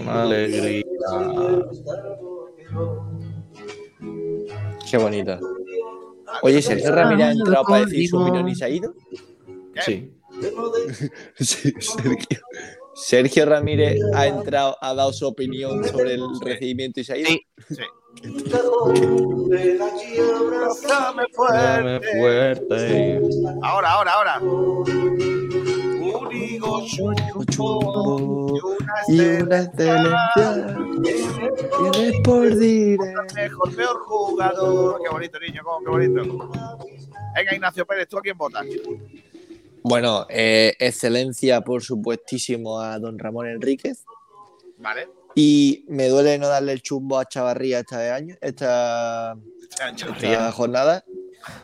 Una 0.00 0.22
alegría. 0.22 0.84
Qué 4.90 4.96
bonito. 4.96 5.38
Oye, 6.42 6.62
¿Sergio 6.62 6.92
Ramírez 6.92 7.26
ha 7.26 7.32
entrado 7.32 7.64
para 7.64 7.84
decir 7.84 8.08
su 8.08 8.18
opinión 8.18 8.48
y 8.48 8.54
se 8.54 8.64
ha 8.64 8.68
ido? 8.68 8.94
Sí. 9.84 10.12
Sí, 11.36 11.72
Sergio. 11.80 12.38
Sergio 12.94 13.46
Ramírez 13.46 14.00
ha 14.14 14.26
entrado, 14.28 14.76
ha 14.80 14.94
dado 14.94 15.12
su 15.12 15.26
opinión 15.26 15.82
sobre 15.84 16.14
el 16.14 16.22
recibimiento 16.40 17.00
y 17.00 17.04
se 17.04 17.12
ha 17.12 17.16
ido. 17.16 17.28
Abrázame 20.64 21.22
Dame 21.48 22.00
fuerte. 22.00 23.20
Ahora, 23.62 23.92
ahora, 23.92 24.12
ahora. 24.12 24.40
Higo 26.68 27.44
chumbo 27.44 28.58
Y 29.08 29.20
una 29.20 29.62
excelencia 29.62 30.76
tienes 31.92 32.20
por 32.22 32.56
dire. 32.56 32.98
mejor, 33.34 33.74
peor 33.74 33.98
jugador. 34.04 35.00
Qué 35.02 35.08
bonito, 35.08 35.38
niño, 35.40 35.62
cómo, 35.64 35.84
qué 35.84 35.90
bonito. 35.90 36.50
Venga, 37.34 37.54
Ignacio 37.54 37.86
Pérez, 37.86 38.08
¿tú 38.08 38.18
a 38.18 38.22
quién 38.22 38.36
votas? 38.36 38.66
Bueno, 39.82 40.26
eh, 40.28 40.74
excelencia, 40.78 41.60
por 41.62 41.82
supuestísimo, 41.82 42.80
a 42.80 42.98
don 42.98 43.18
Ramón 43.18 43.46
Enríquez. 43.46 44.04
Vale. 44.78 45.08
Y 45.34 45.84
me 45.88 46.08
duele 46.08 46.38
no 46.38 46.48
darle 46.48 46.72
el 46.72 46.82
chumbo 46.82 47.18
a 47.18 47.24
Chavarría 47.26 47.80
esta 47.80 48.14
año, 48.14 48.36
esta, 48.40 49.36
esta 49.70 50.52
jornada. 50.52 51.04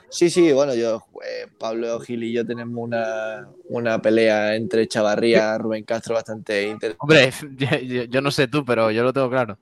Sí, 0.08 0.30
sí, 0.30 0.52
bueno, 0.52 0.74
yo, 0.74 1.04
eh, 1.26 1.46
Pablo 1.58 1.98
Gil 2.00 2.22
y 2.22 2.32
yo 2.32 2.46
tenemos 2.46 2.82
una, 2.82 3.48
una 3.68 4.00
pelea 4.00 4.54
entre 4.54 4.86
Chavarría 4.86 5.56
y 5.56 5.58
Rubén 5.58 5.84
Castro 5.84 6.14
bastante 6.14 6.68
interesante. 6.68 6.98
Hombre, 7.00 8.06
yo, 8.08 8.20
no 8.20 8.30
sé 8.30 8.46
tú, 8.46 8.64
pero 8.64 8.90
yo 8.90 9.02
lo 9.02 9.12
tengo 9.12 9.28
claro. 9.28 9.58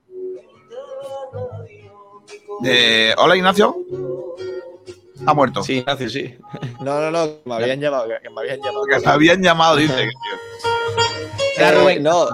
Eh, 2.63 3.13
Hola, 3.17 3.35
Ignacio. 3.35 3.75
Ha 5.25 5.33
muerto. 5.33 5.63
Sí, 5.63 5.77
Ignacio, 5.77 6.09
sí. 6.09 6.35
No, 6.81 6.99
no, 6.99 7.11
no, 7.11 7.25
que 7.25 7.41
me 7.45 7.55
habían 7.55 7.79
llamado, 7.79 8.07
que 8.07 8.29
me 8.29 8.41
habían 8.41 8.59
llamado. 8.59 8.85
Que 8.85 8.99
me 8.99 9.11
habían 9.11 9.41
llamado, 9.41 9.75
dice. 9.77 10.09
Eh, 11.57 11.99
no, 11.99 12.27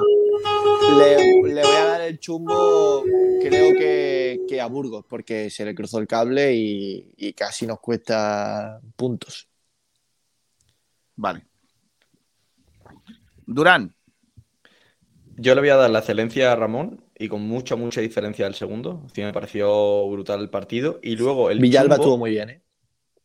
le, 0.98 1.54
le 1.54 1.62
voy 1.62 1.76
a 1.76 1.86
dar 1.86 2.02
el 2.02 2.20
chumbo, 2.20 3.04
creo 3.42 3.76
que, 3.76 4.42
que 4.48 4.62
a 4.62 4.68
Burgos, 4.68 5.06
porque 5.08 5.50
se 5.50 5.66
le 5.66 5.76
cruzó 5.76 6.00
el 6.00 6.08
cable 6.08 6.54
y, 6.54 7.14
y 7.18 7.34
casi 7.34 7.66
nos 7.68 7.80
cuesta 7.80 8.80
puntos. 8.96 9.48
Vale. 11.16 11.46
Durán. 13.46 13.94
Yo 15.38 15.56
le 15.56 15.62
voy 15.62 15.70
a 15.70 15.76
dar 15.78 15.90
la 15.90 16.00
excelencia 16.00 16.52
a 16.52 16.56
Ramón 16.56 17.04
y 17.18 17.30
con 17.30 17.42
mucha, 17.42 17.76
mucha 17.76 18.02
diferencia 18.02 18.46
del 18.46 18.56
segundo. 18.56 19.06
Sí, 19.14 19.22
me 19.22 19.32
pareció 19.34 20.10
brutal 20.10 20.42
el 20.42 20.50
partido. 20.50 21.00
Y 21.02 21.16
luego 21.16 21.50
el 21.50 21.60
Villalba 21.60 21.96
chumbo- 21.96 22.02
estuvo 22.04 22.18
muy 22.18 22.32
bien, 22.32 22.50
¿eh? 22.50 22.62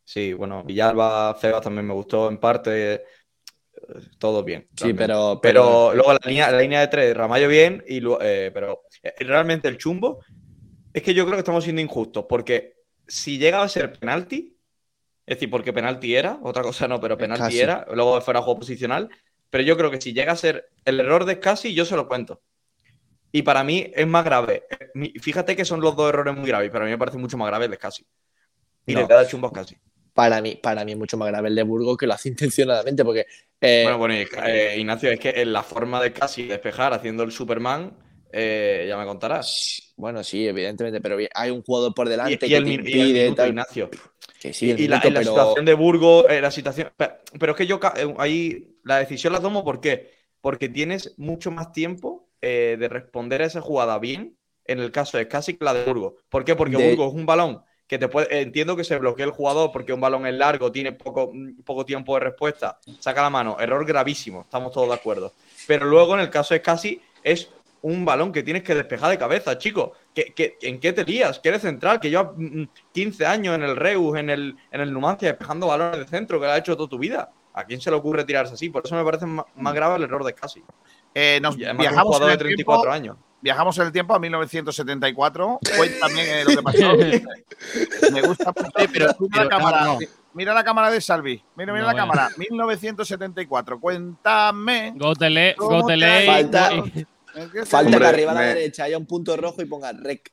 Sí, 0.03 0.33
bueno, 0.33 0.63
Villalba, 0.63 1.35
Cebas 1.39 1.61
también 1.63 1.87
me 1.87 1.93
gustó 1.93 2.29
en 2.29 2.37
parte. 2.37 3.03
Todo 4.17 4.43
bien. 4.43 4.67
Sí, 4.75 4.93
pero- 4.93 5.39
Pero 5.41 5.91
pero- 5.91 5.93
luego 5.95 6.13
la 6.13 6.19
línea, 6.25 6.51
la 6.51 6.59
línea 6.61 6.79
de 6.81 6.87
tres, 6.87 7.15
Ramallo 7.15 7.47
bien, 7.47 7.83
y 7.87 8.01
eh, 8.21 8.51
pero 8.53 8.83
eh, 9.03 9.13
realmente 9.19 9.67
el 9.67 9.77
chumbo 9.77 10.23
es 10.93 11.03
que 11.03 11.13
yo 11.13 11.23
creo 11.25 11.35
que 11.35 11.39
estamos 11.41 11.63
siendo 11.63 11.81
injustos, 11.81 12.25
porque 12.27 12.75
si 13.07 13.37
llega 13.37 13.61
a 13.61 13.67
ser 13.69 13.93
penalti, 13.93 14.57
es 15.25 15.37
decir, 15.37 15.49
porque 15.49 15.73
penalti 15.73 16.15
era, 16.15 16.39
otra 16.43 16.63
cosa 16.63 16.87
no, 16.87 16.99
pero 16.99 17.17
penalti 17.17 17.43
Casi. 17.43 17.59
era, 17.59 17.85
luego 17.93 18.19
fuera 18.21 18.41
juego 18.41 18.59
posicional, 18.59 19.09
pero 19.49 19.63
yo 19.63 19.75
creo 19.77 19.89
que 19.91 19.99
si 20.01 20.13
llega 20.13 20.33
a 20.33 20.35
ser 20.37 20.69
el 20.85 20.99
error 20.99 21.25
de 21.25 21.35
Scassi, 21.35 21.73
yo 21.73 21.85
se 21.85 21.95
lo 21.95 22.07
cuento. 22.07 22.41
Y 23.31 23.41
para 23.41 23.63
mí 23.63 23.91
es 23.93 24.07
más 24.07 24.23
grave. 24.23 24.63
Fíjate 25.21 25.55
que 25.55 25.65
son 25.65 25.81
los 25.81 25.95
dos 25.95 26.09
errores 26.09 26.35
muy 26.35 26.47
graves, 26.47 26.69
pero 26.71 26.83
a 26.83 26.85
mí 26.85 26.91
me 26.91 26.97
parece 26.97 27.17
mucho 27.17 27.37
más 27.37 27.47
grave 27.47 27.65
el 27.65 27.71
de 27.71 27.77
Scassi. 27.77 28.05
Y 28.85 28.93
No. 28.93 29.01
le 29.01 29.07
da 29.07 29.21
el 29.21 29.27
chumbo 29.27 29.47
a 29.47 29.49
Scassi. 29.49 29.75
Para 30.15 30.41
mí, 30.41 30.55
para 30.57 30.85
mí 30.85 30.93
es 30.93 30.97
mucho 30.97 31.17
más 31.17 31.27
grave 31.29 31.49
el 31.49 31.55
de 31.55 31.63
Burgos 31.63 31.97
que 31.97 32.07
lo 32.07 32.13
hace 32.15 32.29
intencionadamente, 32.31 33.05
porque 33.05 33.27
eh, 33.61 33.83
Bueno, 33.83 33.97
bueno, 33.97 34.15
y, 34.15 34.27
eh, 34.47 34.75
Ignacio, 34.79 35.11
es 35.11 35.19
que 35.19 35.29
en 35.41 35.53
la 35.53 35.63
forma 35.63 36.01
de 36.01 36.13
casi 36.13 36.47
despejar 36.47 36.93
haciendo 36.93 37.23
el 37.23 37.31
Superman, 37.31 37.97
eh, 38.31 38.85
ya 38.87 38.97
me 38.97 39.05
contarás. 39.05 39.95
bueno, 39.97 40.23
sí, 40.23 40.45
evidentemente, 40.47 40.99
pero 41.01 41.17
hay 41.33 41.51
un 41.51 41.61
jugador 41.63 41.93
por 41.93 42.09
delante 42.09 42.37
Y, 42.41 42.51
y 42.51 42.53
que 42.53 42.61
el, 42.61 42.65
te 42.65 42.69
min- 42.69 42.81
y 42.85 42.99
el 42.99 43.11
impide 43.11 43.23
minuto. 43.23 43.45
Ignacio. 43.47 43.89
Que 44.39 44.53
sí, 44.53 44.71
el 44.71 44.77
y, 44.77 44.87
la, 44.87 44.99
minuto, 44.99 45.09
la 45.11 45.23
situación 45.23 45.65
de 45.65 45.73
Burgos, 45.73 46.25
eh, 46.29 46.41
la 46.41 46.51
situación. 46.51 46.91
Pero, 46.97 47.13
pero 47.39 47.51
es 47.53 47.57
que 47.57 47.67
yo 47.67 47.79
eh, 47.95 48.13
ahí 48.17 48.77
la 48.83 48.97
decisión 48.99 49.33
la 49.33 49.41
tomo 49.41 49.63
¿por 49.63 49.79
qué? 49.81 50.11
Porque 50.41 50.69
tienes 50.69 51.13
mucho 51.17 51.51
más 51.51 51.71
tiempo 51.71 52.29
eh, 52.41 52.77
de 52.79 52.89
responder 52.89 53.41
a 53.41 53.45
esa 53.45 53.61
jugada 53.61 53.99
bien 53.99 54.37
en 54.65 54.79
el 54.79 54.91
caso 54.91 55.17
de 55.17 55.27
casi 55.27 55.55
que 55.57 55.65
la 55.65 55.73
de 55.73 55.85
Burgos. 55.85 56.13
¿Por 56.29 56.43
qué? 56.45 56.55
Porque 56.55 56.77
De- 56.77 56.77
Burgos 56.77 57.09
es 57.09 57.13
un 57.15 57.25
balón 57.25 57.63
que 57.87 57.97
te 57.97 58.07
puede. 58.07 58.41
Entiendo 58.41 58.75
que 58.75 58.83
se 58.83 58.97
bloquea 58.97 59.25
el 59.25 59.31
jugador 59.31 59.71
porque 59.71 59.93
un 59.93 60.01
balón 60.01 60.25
es 60.27 60.33
largo, 60.33 60.71
tiene 60.71 60.91
poco, 60.91 61.31
mm, 61.33 61.61
poco 61.63 61.85
tiempo 61.85 62.15
de 62.15 62.21
respuesta, 62.21 62.79
saca 62.99 63.21
la 63.21 63.29
mano, 63.29 63.57
error 63.59 63.85
gravísimo, 63.85 64.41
estamos 64.41 64.71
todos 64.71 64.87
de 64.89 64.95
acuerdo. 64.95 65.33
Pero 65.67 65.85
luego 65.85 66.15
en 66.15 66.21
el 66.21 66.29
caso 66.29 66.53
de 66.53 66.61
casi 66.61 67.01
es 67.23 67.49
un 67.81 68.03
balón 68.03 68.31
que 68.31 68.41
tienes 68.41 68.63
que 68.63 68.73
despejar 68.73 69.11
de 69.11 69.17
cabeza, 69.19 69.57
chico. 69.59 69.93
¿Qué, 70.13 70.33
qué- 70.35 70.57
en 70.61 70.79
qué 70.79 70.91
te 70.93 71.03
lías? 71.03 71.39
Que 71.39 71.49
eres 71.49 71.61
central, 71.61 71.99
que 71.99 72.09
llevas 72.09 72.29
mm, 72.35 72.63
15 72.91 73.25
años 73.27 73.53
en 73.55 73.61
el 73.63 73.75
Reus, 73.75 74.17
en 74.17 74.29
el, 74.31 74.55
en 74.71 74.81
el 74.81 74.91
Numancia, 74.91 75.27
despejando 75.27 75.67
balones 75.67 75.99
de 75.99 76.07
centro, 76.07 76.39
que 76.39 76.47
lo 76.47 76.51
ha 76.51 76.57
hecho 76.57 76.75
toda 76.75 76.89
tu 76.89 76.97
vida. 76.97 77.31
¿A 77.53 77.63
quién 77.65 77.79
se 77.79 77.89
le 77.91 77.95
ocurre 77.97 78.25
tirarse 78.25 78.55
así? 78.55 78.69
Por 78.69 78.83
eso 78.85 78.95
me 78.95 79.03
parece 79.03 79.25
más, 79.27 79.73
grave 79.73 79.97
el 79.97 80.03
error 80.03 80.23
de 80.25 80.33
casi. 80.33 80.63
Eh, 81.13 81.39
nos 81.41 81.57
Y 81.57 81.63
además 81.63 81.87
que 81.87 81.93
un 81.93 81.93
viajamos 81.93 82.07
jugador 82.07 82.23
en 82.23 82.29
de 82.29 82.33
el 82.33 82.39
34 82.39 82.91
tiempo, 82.91 82.95
años. 82.95 83.17
Viajamos 83.45 83.77
en 83.77 83.85
el 83.85 83.91
tiempo 83.91 84.15
a 84.15 84.19
1974. 84.19 85.59
Cuéntame 85.77 86.41
eh, 86.41 86.43
lo 86.45 86.49
que 86.55 86.63
pasó. 86.63 86.97
Me 88.11 88.21
gusta 88.23 88.51
mucho. 88.55 88.71
mira, 88.91 89.05
la 89.05 89.15
pero- 89.31 89.49
cámara, 89.49 89.81
no, 89.83 89.93
no. 89.93 89.99
mira 90.33 90.51
la 90.55 90.63
cámara 90.63 90.89
de 90.89 90.99
Salvi. 90.99 91.43
Mira, 91.55 91.71
mira 91.71 91.85
No, 91.85 91.91
la 91.91 91.95
cámara. 91.95 92.29
1974. 92.37 93.79
Cuéntame. 93.79 94.93
Gótele, 94.95 95.53
¿Cómo 95.59 95.69
te 95.77 95.81
gótele. 95.81 96.05
ha 96.07 96.19
y- 96.19 96.23
ido? 96.23 96.31
Falta- 96.33 96.73
y- 96.73 97.05
Falta 97.67 97.79
Hombre, 97.81 97.99
que 97.99 98.05
arriba 98.07 98.31
a 98.31 98.33
la 98.33 98.39
me- 98.41 98.47
derecha 98.47 98.83
haya 98.85 98.97
un 98.97 99.05
punto 99.05 99.37
rojo 99.37 99.61
y 99.61 99.65
ponga 99.65 99.91
rec. 99.93 100.31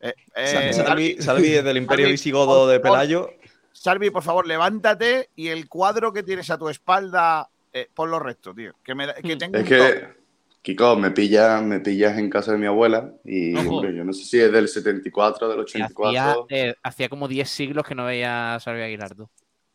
Eh, 0.00 0.12
Sa- 0.34 0.66
eh, 0.66 0.72
Salvi, 0.72 1.16
Salvi 1.20 1.50
desde 1.50 1.70
el 1.70 1.76
Imperio 1.76 2.06
Salvi, 2.06 2.12
Visigodo 2.14 2.66
de 2.66 2.80
Pelayo. 2.80 3.30
Salvi, 3.70 4.10
por 4.10 4.24
favor, 4.24 4.48
levántate 4.48 5.30
y 5.36 5.48
el 5.48 5.68
cuadro 5.68 6.12
que 6.12 6.24
tienes 6.24 6.50
a 6.50 6.58
tu 6.58 6.68
espalda, 6.68 7.48
eh, 7.72 7.88
ponlo 7.94 8.18
recto, 8.18 8.52
tío. 8.52 8.72
Que, 8.82 8.96
me, 8.96 9.06
que 9.14 9.36
tengo 9.36 9.56
Es 9.56 9.62
un 9.62 9.68
que 9.68 9.78
toque. 9.78 10.19
Kiko, 10.62 10.94
me 10.96 11.10
pillas, 11.10 11.62
me 11.62 11.80
pillas 11.80 12.18
en 12.18 12.28
casa 12.28 12.52
de 12.52 12.58
mi 12.58 12.66
abuela 12.66 13.14
y 13.24 13.54
hombre, 13.56 13.96
yo 13.96 14.04
no 14.04 14.12
sé 14.12 14.24
si 14.24 14.38
es 14.38 14.52
del 14.52 14.68
74, 14.68 15.48
del 15.48 15.60
Hacía, 15.60 15.86
84. 15.90 16.46
eh, 16.50 16.74
hacía 16.82 17.08
como 17.08 17.28
10 17.28 17.48
siglos 17.48 17.86
que 17.86 17.94
no 17.94 18.04
veía 18.04 18.54
a 18.56 18.60
Salvi 18.60 18.82
Aguilar, 18.82 19.14
tú. 19.14 19.28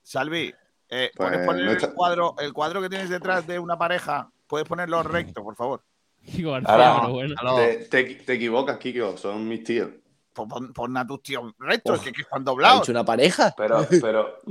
Salvi, 0.04 0.54
eh, 0.90 1.10
Pues, 1.16 1.30
¿puedes 1.32 1.46
poner 1.46 1.66
no 1.66 1.72
el, 1.72 1.94
cuadro, 1.96 2.36
el 2.38 2.54
cuadro 2.54 2.82
que 2.84 2.90
tienes 2.90 3.10
detrás 3.10 3.48
de 3.48 3.58
una 3.58 3.78
pareja? 3.78 4.30
¿Puedes 4.48 4.68
ponerlo 4.68 5.02
recto, 5.02 5.42
por 5.42 5.56
favor? 5.56 5.84
Ahora, 6.66 6.98
Aló. 6.98 7.56
te, 7.56 7.76
te- 7.86 8.16
te 8.24 8.34
equivocas, 8.34 8.78
Kiko, 8.78 9.18
son 9.18 9.48
mis 9.48 9.64
tíos. 9.64 9.90
Pon, 10.36 10.50
pon- 10.50 10.74
pon 10.74 10.98
a 10.98 11.08
tus 11.08 11.24
tíos 11.24 11.54
rectos, 11.58 12.02
que, 12.02 12.12
que 12.12 12.24
están 12.24 12.44
doblados. 12.44 12.90
una 12.90 13.06
pareja? 13.06 13.54
Pero, 13.58 13.88
pero, 14.02 14.42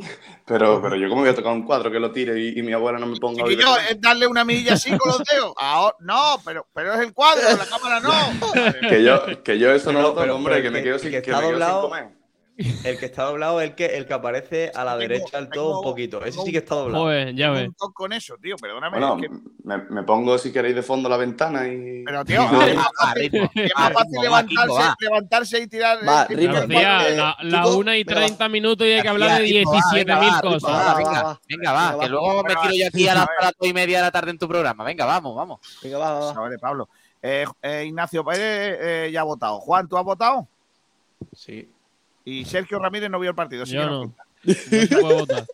pero, 0.47 0.81
pero 0.81 0.97
yo 0.97 1.11
como 1.11 1.21
voy 1.21 1.31
a 1.31 1.35
tocar 1.35 1.53
un 1.53 1.63
cuadro 1.65 1.91
que 1.91 2.01
lo 2.01 2.11
tire 2.11 2.41
y, 2.41 2.59
y 2.59 2.63
mi 2.63 2.73
abuela 2.73 2.99
no 2.99 3.05
me 3.07 3.17
ponga 3.19 3.45
Chiquillo, 3.45 3.75
de 3.75 3.91
es 3.93 4.01
darle 4.01 4.27
una 4.27 4.45
milla 4.45 4.73
así 4.73 4.97
con 4.97 5.11
los 5.11 5.23
dedos. 5.25 5.53
Ahora- 5.59 5.95
no, 6.01 6.41
pero, 6.45 6.67
pero 6.73 6.95
es 6.95 7.01
el 7.01 7.13
cuadro, 7.13 7.43
la 7.57 7.67
cámara 7.67 8.01
no. 8.01 8.89
Que 8.89 9.05
yo, 9.05 9.43
que 9.45 9.59
yo 9.59 9.71
eso 9.73 9.93
no 9.93 10.01
lo 10.01 10.15
toco, 10.15 10.35
hombre, 10.35 10.63
que 10.63 10.71
me 10.71 10.83
quedo 10.83 10.99
sin, 10.99 11.11
que 11.11 11.21
que 11.23 11.31
está 11.31 11.41
me 11.43 11.49
quedo 11.49 11.59
sin 11.59 11.61
doblado, 11.61 11.83
comer. 11.91 12.09
El 12.57 12.99
que 12.99 13.07
está 13.07 13.25
doblado 13.25 13.61
es 13.61 13.71
el 13.71 13.75
que, 13.75 13.87
el 13.97 14.07
que 14.07 14.15
aparece 14.15 14.71
a 14.77 14.85
la 14.85 14.97
derecha 14.97 15.39
del 15.39 15.49
todo 15.49 15.79
un 15.81 15.85
poquito. 15.85 16.25
Ese 16.25 16.41
sí 16.43 16.53
que 16.53 16.59
está 16.59 16.77
doblado. 16.77 17.03
Joder, 17.05 17.35
ya 17.35 17.51
ves. 17.51 17.69
Con- 17.77 17.93
Con 17.93 18.13
eso, 18.13 18.37
tío, 18.41 18.55
perdóname. 18.57 18.97
Bueno, 18.99 19.17
es 19.17 19.23
que- 19.23 19.37
me, 19.65 19.79
me 19.91 20.03
pongo 20.05 20.39
si 20.39 20.53
queréis 20.53 20.77
de 20.77 20.83
fondo 20.83 21.09
la 21.09 21.17
ventana 21.17 21.67
y. 21.67 22.05
pero, 22.05 22.25
tío, 22.25 22.43
y- 22.43 22.71
es 22.71 22.77
más 22.77 22.89
fácil, 22.97 23.35
es 23.55 23.73
más 23.77 23.93
fácil 23.93 24.21
levantarse, 24.23 24.95
levantarse 25.01 25.59
y 25.63 25.67
tirar. 25.67 25.99
Va, 26.07 26.23
el- 26.31 26.37
ritmo, 26.37 26.55
la, 26.69 27.37
la 27.43 27.63
Kiko, 27.63 27.77
1 27.79 27.95
y 27.95 28.05
venga, 28.05 28.21
30 28.21 28.49
minutos 28.49 28.87
y 28.87 28.91
hay 28.93 29.03
que 29.03 29.09
hablar 29.09 29.41
de 29.43 29.47
Ritmo, 29.49 29.73
va, 29.73 29.79
17.000 29.81 29.95
venga, 30.05 30.17
va, 30.17 30.25
ritmo, 30.25 30.51
cosas. 30.53 30.71
va, 30.71 30.95
venga, 30.95 31.41
venga, 31.49 31.73
va, 31.73 31.99
que 32.01 32.09
luego 32.09 32.43
me 32.45 32.49
tiro 32.51 32.61
va. 32.63 32.71
yo 32.73 32.87
aquí 32.87 33.09
a 33.09 33.15
las 33.15 33.23
A 33.25 33.27
ver. 33.27 33.37
cuatro 33.41 33.67
y 33.69 33.73
media 33.73 33.99
de 33.99 34.03
la 34.05 34.11
tarde 34.13 34.31
en 34.31 34.39
tu 34.39 34.47
programa. 34.47 34.85
Venga, 34.85 35.05
vamos, 35.07 35.35
vamos. 35.35 35.61
Venga, 35.83 35.99
va, 35.99 36.13
va, 36.21 36.27
va. 36.27 36.33
Vale, 36.41 36.59
Pablo. 36.61 36.89
Eh, 37.21 37.47
eh, 37.63 37.85
Ignacio 37.87 38.25
Pérez 38.25 38.79
eh, 38.81 39.11
ya 39.13 39.23
ha 39.23 39.25
votado. 39.25 39.59
Juan, 39.61 39.89
¿tú 39.89 39.97
has 39.99 40.05
votado? 40.05 40.47
Sí. 41.35 41.69
Y 42.25 42.45
Sergio 42.45 42.79
Ramírez 42.79 43.11
no 43.11 43.19
vio 43.19 43.31
el 43.31 43.37
partido. 43.37 43.65
Yo 43.65 43.87
no. 43.87 43.99
cuenta. 43.99 44.25
No 44.45 44.55
se 44.55 44.97
puede 44.99 45.15
votar. 45.21 45.45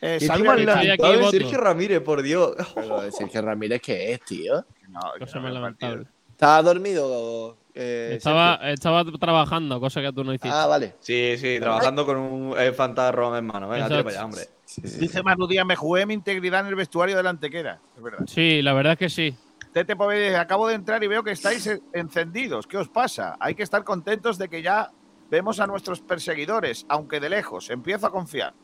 Eh, 0.00 0.16
¿Qué 0.20 0.26
Salvi 0.26 0.42
te 0.44 0.48
Aguilar. 0.50 0.76
Estoy 0.76 0.90
aquí 0.90 1.02
lamentable, 1.02 1.16
voto. 1.24 1.30
Sergio 1.30 1.58
Ramírez, 1.58 2.00
por 2.02 2.22
Dios. 2.22 2.54
Pero 2.74 3.10
Sergio 3.10 3.42
Ramírez, 3.42 3.80
¿qué 3.80 4.12
es, 4.12 4.20
tío? 4.22 4.64
No, 4.88 5.00
que 5.14 5.20
Cosa 5.20 5.40
no 5.40 5.48
lamentable. 5.48 6.06
¿Estaba 6.30 6.62
dormido? 6.62 7.56
eh, 7.74 8.14
Estaba, 8.16 8.56
Sergio? 8.58 8.74
estaba 8.74 9.04
trabajando, 9.18 9.80
cosa 9.80 10.02
que 10.02 10.12
tú 10.12 10.22
no 10.24 10.32
hiciste. 10.34 10.50
Ah, 10.50 10.66
vale. 10.66 10.94
Sí, 11.00 11.36
sí, 11.38 11.58
trabajando 11.58 12.04
con 12.04 12.16
un 12.18 12.54
eh, 12.58 12.72
fantasma 12.72 13.38
en 13.38 13.46
mano. 13.46 13.68
Venga, 13.68 13.88
para 13.88 14.00
allá, 14.10 14.24
hombre. 14.24 14.42
Dice 14.76 15.22
Manu 15.22 15.46
Díaz, 15.46 15.64
me 15.64 15.76
jugué 15.76 16.04
mi 16.04 16.14
integridad 16.14 16.60
en 16.60 16.66
el 16.66 16.74
vestuario 16.74 17.16
de 17.16 17.22
la 17.22 17.30
Antequera. 17.30 17.80
Es 17.96 18.02
verdad. 18.02 18.26
Sí, 18.26 18.60
la 18.62 18.72
verdad 18.74 18.92
es 18.94 18.98
que 18.98 19.08
sí. 19.08 19.34
Tete 19.72 19.96
Poveda, 19.96 20.40
acabo 20.40 20.68
de 20.68 20.74
entrar 20.74 21.02
y 21.02 21.06
veo 21.06 21.22
que 21.24 21.30
estáis 21.32 21.66
en- 21.66 21.82
encendidos. 21.92 22.66
¿Qué 22.66 22.76
os 22.76 22.88
pasa? 22.88 23.36
Hay 23.40 23.54
que 23.54 23.62
estar 23.62 23.82
contentos 23.84 24.36
de 24.38 24.48
que 24.48 24.60
ya 24.62 24.90
vemos 25.30 25.60
a 25.60 25.66
nuestros 25.66 26.00
perseguidores, 26.00 26.86
aunque 26.88 27.20
de 27.20 27.28
lejos. 27.28 27.70
Empiezo 27.70 28.06
a 28.06 28.10
confiar. 28.10 28.54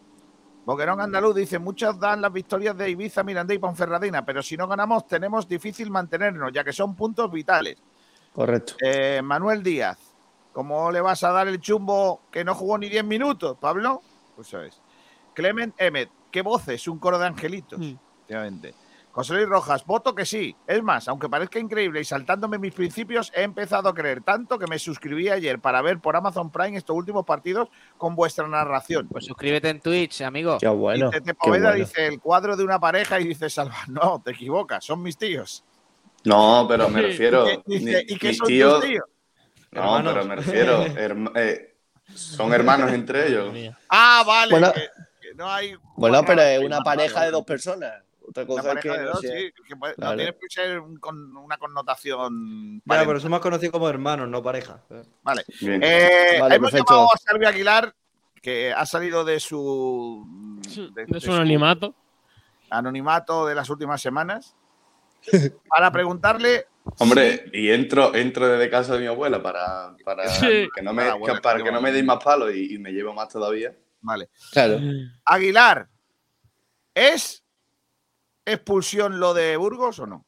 Boquerón 0.64 1.00
Andaluz 1.00 1.34
dice, 1.34 1.58
muchas 1.58 1.98
dan 1.98 2.20
las 2.20 2.32
victorias 2.32 2.76
de 2.76 2.90
Ibiza, 2.90 3.22
Miranda 3.22 3.54
y 3.54 3.58
Ponferradina, 3.58 4.24
pero 4.24 4.42
si 4.42 4.56
no 4.56 4.68
ganamos 4.68 5.06
tenemos 5.06 5.48
difícil 5.48 5.90
mantenernos, 5.90 6.52
ya 6.52 6.62
que 6.62 6.72
son 6.72 6.94
puntos 6.94 7.30
vitales. 7.32 7.82
Correcto. 8.32 8.74
Eh, 8.80 9.20
Manuel 9.22 9.62
Díaz, 9.62 9.98
¿cómo 10.52 10.92
le 10.92 11.00
vas 11.00 11.24
a 11.24 11.32
dar 11.32 11.48
el 11.48 11.60
chumbo 11.60 12.22
que 12.30 12.44
no 12.44 12.54
jugó 12.54 12.78
ni 12.78 12.88
10 12.88 13.04
minutos, 13.04 13.56
Pablo? 13.58 14.02
Pues 14.36 14.48
sabes. 14.48 14.80
Clement 15.34 15.74
Emmet, 15.78 16.10
qué 16.30 16.42
voces, 16.42 16.86
un 16.86 16.98
coro 16.98 17.18
de 17.18 17.26
angelitos. 17.26 17.78
Mm. 17.78 17.96
Efectivamente. 18.16 18.74
José 19.12 19.34
Luis 19.34 19.48
Rojas, 19.48 19.84
voto 19.84 20.14
que 20.14 20.24
sí. 20.24 20.54
Es 20.68 20.82
más, 20.82 21.08
aunque 21.08 21.28
parezca 21.28 21.58
increíble 21.58 22.00
y 22.00 22.04
saltándome 22.04 22.58
mis 22.58 22.72
principios, 22.72 23.32
he 23.34 23.42
empezado 23.42 23.88
a 23.88 23.94
creer 23.94 24.22
tanto 24.22 24.56
que 24.58 24.66
me 24.68 24.78
suscribí 24.78 25.28
ayer 25.28 25.58
para 25.60 25.82
ver 25.82 25.98
por 25.98 26.14
Amazon 26.14 26.50
Prime 26.52 26.76
estos 26.78 26.94
últimos 26.96 27.24
partidos 27.26 27.68
con 27.98 28.14
vuestra 28.14 28.46
narración. 28.46 29.08
Pues 29.08 29.24
suscríbete 29.24 29.68
en 29.68 29.80
Twitch, 29.80 30.20
amigo. 30.22 30.58
Qué 30.58 30.68
bueno. 30.68 31.08
y 31.08 31.10
Tete 31.10 31.24
qué 31.26 31.34
Poveda 31.34 31.70
bueno. 31.70 31.84
dice 31.84 32.06
el 32.06 32.20
cuadro 32.20 32.56
de 32.56 32.62
una 32.62 32.78
pareja 32.78 33.18
y 33.20 33.24
dice 33.26 33.50
Salva, 33.50 33.74
no, 33.88 34.22
te 34.24 34.30
equivocas, 34.30 34.84
son 34.84 35.02
mis 35.02 35.16
tíos. 35.18 35.64
No, 36.24 36.66
pero 36.68 36.88
me 36.88 37.02
refiero. 37.02 37.50
Y 37.50 37.56
que- 37.56 37.62
dice, 37.66 38.04
mi- 38.06 38.14
¿y 38.14 38.18
qué 38.18 38.28
mis 38.28 38.36
son 38.38 38.46
tíos. 38.46 38.80
tus 38.80 38.88
tíos? 38.90 39.04
No, 39.72 39.80
Hermanos. 39.98 40.12
pero 40.14 40.24
me 40.26 40.36
refiero. 40.36 40.84
herma- 40.86 41.32
eh, 41.34 41.76
son 42.14 42.52
hermanos 42.52 42.92
entre 42.92 43.28
ellos. 43.28 43.52
Ah, 43.88 44.22
vale. 44.26 44.50
Bueno. 44.52 44.72
que- 44.72 44.88
que 45.20 45.34
no 45.34 45.48
hay 45.50 45.74
Bueno, 45.96 46.22
pero 46.24 46.42
es 46.42 46.60
una 46.64 46.80
pareja 46.80 47.24
de 47.24 47.30
dos 47.32 47.44
personas. 47.44 47.92
Otra 48.30 48.44
Una 48.44 48.54
cosa 48.62 48.72
es 48.72 48.80
que 48.80 48.88
no 48.88 49.04
dos, 49.10 49.20
sea- 49.20 49.36
sí, 49.38 49.52
que 49.68 49.76
puede- 49.76 49.92
no 49.92 49.96
Claro. 49.96 50.16
tiene 50.16 50.32
que 50.32 50.46
ser 50.48 50.78
un- 50.80 50.96
con 50.98 51.36
una 51.36 51.56
connotación. 51.58 52.80
Parental. 52.86 53.06
pero 53.08 53.20
somos 53.20 53.40
conocidos 53.40 53.72
como 53.72 53.88
hermanos, 53.88 54.28
no 54.28 54.42
pareja. 54.42 54.82
Vale. 55.22 55.44
Eh, 55.60 56.36
Vale, 56.40 56.54
hemos 56.54 56.70
perfecto. 56.70 56.92
llamado 56.94 57.14
a 57.14 57.18
Salvi 57.18 57.46
Aguilar, 57.46 57.94
que 58.40 58.72
ha 58.72 58.86
salido 58.86 59.24
de 59.24 59.38
su, 59.40 60.26
de- 60.94 61.20
su 61.20 61.30
un 61.32 61.38
animato. 61.40 61.94
anonimato 62.70 63.46
de 63.46 63.54
las 63.54 63.68
últimas 63.68 64.00
semanas 64.00 64.54
para 65.68 65.90
preguntarle. 65.90 66.66
Hombre, 66.98 67.50
y 67.52 67.70
entro, 67.70 68.14
entro 68.14 68.48
desde 68.48 68.70
casa 68.70 68.94
de 68.94 69.00
mi 69.00 69.06
abuela 69.06 69.42
para, 69.42 69.94
para 70.04 70.24
Sí. 70.28 70.68
que 70.74 70.82
no 70.82 70.92
me, 70.94 71.02
Ah, 71.02 71.16
para 71.42 71.62
que 71.62 71.70
no 71.70 71.80
me 71.80 71.92
deis 71.92 72.04
más 72.04 72.22
palos 72.22 72.54
y, 72.54 72.74
y 72.74 72.78
me 72.78 72.92
llevo 72.92 73.12
más 73.12 73.28
todavía. 73.28 73.74
Vale. 74.00 74.30
Claro. 74.52 74.78
Aguilar, 75.26 75.88
¿es 76.94 77.44
expulsión 78.52 79.20
lo 79.20 79.34
de 79.34 79.56
Burgos 79.56 79.98
o 79.98 80.06
no? 80.06 80.26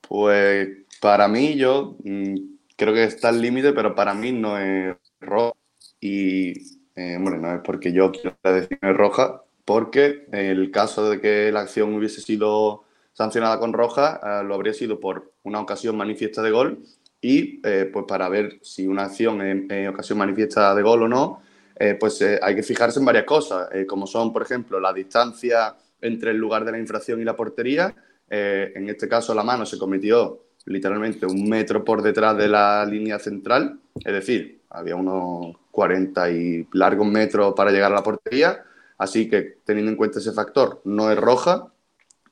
Pues 0.00 0.68
para 1.00 1.28
mí, 1.28 1.56
yo 1.56 1.96
mm, 2.04 2.34
creo 2.76 2.94
que 2.94 3.04
está 3.04 3.28
al 3.28 3.40
límite, 3.40 3.72
pero 3.72 3.94
para 3.94 4.14
mí 4.14 4.32
no 4.32 4.58
es 4.58 4.96
roja. 5.20 5.52
Y, 6.00 6.52
eh, 6.96 7.16
hombre, 7.16 7.38
no 7.38 7.54
es 7.54 7.60
porque 7.64 7.92
yo 7.92 8.10
quiera 8.10 8.36
decir 8.42 8.78
roja, 8.82 9.42
porque 9.64 10.26
el 10.32 10.70
caso 10.70 11.08
de 11.08 11.20
que 11.20 11.52
la 11.52 11.60
acción 11.60 11.94
hubiese 11.94 12.20
sido 12.20 12.84
sancionada 13.12 13.58
con 13.58 13.72
roja, 13.72 14.20
eh, 14.22 14.44
lo 14.44 14.54
habría 14.54 14.72
sido 14.72 14.98
por 15.00 15.32
una 15.42 15.60
ocasión 15.60 15.96
manifiesta 15.96 16.42
de 16.42 16.50
gol 16.50 16.82
y 17.20 17.60
eh, 17.64 17.88
pues 17.92 18.04
para 18.08 18.28
ver 18.28 18.58
si 18.62 18.86
una 18.86 19.04
acción 19.04 19.70
es 19.70 19.88
ocasión 19.88 20.18
manifiesta 20.18 20.74
de 20.74 20.82
gol 20.82 21.04
o 21.04 21.08
no, 21.08 21.42
eh, 21.76 21.96
pues 21.98 22.22
hay 22.42 22.54
que 22.54 22.62
fijarse 22.62 22.98
en 22.98 23.04
varias 23.04 23.24
cosas, 23.24 23.68
como 23.88 24.06
son, 24.06 24.32
por 24.32 24.42
ejemplo, 24.42 24.80
la 24.80 24.92
distancia 24.92 25.74
entre 26.02 26.32
el 26.32 26.36
lugar 26.36 26.64
de 26.64 26.72
la 26.72 26.78
infracción 26.78 27.20
y 27.20 27.24
la 27.24 27.36
portería. 27.36 27.94
Eh, 28.28 28.72
en 28.74 28.88
este 28.88 29.08
caso, 29.08 29.34
la 29.34 29.42
mano 29.42 29.64
se 29.64 29.78
cometió 29.78 30.44
literalmente 30.66 31.26
un 31.26 31.48
metro 31.48 31.84
por 31.84 32.02
detrás 32.02 32.36
de 32.36 32.48
la 32.48 32.84
línea 32.84 33.18
central, 33.18 33.80
es 33.96 34.12
decir, 34.12 34.60
había 34.70 34.96
unos 34.96 35.56
40 35.70 36.30
y 36.30 36.68
largos 36.72 37.06
metros 37.06 37.54
para 37.54 37.70
llegar 37.70 37.92
a 37.92 37.96
la 37.96 38.02
portería, 38.02 38.62
así 38.98 39.28
que 39.28 39.58
teniendo 39.64 39.90
en 39.90 39.96
cuenta 39.96 40.18
ese 40.18 40.32
factor, 40.32 40.80
no 40.84 41.10
es 41.10 41.18
roja. 41.18 41.72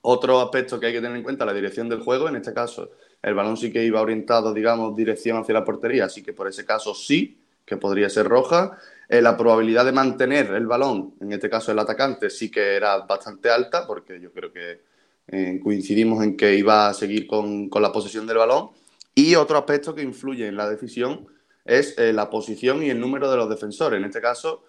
Otro 0.02 0.40
aspecto 0.40 0.80
que 0.80 0.86
hay 0.86 0.92
que 0.92 1.00
tener 1.00 1.16
en 1.16 1.22
cuenta, 1.22 1.44
la 1.44 1.52
dirección 1.52 1.88
del 1.88 2.00
juego, 2.00 2.28
en 2.28 2.36
este 2.36 2.54
caso, 2.54 2.90
el 3.22 3.34
balón 3.34 3.56
sí 3.56 3.72
que 3.72 3.84
iba 3.84 4.00
orientado, 4.00 4.54
digamos, 4.54 4.96
dirección 4.96 5.38
hacia 5.38 5.54
la 5.54 5.64
portería, 5.64 6.06
así 6.06 6.22
que 6.22 6.32
por 6.32 6.48
ese 6.48 6.64
caso 6.64 6.94
sí, 6.94 7.40
que 7.66 7.76
podría 7.76 8.08
ser 8.08 8.26
roja. 8.26 8.78
Eh, 9.12 9.20
la 9.20 9.36
probabilidad 9.36 9.84
de 9.84 9.90
mantener 9.90 10.52
el 10.52 10.68
balón, 10.68 11.16
en 11.20 11.32
este 11.32 11.50
caso 11.50 11.72
el 11.72 11.78
atacante, 11.80 12.30
sí 12.30 12.48
que 12.48 12.76
era 12.76 12.98
bastante 12.98 13.50
alta, 13.50 13.84
porque 13.84 14.20
yo 14.20 14.32
creo 14.32 14.52
que 14.52 14.82
eh, 15.26 15.58
coincidimos 15.60 16.22
en 16.22 16.36
que 16.36 16.54
iba 16.54 16.88
a 16.88 16.94
seguir 16.94 17.26
con, 17.26 17.68
con 17.68 17.82
la 17.82 17.90
posesión 17.90 18.24
del 18.28 18.36
balón. 18.36 18.70
Y 19.12 19.34
otro 19.34 19.58
aspecto 19.58 19.96
que 19.96 20.02
influye 20.02 20.46
en 20.46 20.56
la 20.56 20.70
decisión 20.70 21.26
es 21.64 21.98
eh, 21.98 22.12
la 22.12 22.30
posición 22.30 22.84
y 22.84 22.90
el 22.90 23.00
número 23.00 23.28
de 23.28 23.36
los 23.36 23.50
defensores. 23.50 23.98
En 23.98 24.04
este 24.04 24.20
caso, 24.20 24.62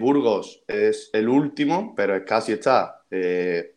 Burgos 0.00 0.62
es 0.66 1.10
el 1.12 1.28
último, 1.28 1.92
pero 1.94 2.24
casi 2.24 2.52
está 2.52 3.02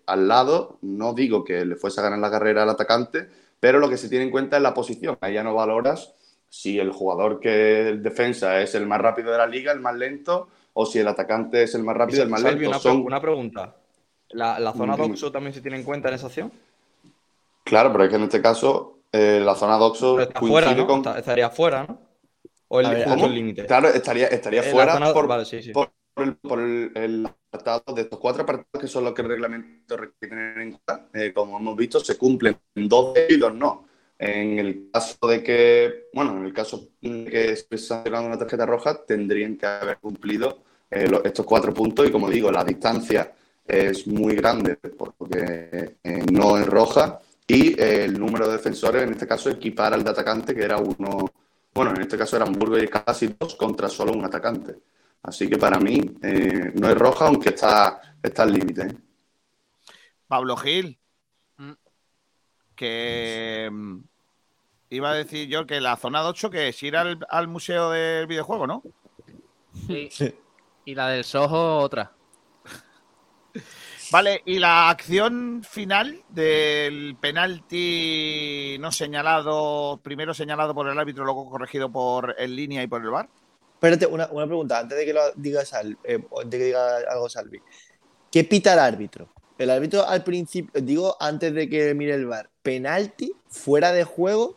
al 0.05 0.27
lado. 0.29 0.79
No 0.81 1.13
digo 1.13 1.43
que 1.43 1.65
le 1.65 1.75
fuese 1.75 1.99
a 1.99 2.03
ganar 2.03 2.19
la 2.19 2.31
carrera 2.31 2.63
al 2.63 2.69
atacante, 2.69 3.27
pero 3.59 3.79
lo 3.79 3.89
que 3.89 3.97
se 3.97 4.07
tiene 4.07 4.23
en 4.23 4.31
cuenta 4.31 4.55
es 4.55 4.63
la 4.63 4.73
posición. 4.73 5.17
Ahí 5.19 5.33
ya 5.33 5.43
no 5.43 5.53
valoras 5.53 6.13
si 6.49 6.79
el 6.79 6.91
jugador 6.91 7.39
que 7.39 7.89
el 7.89 8.01
defensa 8.03 8.59
es 8.61 8.75
el 8.75 8.87
más 8.87 8.99
rápido 8.99 9.31
de 9.31 9.37
la 9.37 9.47
liga, 9.47 9.71
el 9.71 9.79
más 9.79 9.95
lento, 9.95 10.49
o 10.73 10.85
si 10.85 10.99
el 10.99 11.07
atacante 11.07 11.63
es 11.63 11.75
el 11.75 11.83
más 11.83 11.95
rápido, 11.95 12.23
el 12.23 12.29
más 12.29 12.41
lento. 12.43 12.69
una, 12.69 12.79
Son- 12.79 13.01
una 13.01 13.21
pregunta. 13.21 13.75
¿La, 14.31 14.59
la 14.59 14.73
zona 14.73 14.95
doxo 14.95 15.31
también 15.31 15.53
se 15.53 15.61
tiene 15.61 15.77
en 15.77 15.83
cuenta 15.83 16.09
en 16.09 16.15
esa 16.15 16.27
acción? 16.27 16.51
Claro, 17.63 17.91
pero 17.91 18.03
es 18.03 18.09
que 18.09 18.15
en 18.15 18.23
este 18.23 18.41
caso 18.41 18.99
eh, 19.11 19.39
la 19.43 19.55
zona 19.55 19.77
doxo 19.77 20.15
Pero 20.15 20.27
está 20.27 20.39
coincide 20.39 20.61
fuera, 20.63 20.75
¿no? 20.75 20.87
con... 20.87 20.97
Está- 20.99 21.19
estaría 21.19 21.49
fuera, 21.49 21.83
¿no? 21.87 21.99
O 22.67 22.79
el, 22.79 23.33
límite. 23.33 23.65
Claro, 23.65 23.87
estaría, 23.89 24.27
estaría 24.27 24.61
la 24.61 24.71
fuera 24.71 24.93
zona- 24.93 25.13
por, 25.13 25.27
vale, 25.27 25.45
sí, 25.45 25.63
sí. 25.63 25.71
por 25.73 25.89
el, 26.17 26.35
por 26.35 26.59
el- 26.59 26.91
el 26.95 27.25
apartado 27.25 27.95
de 27.95 28.01
estos 28.03 28.19
cuatro 28.19 28.43
apartados 28.43 28.79
que 28.79 28.87
son 28.87 29.03
los 29.05 29.13
que 29.13 29.23
el 29.23 29.27
reglamento 29.29 29.97
requiere 29.97 30.29
tener 30.35 30.57
en 30.59 30.71
cuenta. 30.73 31.07
Eh, 31.13 31.33
como 31.33 31.57
hemos 31.57 31.75
visto, 31.75 31.99
se 31.99 32.15
cumplen 32.17 32.59
dos 32.75 33.15
de 33.15 33.25
ellos 33.27 33.51
no. 33.55 33.85
En 34.21 34.59
el 34.59 34.89
caso 34.91 35.27
de 35.29 35.41
que, 35.41 36.09
bueno, 36.13 36.35
en 36.37 36.45
el 36.45 36.53
caso 36.53 36.89
de 36.99 37.25
que 37.25 37.55
se 37.55 37.77
sancionando 37.77 38.27
una 38.27 38.37
tarjeta 38.37 38.65
roja, 38.65 39.05
tendrían 39.05 39.55
que 39.55 39.65
haber 39.65 39.97
cumplido 39.97 40.61
eh, 40.91 41.09
estos 41.23 41.45
cuatro 41.45 41.73
puntos 41.73 42.05
y 42.05 42.11
como 42.11 42.29
digo, 42.29 42.51
la 42.51 42.65
distancia 42.65 43.33
es 43.65 44.05
muy 44.07 44.35
grande 44.35 44.75
porque 44.75 45.97
eh, 46.03 46.25
no 46.33 46.57
es 46.57 46.67
roja 46.67 47.19
y 47.47 47.79
eh, 47.81 48.03
el 48.05 48.19
número 48.19 48.47
de 48.47 48.57
defensores, 48.57 49.03
en 49.03 49.11
este 49.13 49.25
caso, 49.25 49.49
equipar 49.49 49.93
al 49.93 50.03
de 50.03 50.09
atacante, 50.09 50.53
que 50.53 50.63
era 50.63 50.77
uno, 50.77 51.31
bueno, 51.73 51.91
en 51.91 52.01
este 52.01 52.17
caso 52.17 52.35
eran 52.35 52.51
Burgos 52.51 52.83
y 52.83 52.87
casi 52.87 53.35
dos 53.39 53.55
contra 53.55 53.87
solo 53.87 54.11
un 54.11 54.25
atacante. 54.25 54.75
Así 55.23 55.47
que 55.47 55.57
para 55.57 55.79
mí 55.79 55.99
no 56.75 56.89
es 56.89 56.97
roja, 56.97 57.27
aunque 57.27 57.49
está, 57.49 58.01
está 58.21 58.43
al 58.43 58.53
límite. 58.53 58.87
Pablo 60.27 60.57
Gil. 60.57 60.98
Que 62.79 63.67
mm, 63.69 63.97
iba 64.91 65.11
a 65.11 65.15
decir 65.15 65.49
yo 65.49 65.67
que 65.67 65.81
la 65.81 65.97
zona 65.97 66.21
de 66.23 66.29
8 66.29 66.49
que 66.49 66.69
es 66.69 66.81
ir 66.81 66.95
al, 66.95 67.19
al 67.29 67.49
museo 67.49 67.89
del 67.89 68.25
videojuego, 68.25 68.65
¿no? 68.67 68.81
Sí. 69.85 70.09
Y 70.85 70.95
la 70.95 71.09
del 71.09 71.25
Soho, 71.25 71.79
otra. 71.79 72.13
Vale, 74.11 74.41
y 74.45 74.59
la 74.59 74.89
acción 74.89 75.61
final 75.69 76.23
del 76.29 77.17
penalti 77.19 78.77
no 78.79 78.93
señalado, 78.93 79.99
primero 80.01 80.33
señalado 80.33 80.73
por 80.73 80.87
el 80.87 80.97
árbitro, 80.97 81.25
luego 81.25 81.49
corregido 81.49 81.91
por 81.91 82.33
en 82.39 82.55
línea 82.55 82.81
y 82.81 82.87
por 82.87 83.01
el 83.03 83.09
VAR. 83.09 83.27
Espérate, 83.73 84.07
una, 84.07 84.27
una 84.31 84.45
pregunta, 84.47 84.79
antes 84.79 84.97
de 84.97 85.05
que 85.05 85.13
lo 85.13 85.21
diga 85.35 85.65
Sal- 85.65 85.97
eh, 86.05 86.23
antes 86.41 86.51
de 86.51 86.57
que 86.57 86.65
diga 86.65 86.97
algo 87.09 87.27
Salvi. 87.27 87.59
¿Qué 88.31 88.45
pita 88.45 88.71
el 88.73 88.79
árbitro? 88.79 89.27
El 89.59 89.69
árbitro 89.69 90.07
al 90.07 90.23
principio, 90.23 90.81
digo 90.81 91.17
antes 91.19 91.53
de 91.53 91.69
que 91.69 91.93
mire 91.93 92.13
el 92.13 92.25
bar, 92.25 92.49
penalti, 92.63 93.33
fuera 93.49 93.91
de 93.91 94.05
juego, 94.05 94.55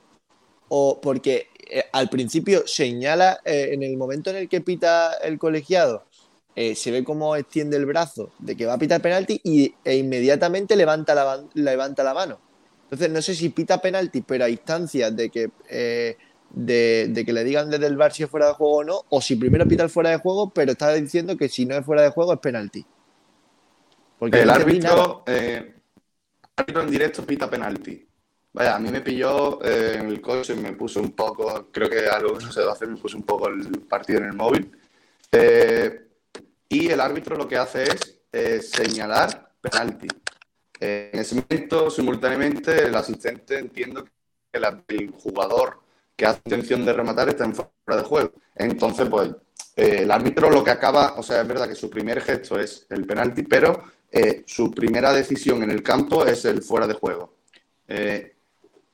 o 0.69 1.01
porque 1.01 1.49
eh, 1.69 1.85
al 1.93 2.09
principio 2.09 2.63
señala, 2.69 3.41
eh, 3.45 3.71
en 3.73 3.83
el 3.83 3.97
momento 3.97 4.31
en 4.31 4.37
el 4.37 4.49
que 4.49 4.61
pita 4.61 5.13
el 5.15 5.41
colegiado, 5.41 6.05
eh, 6.55 6.77
se 6.77 6.93
ve 6.93 7.03
cómo 7.03 7.35
extiende 7.35 7.77
el 7.77 7.85
brazo 7.85 8.31
de 8.39 8.57
que 8.57 8.65
va 8.65 8.75
a 8.75 8.79
pitar 8.79 9.03
penalti 9.03 9.41
y, 9.43 9.75
e 9.85 9.97
inmediatamente 9.97 10.77
levanta 10.77 11.17
la, 11.17 11.45
levanta 11.55 12.05
la 12.05 12.15
mano. 12.15 12.39
Entonces, 12.85 13.11
no 13.11 13.21
sé 13.23 13.35
si 13.35 13.49
pita 13.49 13.81
penalti, 13.81 14.23
pero 14.23 14.45
a 14.45 14.51
instancias 14.51 15.17
de 15.17 15.31
que, 15.31 15.51
de, 16.51 17.07
de 17.09 17.25
que 17.25 17.33
le 17.33 17.43
digan 17.43 17.71
desde 17.71 17.87
el 17.87 17.97
bar 17.97 18.13
si 18.13 18.23
es 18.23 18.31
fuera 18.31 18.49
de 18.49 18.53
juego 18.53 18.77
o 18.77 18.85
no, 18.85 19.03
o 19.09 19.21
si 19.21 19.35
primero 19.35 19.67
pita 19.67 19.83
el 19.83 19.91
fuera 19.91 20.11
de 20.11 20.19
juego, 20.19 20.51
pero 20.51 20.73
está 20.73 20.93
diciendo 20.93 21.37
que 21.37 21.49
si 21.49 21.67
no 21.67 21.75
es 21.75 21.85
fuera 21.85 22.03
de 22.03 22.11
juego 22.11 22.35
es 22.35 22.39
penalti. 22.39 22.87
Porque 24.23 24.43
el 24.43 24.51
árbitro, 24.51 25.25
eh, 25.27 25.75
árbitro 26.55 26.83
en 26.83 26.91
directo 26.93 27.27
pita 27.27 27.51
penalti. 27.51 28.07
Vaya, 28.53 28.77
a 28.77 28.79
mí 28.79 28.89
me 28.89 29.01
pilló 29.01 29.61
eh, 29.65 29.97
en 29.99 30.07
el 30.07 30.21
coche 30.21 30.53
y 30.53 30.59
me 30.61 30.75
puse 30.75 31.01
un 31.01 31.11
poco, 31.11 31.67
creo 31.73 31.91
que 31.91 32.07
algo 32.07 32.39
que 32.39 32.45
no 32.45 32.53
se 32.53 32.61
debe 32.61 32.71
hacer, 32.71 32.87
me 32.87 32.99
puse 32.99 33.17
un 33.17 33.25
poco 33.25 33.49
el 33.49 33.81
partido 33.81 34.21
en 34.21 34.27
el 34.27 34.35
móvil. 34.35 34.71
Eh, 35.33 36.07
y 36.69 36.89
el 36.89 37.01
árbitro 37.01 37.35
lo 37.35 37.49
que 37.49 37.57
hace 37.57 37.83
es 37.83 38.21
eh, 38.31 38.63
señalar 38.63 39.55
penalti. 39.61 40.07
En 40.79 41.19
ese 41.19 41.35
momento, 41.35 41.91
simultáneamente, 41.91 42.85
el 42.85 42.95
asistente 42.95 43.59
entiendo 43.59 44.05
que 44.05 44.61
la- 44.61 44.85
el 44.87 45.11
jugador 45.11 45.81
que 46.15 46.27
hace 46.27 46.41
intención 46.45 46.85
de 46.85 46.93
rematar 46.93 47.29
está 47.29 47.45
en 47.45 47.57
fuera 47.57 47.73
de 47.89 48.05
juego. 48.05 48.31
Entonces, 48.55 49.09
pues, 49.09 49.33
el 49.75 50.09
árbitro 50.13 50.49
lo 50.49 50.63
que 50.63 50.71
acaba, 50.71 51.15
o 51.15 51.25
sea, 51.25 51.41
es 51.43 51.49
verdad 51.49 51.67
que 51.67 51.75
su 51.75 51.91
primer 51.91 52.21
gesto 52.21 52.61
es 52.61 52.87
el 52.89 53.05
penalti, 53.05 53.43
pero 53.43 53.83
eh, 54.13 54.43
su 54.47 54.71
primera 54.71 55.11
decisión 55.11 55.63
en 55.63 55.71
el 55.71 55.83
campo 55.83 56.27
es 56.27 56.45
el 56.45 56.63
fuera 56.63 56.87
de 56.87 56.93
juego. 56.93 57.35
Eh, 57.89 58.37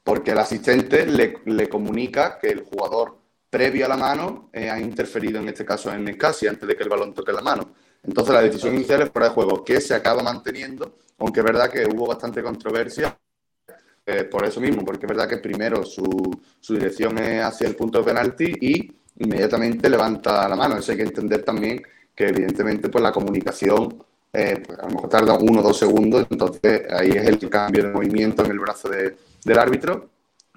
porque 0.05 0.31
el 0.31 0.39
asistente 0.39 1.05
le, 1.07 1.39
le 1.45 1.69
comunica 1.69 2.39
que 2.39 2.49
el 2.49 2.63
jugador 2.63 3.19
previo 3.51 3.87
a 3.87 3.89
la 3.89 3.97
mano 3.97 4.49
eh, 4.53 4.71
ha 4.71 4.79
interferido, 4.79 5.41
en 5.41 5.49
este 5.49 5.65
caso 5.65 5.93
en 5.93 6.07
Escasi, 6.09 6.47
antes 6.47 6.69
de 6.69 6.77
que 6.77 6.85
el 6.85 6.89
balón 6.89 7.13
toque 7.13 7.33
la 7.33 7.43
mano. 7.43 7.75
Entonces 8.05 8.33
la 8.33 8.43
decisión 8.43 8.75
inicial 8.77 9.03
es 9.03 9.11
fuera 9.11 9.29
de 9.29 9.35
juego, 9.35 9.65
que 9.65 9.81
se 9.81 9.95
acaba 9.95 10.23
manteniendo, 10.23 10.99
aunque 11.19 11.41
es 11.41 11.47
verdad 11.47 11.69
que 11.69 11.85
hubo 11.85 12.07
bastante 12.07 12.43
controversia 12.43 13.19
por 14.31 14.47
eso 14.47 14.59
mismo, 14.59 14.87
porque 14.87 15.05
es 15.05 15.09
verdad 15.11 15.29
que 15.29 15.37
primero 15.37 15.85
su, 15.85 16.09
su 16.61 16.73
dirección 16.73 17.19
es 17.19 17.43
hacia 17.43 17.69
el 17.69 17.77
punto 17.77 17.99
de 17.99 18.05
penalti 18.07 18.55
y 18.59 18.91
inmediatamente 19.19 19.91
levanta 19.91 20.49
la 20.49 20.57
mano. 20.57 20.79
Eso 20.79 20.93
hay 20.93 20.97
que 20.97 21.05
entender 21.05 21.43
también 21.43 21.83
que 22.15 22.29
evidentemente 22.29 22.89
pues 22.89 23.03
la 23.03 23.13
comunicación 23.13 24.03
eh, 24.33 24.63
pues, 24.65 24.79
a 24.79 24.83
lo 24.83 24.89
mejor 24.95 25.09
tarda 25.09 25.39
uno 25.39 25.61
o 25.61 25.63
dos 25.63 25.79
segundos, 25.79 26.27
entonces 26.31 26.83
ahí 26.91 27.11
es 27.11 27.27
el 27.27 27.49
cambio 27.49 27.85
de 27.85 27.91
movimiento 27.91 28.45
en 28.45 28.51
el 28.51 28.59
brazo 28.59 28.89
de- 28.89 29.17
del 29.45 29.59
árbitro. 29.59 30.11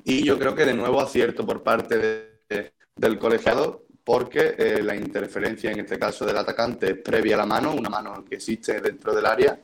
Y 0.03 0.23
yo 0.23 0.38
creo 0.39 0.56
que 0.56 0.65
de 0.65 0.73
nuevo 0.73 0.99
acierto 1.02 1.45
por 1.45 1.61
parte 1.64 1.98
de- 1.98 2.31
de- 2.49 2.73
del 2.95 3.18
colegiado, 3.18 3.84
porque 4.03 4.56
eh, 4.57 4.81
la 4.84 4.95
interferencia 4.95 5.72
en 5.72 5.80
este 5.81 5.98
caso 5.99 6.26
del 6.26 6.38
atacante 6.38 6.91
es 6.91 6.98
previa 6.98 7.35
a 7.35 7.39
la 7.39 7.45
mano, 7.45 7.73
una 7.73 7.89
mano 7.89 8.26
que 8.26 8.35
existe 8.35 8.81
dentro 8.81 9.14
del 9.15 9.26
área, 9.26 9.60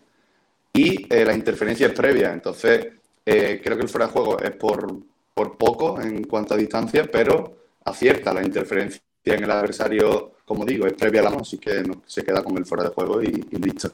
y 0.73 1.05
eh, 1.13 1.25
la 1.25 1.33
interferencia 1.33 1.87
es 1.87 1.93
previa. 1.93 2.31
Entonces, 2.33 2.87
creo 3.25 3.75
que 3.75 3.83
el 3.83 3.89
fuera 3.89 4.05
de 4.07 4.13
juego 4.13 4.39
es 4.39 4.51
por, 4.51 4.87
por 5.33 5.57
poco 5.57 5.99
en 5.99 6.23
cuanto 6.25 6.53
a 6.53 6.57
distancia, 6.57 7.05
pero 7.11 7.57
acierta 7.83 8.33
la 8.33 8.43
interferencia 8.43 9.01
en 9.35 9.43
el 9.43 9.51
adversario, 9.51 10.33
como 10.45 10.65
digo, 10.65 10.85
es 10.85 10.93
previa 10.93 11.21
a 11.21 11.23
la 11.25 11.29
mano, 11.29 11.41
así 11.41 11.57
que 11.57 11.83
no, 11.83 12.01
se 12.05 12.23
queda 12.23 12.43
con 12.43 12.57
el 12.57 12.65
fuera 12.65 12.83
de 12.83 12.89
juego 12.89 13.21
y, 13.21 13.27
y 13.51 13.57
listo. 13.57 13.91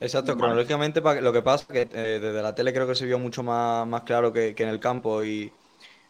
Exacto, 0.00 0.36
cronológicamente 0.36 1.00
lo 1.20 1.32
que 1.32 1.42
pasa 1.42 1.64
que 1.72 1.82
eh, 1.82 2.18
desde 2.20 2.42
la 2.42 2.54
tele 2.54 2.72
creo 2.72 2.88
que 2.88 2.94
se 2.96 3.06
vio 3.06 3.20
mucho 3.20 3.44
más, 3.44 3.86
más 3.86 4.02
claro 4.02 4.32
que, 4.32 4.52
que 4.52 4.64
en 4.64 4.68
el 4.68 4.80
campo 4.80 5.22
y 5.22 5.52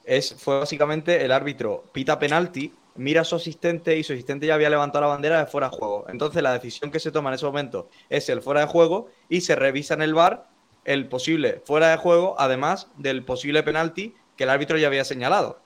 es, 0.04 0.34
fue 0.34 0.60
básicamente 0.60 1.22
el 1.22 1.30
árbitro 1.30 1.84
pita 1.92 2.18
penalti, 2.18 2.72
mira 2.94 3.20
a 3.20 3.24
su 3.24 3.36
asistente 3.36 3.96
y 3.98 4.02
su 4.02 4.14
asistente 4.14 4.46
ya 4.46 4.54
había 4.54 4.70
levantado 4.70 5.02
la 5.02 5.08
bandera 5.08 5.38
de 5.38 5.46
fuera 5.46 5.68
de 5.68 5.76
juego. 5.76 6.06
Entonces 6.08 6.42
la 6.42 6.54
decisión 6.54 6.90
que 6.90 7.00
se 7.00 7.12
toma 7.12 7.28
en 7.30 7.34
ese 7.34 7.44
momento 7.44 7.90
es 8.08 8.28
el 8.30 8.40
fuera 8.40 8.60
de 8.60 8.66
juego 8.66 9.10
y 9.28 9.42
se 9.42 9.56
revisa 9.56 9.92
en 9.94 10.02
el 10.02 10.14
bar 10.14 10.48
el 10.84 11.06
posible 11.08 11.62
fuera 11.64 11.90
de 11.90 11.96
juego, 11.96 12.34
además 12.38 12.88
del 12.96 13.24
posible 13.24 13.62
penalti 13.62 14.14
que 14.36 14.44
el 14.44 14.50
árbitro 14.50 14.78
ya 14.78 14.88
había 14.88 15.04
señalado. 15.04 15.60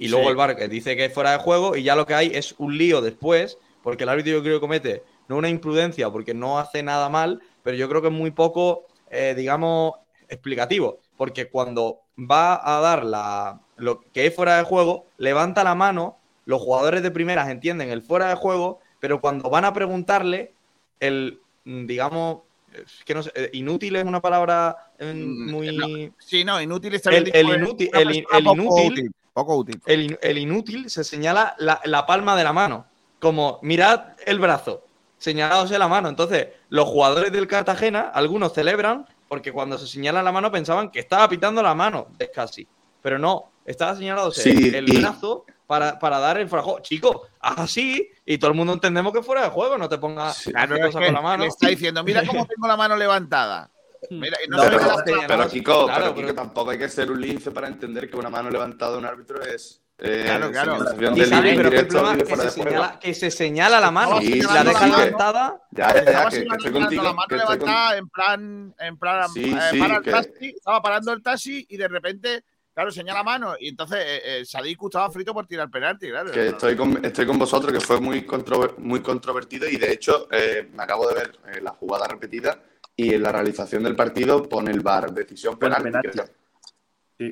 Y 0.00 0.08
luego 0.08 0.30
Sí. 0.30 0.50
el 0.50 0.56
que 0.56 0.68
dice 0.68 0.96
que 0.96 1.04
es 1.04 1.12
fuera 1.14 1.32
de 1.32 1.38
juego 1.38 1.76
y 1.76 1.82
ya 1.82 1.94
lo 1.94 2.06
que 2.06 2.14
hay 2.14 2.32
es 2.34 2.54
un 2.56 2.76
lío 2.76 3.02
después, 3.02 3.58
porque 3.82 4.04
el 4.04 4.08
árbitro 4.08 4.32
yo 4.32 4.42
creo 4.42 4.56
que 4.56 4.60
comete 4.60 5.02
no 5.28 5.36
una 5.36 5.50
imprudencia 5.50 6.10
porque 6.10 6.32
no 6.32 6.58
hace 6.58 6.82
nada 6.82 7.10
mal, 7.10 7.40
pero 7.62 7.76
yo 7.76 7.86
creo 7.88 8.00
que 8.00 8.08
es 8.08 8.14
muy 8.14 8.30
poco, 8.30 8.86
eh, 9.10 9.34
digamos, 9.36 9.92
explicativo, 10.28 11.00
porque 11.18 11.50
cuando 11.50 12.00
va 12.18 12.58
a 12.64 12.80
dar 12.80 13.04
la, 13.04 13.60
lo 13.76 14.00
que 14.00 14.26
es 14.26 14.34
fuera 14.34 14.56
de 14.56 14.64
juego, 14.64 15.04
levanta 15.18 15.62
la 15.64 15.74
mano, 15.74 16.18
los 16.46 16.62
jugadores 16.62 17.02
de 17.02 17.10
primeras 17.10 17.50
entienden 17.50 17.90
el 17.90 18.00
fuera 18.00 18.28
de 18.30 18.36
juego, 18.36 18.80
pero 19.00 19.20
cuando 19.20 19.50
van 19.50 19.66
a 19.66 19.74
preguntarle, 19.74 20.54
el, 20.98 21.40
mm, 21.64 21.84
digamos, 21.86 22.40
es 22.72 23.04
que 23.04 23.14
no 23.14 23.22
sé, 23.22 23.32
eh, 23.34 23.50
inútil 23.52 23.96
es 23.96 24.04
una 24.04 24.22
palabra 24.22 24.92
eh, 24.98 25.12
muy... 25.14 26.10
Sí, 26.18 26.42
no, 26.42 26.60
inútil 26.60 26.94
bien 26.94 27.02
El, 27.04 27.30
el 27.34 27.50
es 27.50 27.56
inútil, 27.58 27.90
el, 27.92 28.08
el 28.08 28.46
inútil, 28.46 28.92
útil, 28.92 29.12
poco 29.32 29.56
útil. 29.56 29.80
El, 29.86 30.02
in- 30.02 30.18
el 30.22 30.38
inútil 30.38 30.90
se 30.90 31.04
señala 31.04 31.54
la, 31.58 31.80
la 31.84 32.06
palma 32.06 32.36
de 32.36 32.44
la 32.44 32.52
mano, 32.52 32.86
como 33.18 33.58
mirad 33.62 34.14
el 34.26 34.38
brazo, 34.38 34.84
señalándose 35.18 35.78
la 35.78 35.88
mano. 35.88 36.08
Entonces, 36.08 36.48
los 36.68 36.88
jugadores 36.88 37.32
del 37.32 37.46
Cartagena, 37.46 38.10
algunos 38.12 38.52
celebran 38.52 39.06
porque 39.28 39.52
cuando 39.52 39.78
se 39.78 39.86
señala 39.86 40.22
la 40.22 40.32
mano 40.32 40.50
pensaban 40.50 40.90
que 40.90 40.98
estaba 41.00 41.28
pitando 41.28 41.62
la 41.62 41.74
mano 41.74 42.08
de 42.18 42.30
casi, 42.30 42.66
pero 43.00 43.18
no, 43.18 43.52
estaba 43.64 43.94
señalándose 43.94 44.42
Sí, 44.42 44.72
el 44.74 44.88
y- 44.92 44.98
brazo 45.00 45.44
para, 45.66 46.00
para 46.00 46.18
dar 46.18 46.36
el 46.38 46.48
juego. 46.48 46.80
Chico, 46.80 47.28
así 47.38 48.08
y 48.26 48.38
todo 48.38 48.50
el 48.50 48.56
mundo 48.56 48.72
entendemos 48.72 49.12
que 49.12 49.22
fuera 49.22 49.42
de 49.44 49.50
juego, 49.50 49.78
no 49.78 49.88
te 49.88 49.98
pongas 49.98 50.48
a 50.48 50.50
Claro, 50.50 50.74
hacer 50.74 50.78
es 50.78 50.86
cosas 50.94 51.04
con 51.06 51.14
la 51.14 51.20
mano. 51.22 51.42
le 51.44 51.48
está 51.48 51.68
diciendo, 51.68 52.02
mira 52.02 52.26
cómo 52.26 52.44
tengo 52.46 52.66
la 52.66 52.76
mano 52.76 52.96
levantada. 52.96 53.70
Mira, 54.10 54.38
y 54.44 54.48
no 54.48 54.56
No, 54.56 54.62
se 54.64 54.70
ve 54.70 54.76
pero- 54.78 54.88
la- 54.96 55.04
pero- 55.04 55.20
Pero 55.28 55.48
Kiko, 55.48 55.84
Claro, 55.86 56.00
pero, 56.02 56.14
pero- 56.14 56.26
Kiko, 56.28 56.34
tampoco 56.34 56.70
hay 56.70 56.78
que 56.78 56.88
ser 56.88 57.10
un 57.10 57.20
lince 57.20 57.50
para 57.50 57.68
entender 57.68 58.08
que 58.08 58.16
una 58.16 58.30
mano 58.30 58.48
levantada 58.50 58.92
de 58.92 58.98
un 58.98 59.04
árbitro 59.06 59.42
es 59.42 59.82
eh, 60.02 60.22
Claro, 60.24 60.50
claro. 60.50 60.76
Y 61.14 61.24
sabe, 61.26 61.54
pero 61.56 61.68
el 61.68 61.86
problema 61.86 62.16
es 62.16 62.24
que 62.24 62.36
se, 62.36 62.50
señala, 62.50 62.98
que 62.98 63.14
se 63.14 63.30
señala 63.30 63.80
la 63.80 63.90
mano 63.90 64.18
Sí, 64.18 64.32
y 64.38 64.40
la 64.40 64.62
sí, 64.62 64.68
deja 64.68 64.86
levantada. 64.86 65.62
Ya, 65.72 65.88
ya, 65.88 65.94
ya, 65.94 66.00
Estaba 66.00 66.30
que, 66.30 66.36
que 66.36 66.42
estoy 66.56 66.72
contigo. 66.72 67.02
la 67.02 67.12
mano 67.12 67.28
que 67.28 67.36
estoy 67.36 67.58
con- 67.58 67.68
levantada 67.68 67.96
en 67.98 68.08
plan, 68.08 68.74
en 68.78 68.96
plan, 68.98 69.28
Sí, 69.28 69.44
eh, 69.54 69.60
sí, 69.72 69.78
para 69.78 69.96
el 69.98 70.02
que- 70.02 70.10
taxi, 70.10 70.46
estaba 70.56 70.80
parando 70.80 71.12
el 71.12 71.22
taxi 71.22 71.66
y 71.68 71.76
de 71.76 71.86
repente, 71.88 72.44
claro, 72.72 72.90
señala 72.90 73.22
mano 73.22 73.54
y 73.60 73.68
entonces 73.68 73.98
eh, 74.00 74.22
eh, 74.40 74.44
Sadiku 74.46 74.86
estaba 74.86 75.10
frito 75.10 75.34
por 75.34 75.46
tirar 75.46 75.68
penalti, 75.70 76.08
claro. 76.08 76.30
que 76.32 76.46
estoy 76.48 76.76
con, 76.76 77.04
estoy 77.04 77.26
con 77.26 77.38
vosotros, 77.38 77.70
que 77.70 77.80
fue 77.80 78.00
muy, 78.00 78.22
controver- 78.26 78.78
muy 78.78 79.00
controvertido 79.02 79.68
y 79.68 79.76
de 79.76 79.92
hecho 79.92 80.28
eh, 80.30 80.66
me 80.72 80.82
acabo 80.82 81.06
de 81.08 81.14
ver 81.14 81.38
eh, 81.52 81.60
la 81.60 81.72
jugada 81.72 82.08
repetida 82.08 82.58
y 83.02 83.14
en 83.14 83.22
la 83.22 83.32
realización 83.32 83.82
del 83.82 83.96
partido 83.96 84.42
pone 84.48 84.70
el 84.70 84.80
VAR, 84.80 85.12
decisión 85.12 85.58
penal. 85.58 85.82
penalti. 85.82 86.18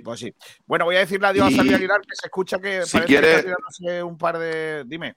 Pues 0.05 0.21
sí. 0.21 0.35
Bueno, 0.67 0.85
voy 0.85 0.97
a 0.97 1.01
decirle 1.01 1.27
adiós 1.29 1.47
a 1.47 1.51
Y- 1.51 1.57
Xavi 1.57 1.75
Aguilar, 1.75 2.01
que 2.03 2.15
se 2.15 2.27
escucha 2.27 2.59
que 2.59 2.85
Si 2.85 2.93
parece 2.99 3.07
quiere- 3.07 3.45
que 3.79 4.03
un 4.03 4.19
par 4.19 4.39
de. 4.39 4.85
Dime. 4.87 5.17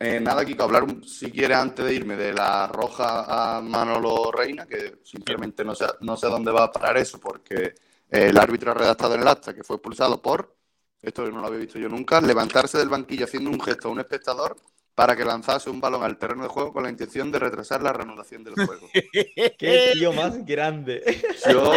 Eh, 0.00 0.20
nada, 0.20 0.44
Kiko, 0.44 0.62
hablar 0.62 0.84
un- 0.84 1.02
si 1.02 1.30
quieres 1.32 1.56
antes 1.56 1.84
de 1.84 1.92
irme 1.94 2.16
de 2.16 2.32
la 2.32 2.68
roja 2.68 3.56
a 3.56 3.60
Manolo 3.60 4.30
Reina, 4.30 4.66
que 4.66 4.98
sinceramente 5.02 5.64
no 5.64 5.74
sé, 5.74 5.86
no 6.02 6.16
sé 6.16 6.28
dónde 6.28 6.52
va 6.52 6.64
a 6.64 6.72
parar 6.72 6.96
eso, 6.96 7.18
porque 7.18 7.74
eh, 8.10 8.28
el 8.28 8.38
árbitro 8.38 8.70
ha 8.70 8.74
redactado 8.74 9.16
en 9.16 9.22
el 9.22 9.28
acta 9.28 9.52
que 9.52 9.64
fue 9.64 9.74
expulsado 9.76 10.22
por, 10.22 10.54
esto 11.02 11.28
no 11.30 11.40
lo 11.40 11.46
había 11.48 11.58
visto 11.58 11.78
yo 11.80 11.88
nunca, 11.88 12.20
levantarse 12.20 12.78
del 12.78 12.88
banquillo 12.88 13.24
haciendo 13.24 13.50
un 13.50 13.60
gesto 13.60 13.88
a 13.88 13.90
un 13.90 13.98
espectador 14.00 14.56
para 14.98 15.14
que 15.14 15.24
lanzase 15.24 15.70
un 15.70 15.80
balón 15.80 16.02
al 16.02 16.18
terreno 16.18 16.42
de 16.42 16.48
juego 16.48 16.72
con 16.72 16.82
la 16.82 16.90
intención 16.90 17.30
de 17.30 17.38
retrasar 17.38 17.80
la 17.80 17.92
reanudación 17.92 18.42
del 18.42 18.54
juego. 18.54 18.88
Qué 19.56 19.90
tío 19.92 20.12
más 20.12 20.44
grande. 20.44 21.04
Yo, 21.48 21.72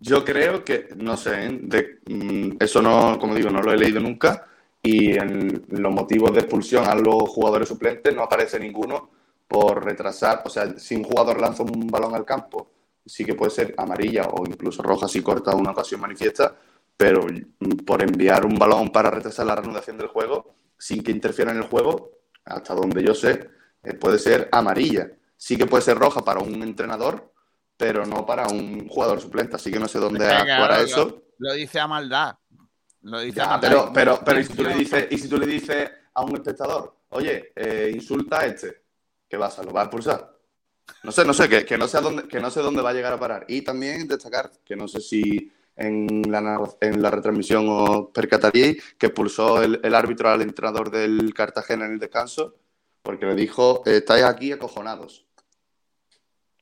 yo 0.00 0.24
creo 0.24 0.64
que, 0.64 0.88
no 0.96 1.18
sé, 1.18 1.44
¿eh? 1.44 1.58
de- 1.60 1.98
mm, 2.06 2.56
eso 2.58 2.80
no, 2.80 3.18
como 3.20 3.34
digo, 3.34 3.50
no 3.50 3.60
lo 3.60 3.70
he 3.70 3.76
leído 3.76 4.00
nunca. 4.00 4.46
Y 4.82 5.10
en 5.18 5.62
los 5.68 5.92
motivos 5.92 6.32
de 6.32 6.40
expulsión 6.40 6.86
a 6.86 6.94
los 6.94 7.24
jugadores 7.28 7.68
suplentes 7.68 8.14
no 8.16 8.22
aparece 8.22 8.58
ninguno 8.58 9.10
por 9.46 9.84
retrasar. 9.84 10.40
O 10.46 10.48
sea, 10.48 10.78
si 10.78 10.96
un 10.96 11.04
jugador 11.04 11.38
lanza 11.42 11.62
un 11.64 11.86
balón 11.88 12.14
al 12.14 12.24
campo, 12.24 12.70
sí 13.04 13.26
que 13.26 13.34
puede 13.34 13.50
ser 13.50 13.74
amarilla 13.76 14.22
o 14.22 14.46
incluso 14.46 14.82
roja 14.82 15.06
si 15.06 15.20
corta 15.20 15.54
una 15.54 15.72
ocasión 15.72 16.00
manifiesta. 16.00 16.56
Pero 16.96 17.26
mm, 17.26 17.84
por 17.84 18.02
enviar 18.02 18.46
un 18.46 18.54
balón 18.54 18.88
para 18.88 19.10
retrasar 19.10 19.44
la 19.44 19.56
reanudación 19.56 19.98
del 19.98 20.06
juego, 20.08 20.54
sin 20.78 21.02
que 21.02 21.10
interfiera 21.10 21.50
en 21.50 21.58
el 21.58 21.64
juego, 21.64 22.12
hasta 22.48 22.74
donde 22.74 23.02
yo 23.02 23.14
sé, 23.14 23.50
eh, 23.82 23.94
puede 23.94 24.18
ser 24.18 24.48
amarilla. 24.52 25.10
Sí 25.36 25.56
que 25.56 25.66
puede 25.66 25.82
ser 25.82 25.98
roja 25.98 26.24
para 26.24 26.40
un 26.40 26.62
entrenador, 26.62 27.32
pero 27.76 28.04
no 28.04 28.26
para 28.26 28.48
un 28.48 28.88
jugador 28.88 29.20
suplente. 29.20 29.56
Así 29.56 29.70
que 29.70 29.78
no 29.78 29.86
sé 29.86 29.98
dónde 29.98 30.26
actuará 30.26 30.80
eso. 30.80 31.22
Lo 31.38 31.52
dice 31.54 31.78
a 31.78 31.86
maldad. 31.86 32.36
Lo 33.02 33.20
dice 33.20 33.40
a 33.40 33.46
maldad. 33.46 33.68
pero, 33.68 33.92
pero, 33.92 34.20
pero 34.24 34.40
¿y 34.40 34.44
si 34.44 34.54
tú 34.54 34.64
le 34.64 34.74
dices, 34.74 35.06
y 35.10 35.18
si 35.18 35.28
tú 35.28 35.38
le 35.38 35.46
dices 35.46 35.90
a 36.14 36.22
un 36.22 36.34
espectador, 36.34 36.96
oye, 37.10 37.52
eh, 37.54 37.92
insulta 37.94 38.40
a 38.40 38.46
este, 38.46 38.82
¿qué 39.28 39.36
vas 39.36 39.58
a? 39.58 39.62
¿Lo 39.62 39.72
vas 39.72 39.82
a 39.82 39.84
expulsar? 39.84 40.38
No 41.04 41.12
sé, 41.12 41.24
no 41.24 41.34
sé, 41.34 41.48
que, 41.48 41.64
que 41.64 41.78
no 41.78 41.86
sé 41.86 41.98
a 41.98 42.00
dónde, 42.00 42.26
que 42.26 42.40
no 42.40 42.50
sé 42.50 42.60
dónde 42.60 42.82
va 42.82 42.90
a 42.90 42.94
llegar 42.94 43.12
a 43.12 43.20
parar. 43.20 43.44
Y 43.46 43.62
también 43.62 44.08
destacar 44.08 44.50
que 44.64 44.74
no 44.74 44.88
sé 44.88 45.00
si 45.00 45.52
en 45.78 46.22
la, 46.30 46.60
en 46.80 47.00
la 47.02 47.10
retransmisión 47.10 47.66
os 47.68 48.08
percataríais 48.12 48.82
que 48.98 49.06
expulsó 49.06 49.62
el, 49.62 49.80
el 49.82 49.94
árbitro 49.94 50.28
al 50.28 50.42
entrenador 50.42 50.90
del 50.90 51.32
Cartagena 51.34 51.86
en 51.86 51.92
el 51.92 51.98
descanso 51.98 52.54
porque 53.02 53.26
le 53.26 53.34
dijo, 53.34 53.82
estáis 53.86 54.24
aquí 54.24 54.52
acojonados. 54.52 55.24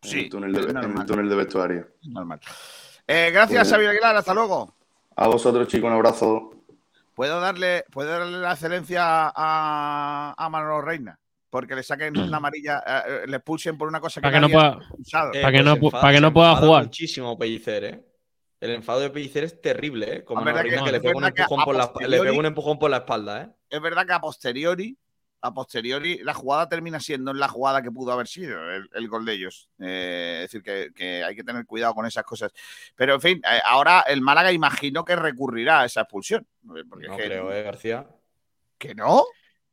En 0.03 0.11
Sí, 0.11 0.21
el 0.21 0.29
túnel 0.29 0.53
de, 0.53 0.61
en 0.71 0.77
el 0.99 1.07
túnel 1.07 1.29
de 1.29 1.35
vestuario. 1.35 1.89
Normal. 2.03 2.39
Eh, 3.07 3.31
gracias. 3.33 3.69
Xavier 3.69 3.91
Aguilar. 3.91 4.15
Hasta 4.17 4.35
luego. 4.35 4.75
A 5.17 5.27
vosotros, 5.29 5.67
chicos, 5.67 5.89
un 5.89 5.95
abrazo. 5.95 6.51
¿Puedo 7.15 7.41
darle, 7.41 7.85
¿puedo 7.91 8.11
darle 8.11 8.39
la 8.39 8.53
excelencia 8.53 9.33
a, 9.35 10.35
a 10.37 10.49
Manolo 10.51 10.83
Reina? 10.83 11.19
Porque 11.51 11.75
le 11.75 11.83
saquen 11.83 12.17
una 12.19 12.37
amarilla, 12.37 12.85
eh, 12.87 13.25
le 13.27 13.37
expulsen 13.39 13.77
por 13.79 13.89
una 13.89 13.99
cosa 14.01 14.21
que, 14.21 14.27
Para 14.29 14.35
que 14.37 14.41
no 14.41 14.49
pueda- 14.51 14.73
expulsado. 14.75 15.33
Para 15.33 15.53
que 15.53 15.63
no 15.63 15.77
pues 15.77 15.83
enfada- 15.95 16.01
para 16.03 16.13
que 16.15 16.21
no 16.21 16.33
pueda 16.33 16.57
jugar. 16.57 16.83
muchísimo 16.85 17.39
Pellicer, 17.39 17.85
¿eh? 17.85 18.05
El 18.61 18.71
enfado 18.71 19.01
de 19.01 19.11
Pellicer 19.11 19.45
es 19.45 19.61
terrible, 19.61 20.17
¿eh? 20.17 20.25
Como 20.25 20.43
verdad 20.43 20.63
que- 20.63 20.93
le 20.93 21.01
pega 21.01 21.17
un 21.17 21.25
empujón 21.25 21.65
por 21.65 21.77
la, 21.77 21.85
le 21.85 21.91
posteriori- 21.93 22.23
pega 22.29 22.39
un 22.39 22.47
empujón 22.47 22.79
por 22.79 22.91
la 22.91 22.97
espalda, 22.99 23.43
¿eh? 23.43 23.51
Es 23.69 23.81
verdad 23.83 24.07
que 24.07 24.13
a 24.15 24.21
posteriori, 24.21 24.97
a 25.43 25.53
posteriori, 25.53 26.19
la 26.25 26.33
jugada 26.33 26.69
termina 26.69 26.99
siendo 26.99 27.33
la 27.35 27.49
jugada 27.49 27.83
que 27.83 27.91
pudo 27.91 28.13
haber 28.13 28.27
sido 28.27 28.59
el, 28.73 28.89
el 28.95 29.09
gol 29.09 29.25
de 29.27 29.33
ellos. 29.35 29.69
Eh, 29.79 30.41
es 30.45 30.51
decir, 30.51 30.63
que, 30.63 30.91
que 30.95 31.23
hay 31.23 31.37
que 31.37 31.45
tener 31.45 31.67
cuidado 31.67 31.95
con 31.95 32.07
esas 32.07 32.25
cosas. 32.25 32.51
Pero, 32.95 33.15
en 33.15 33.21
fin, 33.21 33.39
eh, 33.45 33.61
ahora 33.65 34.01
el 34.09 34.23
Málaga 34.23 34.51
imagino 34.51 35.05
que 35.05 35.15
recurrirá 35.17 35.81
a 35.83 35.85
esa 35.85 36.01
expulsión. 36.01 36.47
Porque 36.89 37.07
No 37.09 37.13
es 37.15 37.21
que- 37.21 37.27
creo, 37.27 37.53
¿eh, 37.53 37.63
García? 37.63 38.07
¿Que 38.79 38.95
no? 38.95 39.25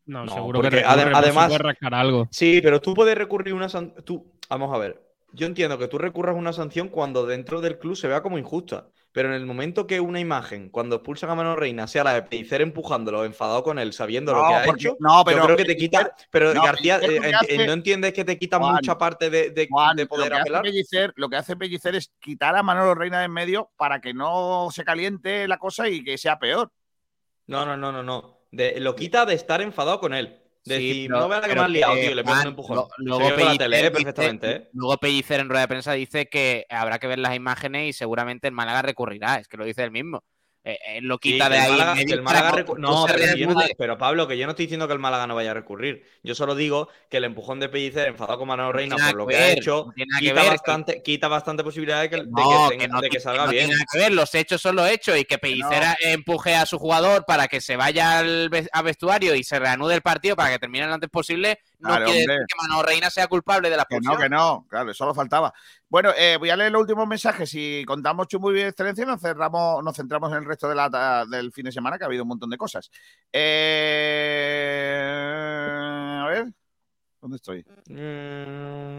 No, 0.05 0.26
No, 0.26 0.34
seguro 0.34 0.61
que 0.61 0.84
además- 0.85 1.47
puede 1.47 1.57
rascar 1.60 1.93
algo. 1.93 2.27
Sí, 2.30 2.60
pero 2.61 2.81
tú 2.81 2.93
puedes 2.93 3.18
recurrir 3.18 3.53
una. 3.53 3.69
Tú, 4.03 4.34
vamos 4.49 4.76
a 4.76 4.77
ver. 4.77 5.01
Yo 5.35 5.47
entiendo 5.47 5.80
que 5.80 5.88
tú 5.88 5.97
recurras 5.97 6.35
una 6.35 6.53
sanción 6.53 6.89
cuando 6.89 7.26
dentro 7.26 7.60
del 7.60 7.80
club 7.80 7.95
se 7.95 8.07
vea 8.07 8.22
como 8.22 8.38
injusta. 8.38 8.88
Pero 9.11 9.30
en 9.30 9.35
el 9.35 9.45
momento 9.45 9.85
que 9.85 9.99
una 9.99 10.19
imagen, 10.19 10.69
cuando 10.69 10.95
expulsan 10.95 11.30
a 11.31 11.35
Manolo 11.35 11.55
Reina, 11.55 11.88
sea 11.88 12.03
la 12.03 12.14
de 12.14 12.23
Pellicer 12.23 12.61
empujándolo, 12.61 13.26
enfadado 13.26 13.64
con 13.64 13.77
él, 13.77 13.93
sabiendo 13.93 14.34
lo 14.34 14.47
que 14.47 14.53
ha 14.53 14.64
porque- 14.64 14.88
hecho, 14.88 14.97
no, 14.99 15.23
pero 15.23 15.38
yo 15.39 15.43
creo 15.45 15.57
que 15.57 15.65
te 15.65 15.76
quita. 15.77 16.15
Pero 16.31 16.53
no, 16.53 16.64
García, 16.64 16.97
lo 16.99 17.05
eh, 17.11 17.31
hace- 17.34 17.65
¿no 17.68 17.73
entiendes 17.73 18.14
que 18.14 18.26
te 18.26 18.38
quita 18.39 18.57
Juan, 18.57 18.76
mucha 18.76 18.97
parte 18.97 19.30
de, 19.30 19.49
de- 19.51 19.68
Juan, 19.69 19.95
de 19.95 20.03
lo 20.03 20.10
poder 20.10 20.34
hace 20.34 20.41
apelar? 20.41 20.61
Pellicer, 20.64 21.14
lo 21.15 21.30
que 21.30 21.35
hace 21.35 21.55
Pellicer 21.55 21.95
es 21.95 22.11
quitar 22.19 22.55
a 22.55 22.64
Manolo 22.64 22.95
Reina 22.95 23.19
de 23.19 23.26
en 23.26 23.34
medio 23.34 23.72
para 23.76 24.01
que 24.01 24.14
no 24.15 24.69
se 24.72 24.84
caliente 24.84 25.47
la 25.47 25.57
cosa 25.57 25.88
y 25.89 26.03
que 26.03 26.18
sea 26.18 26.38
peor. 26.39 26.72
No, 27.47 27.65
no, 27.65 27.76
no, 27.77 27.91
no, 27.91 28.01
no. 28.03 28.39
De- 28.51 28.80
lo 28.80 28.95
quita 28.95 29.26
de 29.26 29.34
estar 29.34 29.61
enfadado 29.61 29.99
con 29.99 30.14
él. 30.14 30.39
De 30.65 30.77
Sí, 30.77 30.88
decir, 30.88 31.10
no 31.10 31.27
veas 31.27 31.41
la 31.41 31.48
que 31.48 31.49
pero 31.49 31.61
me 31.61 31.65
has 31.65 31.72
liado, 31.72 31.94
tío, 31.99 32.15
le 32.15 32.23
pego 32.23 32.40
un 32.40 32.48
empujón. 32.48 32.76
lo- 32.77 32.88
luego 32.98 33.19
por 33.19 33.30
la 33.31 33.35
Pellicer 33.35 33.57
tele, 33.57 33.77
dice- 33.90 33.91
perfectamente, 33.91 34.52
¿eh? 34.56 34.69
Luego 34.73 34.98
Pellicer 34.98 35.40
en 35.41 35.49
rueda 35.49 35.61
de 35.61 35.68
prensa 35.68 35.91
dice 35.94 36.27
que 36.30 36.65
habrá 36.69 36.99
que 36.99 37.07
ver 37.07 37.19
las 37.19 37.35
imágenes 37.35 37.90
y 37.90 37.94
seguramente 37.94 38.48
el 38.48 38.53
Málaga 38.53 38.81
recurrirá. 38.81 39.35
Es 39.40 39.48
que 39.48 39.57
lo 39.57 39.65
dice 39.65 39.84
él 39.84 39.91
mismo. 39.91 40.23
Eh, 40.65 40.80
él 40.95 41.03
lo 41.06 41.18
quita 41.19 41.49
que 41.49 41.56
de 41.56 41.60
ahí. 41.60 41.72
Málaga- 41.72 41.95
que 41.95 42.14
el 42.14 42.22
Málaga 42.22 42.52
que 42.52 42.64
no 42.64 42.73
no, 42.77 43.06
pero, 43.77 43.94
no- 43.94 43.98
Pablo, 43.98 44.27
que 44.30 44.38
yo 44.38 44.45
no 44.45 44.52
estoy 44.52 44.65
diciendo 44.65 44.88
que 44.88 44.94
el 44.94 44.99
Málaga 44.99 45.27
no 45.27 45.35
vaya 45.35 45.52
a 45.52 45.53
recurrir. 45.53 46.06
Yo 46.23 46.35
solo 46.35 46.56
digo 46.56 46.88
que 47.10 47.18
el 47.18 47.26
empujón 47.26 47.60
de 47.60 47.68
Pellicer 47.68 48.07
enfadado 48.07 48.40
con 48.40 48.48
Manolo 48.48 48.72
Reina 48.72 48.95
por 48.95 49.14
lo 49.14 49.27
que 49.27 49.34
que 49.35 49.40
ha 49.41 49.52
hecho, 49.52 49.88
no 49.88 49.94
que 49.94 50.06
quita 50.19 50.34
ver, 50.35 50.49
bastante, 50.52 51.03
quita 51.03 51.27
bastante 51.27 51.64
posibilidad 51.65 51.99
de 52.02 52.10
que, 52.10 52.15
de 52.15 52.23
que 52.23 52.77
tenga- 52.77 52.99
que 52.99 53.02
de 53.03 53.10
que 53.10 53.19
salga 53.19 53.48
bien. 53.48 53.65
tiene 53.65 53.73
nada 53.73 53.85
que 53.91 53.98
ver, 53.99 54.11
los 54.14 54.34
hechos 54.35 54.61
son 54.61 54.77
los 54.77 54.90
hechos 54.90 55.18
y 55.18 55.26
que 55.26 55.38
Pellicer 55.38 55.84
empuje 55.99 56.56
a 56.56 56.65
su 56.65 56.80
jugador 56.80 57.26
para 57.26 57.49
que 57.49 57.60
se 57.60 57.76
vaya 57.76 58.19
al, 58.19 58.48
ve- 58.48 58.69
al 58.72 58.84
vestuario 58.85 59.35
y 59.35 59.44
se 59.44 59.60
reanude 59.60 59.95
el 59.95 60.02
partido 60.02 60.38
para 60.38 60.49
que 60.52 60.60
termine 60.60 60.88
lo 60.88 60.94
antes 60.94 61.10
posible, 61.10 61.60
no 61.80 61.90
Claro, 61.90 62.06
quiere 62.06 62.22
hombre. 62.22 62.34
decir 62.35 62.48
que 62.48 62.56
Manolo 62.68 62.84
Reina 62.88 63.10
sea 63.10 63.27
culpable 63.27 63.69
de 63.69 63.76
la 63.76 63.84
Que 63.84 63.95
expulsión. 63.95 64.14
no, 64.15 64.23
que 64.23 64.30
no, 64.30 64.65
claro, 64.69 64.91
eso 64.91 65.06
lo 65.06 65.14
faltaba. 65.14 65.53
Bueno, 65.94 66.10
eh, 66.18 66.38
voy 66.38 66.49
a 66.49 66.57
leer 66.57 66.72
los 66.72 66.82
últimos 66.82 67.07
mensajes. 67.07 67.48
Si 67.52 67.84
contamos 67.86 68.28
Chumbo 68.28 68.52
y 68.52 68.61
excelencia, 68.61 69.06
nos 69.06 69.22
cerramos, 69.22 69.84
nos 69.84 69.95
centramos 69.95 70.32
en 70.32 70.40
el 70.40 70.45
resto 70.45 70.68
de 70.68 70.74
la- 70.74 71.24
del 71.30 71.52
fin 71.52 71.65
de 71.65 71.72
semana, 71.72 71.99
que 71.99 72.03
ha 72.03 72.07
habido 72.07 72.24
un 72.24 72.30
montón 72.30 72.49
de 72.49 72.57
cosas. 72.57 72.90
Eh, 73.32 74.99
a 76.24 76.28
ver, 76.30 76.48
¿dónde 77.22 77.36
estoy? 77.38 77.64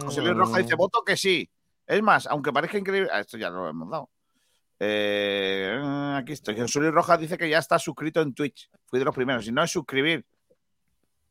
José 0.05 0.23
Luis 0.23 0.37
Roja 0.37 0.59
dice: 0.59 0.77
voto 0.77 1.03
que 1.05 1.17
sí. 1.17 1.51
Es 1.85 2.01
más, 2.01 2.29
aunque 2.29 2.53
parezca 2.53 2.79
increíble. 2.79 3.11
ah, 3.13 3.19
esto 3.19 3.39
ya 3.39 3.51
lo 3.51 3.69
hemos 3.69 3.91
dado. 3.91 4.09
Eh, 4.79 5.77
aquí 6.17 6.33
estoy. 6.33 6.57
José 6.61 6.79
Luis 6.79 6.93
Rojas 6.93 7.19
dice 7.19 7.37
que 7.37 7.49
ya 7.49 7.59
está 7.59 7.77
suscrito 7.81 8.21
en 8.21 8.35
Twitch. 8.35 8.71
Fui 8.87 9.01
de 9.01 9.05
los 9.05 9.15
primeros. 9.17 9.45
Si 9.45 9.51
no 9.51 9.65
es 9.65 9.71
suscribir. 9.73 10.25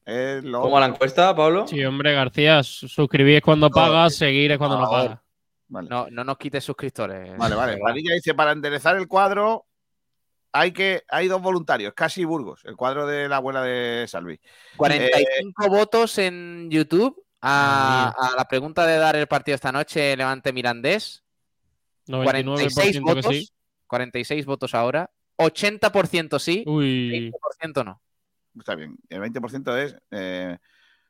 es 0.05 0.43
lo- 0.43 0.59
¿Cómo 0.59 0.77
la 0.81 0.87
encuesta, 0.87 1.33
Pablo? 1.33 1.65
Sí, 1.65 1.81
hombre, 1.85 2.11
García, 2.13 2.61
su- 2.63 2.89
suscribir 2.89 3.37
es 3.37 3.41
cuando 3.41 3.69
pagas, 3.69 4.13
seguir 4.13 4.51
es 4.51 4.57
cuando 4.57 4.77
no 4.77 4.83
favor. 4.83 5.07
pagas. 5.07 5.22
No, 5.89 6.07
no 6.11 6.23
nos 6.23 6.37
quites 6.37 6.63
suscriptores. 6.63 7.37
Vale, 7.37 7.55
vale. 7.55 7.77
Padilla 7.77 8.13
dice, 8.13 8.33
para 8.33 8.51
enderezar 8.51 8.95
el 8.97 9.07
cuadro 9.07 9.65
hay 10.51 10.71
que 10.71 11.01
hay 11.09 11.27
dos 11.27 11.41
voluntarios, 11.41 11.93
casi 11.95 12.25
Burgos, 12.25 12.61
el 12.65 12.75
cuadro 12.75 13.07
de 13.07 13.27
la 13.27 13.37
abuela 13.37 13.61
de 13.63 14.05
Salvi. 14.07 14.39
45 14.77 15.67
votos 15.69 16.17
en 16.19 16.69
YouTube 16.69 17.23
a, 17.41 18.13
a 18.17 18.35
la 18.35 18.45
pregunta 18.47 18.85
de 18.85 18.97
dar 18.97 19.15
el 19.15 19.27
partido 19.27 19.55
esta 19.55 19.71
noche 19.71 20.15
Levante 20.15 20.53
Mirandés. 20.53 21.23
46 22.07 22.75
99% 22.77 22.93
que 22.93 22.99
votos. 22.99 23.25
sí. 23.35 23.49
46 23.87 24.45
votos 24.45 24.75
ahora. 24.75 25.09
80% 25.37 26.37
sí. 26.39 26.63
Uy. 26.67 27.31
20% 27.63 27.83
no. 27.83 28.01
Está 28.59 28.75
bien. 28.75 28.95
El 29.09 29.21
20% 29.21 29.77
es 29.77 29.95
eh, 30.11 30.57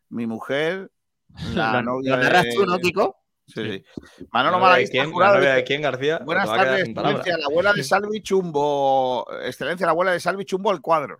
mi 0.09 0.25
mujer, 0.25 0.89
la 1.53 1.73
Lo- 1.73 1.81
novia 1.83 2.15
lo 2.15 2.23
narras 2.23 2.43
de- 2.43 2.53
tú, 2.55 2.65
¿no, 2.65 2.77
Kiko? 2.79 3.17
Sí, 3.45 3.61
sí. 3.69 3.85
¿La 4.17 4.27
Manolo 4.31 4.57
de 4.57 4.61
Malaguista, 4.63 4.91
quién? 4.91 5.05
¿La 5.05 5.11
jurado, 5.11 5.35
novia 5.35 5.53
de 5.55 5.77
García? 5.79 6.19
Buenas 6.23 6.49
tardes, 6.49 6.87
excelencia, 6.87 7.37
la 7.37 7.45
abuela 7.45 7.73
de 7.73 7.83
Salvi 7.83 8.21
Chumbo. 8.21 9.27
Excelencia, 9.43 9.85
la 9.85 9.91
abuela 9.91 10.11
de 10.11 10.19
Salvi 10.19 10.45
Chumbo, 10.45 10.71
el 10.71 10.81
cuadro. 10.81 11.17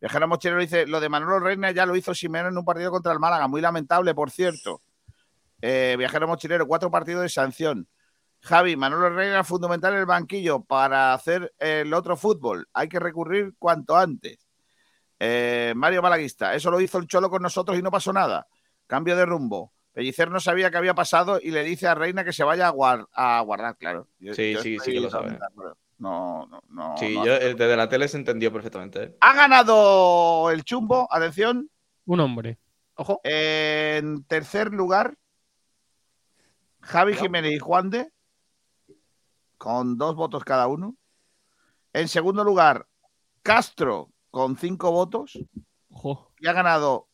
Viajero 0.00 0.26
Mochilero 0.26 0.60
dice, 0.60 0.86
lo 0.86 0.98
de 0.98 1.08
Manolo 1.08 1.38
Reina 1.38 1.70
ya 1.70 1.86
lo 1.86 1.94
hizo 1.94 2.12
Simeone 2.12 2.48
en 2.48 2.58
un 2.58 2.64
partido 2.64 2.90
contra 2.90 3.12
el 3.12 3.20
Málaga, 3.20 3.46
muy 3.46 3.60
lamentable, 3.60 4.14
por 4.14 4.32
cierto. 4.32 4.80
Eh, 5.60 5.94
Viajero 5.96 6.26
Mochilero, 6.26 6.66
cuatro 6.66 6.90
partidos 6.90 7.22
de 7.22 7.28
sanción. 7.28 7.86
Javi, 8.40 8.74
Manolo 8.74 9.10
Reina 9.10 9.44
fundamental 9.44 9.92
en 9.92 10.00
el 10.00 10.06
banquillo 10.06 10.64
para 10.64 11.14
hacer 11.14 11.54
el 11.60 11.94
otro 11.94 12.16
fútbol. 12.16 12.66
Hay 12.72 12.88
que 12.88 12.98
recurrir 12.98 13.54
cuanto 13.58 13.96
antes. 13.96 14.48
Eh, 15.20 15.72
Mario 15.76 16.02
Malaguista, 16.02 16.52
eso 16.52 16.68
lo 16.68 16.80
hizo 16.80 16.98
el 16.98 17.06
Cholo 17.06 17.30
con 17.30 17.40
nosotros 17.40 17.78
y 17.78 17.82
no 17.82 17.92
pasó 17.92 18.12
nada. 18.12 18.48
Cambio 18.88 19.14
de 19.14 19.24
rumbo. 19.24 19.72
Pellicer 19.92 20.30
no 20.30 20.40
sabía 20.40 20.70
qué 20.70 20.78
había 20.78 20.94
pasado 20.94 21.38
y 21.42 21.50
le 21.50 21.62
dice 21.64 21.86
a 21.86 21.94
Reina 21.94 22.24
que 22.24 22.32
se 22.32 22.44
vaya 22.44 22.68
a, 22.68 22.72
guar- 22.72 23.08
a 23.12 23.40
guardar, 23.42 23.76
claro. 23.76 24.08
Yo- 24.18 24.34
Sí, 24.34 24.52
yo 24.52 24.62
sí, 24.62 24.78
sí 24.78 24.92
que 24.92 25.00
lo 25.00 25.10
sabe. 25.10 25.38
No, 25.98 26.46
no, 26.46 26.62
no. 26.70 26.96
Sí, 26.98 27.14
no. 27.14 27.24
yo 27.26 27.34
eh, 27.34 27.54
desde 27.54 27.76
la 27.76 27.88
tele 27.88 28.08
se 28.08 28.16
entendió 28.16 28.52
perfectamente. 28.52 29.02
¿eh? 29.04 29.16
Ha 29.20 29.34
ganado 29.34 30.50
el 30.50 30.64
chumbo, 30.64 31.06
atención. 31.10 31.70
Un 32.06 32.20
hombre. 32.20 32.58
Ojo. 32.94 33.20
En 33.22 34.24
tercer 34.24 34.72
lugar, 34.72 35.16
Javi 36.80 37.14
Jiménez 37.14 37.52
y 37.52 37.58
Juan 37.58 37.90
de, 37.90 38.10
con 39.58 39.96
dos 39.98 40.16
votos 40.16 40.42
cada 40.44 40.66
uno. 40.66 40.96
En 41.92 42.08
segundo 42.08 42.42
lugar, 42.42 42.86
Castro, 43.42 44.10
con 44.30 44.56
cinco 44.56 44.90
votos. 44.90 45.38
Ojo. 45.90 46.32
Y 46.40 46.46
ha 46.48 46.52
ganado 46.52 47.08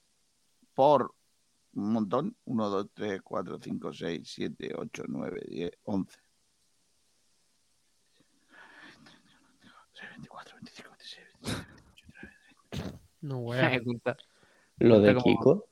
por 0.75 1.13
un 1.79 1.93
montón. 1.93 2.37
1, 2.45 2.69
2, 2.71 2.87
3, 2.95 3.21
4, 3.23 3.59
5, 3.63 3.93
6, 3.93 4.23
7, 4.25 4.73
8, 4.77 5.03
9, 5.09 5.41
10, 5.49 5.71
11. 5.85 6.19
24, 10.17 10.55
25, 10.57 10.91
26, 10.91 11.27
27. 12.73 12.99
No, 13.21 13.41
Me 13.41 13.45
wea. 13.47 13.79
gusta. 13.81 14.17
Lo 14.79 15.01
de 15.01 15.17
Kiko. 15.17 15.67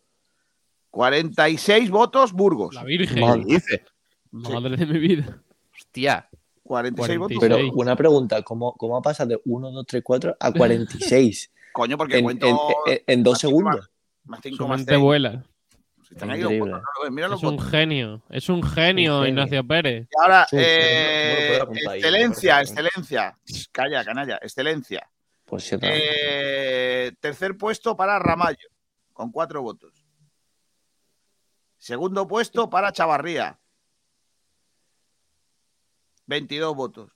46 0.90 1.90
votos, 1.90 2.32
Burgos. 2.32 2.74
La 2.74 2.84
Virgen. 2.84 3.20
Madre. 3.20 3.44
Dice. 3.44 3.84
Madre 4.32 4.76
de 4.76 4.86
mi 4.86 4.98
vida. 4.98 5.42
Hostia. 5.74 6.28
46 6.64 7.18
votos. 7.18 7.36
Pero 7.40 7.58
una 7.74 7.94
pregunta, 7.94 8.42
¿cómo, 8.42 8.72
cómo 8.72 8.96
ha 8.96 9.02
pasado 9.02 9.28
de 9.30 9.40
1, 9.44 9.70
2, 9.70 9.86
3, 9.86 10.02
4 10.04 10.36
a 10.40 10.52
46? 10.52 11.52
Coño, 11.72 11.96
porque 11.98 12.18
en, 12.18 12.24
cuento. 12.24 12.46
en- 12.46 12.56
en- 12.94 13.02
en 13.06 13.22
dos 13.22 13.38
segundos. 13.38 13.90
Más 14.24 14.40
5 14.42 14.56
Su 14.56 14.66
más 14.66 14.78
mente 14.78 14.92
6. 14.94 15.02
vuela. 15.02 15.44
Están 16.10 16.30
ahí 16.30 16.40
los 16.40 16.52
Increíble. 16.52 16.70
votos, 16.72 16.84
no 16.84 17.00
lo 17.00 17.04
ves, 17.04 17.12
mira 17.12 17.28
los 17.28 17.42
Es 17.42 17.48
un 17.48 17.58
genio. 17.60 18.22
Es 18.28 18.48
un 18.48 18.62
genio, 18.62 19.22
genio. 19.22 19.26
Ignacio 19.26 19.66
Pérez. 19.66 20.06
Y 20.10 20.20
ahora, 20.22 20.46
eh, 20.52 21.60
excelencia, 21.94 22.60
excelencia. 22.60 23.38
Calla, 23.72 24.04
canalla, 24.04 24.36
excelencia. 24.36 25.10
Pues. 25.44 25.76
Eh, 25.80 27.12
tercer 27.20 27.56
puesto 27.56 27.96
para 27.96 28.18
Ramallo, 28.18 28.68
con 29.12 29.30
cuatro 29.32 29.62
votos. 29.62 29.92
Segundo 31.78 32.26
puesto 32.26 32.68
para 32.70 32.92
Chavarría. 32.92 33.58
22 36.26 36.74
votos. 36.74 37.10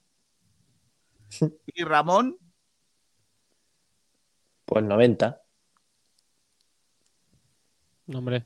Y 1.73 1.83
Ramón, 1.83 2.37
Pues 4.65 4.83
90. 4.83 5.41
No, 8.07 8.17
hombre. 8.19 8.45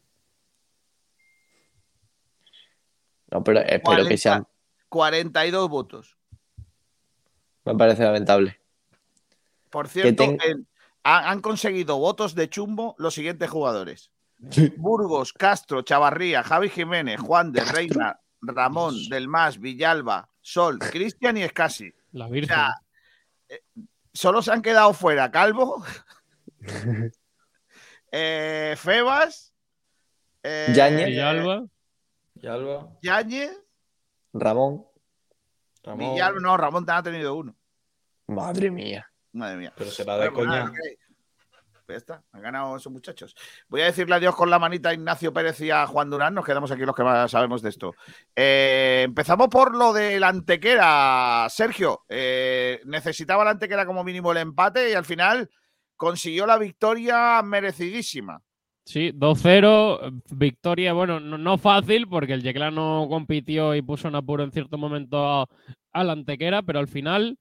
No, 3.32 3.44
pero 3.44 3.60
espero 3.60 3.82
40, 3.84 4.10
que 4.10 4.18
sean. 4.18 4.48
42 4.90 5.70
votos. 5.70 6.18
Me 7.66 7.76
parece 7.76 8.04
lamentable. 8.04 8.60
Por 9.70 9.88
cierto, 9.88 10.24
ten- 10.38 10.68
han, 11.04 11.26
han 11.26 11.42
conseguido 11.42 11.98
votos 11.98 12.36
de 12.36 12.50
chumbo 12.50 12.96
los 12.98 13.14
siguientes 13.14 13.50
jugadores. 13.50 14.12
Burgos, 14.78 15.34
Castro, 15.34 15.82
Chavarría, 15.82 16.44
Javi 16.44 16.70
Jiménez, 16.70 17.20
Juan 17.20 17.52
de 17.52 17.64
Reina, 17.64 18.20
Ramón, 18.42 18.96
Del 19.10 19.28
Mas, 19.28 19.60
Villalba, 19.60 20.30
Sol, 20.42 20.78
Cristian 20.80 21.38
y 21.38 21.44
Escasi. 21.44 21.94
La 22.12 22.28
O 22.28 22.30
Virgen. 22.30 22.56
sea, 22.56 22.76
eh, 23.50 23.62
solo 24.14 24.42
se 24.42 24.52
han 24.52 24.62
quedado 24.62 24.94
fuera 24.94 25.32
Calvo, 25.32 25.84
eh, 28.12 28.76
Febas, 28.78 29.54
eh. 30.44 30.66
Villalba. 31.08 31.66
Yalba, 32.46 32.88
Yáñez, 33.02 33.60
Ramón. 34.32 34.86
Ramón. 35.84 36.14
Villalba, 36.14 36.40
no, 36.40 36.56
Ramón 36.56 36.86
te 36.86 36.92
ha 36.92 37.02
tenido 37.02 37.36
uno. 37.36 37.56
Madre 38.28 38.70
mía. 38.70 39.12
Madre 39.32 39.58
mía. 39.58 39.74
Pero 39.76 39.90
será 39.90 40.16
de 40.18 40.32
coña. 40.32 40.66
ok. 40.66 40.78
Pues 41.88 41.88
ya 41.88 41.96
está, 41.98 42.24
han 42.32 42.42
ganado 42.42 42.78
esos 42.78 42.92
muchachos. 42.94 43.36
Voy 43.68 43.82
a 43.82 43.86
decirle 43.86 44.14
adiós 44.14 44.36
con 44.36 44.52
la 44.52 44.60
manita 44.60 44.90
a 44.90 44.94
Ignacio 44.94 45.34
Pérez 45.34 45.60
y 45.62 45.72
a 45.72 45.88
Juan 45.88 46.12
Durán. 46.12 46.36
Nos 46.36 46.46
quedamos 46.46 46.70
aquí 46.72 46.82
los 46.82 46.96
que 46.96 47.04
más 47.04 47.32
sabemos 47.32 47.64
de 47.64 47.70
esto. 47.70 47.96
Eh, 48.36 49.02
empezamos 49.06 49.48
por 49.48 49.76
lo 49.76 49.92
del 49.92 50.24
Antequera. 50.24 51.48
Sergio, 51.50 52.06
eh, 52.10 52.80
necesitaba 52.86 53.42
el 53.42 53.50
Antequera 53.50 53.88
como 53.88 54.04
mínimo 54.04 54.32
el 54.32 54.38
empate 54.38 54.92
y 54.92 54.94
al 54.94 55.06
final 55.06 55.50
consiguió 55.96 56.46
la 56.46 56.60
victoria 56.60 57.42
merecidísima. 57.42 58.42
Sí, 58.88 59.12
2-0, 59.16 60.00
victoria, 60.32 60.94
bueno, 60.94 61.20
no, 61.20 61.58
fácil 61.58 62.08
porque 62.08 62.34
el 62.34 62.44
Yeclano 62.44 63.08
compitió 63.10 63.74
y 63.74 63.82
puso 63.82 64.08
en 64.08 64.16
apuro 64.16 64.44
en 64.44 64.52
cierto 64.52 64.78
momento 64.78 65.48
a 65.92 66.04
la 66.04 66.12
Antequera, 66.12 66.62
pero 66.62 66.78
al 66.78 66.88
final 66.88 67.40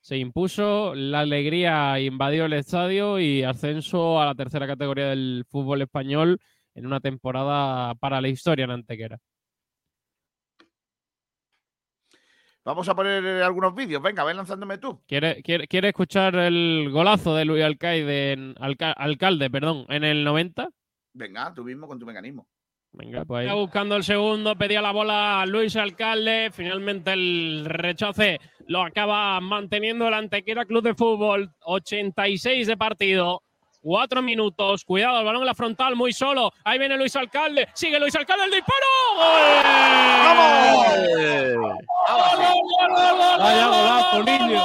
se 0.00 0.18
impuso, 0.18 0.94
la 0.94 1.20
alegría 1.20 1.98
invadió 2.00 2.46
el 2.46 2.54
estadio 2.54 3.18
y 3.20 3.42
ascenso 3.42 4.20
a 4.20 4.26
la 4.26 4.34
tercera 4.36 4.66
categoría 4.68 5.06
del 5.08 5.44
fútbol 5.50 5.82
español 5.82 6.38
en 6.74 6.86
una 6.86 7.00
temporada 7.00 7.94
para 7.96 8.20
la 8.20 8.28
historia 8.28 8.64
en 8.66 8.72
Antequera. 8.72 9.18
Vamos 12.66 12.88
a 12.88 12.94
poner 12.96 13.24
eh, 13.24 13.42
algunos 13.44 13.74
vídeos. 13.74 14.02
Venga, 14.02 14.24
ven 14.24 14.36
lanzándome 14.36 14.76
tú. 14.78 15.00
¿Quiere, 15.06 15.40
quiere, 15.42 15.68
quiere 15.68 15.88
escuchar 15.88 16.34
el 16.34 16.88
golazo 16.90 17.34
de 17.36 17.44
Luis 17.44 17.62
Alcaide 17.64 18.32
en- 18.32 18.54
Alca- 18.58 18.90
Alcalde 18.92 19.48
perdón, 19.48 19.86
en 19.88 20.02
el 20.02 20.24
90? 20.24 20.68
Venga, 21.14 21.54
tú 21.54 21.62
mismo 21.62 21.86
con 21.86 21.98
tu 22.00 22.04
mecanismo. 22.04 22.48
Venga, 22.92 23.24
pues 23.24 23.48
ahí. 23.48 23.56
buscando 23.56 23.94
el 23.94 24.02
segundo, 24.04 24.56
pedía 24.56 24.82
la 24.82 24.90
bola 24.90 25.42
a 25.42 25.46
Luis 25.46 25.76
Alcalde. 25.76 26.50
Finalmente 26.52 27.12
el 27.12 27.64
rechace 27.66 28.40
lo 28.66 28.82
acaba 28.82 29.38
manteniendo 29.40 30.08
el 30.08 30.14
Antequera 30.14 30.64
Club 30.64 30.82
de 30.82 30.94
Fútbol. 30.94 31.52
86 31.60 32.66
de 32.66 32.76
partido. 32.76 33.42
Cuatro 33.86 34.20
minutos. 34.20 34.84
Cuidado, 34.84 35.20
el 35.20 35.24
balón 35.24 35.42
en 35.42 35.46
la 35.46 35.54
frontal, 35.54 35.94
muy 35.94 36.12
solo. 36.12 36.52
Ahí 36.64 36.76
viene 36.76 36.96
Luis 36.96 37.14
Alcalde. 37.14 37.68
Sigue 37.72 38.00
Luis 38.00 38.16
Alcalde, 38.16 38.46
el 38.46 38.50
disparo. 38.50 38.84
¡Gol! 44.10 44.24
Niño. 44.24 44.60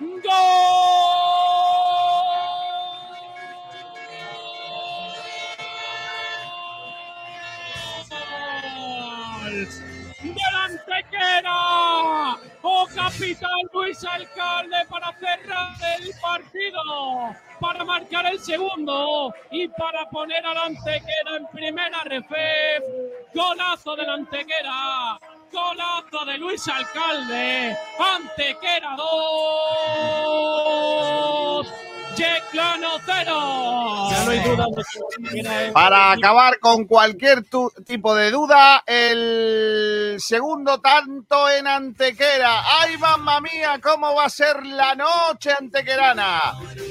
¡Gol! 0.00 0.36
¡Del 10.24 10.56
Antequera! 10.64 11.56
¡Oh, 13.16 13.18
capitán 13.18 13.50
Luis 13.72 14.04
Alcalde 14.04 14.76
para 14.90 15.10
cerrar 15.18 15.72
el 15.98 16.10
partido! 16.20 17.34
Para 17.58 17.82
marcar 17.84 18.26
el 18.26 18.38
segundo 18.38 19.34
y 19.50 19.66
para 19.68 20.04
poner 20.10 20.44
al 20.44 20.58
Antequera 20.58 21.36
en 21.38 21.46
primera 21.46 22.04
refef. 22.04 22.84
Golazo 23.34 23.96
del 23.96 24.10
Antequera. 24.10 25.18
Golazo 25.50 26.26
de 26.26 26.36
Luis 26.38 26.68
Alcalde. 26.68 27.74
Antequera 27.98 28.94
2. 28.96 31.66
Yeclano 32.16 32.88
0. 33.04 34.08
Ya 34.10 34.24
no 34.24 34.30
hay 34.30 34.38
duda 34.40 34.66
de 34.74 34.82
que 34.82 35.16
Antequera 35.16 35.64
es- 35.64 35.72
Para 35.72 36.12
acabar 36.12 36.58
con 36.58 36.84
cualquier 36.86 37.44
tu- 37.44 37.70
tipo 37.86 38.14
de 38.14 38.30
duda, 38.30 38.82
el 38.86 40.16
segundo 40.18 40.80
tanto 40.80 41.48
en 41.50 41.66
Antequera. 41.66 42.62
¡Ay, 42.80 42.96
mamma 42.98 43.40
mía! 43.40 43.78
¿Cómo 43.82 44.14
va 44.14 44.24
a 44.24 44.30
ser 44.30 44.64
la 44.64 44.94
noche 44.94 45.50
antequerana? 45.58 46.40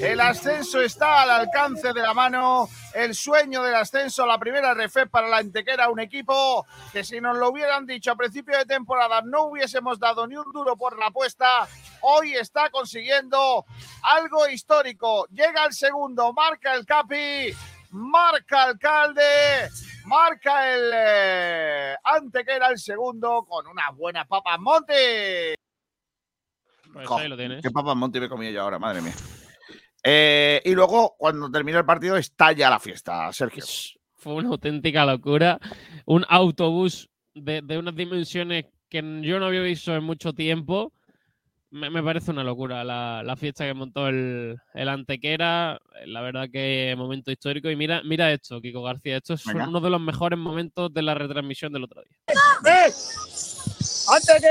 El 0.02 0.20
ascenso 0.22 0.82
está 0.82 1.24
al 1.24 1.32
alcance 1.32 1.92
de 1.94 2.02
la 2.02 2.14
mano. 2.14 2.70
El 2.96 3.14
sueño 3.14 3.62
del 3.62 3.76
ascenso, 3.76 4.26
la 4.26 4.40
primera 4.40 4.74
refe 4.74 5.06
para 5.06 5.28
la 5.28 5.40
Antequera, 5.40 5.90
un 5.90 6.00
equipo 6.00 6.66
que 6.94 7.04
si 7.04 7.20
nos 7.20 7.38
lo 7.38 7.50
hubieran 7.50 7.86
dicho 7.86 8.10
a 8.10 8.16
principio 8.16 8.58
de 8.58 8.66
temporada 8.66 9.22
no 9.22 9.48
hubiésemos 9.48 10.00
dado 10.00 10.26
ni 10.26 10.38
un 10.38 10.50
duro 10.54 10.78
por 10.78 10.98
la 10.98 11.08
apuesta. 11.08 11.68
Hoy 12.00 12.36
está 12.36 12.70
consiguiendo 12.70 13.66
algo 14.02 14.48
histórico. 14.48 15.28
Llega 15.28 15.66
el 15.66 15.74
segundo, 15.74 16.32
marca 16.32 16.74
el 16.74 16.86
Capi, 16.86 17.54
marca 17.90 18.64
Alcalde, 18.64 19.70
marca 20.06 20.74
el 20.74 20.92
eh, 20.94 21.96
Antequera 22.02 22.70
el 22.70 22.80
segundo 22.80 23.46
con 23.46 23.68
una 23.68 23.90
buena 23.92 24.24
papa 24.24 24.58
monte. 24.58 25.56
Pues 26.94 27.12
ahí 27.12 27.28
lo 27.28 27.36
tienes. 27.36 27.62
Qué 27.62 27.72
papas 27.72 27.98
monte 27.98 28.22
me 28.22 28.30
comí 28.30 28.54
yo 28.54 28.62
ahora, 28.62 28.80
madre 28.80 29.02
mía. 29.02 29.14
Eh, 30.08 30.62
y 30.64 30.76
luego, 30.76 31.16
cuando 31.18 31.50
termina 31.50 31.80
el 31.80 31.86
partido, 31.86 32.16
estalla 32.16 32.70
la 32.70 32.80
fiesta, 32.80 33.34
Sergio. 33.34 33.64
Fue 34.18 34.34
una 34.36 34.50
auténtica 34.50 35.04
locura. 35.06 35.60
Un 36.06 36.24
autobús 36.30 37.10
de, 37.34 37.62
de 37.64 37.78
unas 37.80 37.96
dimensiones 37.96 38.66
que 38.88 39.02
yo 39.24 39.40
no 39.40 39.48
había 39.48 39.62
visto 39.62 39.96
en 39.96 40.04
mucho 40.04 40.32
tiempo. 40.34 40.94
Me, 41.72 41.90
me 41.90 42.04
parece 42.04 42.30
una 42.32 42.44
locura 42.44 42.84
la, 42.84 43.24
la 43.24 43.36
fiesta 43.36 43.66
que 43.66 43.74
montó 43.74 44.08
el, 44.08 44.56
el 44.76 44.90
Antequera. 44.90 45.80
La 46.06 46.22
verdad 46.22 46.50
que 46.54 46.94
momento 46.96 47.32
histórico. 47.32 47.70
Y 47.72 47.76
mira, 47.76 48.02
mira 48.06 48.32
esto, 48.32 48.62
Kiko 48.62 48.84
García. 48.84 49.18
Esto 49.18 49.34
es 49.34 49.44
Venga. 49.46 49.68
uno 49.68 49.82
de 49.82 49.90
los 49.90 50.00
mejores 50.00 50.38
momentos 50.38 50.94
de 50.94 51.02
la 51.02 51.16
retransmisión 51.16 51.74
del 51.74 51.84
otro 51.84 52.04
día. 52.04 52.18
¡Antes 54.08 54.44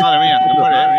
Madre 0.00 0.18
mía, 0.20 0.38
se 0.38 0.54
muere, 0.54 0.76
eh. 0.76 0.92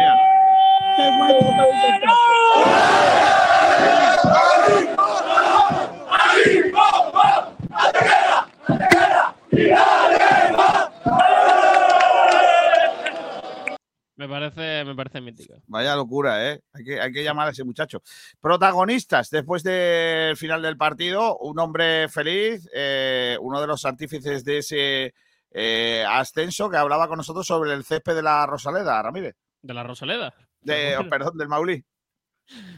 Me 14.16 14.30
parece, 14.30 14.86
me 14.86 14.96
parece 14.96 15.20
mítico. 15.20 15.56
Vaya 15.68 15.96
locura, 15.96 16.50
¿eh? 16.50 16.62
Hay 16.72 16.84
que, 16.84 17.02
hay 17.02 17.12
que 17.12 17.24
llamar 17.24 17.48
a 17.48 17.52
ese 17.52 17.64
muchacho. 17.64 18.02
Protagonistas, 18.40 19.30
después 19.30 19.64
del 19.64 20.38
final 20.38 20.62
del 20.62 20.78
partido, 20.78 21.38
un 21.40 21.60
hombre 21.60 22.08
feliz, 22.08 22.70
eh, 22.74 23.38
uno 23.42 23.60
de 23.60 23.68
los 23.68 23.84
artífices 23.86 24.46
de 24.46 24.60
ese 24.60 25.14
eh, 25.54 26.04
ascenso 26.08 26.70
que 26.70 26.78
hablaba 26.78 27.08
con 27.08 27.18
nosotros 27.18 27.46
sobre 27.46 27.74
el 27.74 27.84
césped 27.84 28.16
de 28.16 28.24
la 28.24 28.46
Rosaleda, 28.46 29.02
Ramírez. 29.02 29.36
¿De 29.62 29.74
la 29.74 29.84
Rosaleda? 29.84 30.34
De, 30.62 30.98
oh, 30.98 31.08
perdón, 31.08 31.38
del 31.38 31.48
Maulí. 31.48 31.84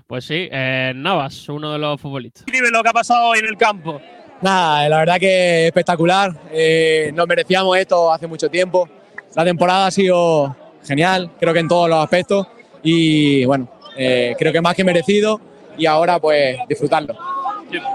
Pues 0.05 0.25
sí, 0.25 0.47
eh, 0.51 0.93
Navas, 0.95 1.49
uno 1.49 1.71
de 1.71 1.79
los 1.79 1.99
futbolistas. 1.99 2.43
Escribe 2.45 2.69
lo 2.69 2.83
que 2.83 2.89
ha 2.89 2.93
pasado 2.93 3.29
hoy 3.29 3.39
en 3.39 3.47
el 3.47 3.57
campo. 3.57 4.01
Nada, 4.41 4.87
la 4.89 4.97
verdad 4.99 5.19
que 5.19 5.67
espectacular. 5.67 6.31
Eh, 6.51 7.11
nos 7.13 7.27
merecíamos 7.27 7.77
esto 7.77 8.11
hace 8.11 8.27
mucho 8.27 8.49
tiempo. 8.49 8.87
La 9.35 9.43
temporada 9.43 9.87
ha 9.87 9.91
sido 9.91 10.55
genial, 10.83 11.31
creo 11.39 11.53
que 11.53 11.59
en 11.59 11.67
todos 11.67 11.89
los 11.89 12.03
aspectos. 12.03 12.47
Y 12.83 13.45
bueno, 13.45 13.69
eh, 13.97 14.35
creo 14.37 14.53
que 14.53 14.61
más 14.61 14.75
que 14.75 14.83
merecido. 14.83 15.41
Y 15.77 15.85
ahora, 15.85 16.19
pues, 16.19 16.57
disfrutarlo. 16.69 17.17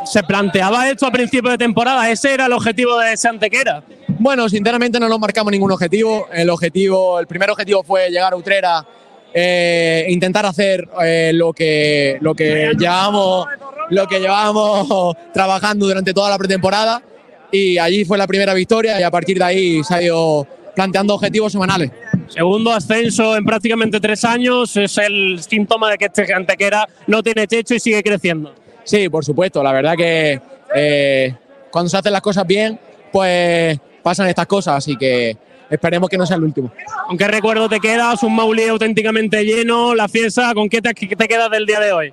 ¿Se 0.04 0.22
planteaba 0.22 0.88
esto 0.88 1.06
a 1.06 1.10
principio 1.10 1.50
de 1.50 1.58
temporada? 1.58 2.10
¿Ese 2.10 2.34
era 2.34 2.46
el 2.46 2.52
objetivo 2.52 2.98
de 2.98 3.16
Santequera? 3.16 3.82
Bueno, 4.20 4.50
sinceramente 4.50 5.00
no 5.00 5.08
nos 5.08 5.18
marcamos 5.18 5.50
ningún 5.50 5.72
objetivo. 5.72 6.28
El 6.30 6.50
objetivo, 6.50 7.18
el 7.18 7.26
primer 7.26 7.48
objetivo 7.48 7.82
fue 7.82 8.10
llegar 8.10 8.34
a 8.34 8.36
Utrera, 8.36 8.86
eh, 9.32 10.04
intentar 10.10 10.44
hacer 10.44 10.86
eh, 11.02 11.30
lo 11.32 11.54
que 11.54 12.18
lo 12.20 12.34
que 12.34 12.74
llevamos 12.78 13.46
lo 13.88 14.06
que 14.06 14.20
llevamos 14.20 15.16
trabajando 15.32 15.86
durante 15.86 16.12
toda 16.12 16.28
la 16.28 16.36
pretemporada 16.36 17.02
y 17.50 17.78
allí 17.78 18.04
fue 18.04 18.18
la 18.18 18.26
primera 18.26 18.52
victoria 18.52 19.00
y 19.00 19.02
a 19.02 19.10
partir 19.10 19.38
de 19.38 19.44
ahí 19.44 19.84
se 19.84 19.94
ha 19.94 20.02
ido 20.02 20.46
planteando 20.74 21.14
objetivos 21.14 21.52
semanales. 21.52 21.90
Segundo 22.28 22.72
ascenso 22.72 23.38
en 23.38 23.44
prácticamente 23.46 24.00
tres 24.00 24.22
años 24.26 24.76
es 24.76 24.98
el 24.98 25.40
síntoma 25.42 25.90
de 25.92 25.96
que 25.96 26.04
este 26.04 26.30
Antequera 26.34 26.86
no 27.06 27.22
tiene 27.22 27.46
techo 27.46 27.74
y 27.74 27.80
sigue 27.80 28.02
creciendo. 28.02 28.54
Sí, 28.84 29.08
por 29.08 29.24
supuesto. 29.24 29.62
La 29.62 29.72
verdad 29.72 29.96
que 29.96 30.38
eh, 30.74 31.34
cuando 31.70 31.88
se 31.88 31.96
hacen 31.96 32.12
las 32.12 32.22
cosas 32.22 32.46
bien, 32.46 32.78
pues 33.10 33.80
pasan 34.02 34.28
estas 34.28 34.46
cosas. 34.46 34.76
Así 34.76 34.96
que 34.96 35.36
esperemos 35.68 36.08
que 36.08 36.18
no 36.18 36.26
sea 36.26 36.36
el 36.36 36.44
último. 36.44 36.72
¿Con 37.06 37.16
qué 37.16 37.28
recuerdo 37.28 37.68
te 37.68 37.80
quedas? 37.80 38.22
Un 38.22 38.34
Maulí 38.34 38.68
auténticamente 38.68 39.44
lleno, 39.44 39.94
la 39.94 40.08
fiesta. 40.08 40.52
¿Con 40.54 40.68
qué 40.68 40.80
te, 40.82 40.94
quedas 40.94 41.50
del 41.50 41.66
día 41.66 41.80
de 41.80 41.92
hoy? 41.92 42.12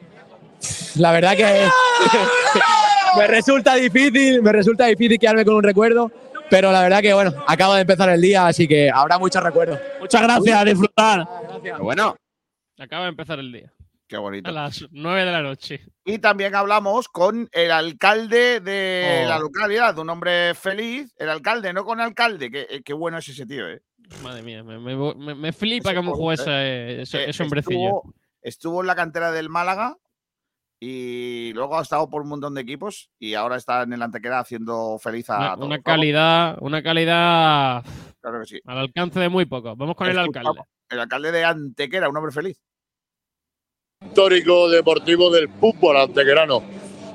La 0.95 1.11
verdad 1.11 1.35
que 1.35 1.45
me 3.17 3.27
resulta 3.27 3.75
difícil, 3.75 4.41
me 4.41 4.51
resulta 4.51 4.85
difícil 4.87 5.19
quedarme 5.19 5.45
con 5.45 5.55
un 5.55 5.63
recuerdo, 5.63 6.11
pero 6.49 6.71
la 6.71 6.81
verdad 6.81 7.01
que 7.01 7.13
bueno, 7.13 7.33
acabo 7.45 7.75
de 7.75 7.81
empezar 7.81 8.09
el 8.09 8.21
día, 8.21 8.47
así 8.47 8.67
que 8.67 8.89
habrá 8.89 9.19
muchos 9.19 9.43
recuerdos. 9.43 9.79
Muchas 9.99 10.21
gracias, 10.23 10.59
a 10.59 10.65
disfrutar. 10.65 11.27
Bueno, 11.79 12.15
Acaba 12.79 13.03
de 13.03 13.09
empezar 13.09 13.39
el 13.39 13.51
día. 13.51 13.73
qué 14.07 14.17
bonito. 14.17 14.49
A 14.49 14.53
las 14.53 14.85
9 14.91 15.25
de 15.25 15.31
la 15.31 15.41
noche. 15.41 15.81
Y 16.09 16.19
también 16.19 16.55
hablamos 16.55 17.09
con 17.09 17.49
el 17.51 17.69
alcalde 17.69 18.61
de 18.61 19.23
Oh. 19.25 19.27
la 19.27 19.39
localidad, 19.39 19.97
un 19.99 20.09
hombre 20.09 20.53
feliz. 20.55 21.13
El 21.17 21.27
alcalde, 21.29 21.73
no 21.73 21.83
con 21.83 21.99
alcalde. 21.99 22.49
Qué, 22.49 22.65
eh, 22.69 22.81
qué 22.81 22.93
bueno 22.93 23.17
es 23.17 23.27
ese 23.27 23.45
tío, 23.45 23.67
¿eh? 23.67 23.81
Madre 24.23 24.41
mía, 24.41 24.63
me, 24.63 24.79
me- 24.79 24.95
me- 25.15 25.35
me 25.35 25.51
flipa 25.51 25.93
cómo 25.93 26.13
juega 26.15 26.63
eh, 26.63 27.01
ese, 27.01 27.01
ese, 27.01 27.17
eh, 27.25 27.29
ese 27.31 27.43
hombrecillo. 27.43 27.79
Estuvo, 27.89 28.13
estuvo 28.41 28.81
en 28.81 28.87
la 28.87 28.95
cantera 28.95 29.33
del 29.33 29.49
Málaga 29.49 29.97
y 30.79 31.51
luego 31.53 31.77
ha 31.77 31.81
estado 31.81 32.09
por 32.09 32.21
un 32.21 32.29
montón 32.29 32.53
de 32.53 32.61
equipos 32.61 33.09
y 33.19 33.33
ahora 33.33 33.57
está 33.57 33.81
en 33.83 33.91
el 33.91 34.01
Antequera 34.01 34.39
haciendo 34.39 34.97
feliz 34.99 35.29
a 35.29 35.37
Una, 35.39 35.53
todos. 35.55 35.65
una 35.67 35.81
calidad, 35.81 36.57
una 36.61 36.81
calidad 36.81 37.83
Claro 38.21 38.39
que 38.39 38.45
sí. 38.45 38.61
al 38.65 38.77
alcance 38.77 39.19
de 39.19 39.27
muy 39.27 39.45
poco. 39.45 39.75
Vamos 39.75 39.95
con 39.97 40.07
el 40.07 40.17
alcalde. 40.17 40.61
El 40.89 40.99
alcalde 41.01 41.33
de 41.33 41.43
Antequera, 41.43 42.07
un 42.07 42.15
hombre 42.15 42.31
feliz. 42.31 42.61
Histórico 44.17 44.67
deportivo 44.67 45.29
del 45.29 45.47
fútbol 45.47 45.95
antequerano. 45.95 46.63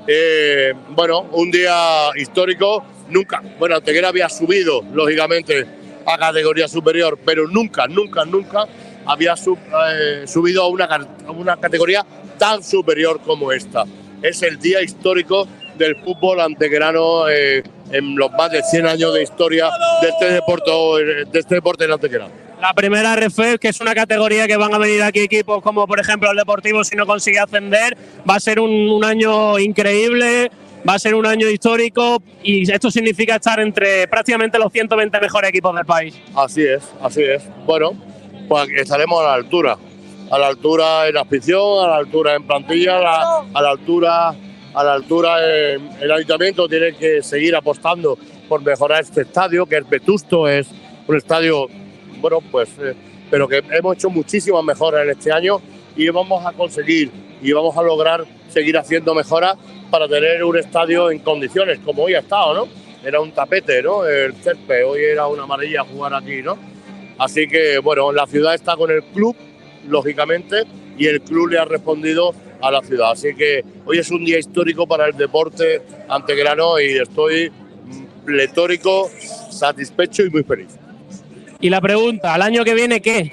Eh, 0.07 0.73
bueno, 0.91 1.27
un 1.33 1.51
día 1.51 2.11
histórico, 2.15 2.81
nunca. 3.09 3.43
Bueno, 3.59 3.75
Antequera 3.75 4.07
había 4.07 4.29
subido, 4.29 4.81
lógicamente, 4.93 5.65
a 6.05 6.17
categoría 6.17 6.69
superior, 6.69 7.19
pero 7.25 7.45
nunca, 7.49 7.87
nunca, 7.87 8.23
nunca 8.23 8.65
había 9.05 9.33
eh, 9.33 10.23
subido 10.27 10.63
a 10.63 10.67
una, 10.69 11.57
categoría 11.57 12.05
tan 12.37 12.63
superior 12.63 13.19
como 13.19 13.51
esta. 13.51 13.83
Es 14.21 14.41
el 14.41 14.57
día 14.57 14.81
histórico 14.81 15.45
del 15.77 15.97
fútbol 15.97 16.39
antequerano 16.39 17.27
eh, 17.27 17.63
en 17.91 18.15
los 18.15 18.31
más 18.31 18.49
de 18.49 18.63
100 18.63 18.87
años 18.87 19.13
de 19.13 19.23
historia 19.23 19.69
de 20.01 20.07
este 20.07 20.31
deporte, 20.31 20.71
de 21.29 21.39
este 21.39 21.55
deporte. 21.55 21.85
La 22.63 22.73
primera 22.73 23.13
RFEF, 23.17 23.59
que 23.59 23.67
es 23.67 23.81
una 23.81 23.93
categoría 23.93 24.47
que 24.47 24.55
van 24.55 24.73
a 24.73 24.77
venir 24.77 25.03
aquí 25.03 25.19
equipos 25.19 25.61
como 25.61 25.85
por 25.85 25.99
ejemplo 25.99 26.31
el 26.31 26.37
Deportivo 26.37 26.81
si 26.85 26.95
no 26.95 27.05
consigue 27.05 27.37
ascender, 27.37 27.97
va 28.27 28.35
a 28.35 28.39
ser 28.39 28.57
un, 28.57 29.03
año 29.03 29.59
increíble, 29.59 30.49
va 30.87 30.93
a 30.93 30.99
ser 30.99 31.13
un 31.13 31.25
año 31.25 31.49
histórico 31.49 32.23
y 32.41 32.71
esto 32.71 32.89
significa 32.89 33.35
estar 33.35 33.59
entre 33.59 34.07
prácticamente 34.07 34.57
los 34.57 34.71
120 34.71 35.19
mejores 35.19 35.49
equipos 35.49 35.75
del 35.75 35.85
país. 35.85 36.17
Así 36.33 36.63
es, 36.63 36.89
así 37.01 37.21
es. 37.21 37.43
Bueno, 37.65 38.01
pues 38.47 38.69
estaremos 38.77 39.19
a 39.19 39.23
la 39.23 39.33
altura. 39.33 39.77
A 40.31 40.39
la 40.39 40.47
altura 40.47 41.09
en 41.09 41.17
afición, 41.17 41.83
a 41.83 41.89
la 41.89 41.97
altura 41.97 42.35
en 42.35 42.47
plantilla, 42.47 42.97
a 42.97 43.01
la, 43.01 43.45
a 43.55 43.61
la 43.61 43.71
altura, 43.71 44.29
a 44.73 44.83
la 44.85 44.93
altura 44.93 45.73
en 45.73 45.89
el 45.99 46.09
ayuntamiento 46.09 46.69
tiene 46.69 46.93
que 46.93 47.21
seguir 47.23 47.57
apostando 47.57 48.17
por 48.47 48.61
mejorar 48.63 49.01
este 49.01 49.23
estadio, 49.23 49.65
que 49.65 49.79
es 49.79 49.89
vetusto, 49.89 50.47
es 50.47 50.69
un 51.07 51.17
estadio, 51.17 51.67
bueno, 52.23 52.39
pues, 52.39 52.69
eh, 52.79 52.95
pero 53.29 53.49
que 53.49 53.61
hemos 53.69 53.97
hecho 53.97 54.09
muchísimas 54.09 54.63
mejoras 54.63 55.03
en 55.03 55.09
este 55.09 55.29
año 55.29 55.59
y 55.93 56.07
vamos 56.07 56.45
a 56.45 56.53
conseguir 56.53 57.11
y 57.41 57.51
vamos 57.51 57.75
a 57.75 57.83
lograr 57.83 58.23
seguir 58.47 58.77
haciendo 58.77 59.13
mejoras 59.13 59.57
para 59.91 60.07
tener 60.07 60.41
un 60.45 60.57
estadio 60.57 61.11
en 61.11 61.19
condiciones, 61.19 61.79
como 61.79 62.03
hoy 62.03 62.13
ha 62.13 62.19
estado, 62.19 62.53
¿no? 62.53 62.67
Era 63.03 63.19
un 63.19 63.33
tapete, 63.33 63.83
¿no? 63.83 64.05
El 64.05 64.35
césped, 64.35 64.87
hoy 64.87 65.01
era 65.03 65.27
una 65.27 65.43
amarilla 65.43 65.83
jugar 65.83 66.13
aquí, 66.13 66.41
¿no? 66.41 66.57
Así 67.17 67.45
que, 67.45 67.79
bueno, 67.79 68.13
la 68.13 68.25
ciudad 68.25 68.53
está 68.53 68.77
con 68.77 68.89
el 68.89 69.03
club, 69.03 69.35
lógicamente, 69.89 70.63
y 70.97 71.07
el 71.07 71.19
club 71.21 71.49
le 71.49 71.59
ha 71.59 71.65
respondido 71.65 72.33
a 72.61 72.71
la 72.71 72.81
ciudad. 72.81 73.11
Así 73.11 73.35
que 73.35 73.65
hoy 73.85 73.97
es 73.97 74.09
un 74.11 74.23
día 74.23 74.39
histórico 74.39 74.87
para 74.87 75.07
el 75.07 75.17
deporte 75.17 75.81
antegrano 76.07 76.79
y 76.79 76.97
estoy 76.97 77.49
mm, 77.49 78.25
pletórico, 78.25 79.09
satisfecho 79.49 80.23
y 80.23 80.29
muy 80.29 80.43
feliz. 80.43 80.77
Y 81.63 81.69
la 81.69 81.79
pregunta, 81.79 82.33
¿al 82.33 82.41
año 82.41 82.65
que 82.65 82.73
viene 82.73 83.01
qué? 83.01 83.31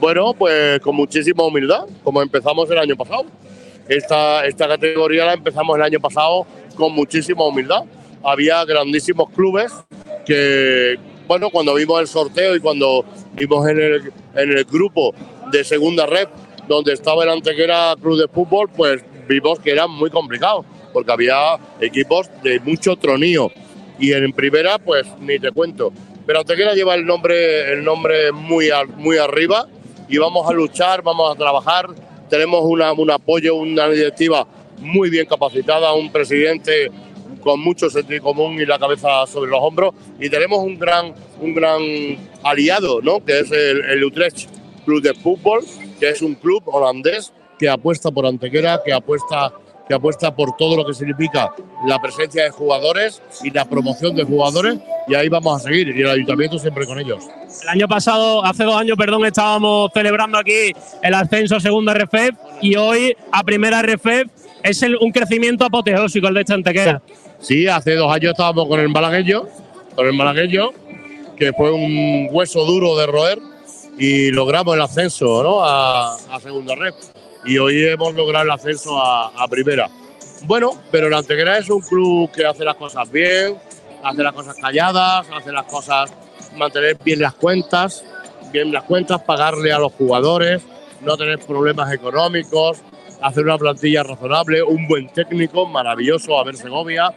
Bueno, 0.00 0.32
pues 0.32 0.78
con 0.78 0.94
muchísima 0.94 1.42
humildad, 1.42 1.86
como 2.04 2.22
empezamos 2.22 2.70
el 2.70 2.78
año 2.78 2.96
pasado. 2.96 3.24
Esta, 3.88 4.46
esta 4.46 4.68
categoría 4.68 5.24
la 5.24 5.32
empezamos 5.32 5.76
el 5.76 5.82
año 5.82 5.98
pasado 5.98 6.46
con 6.76 6.92
muchísima 6.92 7.44
humildad. 7.44 7.82
Había 8.22 8.64
grandísimos 8.64 9.28
clubes 9.30 9.72
que, 10.24 11.00
bueno, 11.26 11.50
cuando 11.50 11.74
vimos 11.74 12.00
el 12.00 12.06
sorteo 12.06 12.54
y 12.54 12.60
cuando 12.60 13.04
vimos 13.34 13.68
en 13.68 13.80
el, 13.80 14.12
en 14.36 14.52
el 14.52 14.64
grupo 14.64 15.12
de 15.50 15.64
segunda 15.64 16.06
red, 16.06 16.28
donde 16.68 16.92
estaba 16.92 17.24
el 17.24 17.30
Antequera 17.30 17.96
Club 18.00 18.20
de 18.20 18.28
Fútbol, 18.28 18.68
pues 18.68 19.04
vimos 19.28 19.58
que 19.58 19.72
era 19.72 19.88
muy 19.88 20.10
complicado, 20.10 20.64
porque 20.92 21.10
había 21.10 21.58
equipos 21.80 22.30
de 22.44 22.60
mucho 22.60 22.94
tronío. 22.94 23.50
Y 23.98 24.12
en 24.12 24.32
primera, 24.32 24.78
pues 24.78 25.08
ni 25.18 25.40
te 25.40 25.50
cuento. 25.50 25.92
Pero 26.28 26.40
Antequera 26.40 26.74
lleva 26.74 26.94
el 26.94 27.06
nombre, 27.06 27.72
el 27.72 27.82
nombre 27.82 28.32
muy, 28.32 28.68
muy 28.98 29.16
arriba 29.16 29.66
y 30.10 30.18
vamos 30.18 30.46
a 30.46 30.52
luchar, 30.52 31.00
vamos 31.00 31.34
a 31.34 31.38
trabajar. 31.38 31.86
Tenemos 32.28 32.60
un 32.64 33.10
apoyo, 33.10 33.54
una 33.54 33.88
directiva 33.88 34.46
muy 34.78 35.08
bien 35.08 35.24
capacitada, 35.24 35.94
un 35.94 36.12
presidente 36.12 36.90
con 37.40 37.60
mucho 37.60 37.88
sentido 37.88 38.22
común 38.22 38.60
y 38.60 38.66
la 38.66 38.78
cabeza 38.78 39.26
sobre 39.26 39.50
los 39.50 39.58
hombros. 39.62 39.94
Y 40.20 40.28
tenemos 40.28 40.58
un 40.58 40.78
gran, 40.78 41.14
un 41.40 41.54
gran 41.54 41.80
aliado, 42.42 43.00
¿no? 43.00 43.24
que 43.24 43.40
es 43.40 43.50
el, 43.50 43.82
el 43.86 44.04
Utrecht 44.04 44.50
Club 44.84 45.00
de 45.00 45.14
Fútbol, 45.14 45.64
que 45.98 46.10
es 46.10 46.20
un 46.20 46.34
club 46.34 46.62
holandés 46.66 47.32
que 47.58 47.70
apuesta 47.70 48.10
por 48.10 48.26
Antequera, 48.26 48.82
que 48.84 48.92
apuesta, 48.92 49.50
que 49.88 49.94
apuesta 49.94 50.34
por 50.34 50.54
todo 50.56 50.76
lo 50.76 50.84
que 50.84 50.92
significa 50.92 51.50
la 51.86 51.98
presencia 52.00 52.44
de 52.44 52.50
jugadores 52.50 53.22
y 53.42 53.50
la 53.50 53.64
promoción 53.64 54.14
de 54.14 54.22
jugadores. 54.24 54.78
Y 55.08 55.14
ahí 55.14 55.28
vamos 55.30 55.60
a 55.60 55.64
seguir. 55.64 55.88
Y 55.96 56.02
el 56.02 56.10
ayuntamiento 56.10 56.58
siempre 56.58 56.86
con 56.86 56.98
ellos. 57.00 57.24
El 57.62 57.68
año 57.70 57.88
pasado, 57.88 58.44
hace 58.44 58.64
dos 58.64 58.76
años, 58.76 58.96
perdón, 58.98 59.24
estábamos 59.24 59.90
celebrando 59.94 60.36
aquí 60.38 60.72
el 61.02 61.14
ascenso 61.14 61.56
a 61.56 61.60
segunda 61.60 61.94
RFEF 61.94 62.34
y 62.60 62.76
hoy 62.76 63.16
a 63.32 63.42
primera 63.42 63.80
RFEF 63.80 64.28
es 64.62 64.82
el- 64.82 64.96
un 64.96 65.10
crecimiento 65.10 65.64
apoteósico 65.64 66.28
el 66.28 66.34
de 66.34 66.40
esta 66.40 66.54
Antequera. 66.54 67.00
Sí, 67.40 67.66
hace 67.66 67.94
dos 67.94 68.12
años 68.12 68.32
estábamos 68.32 68.68
con 68.68 68.80
el 68.80 68.88
malagueño, 68.90 69.44
con 69.94 70.06
el 70.06 70.12
malagueño, 70.12 70.70
que 71.36 71.52
fue 71.52 71.70
un 71.72 72.28
hueso 72.30 72.64
duro 72.66 72.96
de 72.98 73.06
roer 73.06 73.38
y 73.96 74.30
logramos 74.32 74.74
el 74.74 74.82
ascenso 74.82 75.42
¿no? 75.42 75.64
a, 75.64 76.16
a 76.16 76.40
segunda 76.40 76.74
red. 76.74 76.92
Y 77.44 77.58
hoy 77.58 77.84
hemos 77.84 78.14
logrado 78.14 78.44
el 78.44 78.50
ascenso 78.50 78.98
a, 79.00 79.46
primera. 79.48 79.88
Bueno, 80.44 80.72
pero 80.90 81.08
el 81.08 81.14
Antequera 81.14 81.58
es 81.58 81.68
un 81.70 81.80
club 81.80 82.30
que 82.30 82.44
hace 82.44 82.64
las 82.64 82.76
cosas 82.76 83.10
bien, 83.10 83.56
hace 84.02 84.22
las 84.22 84.32
cosas 84.32 84.56
calladas, 84.60 85.26
hace 85.34 85.52
las 85.52 85.64
cosas, 85.64 86.12
mantener 86.56 86.96
bien 87.04 87.20
las 87.20 87.34
cuentas 87.34 88.04
bien 88.52 88.72
las 88.72 88.84
cuentas, 88.84 89.22
pagarle 89.22 89.72
a 89.72 89.78
los 89.78 89.92
jugadores, 89.92 90.62
no 91.02 91.16
tener 91.16 91.38
problemas 91.40 91.92
económicos, 91.92 92.80
hacer 93.20 93.44
una 93.44 93.58
plantilla 93.58 94.02
razonable, 94.02 94.62
un 94.62 94.86
buen 94.88 95.08
técnico, 95.08 95.66
maravilloso, 95.66 96.38
a 96.38 96.44
ver 96.44 96.56
Segovia, 96.56 97.12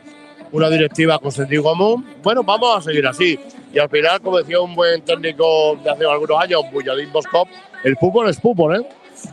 una 0.51 0.69
directiva 0.69 1.19
con 1.19 1.31
sentido 1.31 1.63
común. 1.63 2.05
Bueno, 2.23 2.43
vamos 2.43 2.77
a 2.77 2.81
seguir 2.81 3.07
así. 3.07 3.39
Y 3.73 3.79
al 3.79 3.89
final, 3.89 4.19
como 4.21 4.37
decía 4.37 4.59
un 4.59 4.75
buen 4.75 5.01
técnico 5.03 5.77
de 5.81 5.89
hace 5.89 6.05
algunos 6.05 6.39
años, 6.41 6.61
Buyadín 6.71 7.11
Boskop, 7.11 7.47
el 7.83 7.95
fútbol 7.97 8.29
es 8.29 8.39
fútbol, 8.39 8.81
¿eh? 8.81 8.89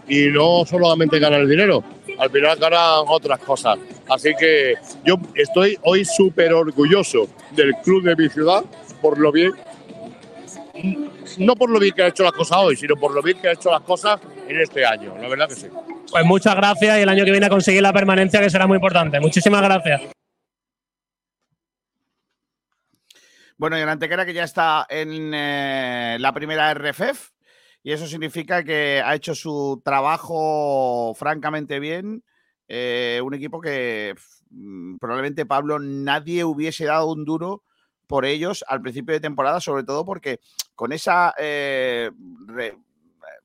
Y 0.09 0.27
no 0.29 0.65
solamente 0.67 1.19
ganar 1.19 1.41
el 1.41 1.49
dinero, 1.49 1.85
al 2.19 2.31
final 2.31 2.59
ganan 2.59 3.05
otras 3.07 3.39
cosas. 3.41 3.79
Así 4.09 4.33
que 4.39 4.75
yo 5.05 5.17
estoy 5.35 5.79
hoy 5.83 6.05
súper 6.05 6.53
orgulloso 6.53 7.29
del 7.53 7.75
club 7.85 8.03
de 8.05 8.17
mi 8.17 8.29
ciudad 8.29 8.65
por 9.01 9.19
lo 9.19 9.31
bien, 9.31 9.53
no 11.39 11.55
por 11.55 11.71
lo 11.71 11.79
bien 11.79 11.95
que 11.95 12.03
ha 12.03 12.09
hecho 12.09 12.25
las 12.25 12.33
cosas 12.33 12.59
hoy, 12.59 12.77
sino 12.77 12.97
por 12.97 13.15
lo 13.15 13.23
bien 13.23 13.39
que 13.41 13.49
ha 13.49 13.53
hecho 13.53 13.71
las 13.71 13.83
cosas 13.83 14.21
en 14.49 14.61
este 14.61 14.85
año. 14.85 15.15
La 15.21 15.29
verdad 15.29 15.49
que 15.49 15.55
sí. 15.55 15.69
Pues 16.11 16.25
muchas 16.25 16.57
gracias 16.57 16.99
y 16.99 17.03
el 17.03 17.09
año 17.09 17.25
que 17.25 17.31
viene 17.31 17.47
a 17.47 17.51
conseguir 17.51 17.83
la 17.83 17.93
permanencia, 17.93 18.41
que 18.41 18.51
será 18.51 18.67
muy 18.67 18.77
importante. 18.77 19.21
Muchísimas 19.21 19.63
gracias. 19.63 20.03
Bueno, 23.57 23.77
y 23.77 23.81
el 23.81 23.89
Antequera 23.89 24.25
que 24.25 24.33
ya 24.33 24.45
está 24.45 24.87
en 24.89 25.33
eh, 25.35 26.17
la 26.21 26.33
primera 26.33 26.73
RFF 26.75 27.31
y 27.89 27.93
eso 27.93 28.07
significa 28.07 28.63
que 28.65 29.01
ha 29.03 29.15
hecho 29.15 29.35
su 29.35 29.81
trabajo 29.83 31.15
francamente 31.15 31.81
bien. 31.81 32.23
eh, 32.69 33.19
un 33.25 33.33
equipo 33.33 33.63
que 33.63 34.15
mm, 34.51 34.99
probablemente 34.99 35.47
Pablo 35.47 35.79
nadie 35.79 36.45
hubiese 36.45 36.85
dado 36.85 37.11
un 37.11 37.25
duro 37.25 37.63
por 38.07 38.27
ellos 38.27 38.63
al 38.69 38.83
principio 38.83 39.15
de 39.15 39.21
temporada, 39.21 39.59
sobre 39.59 39.85
todo 39.85 40.05
porque 40.05 40.39
con 40.75 40.93
esa, 40.93 41.33
eh, 41.39 42.11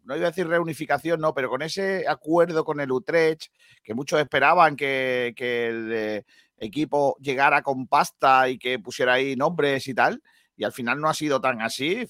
no 0.04 0.18
iba 0.18 0.28
a 0.28 0.32
decir 0.32 0.46
reunificación, 0.46 1.22
no, 1.22 1.34
pero 1.34 1.50
con 1.50 1.62
ese 1.62 2.06
acuerdo 2.06 2.66
con 2.66 2.82
el 2.82 2.92
Utrecht, 2.92 3.50
que 3.82 3.94
muchos 3.94 4.20
esperaban 4.20 4.76
que, 4.76 5.34
el 5.38 5.90
eh, 5.94 6.26
equipo 6.58 7.16
llegara 7.22 7.62
con 7.62 7.88
pasta 7.88 8.50
y 8.50 8.58
que 8.58 8.78
pusiera 8.78 9.14
ahí 9.14 9.38
nombres 9.38 9.88
y 9.88 9.94
tal, 9.94 10.22
y 10.58 10.66
al 10.66 10.74
final 10.74 11.00
no 11.00 11.08
ha 11.08 11.14
sido 11.14 11.40
tan 11.40 11.62
así, 11.62 12.06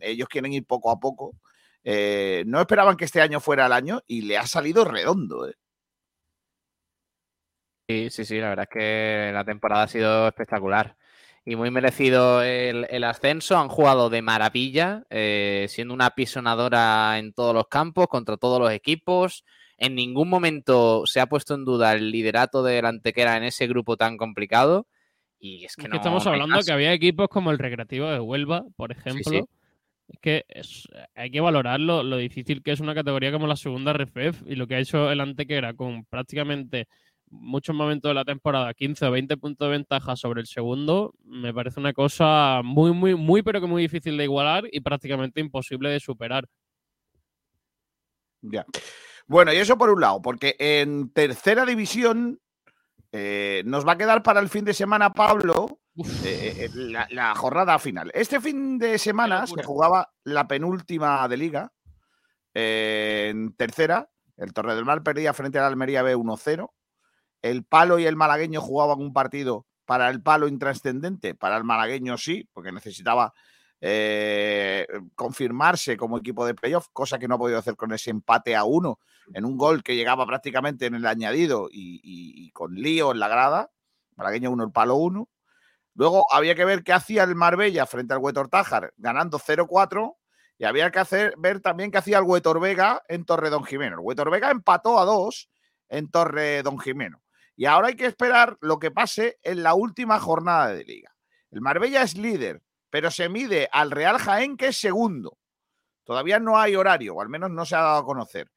ellos 0.00 0.28
quieren 0.28 0.52
ir 0.52 0.66
poco 0.66 0.90
a 0.90 1.00
poco. 1.00 1.34
Eh, 1.84 2.44
no 2.46 2.60
esperaban 2.60 2.96
que 2.96 3.04
este 3.06 3.20
año 3.20 3.40
fuera 3.40 3.66
el 3.66 3.72
año 3.72 4.02
y 4.06 4.22
le 4.22 4.38
ha 4.38 4.46
salido 4.46 4.84
redondo. 4.84 5.48
eh. 5.48 5.54
Sí, 7.88 8.10
sí, 8.10 8.24
sí, 8.24 8.38
la 8.38 8.50
verdad 8.50 8.68
es 8.70 8.74
que 8.74 9.30
la 9.32 9.44
temporada 9.44 9.82
ha 9.84 9.88
sido 9.88 10.28
espectacular 10.28 10.96
y 11.44 11.56
muy 11.56 11.70
merecido 11.70 12.42
el, 12.42 12.86
el 12.88 13.04
ascenso. 13.04 13.58
Han 13.58 13.68
jugado 13.68 14.08
de 14.08 14.22
maravilla, 14.22 15.04
eh, 15.10 15.66
siendo 15.68 15.92
una 15.92 16.10
pisonadora 16.10 17.18
en 17.18 17.32
todos 17.32 17.54
los 17.54 17.66
campos, 17.68 18.06
contra 18.06 18.36
todos 18.36 18.60
los 18.60 18.70
equipos. 18.70 19.44
En 19.76 19.96
ningún 19.96 20.28
momento 20.30 21.04
se 21.06 21.20
ha 21.20 21.26
puesto 21.26 21.54
en 21.54 21.64
duda 21.64 21.92
el 21.92 22.10
liderato 22.12 22.62
del 22.62 22.86
Antequera 22.86 23.36
en 23.36 23.42
ese 23.42 23.66
grupo 23.66 23.96
tan 23.96 24.16
complicado. 24.16 24.86
Y 25.40 25.64
es 25.64 25.74
que 25.74 25.82
Es 25.82 25.88
no. 25.88 25.92
que 25.92 25.96
estamos 25.96 26.24
hablando 26.26 26.60
que 26.64 26.72
había 26.72 26.92
equipos 26.92 27.28
como 27.28 27.50
el 27.50 27.58
Recreativo 27.58 28.06
de 28.08 28.20
Huelva, 28.20 28.64
por 28.76 28.92
ejemplo. 28.92 29.22
sí. 29.28 29.42
Es 30.12 30.18
que 30.20 30.44
hay 31.14 31.30
que 31.30 31.40
valorar 31.40 31.80
lo, 31.80 32.16
difícil 32.16 32.62
que 32.62 32.72
es 32.72 32.80
una 32.80 32.94
categoría 32.94 33.32
como 33.32 33.46
la 33.46 33.56
segunda 33.56 33.94
RFF 33.94 34.42
y 34.46 34.56
lo 34.56 34.66
que 34.66 34.74
ha 34.74 34.78
hecho 34.78 35.10
el 35.10 35.20
Antequera 35.20 35.74
con 35.74 36.04
prácticamente 36.04 36.86
muchos 37.30 37.74
momentos 37.74 38.10
de 38.10 38.14
la 38.14 38.26
temporada, 38.26 38.74
15 38.74 39.06
o 39.06 39.10
20 39.10 39.36
puntos 39.38 39.66
de 39.66 39.72
ventaja 39.72 40.14
sobre 40.16 40.42
el 40.42 40.46
segundo, 40.46 41.14
me 41.24 41.54
parece 41.54 41.80
una 41.80 41.94
cosa 41.94 42.60
muy, 42.62 42.92
muy, 42.92 43.14
muy, 43.14 43.42
pero 43.42 43.58
que 43.58 43.66
muy 43.66 43.80
difícil 43.80 44.18
de 44.18 44.24
igualar 44.24 44.68
y 44.70 44.80
prácticamente 44.80 45.40
imposible 45.40 45.88
de 45.88 45.98
superar. 45.98 46.44
Ya. 48.42 48.66
Bueno, 49.26 49.50
y 49.54 49.56
eso 49.56 49.78
por 49.78 49.88
un 49.88 50.02
lado, 50.02 50.20
porque 50.20 50.56
en 50.58 51.10
tercera 51.10 51.64
división 51.64 52.38
eh, 53.12 53.62
nos 53.64 53.86
va 53.86 53.92
a 53.92 53.98
quedar 53.98 54.22
para 54.22 54.40
el 54.40 54.50
fin 54.50 54.66
de 54.66 54.74
semana, 54.74 55.14
Pablo, 55.14 55.80
eh, 56.24 56.54
eh, 56.66 56.70
la, 56.74 57.06
la 57.10 57.34
jornada 57.34 57.78
final. 57.78 58.10
Este 58.14 58.40
fin 58.40 58.78
de 58.78 58.98
semana 58.98 59.46
se 59.46 59.54
jugaba 59.64 60.12
la 60.24 60.46
penúltima 60.48 61.26
de 61.28 61.36
liga 61.36 61.72
eh, 62.54 63.28
en 63.30 63.54
tercera. 63.54 64.08
El 64.36 64.52
Torre 64.52 64.74
del 64.74 64.84
Mar 64.84 65.02
perdía 65.02 65.32
frente 65.32 65.58
al 65.58 65.66
Almería 65.66 66.02
B 66.02 66.16
1-0. 66.16 66.70
El 67.42 67.64
Palo 67.64 67.98
y 67.98 68.06
el 68.06 68.16
Malagueño 68.16 68.60
jugaban 68.60 69.00
un 69.00 69.12
partido 69.12 69.66
para 69.84 70.08
el 70.10 70.22
Palo 70.22 70.48
intrascendente, 70.48 71.34
para 71.34 71.56
el 71.56 71.64
Malagueño 71.64 72.16
sí, 72.16 72.48
porque 72.52 72.72
necesitaba 72.72 73.32
eh, 73.80 74.86
confirmarse 75.16 75.96
como 75.96 76.16
equipo 76.18 76.46
de 76.46 76.54
playoff, 76.54 76.86
cosa 76.92 77.18
que 77.18 77.26
no 77.26 77.34
ha 77.34 77.38
podido 77.38 77.58
hacer 77.58 77.74
con 77.76 77.92
ese 77.92 78.10
empate 78.10 78.54
a 78.54 78.62
uno 78.64 79.00
en 79.34 79.44
un 79.44 79.56
gol 79.56 79.82
que 79.82 79.96
llegaba 79.96 80.24
prácticamente 80.26 80.86
en 80.86 80.94
el 80.94 81.04
añadido 81.06 81.68
y, 81.70 81.96
y- 82.02 82.46
y 82.46 82.50
con 82.52 82.74
lío 82.74 83.10
en 83.12 83.18
la 83.18 83.28
grada. 83.28 83.70
Malagueño 84.16 84.50
1, 84.52 84.64
el 84.64 84.70
Palo 84.72 84.96
1. 84.96 85.28
Luego 85.94 86.26
había 86.32 86.54
que 86.54 86.64
ver 86.64 86.82
qué 86.82 86.92
hacía 86.92 87.22
el 87.24 87.34
Marbella 87.34 87.86
frente 87.86 88.14
al 88.14 88.20
Huetor 88.20 88.48
Tájar, 88.48 88.92
ganando 88.96 89.38
0-4. 89.38 90.16
Y 90.58 90.64
había 90.64 90.90
que 90.90 91.00
hacer, 91.00 91.34
ver 91.38 91.60
también 91.60 91.90
qué 91.90 91.98
hacía 91.98 92.18
el 92.18 92.24
Huetor 92.24 92.60
Vega 92.60 93.02
en 93.08 93.24
Torre 93.24 93.50
Don 93.50 93.64
Jimeno. 93.64 93.96
El 93.96 94.04
Huetor 94.04 94.30
Vega 94.30 94.50
empató 94.50 94.98
a 94.98 95.04
2 95.04 95.50
en 95.88 96.10
Torre 96.10 96.62
Don 96.62 96.78
Jimeno. 96.78 97.22
Y 97.56 97.66
ahora 97.66 97.88
hay 97.88 97.96
que 97.96 98.06
esperar 98.06 98.56
lo 98.60 98.78
que 98.78 98.90
pase 98.90 99.38
en 99.42 99.62
la 99.62 99.74
última 99.74 100.18
jornada 100.18 100.68
de 100.68 100.84
liga. 100.84 101.14
El 101.50 101.60
Marbella 101.60 102.02
es 102.02 102.16
líder, 102.16 102.62
pero 102.90 103.10
se 103.10 103.28
mide 103.28 103.68
al 103.70 103.90
Real 103.90 104.18
Jaén, 104.18 104.56
que 104.56 104.68
es 104.68 104.76
segundo. 104.78 105.38
Todavía 106.04 106.40
no 106.40 106.58
hay 106.58 106.74
horario, 106.74 107.14
o 107.14 107.20
al 107.20 107.28
menos 107.28 107.50
no 107.50 107.64
se 107.66 107.76
ha 107.76 107.82
dado 107.82 107.98
a 107.98 108.04
conocer. 108.04 108.50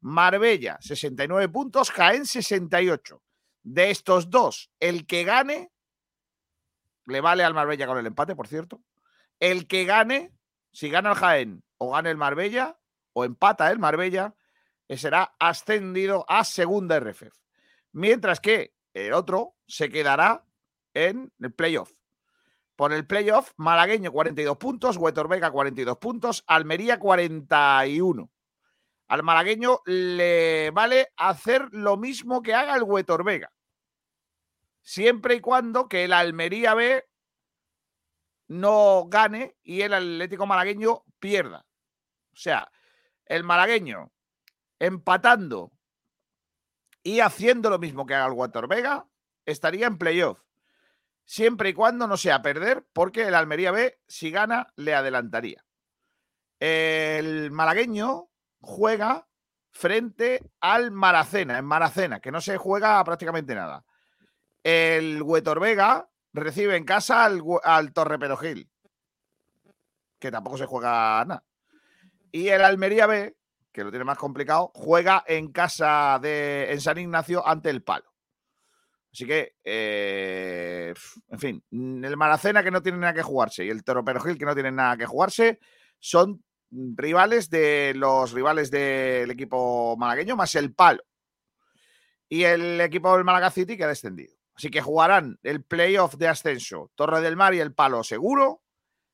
Marbella, 0.00 0.78
69 0.80 1.48
puntos, 1.48 1.90
Jaén, 1.90 2.26
68. 2.26 3.22
De 3.62 3.90
estos 3.90 4.30
dos, 4.30 4.70
el 4.80 5.06
que 5.06 5.24
gane, 5.24 5.70
le 7.06 7.20
vale 7.20 7.44
al 7.44 7.54
Marbella 7.54 7.86
con 7.86 7.98
el 7.98 8.06
empate, 8.06 8.36
por 8.36 8.48
cierto. 8.48 8.80
El 9.38 9.66
que 9.66 9.84
gane, 9.84 10.32
si 10.72 10.90
gana 10.90 11.10
el 11.10 11.16
Jaén 11.16 11.64
o 11.78 11.92
gana 11.92 12.10
el 12.10 12.16
Marbella, 12.16 12.78
o 13.12 13.24
empata 13.24 13.70
el 13.70 13.78
Marbella, 13.78 14.34
eh, 14.88 14.96
será 14.96 15.34
ascendido 15.38 16.24
a 16.28 16.44
segunda 16.44 16.98
RFF. 16.98 17.32
Mientras 17.92 18.40
que 18.40 18.74
el 18.94 19.12
otro 19.12 19.54
se 19.66 19.88
quedará 19.88 20.44
en 20.94 21.32
el 21.40 21.52
playoff. 21.52 21.92
Por 22.76 22.92
el 22.92 23.06
playoff, 23.06 23.52
Malagueño 23.56 24.10
42 24.10 24.56
puntos, 24.56 24.96
Huetor 24.96 25.28
Vega 25.28 25.50
42 25.50 25.98
puntos, 25.98 26.44
Almería 26.46 26.98
41. 26.98 28.30
Al 29.08 29.22
malagueño 29.22 29.80
le 29.86 30.70
vale 30.70 31.08
hacer 31.16 31.68
lo 31.72 31.96
mismo 31.96 32.42
que 32.42 32.54
haga 32.54 32.76
el 32.76 32.84
Huetor 32.84 33.24
Vega. 33.24 33.52
Siempre 34.90 35.36
y 35.36 35.40
cuando 35.40 35.88
que 35.88 36.02
el 36.02 36.12
Almería 36.12 36.74
B 36.74 37.08
no 38.48 39.04
gane 39.06 39.56
y 39.62 39.82
el 39.82 39.94
Atlético 39.94 40.48
Malagueño 40.48 41.04
pierda. 41.20 41.64
O 42.32 42.36
sea, 42.36 42.72
el 43.24 43.44
malagueño 43.44 44.10
empatando 44.80 45.70
y 47.04 47.20
haciendo 47.20 47.70
lo 47.70 47.78
mismo 47.78 48.04
que 48.04 48.16
haga 48.16 48.26
el 48.26 48.32
Huetor 48.32 48.66
Vega, 48.66 49.06
estaría 49.46 49.86
en 49.86 49.96
playoff. 49.96 50.42
Siempre 51.24 51.68
y 51.68 51.74
cuando 51.74 52.08
no 52.08 52.16
sea 52.16 52.42
perder, 52.42 52.84
porque 52.92 53.28
el 53.28 53.36
Almería 53.36 53.70
B, 53.70 54.00
si 54.08 54.32
gana, 54.32 54.72
le 54.74 54.92
adelantaría. 54.92 55.64
El 56.58 57.52
malagueño 57.52 58.28
juega 58.60 59.28
frente 59.70 60.50
al 60.58 60.90
Maracena, 60.90 61.58
en 61.58 61.64
Maracena, 61.64 62.18
que 62.18 62.32
no 62.32 62.40
se 62.40 62.56
juega 62.56 63.04
prácticamente 63.04 63.54
nada. 63.54 63.84
El 64.62 65.22
Huetor 65.22 65.60
Vega 65.60 66.08
recibe 66.32 66.76
en 66.76 66.84
casa 66.84 67.24
al, 67.24 67.42
al 67.64 67.92
Torre 67.92 68.18
que 70.18 70.30
tampoco 70.30 70.58
se 70.58 70.66
juega 70.66 71.24
nada. 71.24 71.44
Y 72.30 72.48
el 72.48 72.62
Almería 72.62 73.06
B, 73.06 73.36
que 73.72 73.82
lo 73.82 73.90
tiene 73.90 74.04
más 74.04 74.18
complicado, 74.18 74.70
juega 74.74 75.24
en 75.26 75.50
casa 75.50 76.18
de 76.20 76.70
en 76.70 76.80
San 76.80 76.98
Ignacio 76.98 77.46
ante 77.46 77.70
el 77.70 77.82
Palo. 77.82 78.10
Así 79.12 79.26
que, 79.26 79.56
eh, 79.64 80.94
en 81.28 81.38
fin, 81.38 81.64
el 81.72 82.16
Maracena 82.16 82.62
que 82.62 82.70
no 82.70 82.80
tiene 82.80 82.98
nada 82.98 83.14
que 83.14 83.22
jugarse 83.22 83.64
y 83.64 83.70
el 83.70 83.82
Toro 83.82 84.04
Perojil 84.04 84.38
que 84.38 84.44
no 84.44 84.54
tiene 84.54 84.70
nada 84.70 84.96
que 84.96 85.06
jugarse 85.06 85.58
son 85.98 86.44
rivales 86.70 87.50
de 87.50 87.92
los 87.96 88.30
rivales 88.32 88.70
del 88.70 89.28
equipo 89.32 89.96
malagueño 89.96 90.36
más 90.36 90.54
el 90.54 90.72
Palo 90.72 91.02
y 92.28 92.44
el 92.44 92.80
equipo 92.80 93.12
del 93.16 93.24
Málaga 93.24 93.50
City 93.50 93.76
que 93.76 93.82
ha 93.82 93.88
descendido. 93.88 94.39
Así 94.60 94.70
que 94.70 94.82
jugarán 94.82 95.38
el 95.42 95.64
playoff 95.64 96.16
de 96.16 96.28
ascenso 96.28 96.90
Torre 96.94 97.22
del 97.22 97.34
Mar 97.34 97.54
y 97.54 97.60
el 97.60 97.72
Palo 97.72 98.04
seguro. 98.04 98.60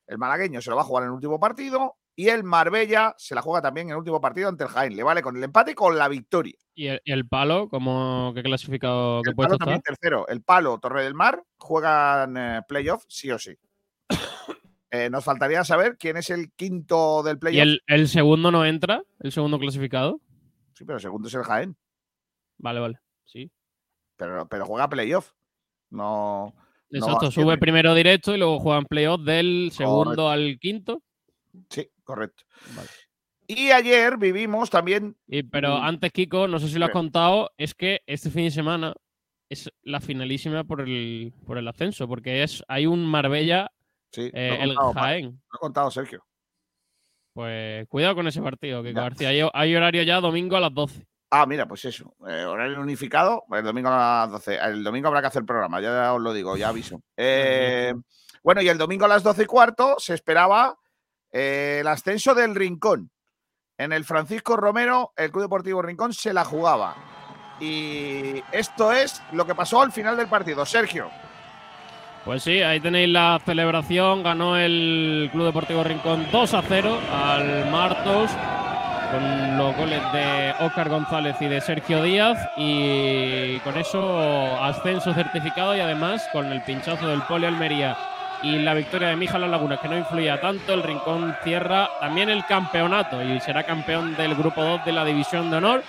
El 0.05 0.17
malagueño 0.17 0.59
se 0.59 0.69
lo 0.69 0.75
va 0.75 0.81
a 0.81 0.85
jugar 0.85 1.03
en 1.03 1.07
el 1.07 1.13
último 1.15 1.39
partido 1.39 1.95
y 2.17 2.27
el 2.27 2.43
Marbella 2.43 3.15
se 3.17 3.33
la 3.33 3.41
juega 3.41 3.61
también 3.61 3.87
en 3.87 3.91
el 3.91 3.99
último 3.99 4.19
partido 4.19 4.49
ante 4.49 4.65
el 4.65 4.69
Jaén. 4.69 4.93
Le 4.97 5.03
vale 5.03 5.21
con 5.21 5.37
el 5.37 5.43
empate 5.45 5.71
y 5.71 5.73
con 5.73 5.97
la 5.97 6.09
victoria. 6.09 6.57
¿Y 6.75 6.87
el, 6.87 7.01
y 7.05 7.13
el 7.13 7.25
palo, 7.25 7.69
como 7.69 8.33
qué 8.35 8.43
clasificado, 8.43 9.21
Palo 9.37 9.53
está? 9.53 9.57
también 9.57 9.81
tercero. 9.81 10.27
El 10.27 10.41
Palo, 10.41 10.79
Torre 10.79 11.05
del 11.05 11.13
Mar, 11.13 11.41
juegan 11.55 12.35
eh, 12.35 12.61
playoff 12.67 13.05
sí 13.07 13.31
o 13.31 13.39
sí. 13.39 13.57
Eh, 14.91 15.09
nos 15.09 15.23
faltaría 15.23 15.63
saber 15.65 15.97
quién 15.97 16.15
es 16.15 16.29
el 16.29 16.51
quinto 16.53 17.21
del 17.23 17.35
¿Y 17.35 17.39
playoff. 17.39 17.61
el, 17.63 17.81
el 17.87 18.07
segundo 18.07 18.51
no 18.51 18.65
entra? 18.65 19.03
¿El 19.19 19.33
segundo 19.33 19.59
clasificado? 19.59 20.21
Sí, 20.73 20.83
pero 20.85 20.95
el 20.95 21.01
segundo 21.01 21.27
es 21.27 21.33
el 21.33 21.43
Jaén. 21.43 21.77
Vale, 22.57 22.79
vale. 22.79 22.99
Sí. 23.25 23.51
Pero, 24.17 24.47
pero 24.47 24.65
juega 24.65 24.89
playoff. 24.89 25.33
No. 25.89 26.53
Exacto, 26.89 27.31
sube 27.31 27.57
primero 27.57 27.93
directo 27.93 28.33
y 28.33 28.37
luego 28.37 28.59
juegan 28.59 28.85
playoff 28.85 29.21
del 29.21 29.71
segundo 29.73 30.29
al 30.29 30.57
quinto. 30.59 31.01
Sí, 31.69 31.89
correcto. 32.03 32.43
Y 33.47 33.71
ayer 33.71 34.17
vivimos 34.17 34.69
también. 34.69 35.15
Y, 35.27 35.43
pero 35.43 35.77
Mm. 35.79 35.83
antes, 35.83 36.11
Kiko, 36.11 36.47
no 36.47 36.59
sé 36.59 36.67
si 36.67 36.77
lo 36.79 36.85
has 36.85 36.89
Sí. 36.91 36.93
contado, 36.93 37.51
es 37.57 37.73
que 37.73 38.01
este 38.05 38.29
fin 38.29 38.43
de 38.45 38.51
semana 38.51 38.93
es 39.49 39.71
la 39.83 39.99
finalísima 40.01 40.63
por 40.65 40.81
el, 40.81 41.33
por 41.45 41.57
el 41.57 41.67
ascenso, 41.67 42.07
porque 42.07 42.43
es 42.43 42.63
hay 42.67 42.85
un 42.85 43.05
Marbella, 43.05 43.71
Sí, 44.11 44.29
eh, 44.33 44.57
el 44.61 44.75
contado, 44.75 44.93
Jaén. 44.93 45.25
Lo 45.51 45.57
he 45.57 45.59
contado, 45.59 45.91
Sergio. 45.91 46.23
Pues 47.33 47.87
cuidado 47.87 48.15
con 48.15 48.27
ese 48.27 48.41
partido, 48.41 48.81
Kiko 48.83 48.95
Ya. 48.95 49.01
García. 49.03 49.29
Hay, 49.29 49.41
hay 49.53 49.75
horario 49.75 50.03
ya 50.03 50.19
domingo 50.19 50.55
a 50.57 50.59
las 50.61 50.73
12. 50.73 51.05
Ah, 51.29 51.45
mira, 51.45 51.67
pues 51.67 51.83
eso. 51.85 52.15
eh, 52.27 52.45
horario 52.45 52.79
unificado, 52.79 53.43
el 53.51 53.63
domingo 53.63 53.89
a 53.89 54.21
las 54.21 54.31
12. 54.31 54.55
El 54.57 54.83
domingo 54.83 55.09
habrá 55.09 55.21
que 55.21 55.27
hacer 55.27 55.43
programa, 55.45 55.81
ya 55.81 56.13
os 56.13 56.21
lo 56.21 56.31
digo, 56.31 56.55
ya 56.55 56.69
aviso. 56.69 57.01
Eh, 57.17 57.93
bueno, 58.43 58.61
y 58.61 58.69
el 58.69 58.77
domingo 58.77 59.05
a 59.05 59.09
las 59.09 59.23
12 59.23 59.43
y 59.43 59.45
cuarto 59.45 59.95
se 59.99 60.13
esperaba 60.13 60.77
eh, 61.31 61.79
el 61.81 61.87
ascenso 61.87 62.33
del 62.33 62.55
Rincón. 62.55 63.11
En 63.77 63.91
el 63.91 64.05
Francisco 64.05 64.55
Romero, 64.55 65.13
el 65.17 65.31
Club 65.31 65.43
Deportivo 65.43 65.81
Rincón 65.81 66.13
se 66.13 66.33
la 66.33 66.45
jugaba. 66.45 66.95
Y 67.59 68.41
esto 68.51 68.91
es 68.91 69.21
lo 69.33 69.45
que 69.45 69.53
pasó 69.53 69.81
al 69.81 69.91
final 69.91 70.15
del 70.15 70.27
partido. 70.27 70.65
Sergio. 70.65 71.09
Pues 72.23 72.43
sí, 72.43 72.61
ahí 72.61 72.79
tenéis 72.79 73.09
la 73.09 73.39
celebración. 73.45 74.23
Ganó 74.23 74.57
el 74.57 75.29
Club 75.31 75.45
Deportivo 75.45 75.83
Rincón 75.83 76.27
2 76.31 76.53
a 76.53 76.61
0 76.61 76.99
al 77.11 77.69
Martos 77.69 78.31
con 79.11 79.57
los 79.57 79.75
goles 79.75 80.01
de 80.13 80.53
Óscar 80.59 80.89
González 80.89 81.35
y 81.39 81.47
de 81.47 81.61
Sergio 81.61 82.03
Díaz. 82.03 82.37
Y 82.57 83.59
con 83.59 83.77
eso 83.77 84.63
ascenso 84.63 85.13
certificado 85.13 85.75
y 85.75 85.79
además 85.79 86.27
con 86.31 86.51
el 86.51 86.61
pinchazo 86.63 87.07
del 87.07 87.21
Poli 87.23 87.45
Almería 87.45 87.97
y 88.43 88.59
la 88.59 88.73
victoria 88.73 89.09
de 89.09 89.15
Mija 89.15 89.39
Las 89.39 89.49
Lagunas, 89.49 89.79
que 89.79 89.87
no 89.87 89.97
influía 89.97 90.39
tanto, 90.39 90.73
el 90.73 90.83
Rincón 90.83 91.35
cierra 91.43 91.89
también 91.99 92.29
el 92.29 92.45
campeonato 92.45 93.21
y 93.23 93.39
será 93.39 93.63
campeón 93.63 94.15
del 94.15 94.35
grupo 94.35 94.63
2 94.63 94.85
de 94.85 94.91
la 94.91 95.03
División 95.05 95.49
de 95.49 95.57
Honor. 95.57 95.83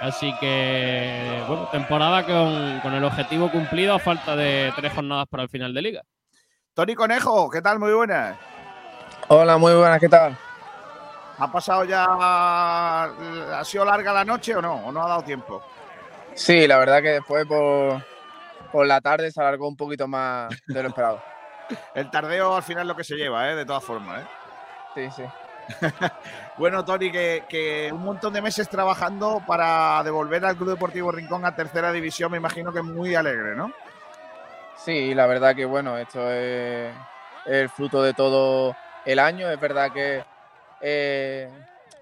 Así 0.00 0.34
que, 0.40 1.42
bueno, 1.46 1.68
temporada 1.70 2.24
con, 2.24 2.80
con 2.80 2.94
el 2.94 3.04
objetivo 3.04 3.50
cumplido 3.50 3.94
a 3.94 3.98
falta 3.98 4.36
de 4.36 4.72
tres 4.76 4.92
jornadas 4.92 5.26
para 5.28 5.42
el 5.42 5.48
final 5.48 5.72
de 5.72 5.82
liga. 5.82 6.02
Tony 6.74 6.94
Conejo, 6.94 7.48
¿qué 7.50 7.62
tal? 7.62 7.78
Muy 7.78 7.92
buenas. 7.92 8.36
Hola, 9.28 9.56
muy 9.56 9.74
buenas, 9.74 10.00
¿qué 10.00 10.08
tal? 10.08 10.36
¿Ha 11.38 11.50
pasado 11.50 11.84
ya. 11.84 12.04
¿Ha 12.08 13.64
sido 13.64 13.84
larga 13.84 14.12
la 14.12 14.24
noche 14.24 14.54
o 14.54 14.62
no? 14.62 14.86
¿O 14.86 14.92
no 14.92 15.04
ha 15.04 15.08
dado 15.08 15.22
tiempo? 15.22 15.62
Sí, 16.34 16.66
la 16.66 16.78
verdad 16.78 17.02
que 17.02 17.10
después 17.10 17.46
por, 17.46 18.04
por 18.72 18.86
la 18.86 19.00
tarde 19.00 19.30
se 19.30 19.40
alargó 19.40 19.68
un 19.68 19.76
poquito 19.76 20.06
más 20.08 20.50
de 20.66 20.82
lo 20.82 20.88
esperado. 20.88 21.22
El 21.94 22.10
tardeo 22.10 22.56
al 22.56 22.62
final 22.62 22.82
es 22.82 22.88
lo 22.88 22.96
que 22.96 23.04
se 23.04 23.16
lleva, 23.16 23.50
¿eh? 23.50 23.54
de 23.54 23.64
todas 23.64 23.84
formas. 23.84 24.22
¿eh? 24.22 24.26
Sí, 24.94 25.22
sí. 25.22 25.24
Bueno, 26.56 26.84
Tony, 26.84 27.10
que, 27.10 27.42
que 27.48 27.90
un 27.92 28.04
montón 28.04 28.32
de 28.32 28.40
meses 28.40 28.68
trabajando 28.68 29.42
para 29.44 30.00
devolver 30.04 30.44
al 30.44 30.56
Club 30.56 30.70
Deportivo 30.70 31.10
Rincón 31.10 31.44
a 31.44 31.56
tercera 31.56 31.90
división, 31.90 32.30
me 32.30 32.36
imagino 32.36 32.72
que 32.72 32.80
muy 32.80 33.16
alegre, 33.16 33.56
¿no? 33.56 33.72
Sí, 34.76 35.14
la 35.14 35.26
verdad 35.26 35.56
que 35.56 35.64
bueno, 35.64 35.98
esto 35.98 36.30
es 36.30 36.94
el 37.46 37.68
fruto 37.70 38.02
de 38.04 38.14
todo 38.14 38.76
el 39.04 39.18
año. 39.18 39.50
Es 39.50 39.58
verdad 39.58 39.90
que 39.90 40.24
eh, 40.86 41.48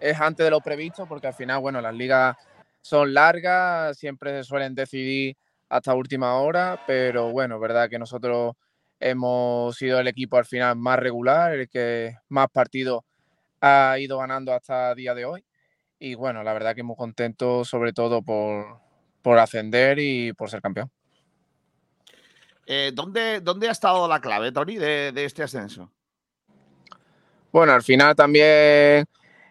es 0.01 0.21
antes 0.21 0.45
de 0.45 0.51
lo 0.51 0.61
previsto, 0.61 1.07
porque 1.07 1.29
al 1.29 1.35
final, 1.35 1.61
bueno, 1.61 1.81
las 1.81 1.95
ligas 1.95 2.37
son 2.81 3.15
largas, 3.15 3.97
siempre 3.97 4.33
se 4.33 4.43
suelen 4.43 4.75
decidir 4.75 5.37
hasta 5.69 5.95
última 5.95 6.35
hora, 6.35 6.83
pero 6.85 7.31
bueno, 7.31 7.61
verdad 7.61 7.89
que 7.89 8.01
nosotros 8.01 8.57
hemos 8.99 9.77
sido 9.77 10.01
el 10.01 10.09
equipo 10.09 10.37
al 10.37 10.47
final 10.47 10.75
más 10.77 10.99
regular, 10.99 11.55
el 11.55 11.69
que 11.69 12.17
más 12.29 12.49
partidos 12.51 13.05
ha 13.61 13.97
ido 14.01 14.19
ganando 14.19 14.53
hasta 14.53 14.93
día 14.97 15.15
de 15.15 15.27
hoy. 15.27 15.45
Y 16.01 16.17
bueno, 16.17 16.43
la 16.43 16.53
verdad 16.53 16.75
que 16.75 16.83
muy 16.83 16.97
contento 16.97 17.65
sobre 17.65 17.93
todo 17.93 18.21
por, 18.21 18.81
por 19.23 19.39
ascender 19.39 20.01
y 20.01 20.33
por 20.33 20.51
ser 20.51 20.61
campeón. 20.61 20.91
Eh, 22.67 22.91
¿dónde, 22.93 23.41
¿Dónde 23.41 23.69
ha 23.69 23.73
estado 23.73 24.09
la 24.09 24.21
clave, 24.21 24.51
Tony, 24.51 24.77
de 24.77 25.13
este 25.25 25.45
ascenso? 25.45 25.93
Bueno, 27.53 27.73
al 27.73 27.83
final 27.83 28.15
también, 28.17 29.05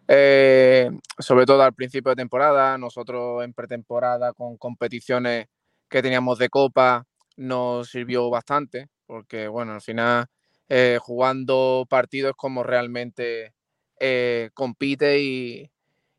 eh, 0.07 0.90
sobre 1.19 1.45
todo 1.45 1.61
al 1.64 1.73
principio 1.73 2.10
de 2.11 2.15
temporada, 2.15 2.78
nosotros 2.78 3.44
en 3.44 3.53
pretemporada 3.53 4.34
con 4.34 4.57
competiciones 4.57 5.48
que 5.90 6.02
teníamos 6.02 6.40
de 6.40 6.49
copa 6.49 7.06
nos 7.38 7.90
sirvió 7.90 8.30
bastante, 8.30 8.88
porque 9.06 9.48
bueno, 9.48 9.73
al 9.73 9.82
final 9.82 10.26
eh, 10.69 10.98
jugando 11.02 11.86
partidos 11.90 12.34
como 12.36 12.64
realmente 12.64 13.53
eh, 13.99 14.49
compite 14.53 15.19
y, 15.22 15.69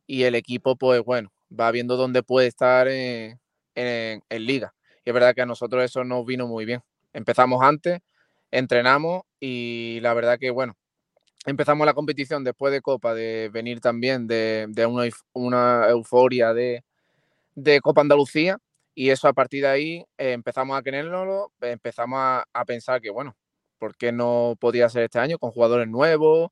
y 0.07 0.25
el 0.25 0.35
equipo, 0.37 0.77
pues 0.77 1.03
bueno, 1.05 1.33
va 1.59 1.71
viendo 1.73 1.97
dónde 1.97 2.23
puede 2.23 2.49
estar 2.49 2.89
en, 2.89 3.41
en- 3.75 4.23
en 4.29 4.47
liga. 4.47 4.75
Y 5.05 5.11
es 5.11 5.15
verdad 5.15 5.35
que 5.35 5.43
a 5.43 5.47
nosotros 5.47 5.85
eso 5.85 6.05
nos 6.05 6.25
vino 6.27 6.47
muy 6.49 6.65
bien. 6.67 6.83
Empezamos 7.13 7.63
antes, 7.63 8.01
entrenamos 8.51 9.23
y 9.41 10.01
la 10.03 10.15
verdad 10.15 10.39
que 10.39 10.51
bueno, 10.51 10.77
empezamos 11.47 11.86
la 11.86 11.94
competición 11.94 12.44
después 12.44 12.73
de 12.73 12.81
Copa, 12.82 13.14
de 13.14 13.51
venir 13.52 13.81
también 13.81 14.27
de, 14.27 14.66
de 14.70 14.86
una, 14.86 15.06
euf- 15.06 15.23
una 15.32 15.89
euforia 15.89 16.52
de, 16.55 16.85
de 17.55 17.81
Copa 17.81 18.02
Andalucía 18.02 18.59
y 18.94 19.10
eso 19.10 19.28
a 19.28 19.32
partir 19.35 19.62
de 19.62 19.69
ahí 19.69 20.06
eh, 20.19 20.32
empezamos 20.32 20.78
a 20.78 20.82
querérnoslo, 20.82 21.52
empezamos 21.62 22.19
a, 22.20 22.44
a 22.52 22.64
pensar 22.64 23.01
que 23.01 23.10
bueno, 23.10 23.36
¿por 23.78 23.97
qué 23.97 24.12
no 24.12 24.56
podía 24.60 24.89
ser 24.89 25.05
este 25.05 25.19
año 25.20 25.39
con 25.39 25.51
jugadores 25.52 25.89
nuevos, 25.89 26.51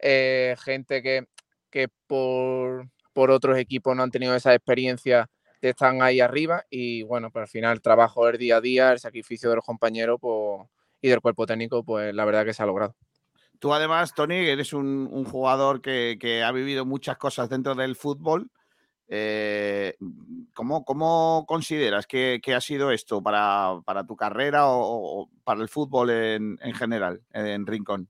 eh, 0.00 0.56
gente 0.64 1.02
que, 1.02 1.26
que 1.70 1.88
por, 2.06 2.88
por 3.12 3.30
otros 3.30 3.58
equipos 3.58 3.96
no 3.96 4.02
han 4.02 4.10
tenido 4.10 4.34
esa 4.36 4.54
experiencia 4.54 5.28
de 5.62 5.70
estar 5.70 5.94
ahí 6.02 6.20
arriba 6.20 6.64
y 6.70 7.02
bueno, 7.04 7.30
pues 7.30 7.42
al 7.44 7.48
final 7.48 7.74
el 7.74 7.82
trabajo 7.82 8.26
del 8.26 8.38
día 8.38 8.58
a 8.58 8.60
día, 8.60 8.92
el 8.92 8.98
sacrificio 9.00 9.50
de 9.50 9.56
los 9.56 9.64
compañeros 9.64 10.18
pues, 10.20 10.68
y 11.02 11.08
del 11.08 11.20
cuerpo 11.20 11.46
técnico, 11.46 11.84
pues 11.84 12.14
la 12.14 12.24
verdad 12.24 12.44
que 12.44 12.54
se 12.54 12.62
ha 12.62 12.66
logrado. 12.66 12.94
Tú 13.58 13.72
además, 13.72 14.14
Tony, 14.14 14.36
eres 14.36 14.72
un, 14.72 15.24
jugador 15.24 15.80
que, 15.80 16.42
ha 16.44 16.52
vivido 16.52 16.84
muchas 16.84 17.16
cosas 17.16 17.48
dentro 17.48 17.74
del 17.74 17.96
fútbol. 17.96 18.50
Eh, 19.08 19.96
¿cómo, 20.52 20.84
cómo 20.84 21.44
consideras 21.46 22.06
que, 22.06 22.40
que 22.42 22.54
ha 22.54 22.60
sido 22.60 22.90
esto 22.90 23.22
para, 23.22 23.80
para 23.84 24.04
tu 24.04 24.16
carrera 24.16 24.66
o, 24.66 25.22
o 25.22 25.30
para 25.44 25.62
el 25.62 25.68
fútbol 25.68 26.10
en, 26.10 26.58
en 26.60 26.74
general, 26.74 27.22
en 27.32 27.66
Rincón? 27.66 28.08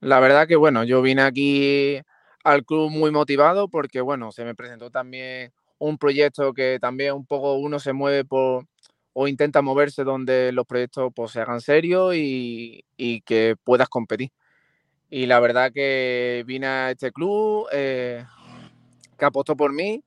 La 0.00 0.20
verdad 0.20 0.46
que 0.46 0.56
bueno, 0.56 0.84
yo 0.84 1.00
vine 1.00 1.22
aquí 1.22 2.00
al 2.44 2.64
club 2.64 2.90
muy 2.90 3.10
motivado 3.10 3.68
porque 3.68 4.00
bueno, 4.00 4.32
se 4.32 4.44
me 4.44 4.54
presentó 4.54 4.90
también 4.90 5.52
un 5.78 5.98
proyecto 5.98 6.52
que 6.52 6.78
también 6.80 7.14
un 7.14 7.26
poco 7.26 7.54
uno 7.54 7.78
se 7.78 7.92
mueve 7.92 8.24
por 8.24 8.66
o 9.18 9.28
intenta 9.28 9.62
moverse 9.62 10.04
donde 10.04 10.52
los 10.52 10.66
proyectos 10.66 11.10
pues, 11.14 11.32
se 11.32 11.40
hagan 11.40 11.62
serios 11.62 12.14
y, 12.14 12.84
y 12.98 13.22
que 13.22 13.56
puedas 13.64 13.88
competir. 13.88 14.30
Y 15.10 15.26
la 15.26 15.40
verdad 15.40 15.72
que 15.72 16.44
vine 16.46 16.66
a 16.66 16.90
este 16.90 17.12
club 17.12 17.66
eh, 17.72 18.24
que 19.18 19.24
apostó 19.24 19.56
por 19.56 19.72
mí, 19.72 20.02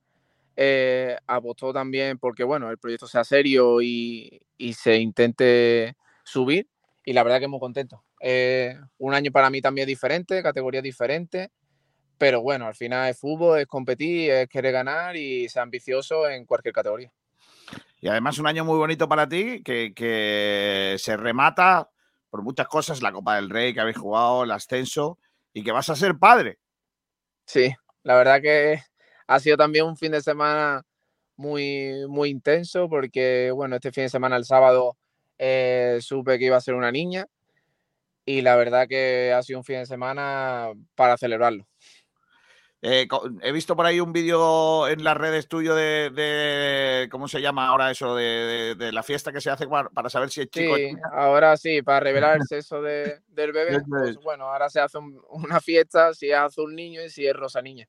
eh, 0.56 1.16
apostó 1.26 1.72
también 1.72 2.18
porque 2.18 2.44
bueno, 2.44 2.70
el 2.70 2.78
proyecto 2.78 3.06
sea 3.08 3.24
serio 3.24 3.82
y, 3.82 4.40
y 4.58 4.74
se 4.74 4.98
intente 4.98 5.96
subir 6.24 6.68
y 7.04 7.12
la 7.12 7.22
verdad 7.24 7.40
que 7.40 7.48
muy 7.48 7.60
contento. 7.60 8.04
Eh, 8.20 8.78
un 8.98 9.14
año 9.14 9.32
para 9.32 9.50
mí 9.50 9.60
también 9.62 9.86
diferente, 9.88 10.42
categoría 10.42 10.82
diferente, 10.82 11.50
pero 12.18 12.42
bueno, 12.42 12.66
al 12.66 12.74
final 12.76 13.10
es 13.10 13.18
fútbol, 13.18 13.60
es 13.60 13.66
competir, 13.66 14.30
es 14.32 14.48
querer 14.48 14.72
ganar 14.72 15.16
y 15.16 15.48
ser 15.48 15.62
ambicioso 15.62 16.28
en 16.28 16.46
cualquier 16.46 16.74
categoría. 16.74 17.12
Y 18.00 18.08
además 18.08 18.38
un 18.38 18.46
año 18.46 18.64
muy 18.64 18.78
bonito 18.78 19.08
para 19.08 19.28
ti, 19.28 19.62
que, 19.62 19.92
que 19.94 20.96
se 20.98 21.16
remata 21.16 21.90
por 22.30 22.42
muchas 22.42 22.68
cosas, 22.68 23.02
la 23.02 23.12
Copa 23.12 23.36
del 23.36 23.50
Rey 23.50 23.74
que 23.74 23.80
habéis 23.80 23.98
jugado, 23.98 24.44
el 24.44 24.50
ascenso, 24.52 25.18
y 25.52 25.62
que 25.62 25.72
vas 25.72 25.90
a 25.90 25.96
ser 25.96 26.18
padre. 26.18 26.58
Sí, 27.44 27.74
la 28.04 28.16
verdad 28.16 28.40
que 28.40 28.80
ha 29.26 29.40
sido 29.40 29.56
también 29.56 29.84
un 29.84 29.96
fin 29.96 30.12
de 30.12 30.22
semana 30.22 30.82
muy, 31.36 32.06
muy 32.08 32.30
intenso 32.30 32.88
porque, 32.88 33.50
bueno, 33.52 33.76
este 33.76 33.92
fin 33.92 34.04
de 34.04 34.10
semana, 34.10 34.36
el 34.36 34.44
sábado, 34.44 34.96
eh, 35.38 35.98
supe 36.00 36.38
que 36.38 36.46
iba 36.46 36.56
a 36.56 36.60
ser 36.60 36.74
una 36.74 36.92
niña 36.92 37.26
y 38.24 38.42
la 38.42 38.56
verdad 38.56 38.86
que 38.88 39.32
ha 39.32 39.42
sido 39.42 39.58
un 39.58 39.64
fin 39.64 39.78
de 39.78 39.86
semana 39.86 40.68
para 40.94 41.16
celebrarlo. 41.16 41.66
Eh, 42.82 43.06
he 43.42 43.52
visto 43.52 43.76
por 43.76 43.84
ahí 43.84 44.00
un 44.00 44.12
vídeo 44.12 44.88
en 44.88 45.04
las 45.04 45.14
redes 45.14 45.48
tuyo 45.48 45.74
de, 45.74 46.08
de- 46.08 47.08
¿cómo 47.10 47.28
se 47.28 47.42
llama 47.42 47.68
ahora 47.68 47.90
eso? 47.90 48.14
De, 48.16 48.24
de- 48.24 48.74
de 48.74 48.92
la 48.92 49.02
fiesta 49.02 49.32
que 49.32 49.42
se 49.42 49.50
hace 49.50 49.66
para, 49.68 50.08
saber 50.08 50.30
si 50.30 50.40
es 50.40 50.48
chico 50.48 50.76
Sí, 50.76 50.88
ahora 51.12 51.58
sí, 51.58 51.82
para 51.82 52.00
revelar 52.00 52.36
el 52.38 52.46
sexo 52.46 52.80
de- 52.80 53.20
del 53.28 53.52
bebé, 53.52 53.82
pues 53.86 54.10
es. 54.12 54.16
bueno, 54.22 54.46
ahora 54.46 54.70
se 54.70 54.80
hace 54.80 54.96
un- 54.96 55.20
una 55.28 55.60
fiesta 55.60 56.14
si 56.14 56.30
es 56.30 56.36
azul 56.36 56.74
niño 56.74 57.02
y 57.04 57.10
si 57.10 57.26
es 57.26 57.34
rosa 57.36 57.60
niña. 57.60 57.86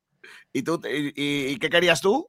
¿Y 0.51 0.61
tú 0.63 0.81
y, 0.83 1.57
qué 1.57 1.69
querías 1.69 2.01
tú? 2.01 2.27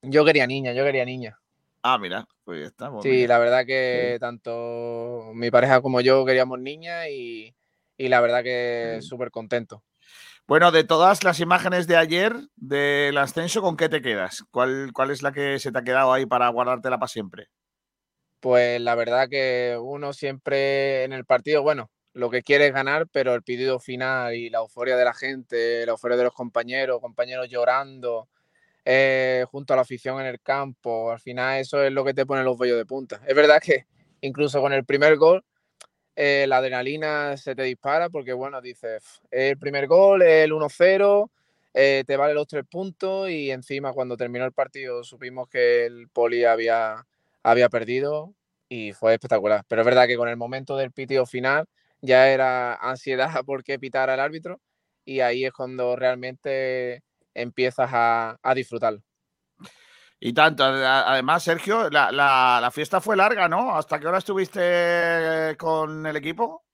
Yo 0.00 0.24
quería 0.24 0.46
niña, 0.46 0.72
yo 0.72 0.84
quería 0.84 1.04
niña. 1.04 1.38
Ah, 1.82 1.98
mira, 1.98 2.26
pues 2.44 2.60
ya 2.60 2.66
está. 2.68 2.90
pues 2.92 3.02
Sí, 3.02 3.10
mira. 3.10 3.34
la 3.34 3.38
verdad 3.40 3.66
que 3.66 4.18
tanto 4.20 5.32
mi 5.34 5.50
pareja 5.50 5.80
como 5.82 6.00
yo 6.00 6.24
queríamos 6.24 6.60
niña 6.60 7.08
y, 7.08 7.54
y 7.98 8.08
la 8.08 8.20
verdad 8.20 8.44
que 8.44 9.00
súper 9.02 9.30
contento. 9.32 9.82
Bueno, 10.46 10.72
de 10.72 10.84
todas 10.84 11.24
las 11.24 11.40
imágenes 11.40 11.86
de 11.86 11.96
ayer 11.96 12.36
del 12.56 13.16
ascenso, 13.16 13.62
¿con 13.62 13.78
qué 13.78 13.88
te 13.88 14.02
quedas? 14.02 14.44
¿Cuál, 14.50 14.90
cuál 14.92 15.10
es 15.10 15.22
la 15.22 15.32
que 15.32 15.58
se 15.58 15.72
te 15.72 15.78
ha 15.78 15.84
quedado 15.84 16.12
ahí 16.12 16.26
para 16.26 16.48
guardártela 16.50 16.98
para 16.98 17.08
siempre? 17.08 17.48
Pues 18.40 18.78
la 18.78 18.94
verdad 18.94 19.30
que 19.30 19.78
uno 19.80 20.12
siempre 20.12 21.04
en 21.04 21.14
el 21.14 21.24
partido, 21.24 21.62
bueno, 21.62 21.90
lo 22.12 22.28
que 22.28 22.42
quiere 22.42 22.66
es 22.66 22.74
ganar, 22.74 23.08
pero 23.10 23.34
el 23.34 23.42
pedido 23.42 23.80
final 23.80 24.34
y 24.34 24.50
la 24.50 24.58
euforia 24.58 24.98
de 24.98 25.04
la 25.06 25.14
gente, 25.14 25.86
la 25.86 25.92
euforia 25.92 26.18
de 26.18 26.24
los 26.24 26.34
compañeros, 26.34 27.00
compañeros 27.00 27.48
llorando, 27.48 28.28
eh, 28.84 29.46
junto 29.50 29.72
a 29.72 29.76
la 29.76 29.82
afición 29.82 30.20
en 30.20 30.26
el 30.26 30.42
campo, 30.42 31.10
al 31.10 31.20
final 31.20 31.58
eso 31.58 31.82
es 31.82 31.90
lo 31.90 32.04
que 32.04 32.12
te 32.12 32.26
pone 32.26 32.44
los 32.44 32.58
vellos 32.58 32.76
de 32.76 32.84
punta. 32.84 33.22
Es 33.26 33.34
verdad 33.34 33.62
que 33.62 33.86
incluso 34.20 34.60
con 34.60 34.74
el 34.74 34.84
primer 34.84 35.16
gol, 35.16 35.42
eh, 36.16 36.46
la 36.48 36.58
adrenalina 36.58 37.36
se 37.36 37.54
te 37.54 37.62
dispara 37.64 38.08
porque, 38.10 38.32
bueno, 38.32 38.60
dices, 38.60 39.02
"F, 39.30 39.50
el 39.50 39.58
primer 39.58 39.86
gol, 39.86 40.22
el 40.22 40.52
1-0, 40.52 41.30
eh, 41.74 42.04
te 42.06 42.16
vale 42.16 42.34
los 42.34 42.46
tres 42.46 42.64
puntos 42.70 43.28
y 43.30 43.50
encima 43.50 43.92
cuando 43.92 44.16
terminó 44.16 44.44
el 44.44 44.52
partido 44.52 45.02
supimos 45.04 45.48
que 45.48 45.86
el 45.86 46.08
Poli 46.08 46.44
había, 46.44 47.04
había 47.42 47.68
perdido 47.68 48.32
y 48.68 48.92
fue 48.92 49.14
espectacular. 49.14 49.64
Pero 49.68 49.82
es 49.82 49.86
verdad 49.86 50.06
que 50.06 50.16
con 50.16 50.28
el 50.28 50.36
momento 50.36 50.76
del 50.76 50.92
pitido 50.92 51.26
final 51.26 51.66
ya 52.00 52.28
era 52.30 52.74
ansiedad 52.76 53.28
por 53.46 53.64
qué 53.64 53.78
pitara 53.78 54.14
el 54.14 54.20
árbitro 54.20 54.60
y 55.04 55.20
ahí 55.20 55.44
es 55.44 55.52
cuando 55.52 55.96
realmente 55.96 57.02
empiezas 57.34 57.90
a, 57.92 58.38
a. 58.42 58.54
Y 60.26 60.32
tanto, 60.32 60.64
además, 60.64 61.42
Sergio, 61.42 61.90
la, 61.90 62.10
la- 62.10 62.58
la 62.58 62.70
fiesta 62.70 62.98
fue 62.98 63.14
larga, 63.14 63.46
¿no? 63.46 63.76
¿Hasta 63.76 64.00
qué 64.00 64.06
hora 64.06 64.16
estuviste 64.18 65.54
con 65.58 66.06
el 66.06 66.16
equipo? 66.16 66.64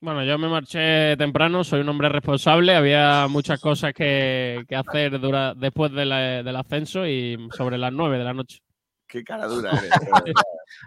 Bueno, 0.00 0.22
yo 0.24 0.38
me 0.38 0.48
marché 0.48 1.16
temprano, 1.16 1.64
soy 1.64 1.80
un 1.80 1.88
hombre 1.88 2.08
responsable, 2.08 2.76
había 2.76 3.26
muchas 3.28 3.60
cosas 3.60 3.92
que, 3.92 4.64
que 4.68 4.76
hacer 4.76 5.18
dura- 5.18 5.52
después 5.56 5.90
de 5.90 6.04
la- 6.04 6.42
del 6.44 6.54
ascenso 6.54 7.04
y 7.04 7.36
sobre 7.56 7.76
las 7.76 7.92
9 7.92 8.18
de 8.18 8.24
la 8.24 8.34
noche. 8.34 8.60
Qué 9.08 9.24
cara 9.24 9.48
dura 9.48 9.70
eres. 9.78 9.90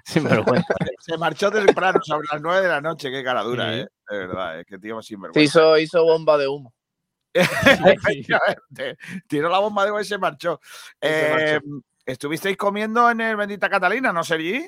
Sinvergüenza. 0.05 0.73
Se 0.99 1.17
marchó 1.17 1.51
temprano, 1.51 1.99
sobre 2.01 2.27
las 2.31 2.41
9 2.41 2.61
de 2.61 2.67
la 2.69 2.79
noche. 2.79 3.11
Qué 3.11 3.23
cara 3.25 3.43
dura, 3.43 3.73
Sí. 3.73 3.79
¿eh? 3.81 3.87
De 4.09 4.17
verdad, 4.19 4.59
es 4.61 4.65
que 4.65 4.77
tío 4.77 5.01
Se 5.01 5.09
sinvergüenza. 5.09 5.41
hizo, 5.59 5.77
hizo 5.77 6.03
bomba 6.05 6.37
de 6.37 6.47
humo. 6.47 6.73
Efectivamente. 7.33 8.95
Tiró 9.27 9.49
la 9.49 9.59
bomba 9.59 9.83
de 9.83 9.89
agua 9.89 10.01
y 10.01 10.05
se 10.05 10.17
marchó. 10.17 10.61
Y 11.01 11.07
se 11.07 11.29
marchó. 11.29 11.59
¿Estuvisteis 12.05 12.55
comiendo 12.55 13.09
en 13.09 13.19
el 13.19 13.35
Bendita 13.35 13.67
Catalina, 13.67 14.13
no, 14.13 14.23
Sergi? 14.23 14.67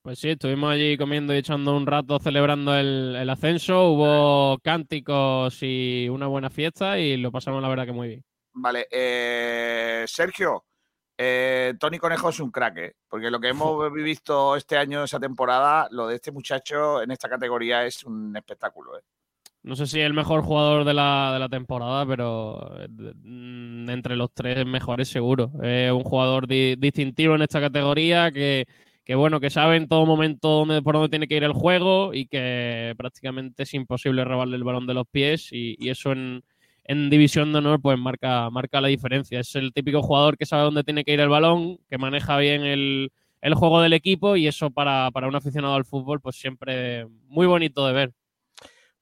Pues 0.00 0.20
sí, 0.20 0.30
estuvimos 0.30 0.72
allí 0.72 0.96
comiendo 0.96 1.34
y 1.34 1.38
echando 1.38 1.76
un 1.76 1.86
rato 1.86 2.20
celebrando 2.20 2.74
el, 2.76 3.16
el 3.16 3.30
ascenso, 3.30 3.90
hubo 3.90 4.58
cánticos 4.58 5.58
y 5.62 6.08
una 6.08 6.28
buena 6.28 6.50
fiesta 6.50 7.00
y 7.00 7.16
lo 7.16 7.32
pasamos 7.32 7.62
la 7.62 7.68
verdad 7.68 7.86
que 7.86 7.92
muy 7.92 8.08
bien. 8.08 8.24
Vale, 8.52 8.86
eh, 8.90 10.04
Sergio, 10.06 10.64
eh, 11.18 11.74
Tony 11.78 11.98
Conejo 11.98 12.28
es 12.28 12.40
un 12.40 12.50
crack, 12.50 12.76
¿eh? 12.78 12.96
porque 13.08 13.30
lo 13.30 13.40
que 13.40 13.48
hemos 13.48 13.92
visto 13.92 14.56
este 14.56 14.76
año, 14.76 15.04
esa 15.04 15.18
temporada, 15.18 15.88
lo 15.90 16.06
de 16.06 16.16
este 16.16 16.32
muchacho 16.32 17.02
en 17.02 17.10
esta 17.10 17.28
categoría 17.28 17.84
es 17.84 18.04
un 18.04 18.36
espectáculo. 18.36 18.98
¿eh? 18.98 19.02
No 19.64 19.76
sé 19.76 19.86
si 19.86 20.00
es 20.00 20.06
el 20.06 20.12
mejor 20.12 20.42
jugador 20.42 20.84
de 20.84 20.92
la, 20.92 21.30
de 21.32 21.38
la 21.38 21.48
temporada, 21.48 22.04
pero 22.04 22.80
eh, 22.82 22.88
mm, 22.88 23.88
entre 23.90 24.16
los 24.16 24.32
tres 24.34 24.66
mejores 24.66 25.08
seguro. 25.08 25.52
Es 25.62 25.92
un 25.92 26.02
jugador 26.02 26.48
di- 26.48 26.74
distintivo 26.76 27.36
en 27.36 27.42
esta 27.42 27.60
categoría 27.60 28.32
que, 28.32 28.66
que, 29.04 29.14
bueno, 29.14 29.38
que 29.38 29.50
sabe 29.50 29.76
en 29.76 29.86
todo 29.88 30.04
momento 30.04 30.48
dónde, 30.48 30.82
por 30.82 30.94
dónde 30.94 31.10
tiene 31.10 31.28
que 31.28 31.36
ir 31.36 31.44
el 31.44 31.52
juego 31.52 32.12
y 32.12 32.26
que 32.26 32.94
prácticamente 32.98 33.62
es 33.62 33.72
imposible 33.74 34.24
robarle 34.24 34.56
el 34.56 34.64
balón 34.64 34.86
de 34.88 34.94
los 34.94 35.06
pies 35.08 35.48
y, 35.52 35.76
y 35.78 35.90
eso 35.90 36.10
en, 36.10 36.42
en 36.84 37.08
división 37.08 37.52
de 37.52 37.58
honor 37.58 37.80
pues 37.80 37.96
marca, 37.98 38.50
marca 38.50 38.80
la 38.80 38.88
diferencia. 38.88 39.38
Es 39.40 39.54
el 39.54 39.72
típico 39.72 40.02
jugador 40.02 40.36
que 40.36 40.44
sabe 40.46 40.64
dónde 40.64 40.82
tiene 40.84 41.04
que 41.04 41.12
ir 41.12 41.20
el 41.20 41.28
balón, 41.28 41.78
que 41.88 41.98
maneja 41.98 42.36
bien 42.38 42.62
el, 42.64 43.12
el 43.40 43.54
juego 43.54 43.80
del 43.80 43.92
equipo 43.92 44.34
y 44.36 44.48
eso 44.48 44.70
para, 44.72 45.08
para 45.12 45.28
un 45.28 45.36
aficionado 45.36 45.74
al 45.74 45.84
fútbol 45.84 46.20
pues 46.20 46.34
siempre 46.36 47.06
muy 47.28 47.46
bonito 47.46 47.86
de 47.86 47.92
ver. 47.92 48.12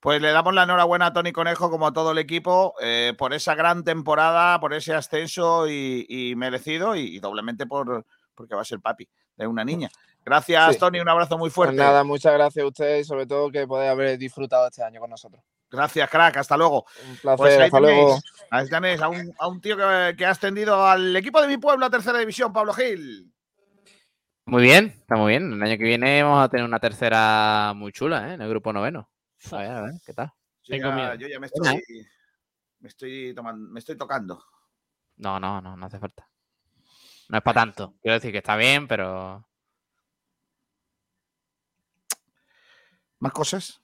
Pues 0.00 0.20
le 0.22 0.32
damos 0.32 0.54
la 0.54 0.62
enhorabuena 0.62 1.06
a 1.06 1.12
Tony 1.12 1.30
Conejo, 1.32 1.70
como 1.70 1.86
a 1.86 1.92
todo 1.92 2.12
el 2.12 2.18
equipo, 2.18 2.74
eh, 2.80 3.12
por 3.18 3.34
esa 3.34 3.54
gran 3.54 3.84
temporada, 3.84 4.58
por 4.58 4.72
ese 4.72 4.94
ascenso 4.94 5.68
y, 5.68 6.06
y 6.08 6.34
merecido, 6.36 6.96
y, 6.96 7.16
y 7.16 7.20
doblemente 7.20 7.66
por 7.66 8.04
porque 8.34 8.54
va 8.54 8.62
a 8.62 8.64
ser 8.64 8.80
papi 8.80 9.06
de 9.36 9.46
una 9.46 9.62
niña. 9.64 9.90
Gracias, 10.24 10.74
Sí. 10.74 10.78
Tony, 10.78 11.00
un 11.00 11.08
abrazo 11.08 11.36
muy 11.36 11.48
Pues 11.48 11.54
fuerte. 11.54 11.76
nada, 11.76 12.02
muchas 12.04 12.32
gracias 12.32 12.62
a 12.64 12.68
ustedes 12.68 13.00
y 13.02 13.04
sobre 13.04 13.26
todo 13.26 13.50
que 13.50 13.66
podáis 13.66 13.90
haber 13.90 14.16
disfrutado 14.16 14.66
este 14.68 14.82
año 14.82 15.00
con 15.00 15.10
nosotros. 15.10 15.42
Gracias, 15.70 16.08
crack, 16.08 16.38
hasta 16.38 16.56
luego. 16.56 16.86
Un 17.08 17.16
placer, 17.18 17.36
Pues 17.38 17.58
ahí 17.58 17.64
hasta 17.64 17.76
tenéis, 17.78 17.96
luego. 17.96 18.18
ahí 18.50 18.68
tenéis 18.68 19.02
a 19.02 19.08
un, 19.08 19.34
a 19.38 19.48
un 19.48 19.60
tío 19.60 19.76
que, 19.76 20.14
que 20.16 20.24
ha 20.26 20.30
ascendido 20.30 20.86
al 20.86 21.14
equipo 21.14 21.40
de 21.42 21.48
mi 21.48 21.58
pueblo 21.58 21.84
a 21.84 21.90
tercera 21.90 22.18
división, 22.18 22.52
Pablo 22.54 22.72
Gil. 22.72 23.30
Muy 24.46 24.62
bien, 24.62 24.86
está 24.98 25.16
muy 25.16 25.28
bien. 25.32 25.52
El 25.52 25.62
año 25.62 25.76
que 25.76 25.84
viene 25.84 26.22
vamos 26.22 26.42
a 26.42 26.48
tener 26.48 26.64
una 26.64 26.80
tercera 26.80 27.72
muy 27.76 27.92
chula, 27.92 28.30
¿eh? 28.30 28.34
En 28.34 28.40
el 28.42 28.48
grupo 28.48 28.72
noveno. 28.72 29.09
A 29.50 29.58
ver, 29.58 29.70
a 29.70 29.82
ver, 29.82 29.94
¿qué 30.04 30.12
tal? 30.12 30.32
Yo 30.62 30.72
Tengo 30.76 30.88
ya, 30.88 30.94
miedo. 30.94 31.14
yo 31.14 31.28
ya 31.28 31.40
me 31.40 31.46
estoy, 31.46 31.82
me 32.80 32.88
estoy 32.88 33.34
tomando, 33.34 33.70
me 33.70 33.78
estoy 33.78 33.96
tocando. 33.96 34.44
No, 35.16 35.40
no, 35.40 35.60
no, 35.60 35.76
no 35.76 35.86
hace 35.86 35.98
falta. 35.98 36.28
No 37.28 37.38
es 37.38 37.42
para 37.42 37.60
tanto. 37.60 37.94
Quiero 38.02 38.14
decir 38.14 38.32
que 38.32 38.38
está 38.38 38.56
bien, 38.56 38.86
pero. 38.86 39.46
¿Más 43.18 43.32
cosas? 43.32 43.80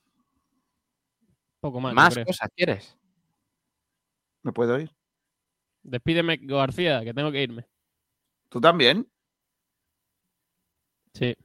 Poco 1.59 1.79
más. 1.79 1.93
¿Más 1.93 2.13
creo. 2.13 2.25
cosas 2.25 2.49
quieres? 2.55 2.97
¿Me 4.43 4.51
puedo 4.51 4.79
ir? 4.79 4.95
Despídeme, 5.83 6.37
García, 6.41 7.03
que 7.03 7.13
tengo 7.13 7.31
que 7.31 7.43
irme. 7.43 7.67
¿Tú 8.49 8.61
también? 8.61 9.09
Sí. 11.13 11.35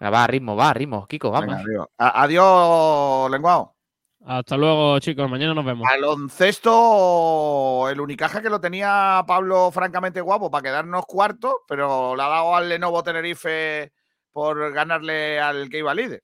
Va 0.00 0.24
a 0.24 0.26
ritmo, 0.26 0.54
va 0.54 0.70
a 0.70 0.74
ritmo. 0.74 1.06
Kiko, 1.06 1.30
vamos. 1.30 1.56
Venga, 1.56 1.62
adiós. 1.62 1.86
Adiós, 1.98 3.30
lenguao. 3.30 3.74
Hasta 4.24 4.56
luego, 4.56 4.98
chicos. 5.00 5.30
Mañana 5.30 5.54
nos 5.54 5.64
vemos. 5.64 5.88
Baloncesto, 5.88 7.88
el 7.88 8.00
Unicaja 8.00 8.42
que 8.42 8.50
lo 8.50 8.60
tenía 8.60 9.24
Pablo 9.26 9.70
francamente 9.70 10.20
guapo 10.20 10.50
para 10.50 10.62
quedarnos 10.62 11.06
cuarto, 11.06 11.62
pero 11.66 12.14
le 12.14 12.22
ha 12.22 12.28
dado 12.28 12.54
al 12.54 12.68
Lenovo 12.68 13.02
Tenerife 13.02 13.92
por 14.30 14.72
ganarle 14.72 15.40
al 15.40 15.68
que 15.68 15.78
iba 15.78 15.94
líder. 15.94 16.22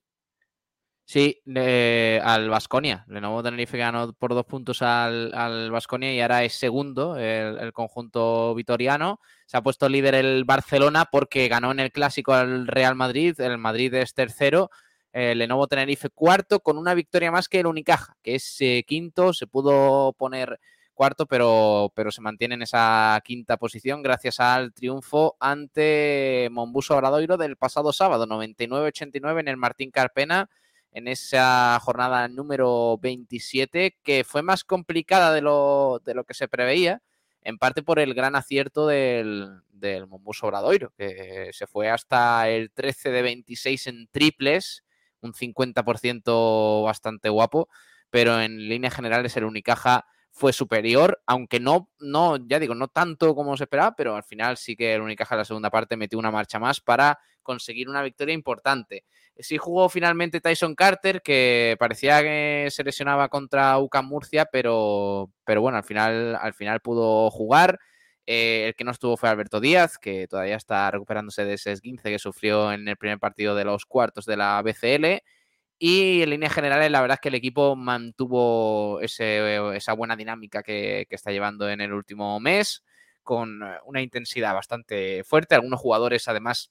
Sí, 1.06 1.43
eh, 1.55 2.18
al 2.24 2.48
Vasconia. 2.48 3.05
Lenovo 3.09 3.43
Tenerife 3.43 3.76
ganó 3.76 4.14
por 4.14 4.32
dos 4.32 4.47
puntos 4.47 4.81
al 4.81 5.70
Vasconia 5.70 6.14
y 6.14 6.20
ahora 6.20 6.44
es 6.44 6.55
segundo 6.55 7.16
el, 7.16 7.72
conjunto 7.74 8.55
vitoriano. 8.55 9.20
Se 9.47 9.59
ha 9.59 9.62
puesto 9.62 9.89
líder 9.89 10.14
el 10.14 10.44
Barcelona 10.44 11.05
porque 11.10 11.48
ganó 11.48 11.72
en 11.72 11.81
el 11.81 11.93
clásico 11.93 12.32
al 12.32 12.66
Real 12.66 12.94
Madrid. 12.94 13.39
El 13.39 13.59
Madrid 13.59 13.93
es 13.94 14.14
tercero. 14.14 14.70
El 15.12 15.39
Lenovo 15.39 15.66
Tenerife 15.68 16.09
cuarto 16.09 16.60
con 16.60 16.78
una 16.78 16.94
victoria 16.94 17.31
más 17.31 17.48
que 17.48 17.60
el 17.60 17.66
Unicaja, 17.66 18.16
que 18.22 18.36
es 18.36 18.56
eh, 18.60 18.85
quinto. 18.86 19.35
Se 19.35 19.47
pudo 19.47 20.14
poner 20.14 20.59
cuarto, 20.94 21.26
pero, 21.26 21.93
pero 21.94 22.10
se 22.12 22.22
mantiene 22.22 22.55
en 22.55 22.62
esa 22.62 23.20
quinta 23.24 23.59
posición 23.59 24.02
gracias 24.02 24.40
al 24.40 24.72
triunfo 24.72 25.36
ante 25.39 26.48
Mombuso 26.51 26.97
Obradoiro 26.97 27.36
del 27.36 27.56
pasado 27.56 27.93
sábado, 27.93 28.26
99-89 28.26 29.40
en 29.40 29.48
el 29.48 29.56
Martín 29.56 29.90
Carpena 29.90 30.48
en 30.95 31.09
esa 31.09 31.79
jornada 31.81 32.29
número 32.29 32.99
27, 33.03 33.99
que 34.03 34.25
fue 34.25 34.43
más 34.43 34.62
complicada 34.62 35.33
de 35.33 35.43
lo, 35.43 36.01
de 36.05 36.15
lo 36.15 36.25
que 36.25 36.35
se 36.35 36.49
preveía, 36.49 37.03
en 37.43 37.59
parte 37.59 37.83
por 37.83 37.99
el 37.99 38.15
gran 38.15 38.37
acierto 38.37 38.87
del, 38.87 39.61
del 39.71 40.07
Mombuso 40.07 40.47
Obradoiro, 40.47 40.93
que 40.97 41.51
se 41.53 41.66
fue 41.66 41.91
hasta 41.91 42.49
el 42.49 42.71
13 42.71 43.11
de 43.11 43.23
26 43.23 43.87
en 43.89 44.07
triples, 44.07 44.85
un 45.21 45.35
50% 45.35 46.85
bastante 46.85 47.29
guapo, 47.29 47.69
pero 48.09 48.41
en 48.41 48.69
líneas 48.69 48.95
generales 48.95 49.37
el 49.37 49.45
Unicaja 49.45 50.07
fue 50.36 50.52
superior, 50.52 51.23
aunque 51.27 51.61
no, 51.61 51.89
no, 52.01 52.36
ya 52.36 52.59
digo, 52.59 52.74
no 52.74 52.89
tanto 52.89 53.36
como 53.36 53.56
se 53.56 53.65
esperaba, 53.65 53.94
pero 53.94 54.16
al 54.16 54.24
final 54.24 54.56
sí 54.56 54.74
que 54.74 54.94
el 54.94 55.01
Unicaja 55.01 55.36
en 55.36 55.39
la 55.39 55.44
segunda 55.44 55.70
parte 55.70 55.97
metió 55.97 56.19
una 56.19 56.32
marcha 56.32 56.59
más 56.59 56.81
para 56.81 57.20
conseguir 57.40 57.89
una 57.89 58.02
victoria 58.02 58.35
importante. 58.35 59.05
Sí 59.39 59.59
jugó 59.59 59.89
finalmente 59.89 60.40
Tyson 60.40 60.74
Carter, 60.74 61.23
que 61.23 61.77
parecía 61.78 62.20
que 62.23 62.66
se 62.70 62.82
lesionaba 62.82 63.28
contra 63.28 63.78
UCAM 63.78 64.06
Murcia, 64.09 64.47
pero, 64.47 65.31
pero 65.44 65.61
bueno, 65.61 65.78
al 65.78 65.85
final, 65.85 66.36
al 66.40 66.52
final 66.52 66.81
pudo 66.81 67.31
jugar. 67.31 67.78
Eh, 68.27 68.65
el 68.69 68.74
que 68.74 68.85
no 68.85 68.90
estuvo 68.90 69.16
fue 69.16 69.28
Alberto 69.28 69.61
Díaz, 69.61 69.98
que 69.98 70.27
todavía 70.27 70.56
está 70.56 70.90
recuperándose 70.90 71.44
de 71.44 71.55
ese 71.55 71.70
esguince 71.73 72.11
que 72.11 72.19
sufrió 72.19 72.73
en 72.73 72.89
el 72.89 72.97
primer 72.97 73.20
partido 73.20 73.55
de 73.55 73.65
los 73.65 73.86
cuartos 73.86 74.24
de 74.24 74.36
la 74.36 74.61
BCL. 74.62 75.23
Y 75.79 76.23
en 76.23 76.31
líneas 76.31 76.53
generales, 76.55 76.91
la 76.91 77.01
verdad 77.01 77.17
es 77.17 77.21
que 77.21 77.29
el 77.29 77.35
equipo 77.35 77.77
mantuvo 77.77 79.01
ese- 79.01 79.77
esa 79.77 79.93
buena 79.93 80.17
dinámica 80.17 80.63
que, 80.63 81.07
que 81.09 81.15
está 81.17 81.31
llevando 81.33 81.69
en 81.69 81.81
el 81.81 81.93
último 81.93 82.39
mes, 82.41 82.85
con 83.23 83.63
eh, 83.63 83.77
una 83.87 84.01
intensidad 84.03 84.55
bastante 84.55 85.25
fuerte. 85.25 85.55
Algunos 85.55 85.81
jugadores, 85.81 86.29
además, 86.29 86.71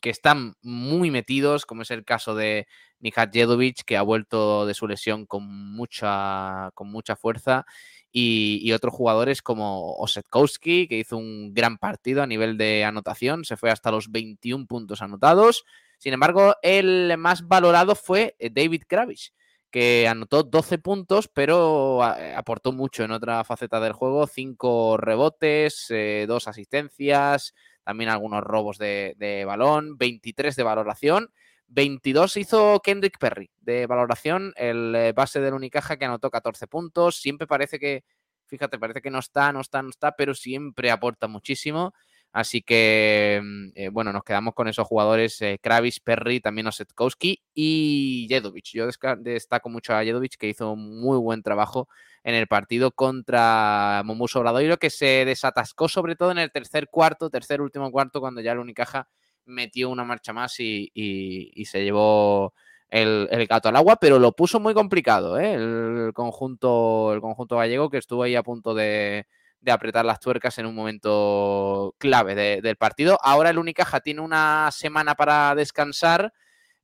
que 0.00 0.10
están 0.10 0.54
muy 0.62 1.10
metidos, 1.10 1.66
como 1.66 1.82
es 1.82 1.90
el 1.90 2.04
caso 2.04 2.34
de 2.34 2.66
Nihat 3.00 3.32
Jedovic, 3.34 3.84
que 3.84 3.96
ha 3.98 4.02
vuelto 4.02 4.66
de 4.66 4.74
su 4.74 4.88
lesión 4.88 5.26
con 5.26 5.44
mucha, 5.46 6.70
con 6.74 6.90
mucha 6.90 7.16
fuerza, 7.16 7.66
y, 8.12 8.72
otros 8.72 8.94
jugadores 8.94 9.42
como 9.42 9.94
Osetkowski, 9.96 10.88
que 10.88 10.98
hizo 10.98 11.16
un 11.16 11.52
gran 11.54 11.78
partido 11.78 12.22
a 12.22 12.26
nivel 12.26 12.56
de 12.58 12.84
anotación, 12.84 13.44
se 13.44 13.56
fue 13.56 13.70
hasta 13.70 13.90
los 13.90 14.10
21 14.10 14.66
puntos 14.66 15.02
anotados. 15.02 15.64
Sin 15.98 16.12
embargo, 16.14 16.54
el 16.62 17.14
más 17.18 17.46
valorado 17.46 17.94
fue 17.94 18.34
eh, 18.38 18.50
David 18.52 18.82
Kravitz, 18.88 19.32
que 19.70 20.08
anotó 20.08 20.42
12 20.42 20.78
puntos, 20.78 21.28
pero 21.32 22.02
a- 22.02 22.36
aportó 22.38 22.72
mucho 22.72 23.04
en 23.04 23.12
otra 23.12 23.44
faceta 23.44 23.80
del 23.80 23.92
juego, 23.92 24.26
5 24.26 24.96
rebotes, 24.96 25.86
eh, 25.90 26.24
dos 26.26 26.48
asistencias, 26.48 27.54
también 27.84 28.10
algunos 28.10 28.42
robos 28.42 28.78
de, 28.78 29.14
de 29.18 29.44
balón, 29.44 29.96
23 29.98 30.56
de 30.56 30.62
valoración. 30.62 31.30
22 31.70 32.36
hizo 32.36 32.80
Kendrick 32.80 33.18
Perry 33.18 33.50
de 33.60 33.86
valoración, 33.86 34.52
el 34.56 34.94
eh, 34.94 35.12
base 35.12 35.40
del 35.40 35.54
Unicaja 35.54 35.96
que 35.96 36.04
anotó 36.04 36.30
14 36.30 36.66
puntos. 36.66 37.16
Siempre 37.16 37.46
parece 37.46 37.78
que, 37.78 38.04
fíjate, 38.46 38.78
parece 38.78 39.00
que 39.00 39.10
no 39.10 39.20
está, 39.20 39.52
no 39.52 39.60
está, 39.60 39.80
no 39.82 39.90
está, 39.90 40.12
pero 40.16 40.34
siempre 40.34 40.90
aporta 40.90 41.28
muchísimo. 41.28 41.94
Así 42.32 42.62
que, 42.62 43.40
mm, 43.42 43.68
eh, 43.74 43.88
bueno, 43.88 44.12
nos 44.12 44.24
quedamos 44.24 44.54
con 44.54 44.68
esos 44.68 44.86
jugadores, 44.86 45.40
eh, 45.42 45.58
Kravis, 45.60 46.00
Perry, 46.00 46.40
también 46.40 46.66
Osetkowski 46.66 47.42
y 47.54 48.26
Jedovic. 48.28 48.66
Yo 48.72 48.88
destaco 49.18 49.68
mucho 49.68 49.94
a 49.94 50.04
Jedovic, 50.04 50.36
que 50.36 50.48
hizo 50.48 50.72
un 50.72 51.00
muy 51.00 51.18
buen 51.18 51.42
trabajo 51.42 51.88
en 52.24 52.34
el 52.34 52.46
partido 52.46 52.92
contra 52.92 54.02
Momuso 54.04 54.40
Obradoiro, 54.40 54.78
que 54.78 54.90
se 54.90 55.24
desatascó 55.24 55.88
sobre 55.88 56.16
todo 56.16 56.30
en 56.32 56.38
el 56.38 56.52
tercer 56.52 56.88
cuarto, 56.88 57.30
tercer 57.30 57.60
último 57.60 57.90
cuarto, 57.90 58.20
cuando 58.20 58.40
ya 58.40 58.52
el 58.52 58.58
Unicaja 58.58 59.08
metió 59.50 59.90
una 59.90 60.04
marcha 60.04 60.32
más 60.32 60.58
y, 60.58 61.64
se 61.66 61.84
llevó 61.84 62.54
el, 62.88 63.28
el 63.30 63.46
gato 63.46 63.68
al 63.68 63.76
agua, 63.76 63.96
pero 63.96 64.18
lo 64.18 64.32
puso 64.32 64.58
muy 64.60 64.74
complicado, 64.74 65.38
¿eh? 65.38 65.54
el, 65.54 66.12
conjunto, 66.14 67.12
el 67.12 67.20
conjunto 67.20 67.56
gallego, 67.56 67.90
que 67.90 67.98
estuvo 67.98 68.22
ahí 68.22 68.34
a 68.36 68.42
punto 68.42 68.74
de, 68.74 69.26
de 69.60 69.72
apretar 69.72 70.04
las 70.04 70.20
tuercas 70.20 70.58
en 70.58 70.66
un 70.66 70.74
momento 70.74 71.94
clave 71.98 72.34
de- 72.34 72.60
del 72.62 72.76
partido. 72.76 73.18
Ahora 73.22 73.50
el 73.50 73.58
Unicaja 73.58 74.00
tiene 74.00 74.20
una 74.22 74.70
semana 74.72 75.14
para 75.14 75.54
descansar, 75.54 76.32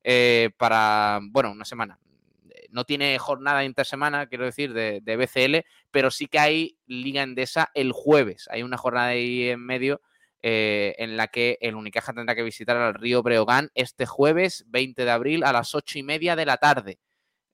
eh, 0.03 0.51
para, 0.57 1.19
bueno, 1.23 1.51
una 1.51 1.65
semana. 1.65 1.99
No 2.69 2.83
tiene 2.83 3.17
jornada 3.17 3.63
intersemana, 3.63 4.27
quiero 4.27 4.45
decir, 4.45 4.73
de, 4.73 4.99
de 5.01 5.15
BCL, 5.15 5.65
pero 5.89 6.11
sí 6.11 6.27
que 6.27 6.39
hay 6.39 6.77
Liga 6.85 7.23
Endesa 7.23 7.71
el 7.73 7.91
jueves. 7.93 8.47
Hay 8.51 8.61
una 8.61 8.77
jornada 8.77 9.07
ahí 9.07 9.49
en 9.49 9.65
medio 9.65 10.01
eh, 10.49 10.95
en 10.99 11.17
la 11.17 11.27
que 11.27 11.57
el 11.59 11.75
Unicaja 11.75 12.13
tendrá 12.13 12.33
que 12.33 12.41
visitar 12.41 12.77
al 12.77 12.93
Río 12.93 13.21
Breogán 13.21 13.69
este 13.75 14.05
jueves 14.05 14.63
20 14.69 15.03
de 15.03 15.11
abril 15.11 15.43
a 15.43 15.51
las 15.51 15.75
ocho 15.75 15.99
y 15.99 16.03
media 16.03 16.37
de 16.37 16.45
la 16.45 16.55
tarde. 16.55 16.99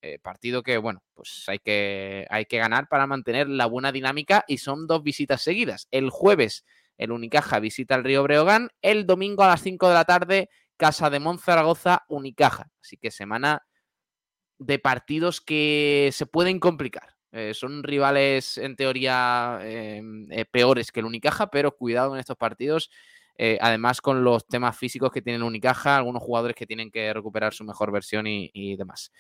Eh, 0.04 0.20
partido 0.20 0.62
que, 0.62 0.78
bueno, 0.78 1.02
pues 1.16 1.46
hay 1.48 1.58
que, 1.58 2.28
hay 2.30 2.46
que 2.46 2.60
ganar 2.60 2.88
para 2.90 3.08
mantener 3.08 3.50
la 3.50 3.66
buena 3.66 3.92
dinámica 3.92 4.46
y 4.48 4.60
son 4.60 4.86
dos 4.86 5.02
visitas 5.02 5.42
seguidas. 5.42 5.88
El 5.90 6.12
jueves 6.12 6.66
el 7.00 7.12
Unicaja 7.12 7.60
visita 7.60 7.96
el 7.96 8.04
Río 8.04 8.22
Breogán, 8.22 8.70
el 8.84 9.08
domingo 9.08 9.42
a 9.44 9.48
las 9.48 9.64
5 9.64 9.88
de 9.88 9.94
la 9.96 10.06
tarde 10.06 10.50
Casa 10.78 11.10
de 11.10 11.20
Monzaragoza, 11.20 12.04
Unicaja. 12.10 12.70
Así 12.80 12.98
que 12.98 13.10
semana 13.10 13.66
de 14.60 14.78
partidos 14.78 15.42
que 15.42 16.12
se 16.14 16.28
pueden 16.28 16.60
complicar. 16.60 17.13
Eh, 17.36 17.54
son 17.56 17.82
rivales 17.82 18.60
en 18.60 18.76
teoría 18.76 19.58
eh, 19.64 20.02
eh, 20.30 20.46
peores 20.46 20.92
que 20.92 21.00
el 21.00 21.08
Unicaja, 21.08 21.48
pero 21.48 21.76
cuidado 21.76 22.14
en 22.14 22.20
estos 22.20 22.38
partidos. 22.38 22.92
eh, 23.36 23.58
además, 23.62 24.00
con 24.02 24.24
los 24.24 24.46
temas 24.48 24.78
físicos 24.78 25.12
que 25.12 25.22
tiene 25.22 25.38
el 25.38 25.44
Unicaja, 25.44 25.98
algunos 25.98 26.22
jugadores 26.22 26.56
que 26.56 26.68
tienen 26.68 26.92
que 26.92 27.12
recuperar 27.12 27.54
su 27.54 27.64
mejor 27.64 27.92
versión 27.92 28.28
y, 28.28 28.52
y 28.54 28.76
demás. 28.78 29.12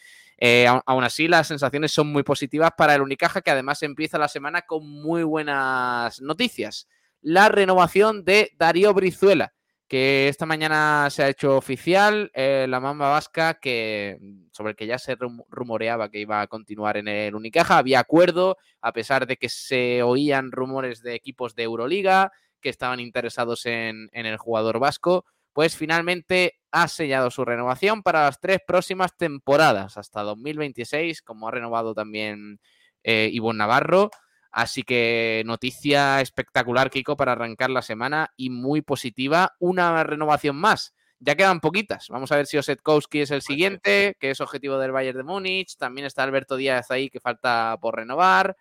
Aún 0.85 1.03
así, 1.03 1.27
las 1.27 1.47
sensaciones 1.47 1.91
son 1.91 2.07
muy 2.07 2.21
positivas 2.23 2.71
para 2.77 2.93
el 2.95 3.01
Unicaja, 3.01 3.41
que 3.41 3.49
además 3.51 3.81
empieza 3.81 4.19
la 4.19 4.27
semana 4.27 4.61
con 4.61 4.87
muy 4.87 5.23
buenas 5.23 6.21
noticias. 6.21 6.87
La 7.21 7.49
renovación 7.49 8.23
de 8.23 8.51
Darío 8.57 8.93
Brizuela, 8.93 9.53
que 9.93 10.27
esta 10.27 10.47
mañana 10.47 11.07
se 11.11 11.21
ha 11.23 11.29
hecho 11.29 11.55
oficial, 11.55 12.31
eh, 12.33 12.65
la 12.67 12.79
Mamba 12.79 13.09
Vasca, 13.09 13.53
que, 13.61 14.17
sobre 14.51 14.71
el 14.71 14.75
que 14.75 14.87
ya 14.87 14.97
se 14.97 15.15
rum- 15.15 15.45
rumoreaba 15.49 16.09
que 16.09 16.19
iba 16.19 16.41
a 16.41 16.47
continuar 16.47 16.97
en 16.97 17.07
el 17.07 17.35
Unicaja. 17.35 17.77
Había 17.77 17.99
acuerdo, 17.99 18.57
a 18.81 18.91
pesar 18.91 19.27
de 19.27 19.37
que 19.37 19.49
se 19.49 20.01
oían 20.01 20.51
rumores 20.51 21.03
de 21.03 21.13
equipos 21.13 21.53
de 21.55 21.63
Euroliga 21.63 22.31
que 22.59 22.69
estaban 22.69 22.99
interesados 22.99 23.67
en, 23.67 24.09
en 24.13 24.25
el 24.25 24.37
jugador 24.37 24.79
vasco. 24.79 25.25
Pues 25.53 25.77
finalmente 25.77 26.55
ha 26.71 26.87
sellado 26.87 27.29
su 27.29 27.45
renovación 27.45 28.01
para 28.01 28.23
las 28.23 28.39
tres 28.39 28.59
próximas 28.65 29.15
temporadas, 29.15 29.97
hasta 29.97 30.23
2026, 30.23 31.21
como 31.21 31.47
ha 31.47 31.51
renovado 31.51 31.93
también 31.93 32.59
eh, 33.03 33.29
Ivonne 33.31 33.59
Navarro. 33.59 34.09
Así 34.53 34.83
que 34.83 35.41
noticia 35.47 36.21
espectacular, 36.21 36.91
Kiko, 36.91 37.17
para 37.17 37.31
arrancar 37.31 37.71
la 37.71 37.81
semana 37.81 38.31
y 38.37 38.51
muy 38.51 38.83
positiva. 38.83 39.55
Una 39.59 40.03
renovación 40.03 40.55
más. 40.55 40.93
Ya 41.17 41.33
quedan 41.33 41.59
poquitas. 41.59 42.07
Vamos 42.09 42.31
a 42.31 42.35
ver 42.35 42.45
si 42.45 42.57
Osetkowski 42.57 43.21
es 43.21 43.31
el 43.31 43.41
siguiente, 43.41 44.15
que 44.19 44.29
es 44.29 44.41
objetivo 44.41 44.77
del 44.77 44.91
Bayern 44.91 45.17
de 45.17 45.23
Múnich. 45.23 45.75
También 45.75 46.05
está 46.05 46.21
Alberto 46.21 46.55
Díaz 46.55 46.91
ahí, 46.91 47.09
que 47.09 47.19
falta 47.19 47.77
por 47.81 47.95
renovar. 47.95 48.55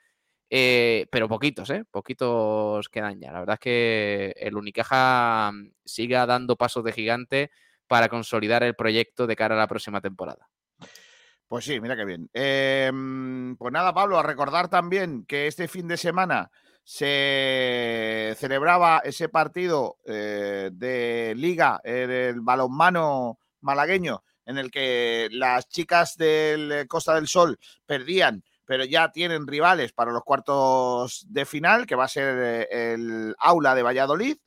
Eh, 0.48 1.06
pero 1.10 1.28
poquitos, 1.28 1.68
¿eh? 1.68 1.84
Poquitos 1.90 2.88
quedan 2.88 3.20
ya. 3.20 3.30
La 3.30 3.40
verdad 3.40 3.54
es 3.54 3.60
que 3.60 4.34
el 4.38 4.56
Unicaja 4.56 5.52
mm, 5.52 5.72
siga 5.84 6.24
dando 6.24 6.56
pasos 6.56 6.84
de 6.84 6.92
gigante 6.92 7.50
para 7.86 8.08
consolidar 8.08 8.62
el 8.62 8.74
proyecto 8.74 9.26
de 9.26 9.36
cara 9.36 9.56
a 9.56 9.58
la 9.58 9.68
próxima 9.68 10.00
temporada. 10.00 10.48
Pues 11.52 11.66
sí, 11.66 11.82
mira 11.82 11.94
qué 11.96 12.06
bien. 12.06 12.30
Em, 12.32 13.56
pues 13.58 13.70
nada, 13.74 13.92
Pablo, 13.92 14.18
a 14.18 14.22
recordar 14.22 14.70
también 14.70 15.26
que 15.26 15.46
este 15.46 15.68
fin 15.68 15.86
de 15.86 15.98
semana 15.98 16.50
se 16.82 18.34
celebraba 18.38 19.02
ese 19.04 19.28
partido 19.28 19.98
eh, 20.06 20.70
de 20.72 21.34
liga 21.36 21.78
en 21.84 22.10
el 22.10 22.40
balonmano 22.40 23.38
malagueño 23.60 24.24
en 24.46 24.56
el 24.56 24.70
que 24.70 25.28
las 25.30 25.68
chicas 25.68 26.16
del 26.16 26.88
Costa 26.88 27.16
del 27.16 27.28
Sol 27.28 27.58
perdían, 27.84 28.42
pero 28.64 28.86
ya 28.86 29.12
tienen 29.12 29.46
rivales 29.46 29.92
para 29.92 30.10
los 30.10 30.24
cuartos 30.24 31.26
de 31.28 31.44
final, 31.44 31.84
que 31.84 31.96
va 31.96 32.04
a 32.04 32.08
ser 32.08 32.34
eh, 32.38 32.94
el 32.94 33.34
Aula 33.38 33.74
de 33.74 33.82
Valladolid 33.82 34.38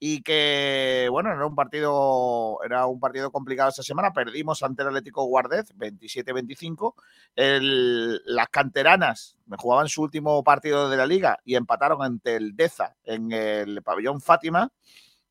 y 0.00 0.22
que 0.22 1.08
bueno, 1.10 1.32
era 1.32 1.44
un 1.46 1.54
partido 1.56 2.58
era 2.64 2.86
un 2.86 3.00
partido 3.00 3.30
complicado 3.32 3.68
esta 3.70 3.82
semana, 3.82 4.12
perdimos 4.12 4.62
ante 4.62 4.82
el 4.82 4.88
Atlético 4.88 5.24
Guardez 5.24 5.72
27-25. 5.76 6.94
El- 7.34 8.22
Las 8.24 8.48
canteranas 8.48 9.36
jugaban 9.58 9.88
su 9.88 10.02
último 10.02 10.42
partido 10.44 10.88
de 10.88 10.96
la 10.96 11.06
liga 11.06 11.38
y 11.44 11.56
empataron 11.56 12.02
ante 12.02 12.36
el 12.36 12.54
Deza 12.54 12.96
en 13.04 13.32
el 13.32 13.82
pabellón 13.82 14.20
Fátima 14.20 14.70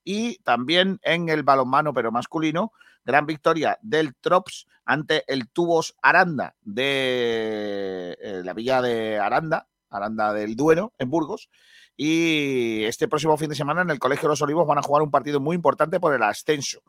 y 0.03 0.37
también 0.39 0.99
en 1.03 1.29
el 1.29 1.43
balonmano 1.43 1.93
pero 1.93 2.11
masculino, 2.11 2.71
gran 3.05 3.25
victoria 3.25 3.77
del 3.81 4.15
Trops 4.15 4.67
ante 4.85 5.23
el 5.31 5.49
Tubos 5.49 5.95
Aranda 6.01 6.55
de 6.61 8.17
eh, 8.21 8.41
la 8.43 8.53
villa 8.53 8.81
de 8.81 9.17
Aranda, 9.19 9.67
Aranda 9.89 10.33
del 10.33 10.55
Duero 10.55 10.93
en 10.97 11.09
Burgos. 11.09 11.49
Y 11.97 12.83
este 12.85 13.07
próximo 13.07 13.35
fin 13.37 13.49
de 13.49 13.55
semana 13.55 13.81
en 13.81 13.89
el 13.89 13.97
Colegio 13.97 14.27
de 14.27 14.33
los 14.33 14.41
Olivos 14.43 14.67
van 14.67 14.77
a 14.77 14.83
jugar 14.83 15.01
un 15.01 15.09
partido 15.09 15.39
muy 15.39 15.55
importante 15.55 15.99
por 15.99 16.13
el 16.13 16.21
ascenso. 16.21 16.81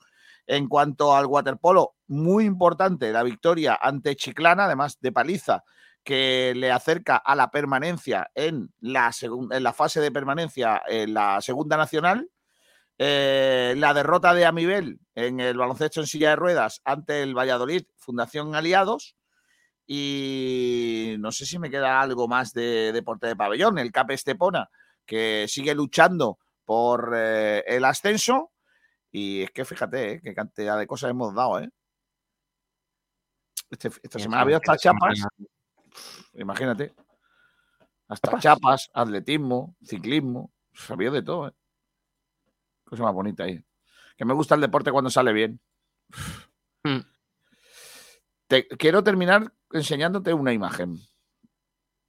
En 0.46 0.68
cuanto 0.68 1.16
al 1.16 1.26
waterpolo, 1.26 1.94
muy 2.06 2.44
importante 2.44 3.10
la 3.10 3.22
victoria 3.22 3.78
ante 3.80 4.16
Chiclana, 4.16 4.66
además 4.66 4.98
de 5.00 5.10
paliza, 5.10 5.64
que 6.04 6.52
le 6.54 6.70
acerca 6.70 7.16
a 7.16 7.34
la 7.34 7.50
permanencia 7.50 8.30
en 8.34 8.72
la, 8.80 9.10
en 9.50 9.62
la 9.62 9.72
fase 9.72 10.00
de 10.00 10.12
permanencia 10.12 10.82
en 10.86 11.14
la 11.14 11.40
segunda 11.40 11.76
nacional. 11.76 12.30
Eh, 12.98 13.74
la 13.76 13.94
derrota 13.94 14.34
de 14.34 14.44
Amibel 14.44 14.98
en 15.14 15.38
el 15.38 15.56
baloncesto 15.56 16.00
en 16.00 16.06
silla 16.06 16.30
de 16.30 16.36
ruedas 16.36 16.80
ante 16.84 17.22
el 17.22 17.36
Valladolid, 17.36 17.84
Fundación 17.96 18.54
Aliados. 18.54 19.16
Y 19.86 21.16
no 21.18 21.32
sé 21.32 21.46
si 21.46 21.58
me 21.58 21.70
queda 21.70 22.00
algo 22.00 22.28
más 22.28 22.52
de 22.52 22.92
deporte 22.92 23.26
de 23.26 23.36
pabellón. 23.36 23.78
El 23.78 23.92
CAP 23.92 24.10
Estepona, 24.10 24.68
que 25.08 25.46
sigue 25.48 25.74
luchando 25.74 26.38
por 26.64 27.14
eh, 27.16 27.64
el 27.66 27.84
ascenso. 27.86 28.52
Y 29.10 29.42
es 29.42 29.50
que 29.50 29.64
fíjate, 29.64 30.12
eh, 30.12 30.20
qué 30.22 30.34
cantidad 30.34 30.78
de 30.78 30.86
cosas 30.86 31.10
hemos 31.10 31.34
dado, 31.34 31.60
¿eh? 31.60 31.70
Este- 33.70 33.88
esta 34.02 34.18
semana 34.18 34.40
ha 34.40 34.42
habido 34.42 34.58
hasta 34.58 34.76
chapas. 34.76 35.26
Imagínate. 36.34 36.94
Hasta 38.06 38.38
chapas, 38.38 38.90
atletismo, 38.92 39.76
ciclismo. 39.82 40.52
Ha 40.88 40.92
habido 40.92 41.12
de 41.12 41.22
todo, 41.22 41.48
¿eh? 41.48 41.52
Cosa 42.84 43.02
más 43.02 43.14
bonita 43.14 43.44
ahí. 43.44 43.64
Que 44.16 44.26
me 44.26 44.34
gusta 44.34 44.54
el 44.54 44.60
deporte 44.60 44.92
cuando 44.92 45.10
sale 45.10 45.32
bien. 45.32 45.60
Mm. 46.84 47.00
Te, 48.46 48.68
quiero 48.68 49.02
terminar 49.02 49.54
enseñándote 49.72 50.34
una 50.34 50.52
imagen. 50.52 50.98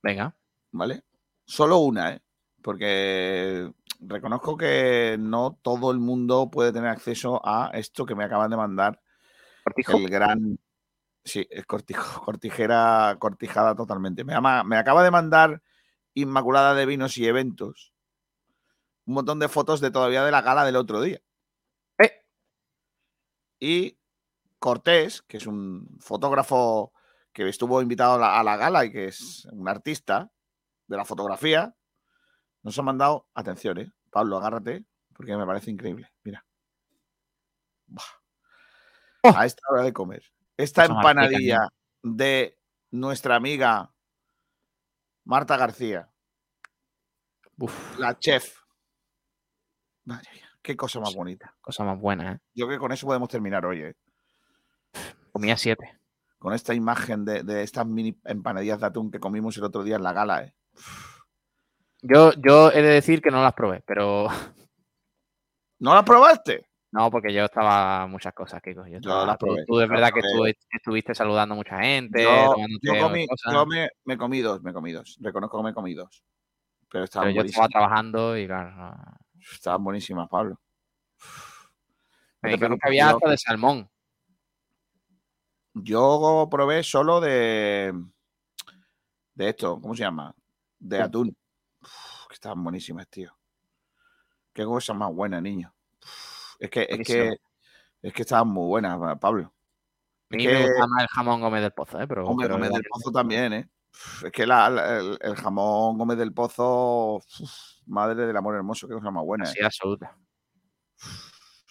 Venga. 0.04 0.36
¿Vale? 0.72 1.04
Solo 1.46 1.80
una, 1.80 2.14
¿eh? 2.14 2.22
Porque 2.62 3.72
reconozco 4.00 4.58
que 4.58 5.18
no 5.20 5.58
todo 5.62 5.92
el 5.92 6.00
mundo 6.00 6.50
puede 6.52 6.72
tener 6.72 6.90
acceso 6.90 7.42
a 7.44 7.72
esto 7.74 8.06
que 8.06 8.16
me 8.16 8.24
acaban 8.24 8.50
de 8.52 8.58
mandar. 8.58 9.02
El 10.04 10.10
gran. 10.10 10.60
Sí, 11.24 11.48
es 11.50 11.66
cortijo, 11.66 12.22
cortijera, 12.26 13.18
cortijada 13.20 13.76
totalmente. 13.76 14.24
Me, 14.24 14.34
ama- 14.34 14.64
me 14.64 14.78
acaba 14.78 15.04
de 15.04 15.12
mandar 15.12 15.62
Inmaculada 16.14 16.74
de 16.74 16.86
Vinos 16.86 17.18
y 17.18 17.26
Eventos 17.28 17.94
un 19.06 19.16
montón 19.16 19.40
de 19.40 19.48
fotos 19.48 19.82
de 19.82 19.90
todavía 19.90 20.24
de 20.24 20.30
la 20.32 20.42
gala 20.44 20.64
del 20.66 20.76
otro 20.76 21.02
día. 21.02 21.20
Y 23.60 23.98
Cortés, 24.60 25.24
que 25.24 25.38
es 25.38 25.48
un 25.48 25.98
fotógrafo 26.00 26.94
que 27.34 27.48
estuvo 27.50 27.82
invitado 27.82 28.14
a 28.14 28.18
la, 28.20 28.40
a 28.40 28.44
la 28.44 28.56
gala 28.56 28.86
y 28.86 28.92
que 28.92 29.06
es 29.06 29.46
un 29.52 29.68
artista 29.68 30.32
de 30.88 30.98
la 30.98 31.06
fotografía, 31.06 31.76
nos 32.64 32.78
ha 32.78 32.82
mandado, 32.82 33.28
atención, 33.34 33.78
¿eh? 33.80 33.92
Pablo, 34.10 34.38
agárrate, 34.38 34.86
porque 35.14 35.36
me 35.36 35.46
parece 35.46 35.72
increíble. 35.72 36.12
Mira. 36.24 36.46
Buah. 37.88 38.04
A 39.24 39.46
esta 39.46 39.62
hora 39.70 39.84
de 39.84 39.94
comer. 39.94 40.24
Esta 40.58 40.84
rica, 40.84 40.96
empanadilla 40.96 41.68
de 42.02 42.58
nuestra 42.92 43.36
amiga 43.36 43.94
Marta 45.26 45.58
García. 45.58 46.10
La 47.98 48.18
chef. 48.18 48.58
Madre 50.06 50.32
mía, 50.34 50.50
qué 50.62 50.78
cosa 50.78 51.00
más 51.00 51.14
bonita. 51.14 51.56
Cosa 51.62 51.84
más 51.84 52.00
buena, 52.00 52.34
¿eh? 52.34 52.40
Yo 52.54 52.66
creo 52.68 52.78
que 52.78 52.82
con 52.82 52.92
eso 52.92 53.06
podemos 53.06 53.30
terminar 53.30 53.66
hoy, 53.66 53.82
¿eh? 53.82 53.96
Comía 55.32 55.58
siete. 55.58 56.00
Con 56.38 56.54
esta 56.54 56.74
imagen 56.74 57.26
de, 57.26 57.44
de 57.44 57.64
estas 57.64 57.86
mini 57.86 58.18
empanadillas 58.24 58.80
de 58.80 58.86
atún 58.86 59.12
que 59.12 59.20
comimos 59.20 59.58
el 59.58 59.66
otro 59.66 59.84
día 59.84 59.98
en 59.98 60.04
la 60.04 60.14
gala, 60.14 60.44
¿eh? 60.44 60.56
Yo, 62.02 62.32
yo 62.34 62.72
he 62.72 62.82
de 62.82 62.90
decir 62.90 63.22
que 63.22 63.32
no 63.32 63.42
las 63.44 63.54
probé, 63.54 63.82
pero. 63.86 64.28
¿No 65.80 65.94
las 65.94 66.04
probaste? 66.04 66.66
No, 66.92 67.12
porque 67.12 67.32
yo 67.32 67.46
estaba 67.46 68.08
muchas 68.08 68.34
cosas, 68.34 68.62
Kiko. 68.62 68.86
Yo 68.88 68.98
estaba- 68.98 69.26
las 69.26 69.38
tú- 69.38 69.46
probé, 69.46 69.66
Tú, 69.66 69.80
es 69.80 69.86
yo 69.88 69.90
verdad 69.92 70.02
las 70.02 70.12
que 70.14 70.22
tú 70.22 70.46
estuviste 70.72 71.14
saludando 71.14 71.54
a 71.54 71.58
mucha 71.58 71.80
gente. 71.80 72.24
Yo, 72.24 72.56
yo 72.82 73.00
comí, 73.00 73.28
yo 73.52 73.66
me, 73.66 73.90
me 74.06 74.18
comí 74.18 74.42
dos, 74.42 74.62
me 74.64 74.74
comí 74.74 74.92
dos. 74.92 75.18
Reconozco 75.22 75.58
que 75.60 75.64
me 75.64 75.74
comí 75.74 75.94
dos. 75.94 76.24
Pero 76.92 77.04
estaban 77.04 77.30
pero 77.30 77.44
yo 77.44 77.48
estaba 77.50 77.68
trabajando 77.68 78.36
y 78.36 78.48
claro. 78.48 78.96
Estaban 79.54 79.84
buenísimas, 79.84 80.28
Pablo. 80.28 80.60
Me 82.42 82.52
dijeron 82.52 82.80
que 82.80 82.88
había 82.88 83.12
yo- 83.12 83.18
hasta 83.18 83.30
de 83.30 83.38
salmón. 83.38 83.90
Yo 85.76 86.48
probé 86.50 86.84
solo 86.84 87.22
de. 87.22 87.94
De 89.36 89.50
esto, 89.50 89.80
¿cómo 89.80 89.94
se 89.96 90.02
llama? 90.04 90.34
De 90.80 91.02
atún. 91.02 91.36
Uf, 91.82 92.28
que 92.28 92.34
estaban 92.36 92.64
buenísimas, 92.64 93.08
tío. 93.10 93.32
Qué 94.54 94.66
cosa 94.66 94.94
más 94.94 95.14
buena, 95.14 95.40
niño. 95.40 95.74
Uf, 96.04 96.56
es 96.60 96.70
que, 96.70 96.88
es 96.90 97.00
que, 97.08 97.38
es 98.02 98.14
que 98.14 98.22
estaban 98.24 98.48
muy 98.50 98.68
buenas, 98.68 98.98
Pablo. 99.20 99.54
A 100.32 100.36
Es 100.36 100.38
mí 100.38 100.44
que, 100.44 100.54
me 100.54 100.62
gusta 100.68 100.88
más 100.88 101.02
el 101.04 101.08
jamón 101.08 101.42
Gómez 101.42 101.62
del 101.62 101.72
Pozo, 101.74 102.00
¿eh? 102.02 102.08
Pero, 102.08 102.28
hombre, 102.28 102.46
pero 102.46 102.56
Gómez 102.56 102.72
del 102.72 102.84
Pozo 102.90 103.12
también, 103.12 103.54
¿eh? 103.54 103.70
Uf, 103.92 104.24
Es 104.26 104.32
que 104.32 104.46
la- 104.46 104.70
la- 104.70 104.98
el, 105.00 105.18
el 105.22 105.36
jamón 105.36 105.98
Gómez 105.98 106.18
del 106.18 106.34
Pozo, 106.34 107.22
madre 107.88 108.26
del 108.26 108.38
amor 108.38 108.56
hermoso, 108.56 108.88
qué 108.88 108.94
cosa 108.94 109.12
más 109.12 109.24
buena. 109.24 109.46
que 109.46 109.52
¿eh? 109.52 109.54
Sí, 109.56 109.64
absoluta. 109.64 110.18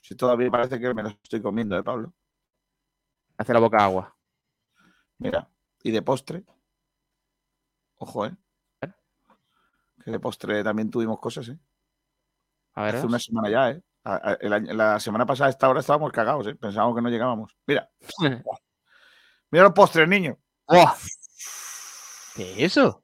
Si 0.02 0.14
todavía 0.16 0.50
parece 0.50 0.80
que 0.80 0.94
me 0.94 1.02
lo 1.02 1.10
estoy 1.10 1.42
comiendo, 1.42 1.78
¿eh, 1.78 1.82
Pablo? 1.84 2.14
Hace 3.36 3.52
la 3.52 3.60
boca 3.60 3.84
agua. 3.84 4.16
Mira, 5.18 5.48
y 5.82 5.90
de 5.90 6.02
postre. 6.02 6.44
Ojo, 7.96 8.26
¿eh? 8.26 8.36
Que 10.04 10.10
de 10.10 10.20
postre 10.20 10.62
también 10.64 10.90
tuvimos 10.90 11.18
cosas, 11.18 11.48
¿eh? 11.48 11.58
A 12.74 12.84
ver. 12.84 12.96
Hace 12.96 13.06
una 13.06 13.18
semana 13.18 13.50
ya, 13.50 13.70
¿eh? 13.70 13.82
A- 14.04 14.30
a- 14.30 14.38
el 14.40 14.52
año- 14.52 14.72
la 14.74 15.00
semana 15.00 15.26
pasada 15.26 15.48
a 15.48 15.50
esta 15.50 15.68
hora 15.68 15.80
estábamos 15.80 16.12
cagados, 16.12 16.46
¿eh? 16.46 16.54
Pensábamos 16.54 16.94
que 16.96 17.02
no 17.02 17.10
llegábamos. 17.10 17.56
Mira. 17.66 17.90
Mira 19.50 19.64
los 19.64 19.72
postres, 19.72 20.08
niño. 20.08 20.38
¿Qué 22.36 22.52
es 22.52 22.76
eso? 22.76 23.02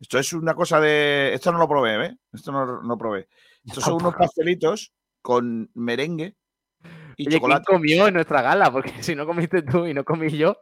Esto 0.00 0.18
es 0.18 0.32
una 0.32 0.54
cosa 0.54 0.80
de. 0.80 1.32
Esto 1.34 1.52
no 1.52 1.58
lo 1.58 1.68
probé, 1.68 2.06
¿eh? 2.06 2.16
Esto 2.32 2.52
no 2.52 2.66
no 2.66 2.82
lo 2.82 2.98
probé. 2.98 3.28
Estos 3.64 3.84
son 3.84 3.94
unos 3.94 4.14
pastelitos 4.14 4.92
con 5.22 5.70
merengue 5.74 6.36
y 6.84 6.88
Oye, 6.88 7.14
¿quién 7.16 7.30
chocolate. 7.32 7.64
comió 7.66 8.06
en 8.06 8.14
nuestra 8.14 8.42
gala? 8.42 8.70
Porque 8.70 8.90
si 9.02 9.14
no 9.14 9.26
comiste 9.26 9.62
tú 9.62 9.86
y 9.86 9.94
no 9.94 10.04
comí 10.04 10.30
yo. 10.30 10.56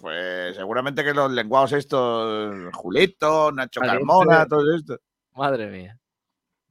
Pues 0.00 0.56
seguramente 0.56 1.04
que 1.04 1.14
los 1.14 1.30
lenguados 1.30 1.72
estos, 1.72 2.74
Julito, 2.74 3.52
Nacho 3.52 3.80
Valiente. 3.80 4.00
Carmona, 4.00 4.46
todo 4.46 4.74
esto. 4.74 4.98
Madre 5.34 5.68
mía. 5.68 5.98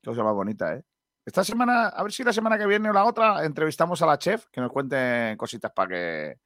Cosa 0.04 0.24
más 0.24 0.34
bonita, 0.34 0.76
¿eh? 0.76 0.84
Esta 1.24 1.44
semana, 1.44 1.88
a 1.90 2.04
ver 2.04 2.12
si 2.12 2.24
la 2.24 2.34
semana 2.34 2.58
que 2.58 2.66
viene 2.66 2.90
o 2.90 2.94
la 2.94 3.06
otra 3.06 3.46
entrevistamos 3.46 4.02
a 4.02 4.08
la 4.08 4.18
chef 4.18 4.48
que 4.52 4.60
nos 4.60 4.72
cuente 4.72 5.36
cositas 5.38 5.72
para 5.72 5.90
que 5.90 6.40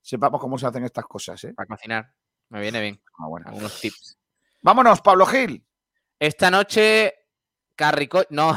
sepamos 0.00 0.40
cómo 0.40 0.56
se 0.56 0.66
hacen 0.66 0.84
estas 0.84 1.04
cosas, 1.06 1.42
¿eh? 1.44 1.54
Para 1.54 1.66
cocinar. 1.66 2.12
Me 2.48 2.60
viene 2.60 2.80
bien. 2.80 3.02
Ah, 3.18 3.26
bueno. 3.26 3.46
Algunos 3.48 3.80
tips. 3.80 4.16
Vámonos, 4.62 5.00
Pablo 5.00 5.26
Gil. 5.26 5.66
Esta 6.18 6.50
noche, 6.50 7.12
Carrico. 7.74 8.22
No. 8.30 8.56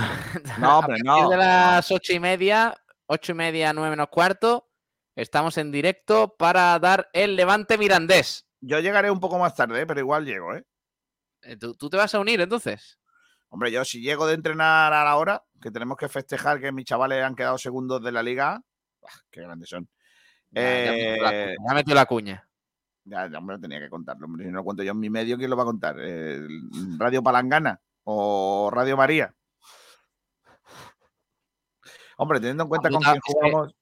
No, 0.59 0.77
a 0.77 0.81
partir 0.81 1.03
no. 1.03 1.29
de 1.29 1.37
las 1.37 1.91
ocho 1.91 2.13
y 2.13 2.19
media, 2.19 2.75
ocho 3.07 3.31
y 3.31 3.35
media, 3.35 3.73
nueve 3.73 3.89
menos 3.89 4.09
cuarto, 4.09 4.68
estamos 5.21 5.57
en 5.57 5.71
directo 5.71 6.35
para 6.37 6.77
dar 6.79 7.09
el 7.13 7.35
Levante 7.35 7.77
Mirandés. 7.77 8.47
Yo 8.61 8.79
llegaré 8.79 9.11
un 9.11 9.19
poco 9.19 9.37
más 9.39 9.55
tarde, 9.55 9.81
¿eh? 9.81 9.85
pero 9.85 9.99
igual 9.99 10.25
llego, 10.25 10.55
¿eh? 10.55 10.65
Eh, 11.41 11.57
¿Tú, 11.57 11.75
tú 11.75 11.89
te 11.89 11.97
vas 11.97 12.13
a 12.15 12.19
unir 12.19 12.41
entonces? 12.41 12.99
Hombre, 13.49 13.71
yo 13.71 13.83
si 13.83 14.01
llego 14.01 14.27
de 14.27 14.35
entrenar 14.35 14.93
a 14.93 15.03
la 15.03 15.15
hora, 15.15 15.43
que 15.61 15.71
tenemos 15.71 15.97
que 15.97 16.07
festejar 16.09 16.59
que 16.59 16.71
mis 16.71 16.85
chavales 16.85 17.23
han 17.23 17.35
quedado 17.35 17.57
segundos 17.57 18.03
de 18.03 18.11
la 18.11 18.21
liga, 18.21 18.61
qué 19.31 19.41
grandes 19.41 19.69
son. 19.69 19.89
Ya, 20.51 20.61
ya 20.61 20.91
metió 20.91 21.23
la 21.23 21.31
Eh, 21.31 21.55
cuña, 21.55 21.67
ya 21.67 21.73
metió 21.75 21.95
la 21.95 22.05
cuña. 22.05 22.49
Ya, 23.05 23.29
ya, 23.29 23.37
hombre, 23.39 23.57
tenía 23.59 23.79
que 23.79 23.89
contarlo. 23.89 24.25
Hombre. 24.25 24.45
Si 24.45 24.51
no 24.51 24.57
lo 24.57 24.63
cuento 24.63 24.83
yo 24.83 24.91
en 24.91 24.99
mi 24.99 25.09
medio, 25.09 25.37
¿quién 25.37 25.49
lo 25.49 25.57
va 25.57 25.63
a 25.63 25.67
contar? 25.67 25.95
Eh, 25.99 26.39
¿Radio 26.97 27.23
Palangana 27.23 27.81
o 28.03 28.69
Radio 28.71 28.97
María? 28.97 29.33
Hombre, 32.17 32.39
teniendo 32.39 32.63
en 32.63 32.69
cuenta 32.69 32.89
con 32.89 33.01
quién 33.01 33.19
jugamos. 33.23 33.73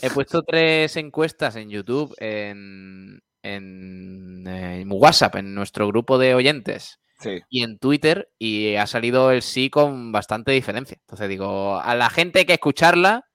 He 0.00 0.10
puesto 0.10 0.42
tres 0.42 0.96
encuestas 0.96 1.56
en 1.56 1.68
YouTube, 1.70 2.14
en, 2.18 3.22
en, 3.42 4.46
eh, 4.46 4.80
en 4.80 4.88
WhatsApp, 4.90 5.36
en 5.36 5.54
nuestro 5.54 5.86
grupo 5.88 6.18
de 6.18 6.34
oyentes. 6.34 6.98
Sí. 7.20 7.40
Y 7.48 7.62
en 7.62 7.78
Twitter, 7.78 8.28
y 8.38 8.74
ha 8.76 8.86
salido 8.86 9.30
el 9.30 9.42
sí 9.42 9.70
con 9.70 10.12
bastante 10.12 10.52
diferencia. 10.52 10.96
Entonces 11.00 11.28
digo, 11.28 11.78
a 11.80 11.94
la 11.94 12.10
gente 12.10 12.40
hay 12.40 12.44
que 12.44 12.54
escucharla 12.54 13.26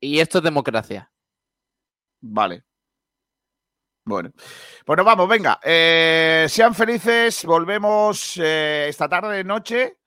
y 0.00 0.20
esto 0.20 0.38
es 0.38 0.44
democracia. 0.44 1.10
Vale. 2.20 2.64
Bueno, 4.04 4.30
bueno, 4.86 5.04
vamos, 5.04 5.28
venga. 5.28 5.60
eh, 5.62 6.46
sean 6.48 6.74
felices. 6.74 7.44
Volvemos 7.44 8.38
eh, 8.38 8.86
esta 8.88 9.08
tarde, 9.08 9.44
noche 9.44 9.97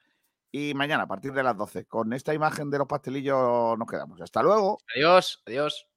y 0.52 0.74
mañana 0.74 1.04
a 1.04 1.08
partir 1.08 1.34
de 1.34 1.44
las 1.44 1.58
12. 1.58 1.86
Con 1.86 2.14
esta 2.14 2.34
imagen 2.34 2.70
de 2.70 2.78
los 2.80 2.88
pastelillos 2.88 3.78
nos 3.78 3.88
quedamos. 3.88 4.22
Hasta 4.22 4.44
luego. 4.44 4.80
Adiós, 4.96 5.42
adiós. 5.46 5.91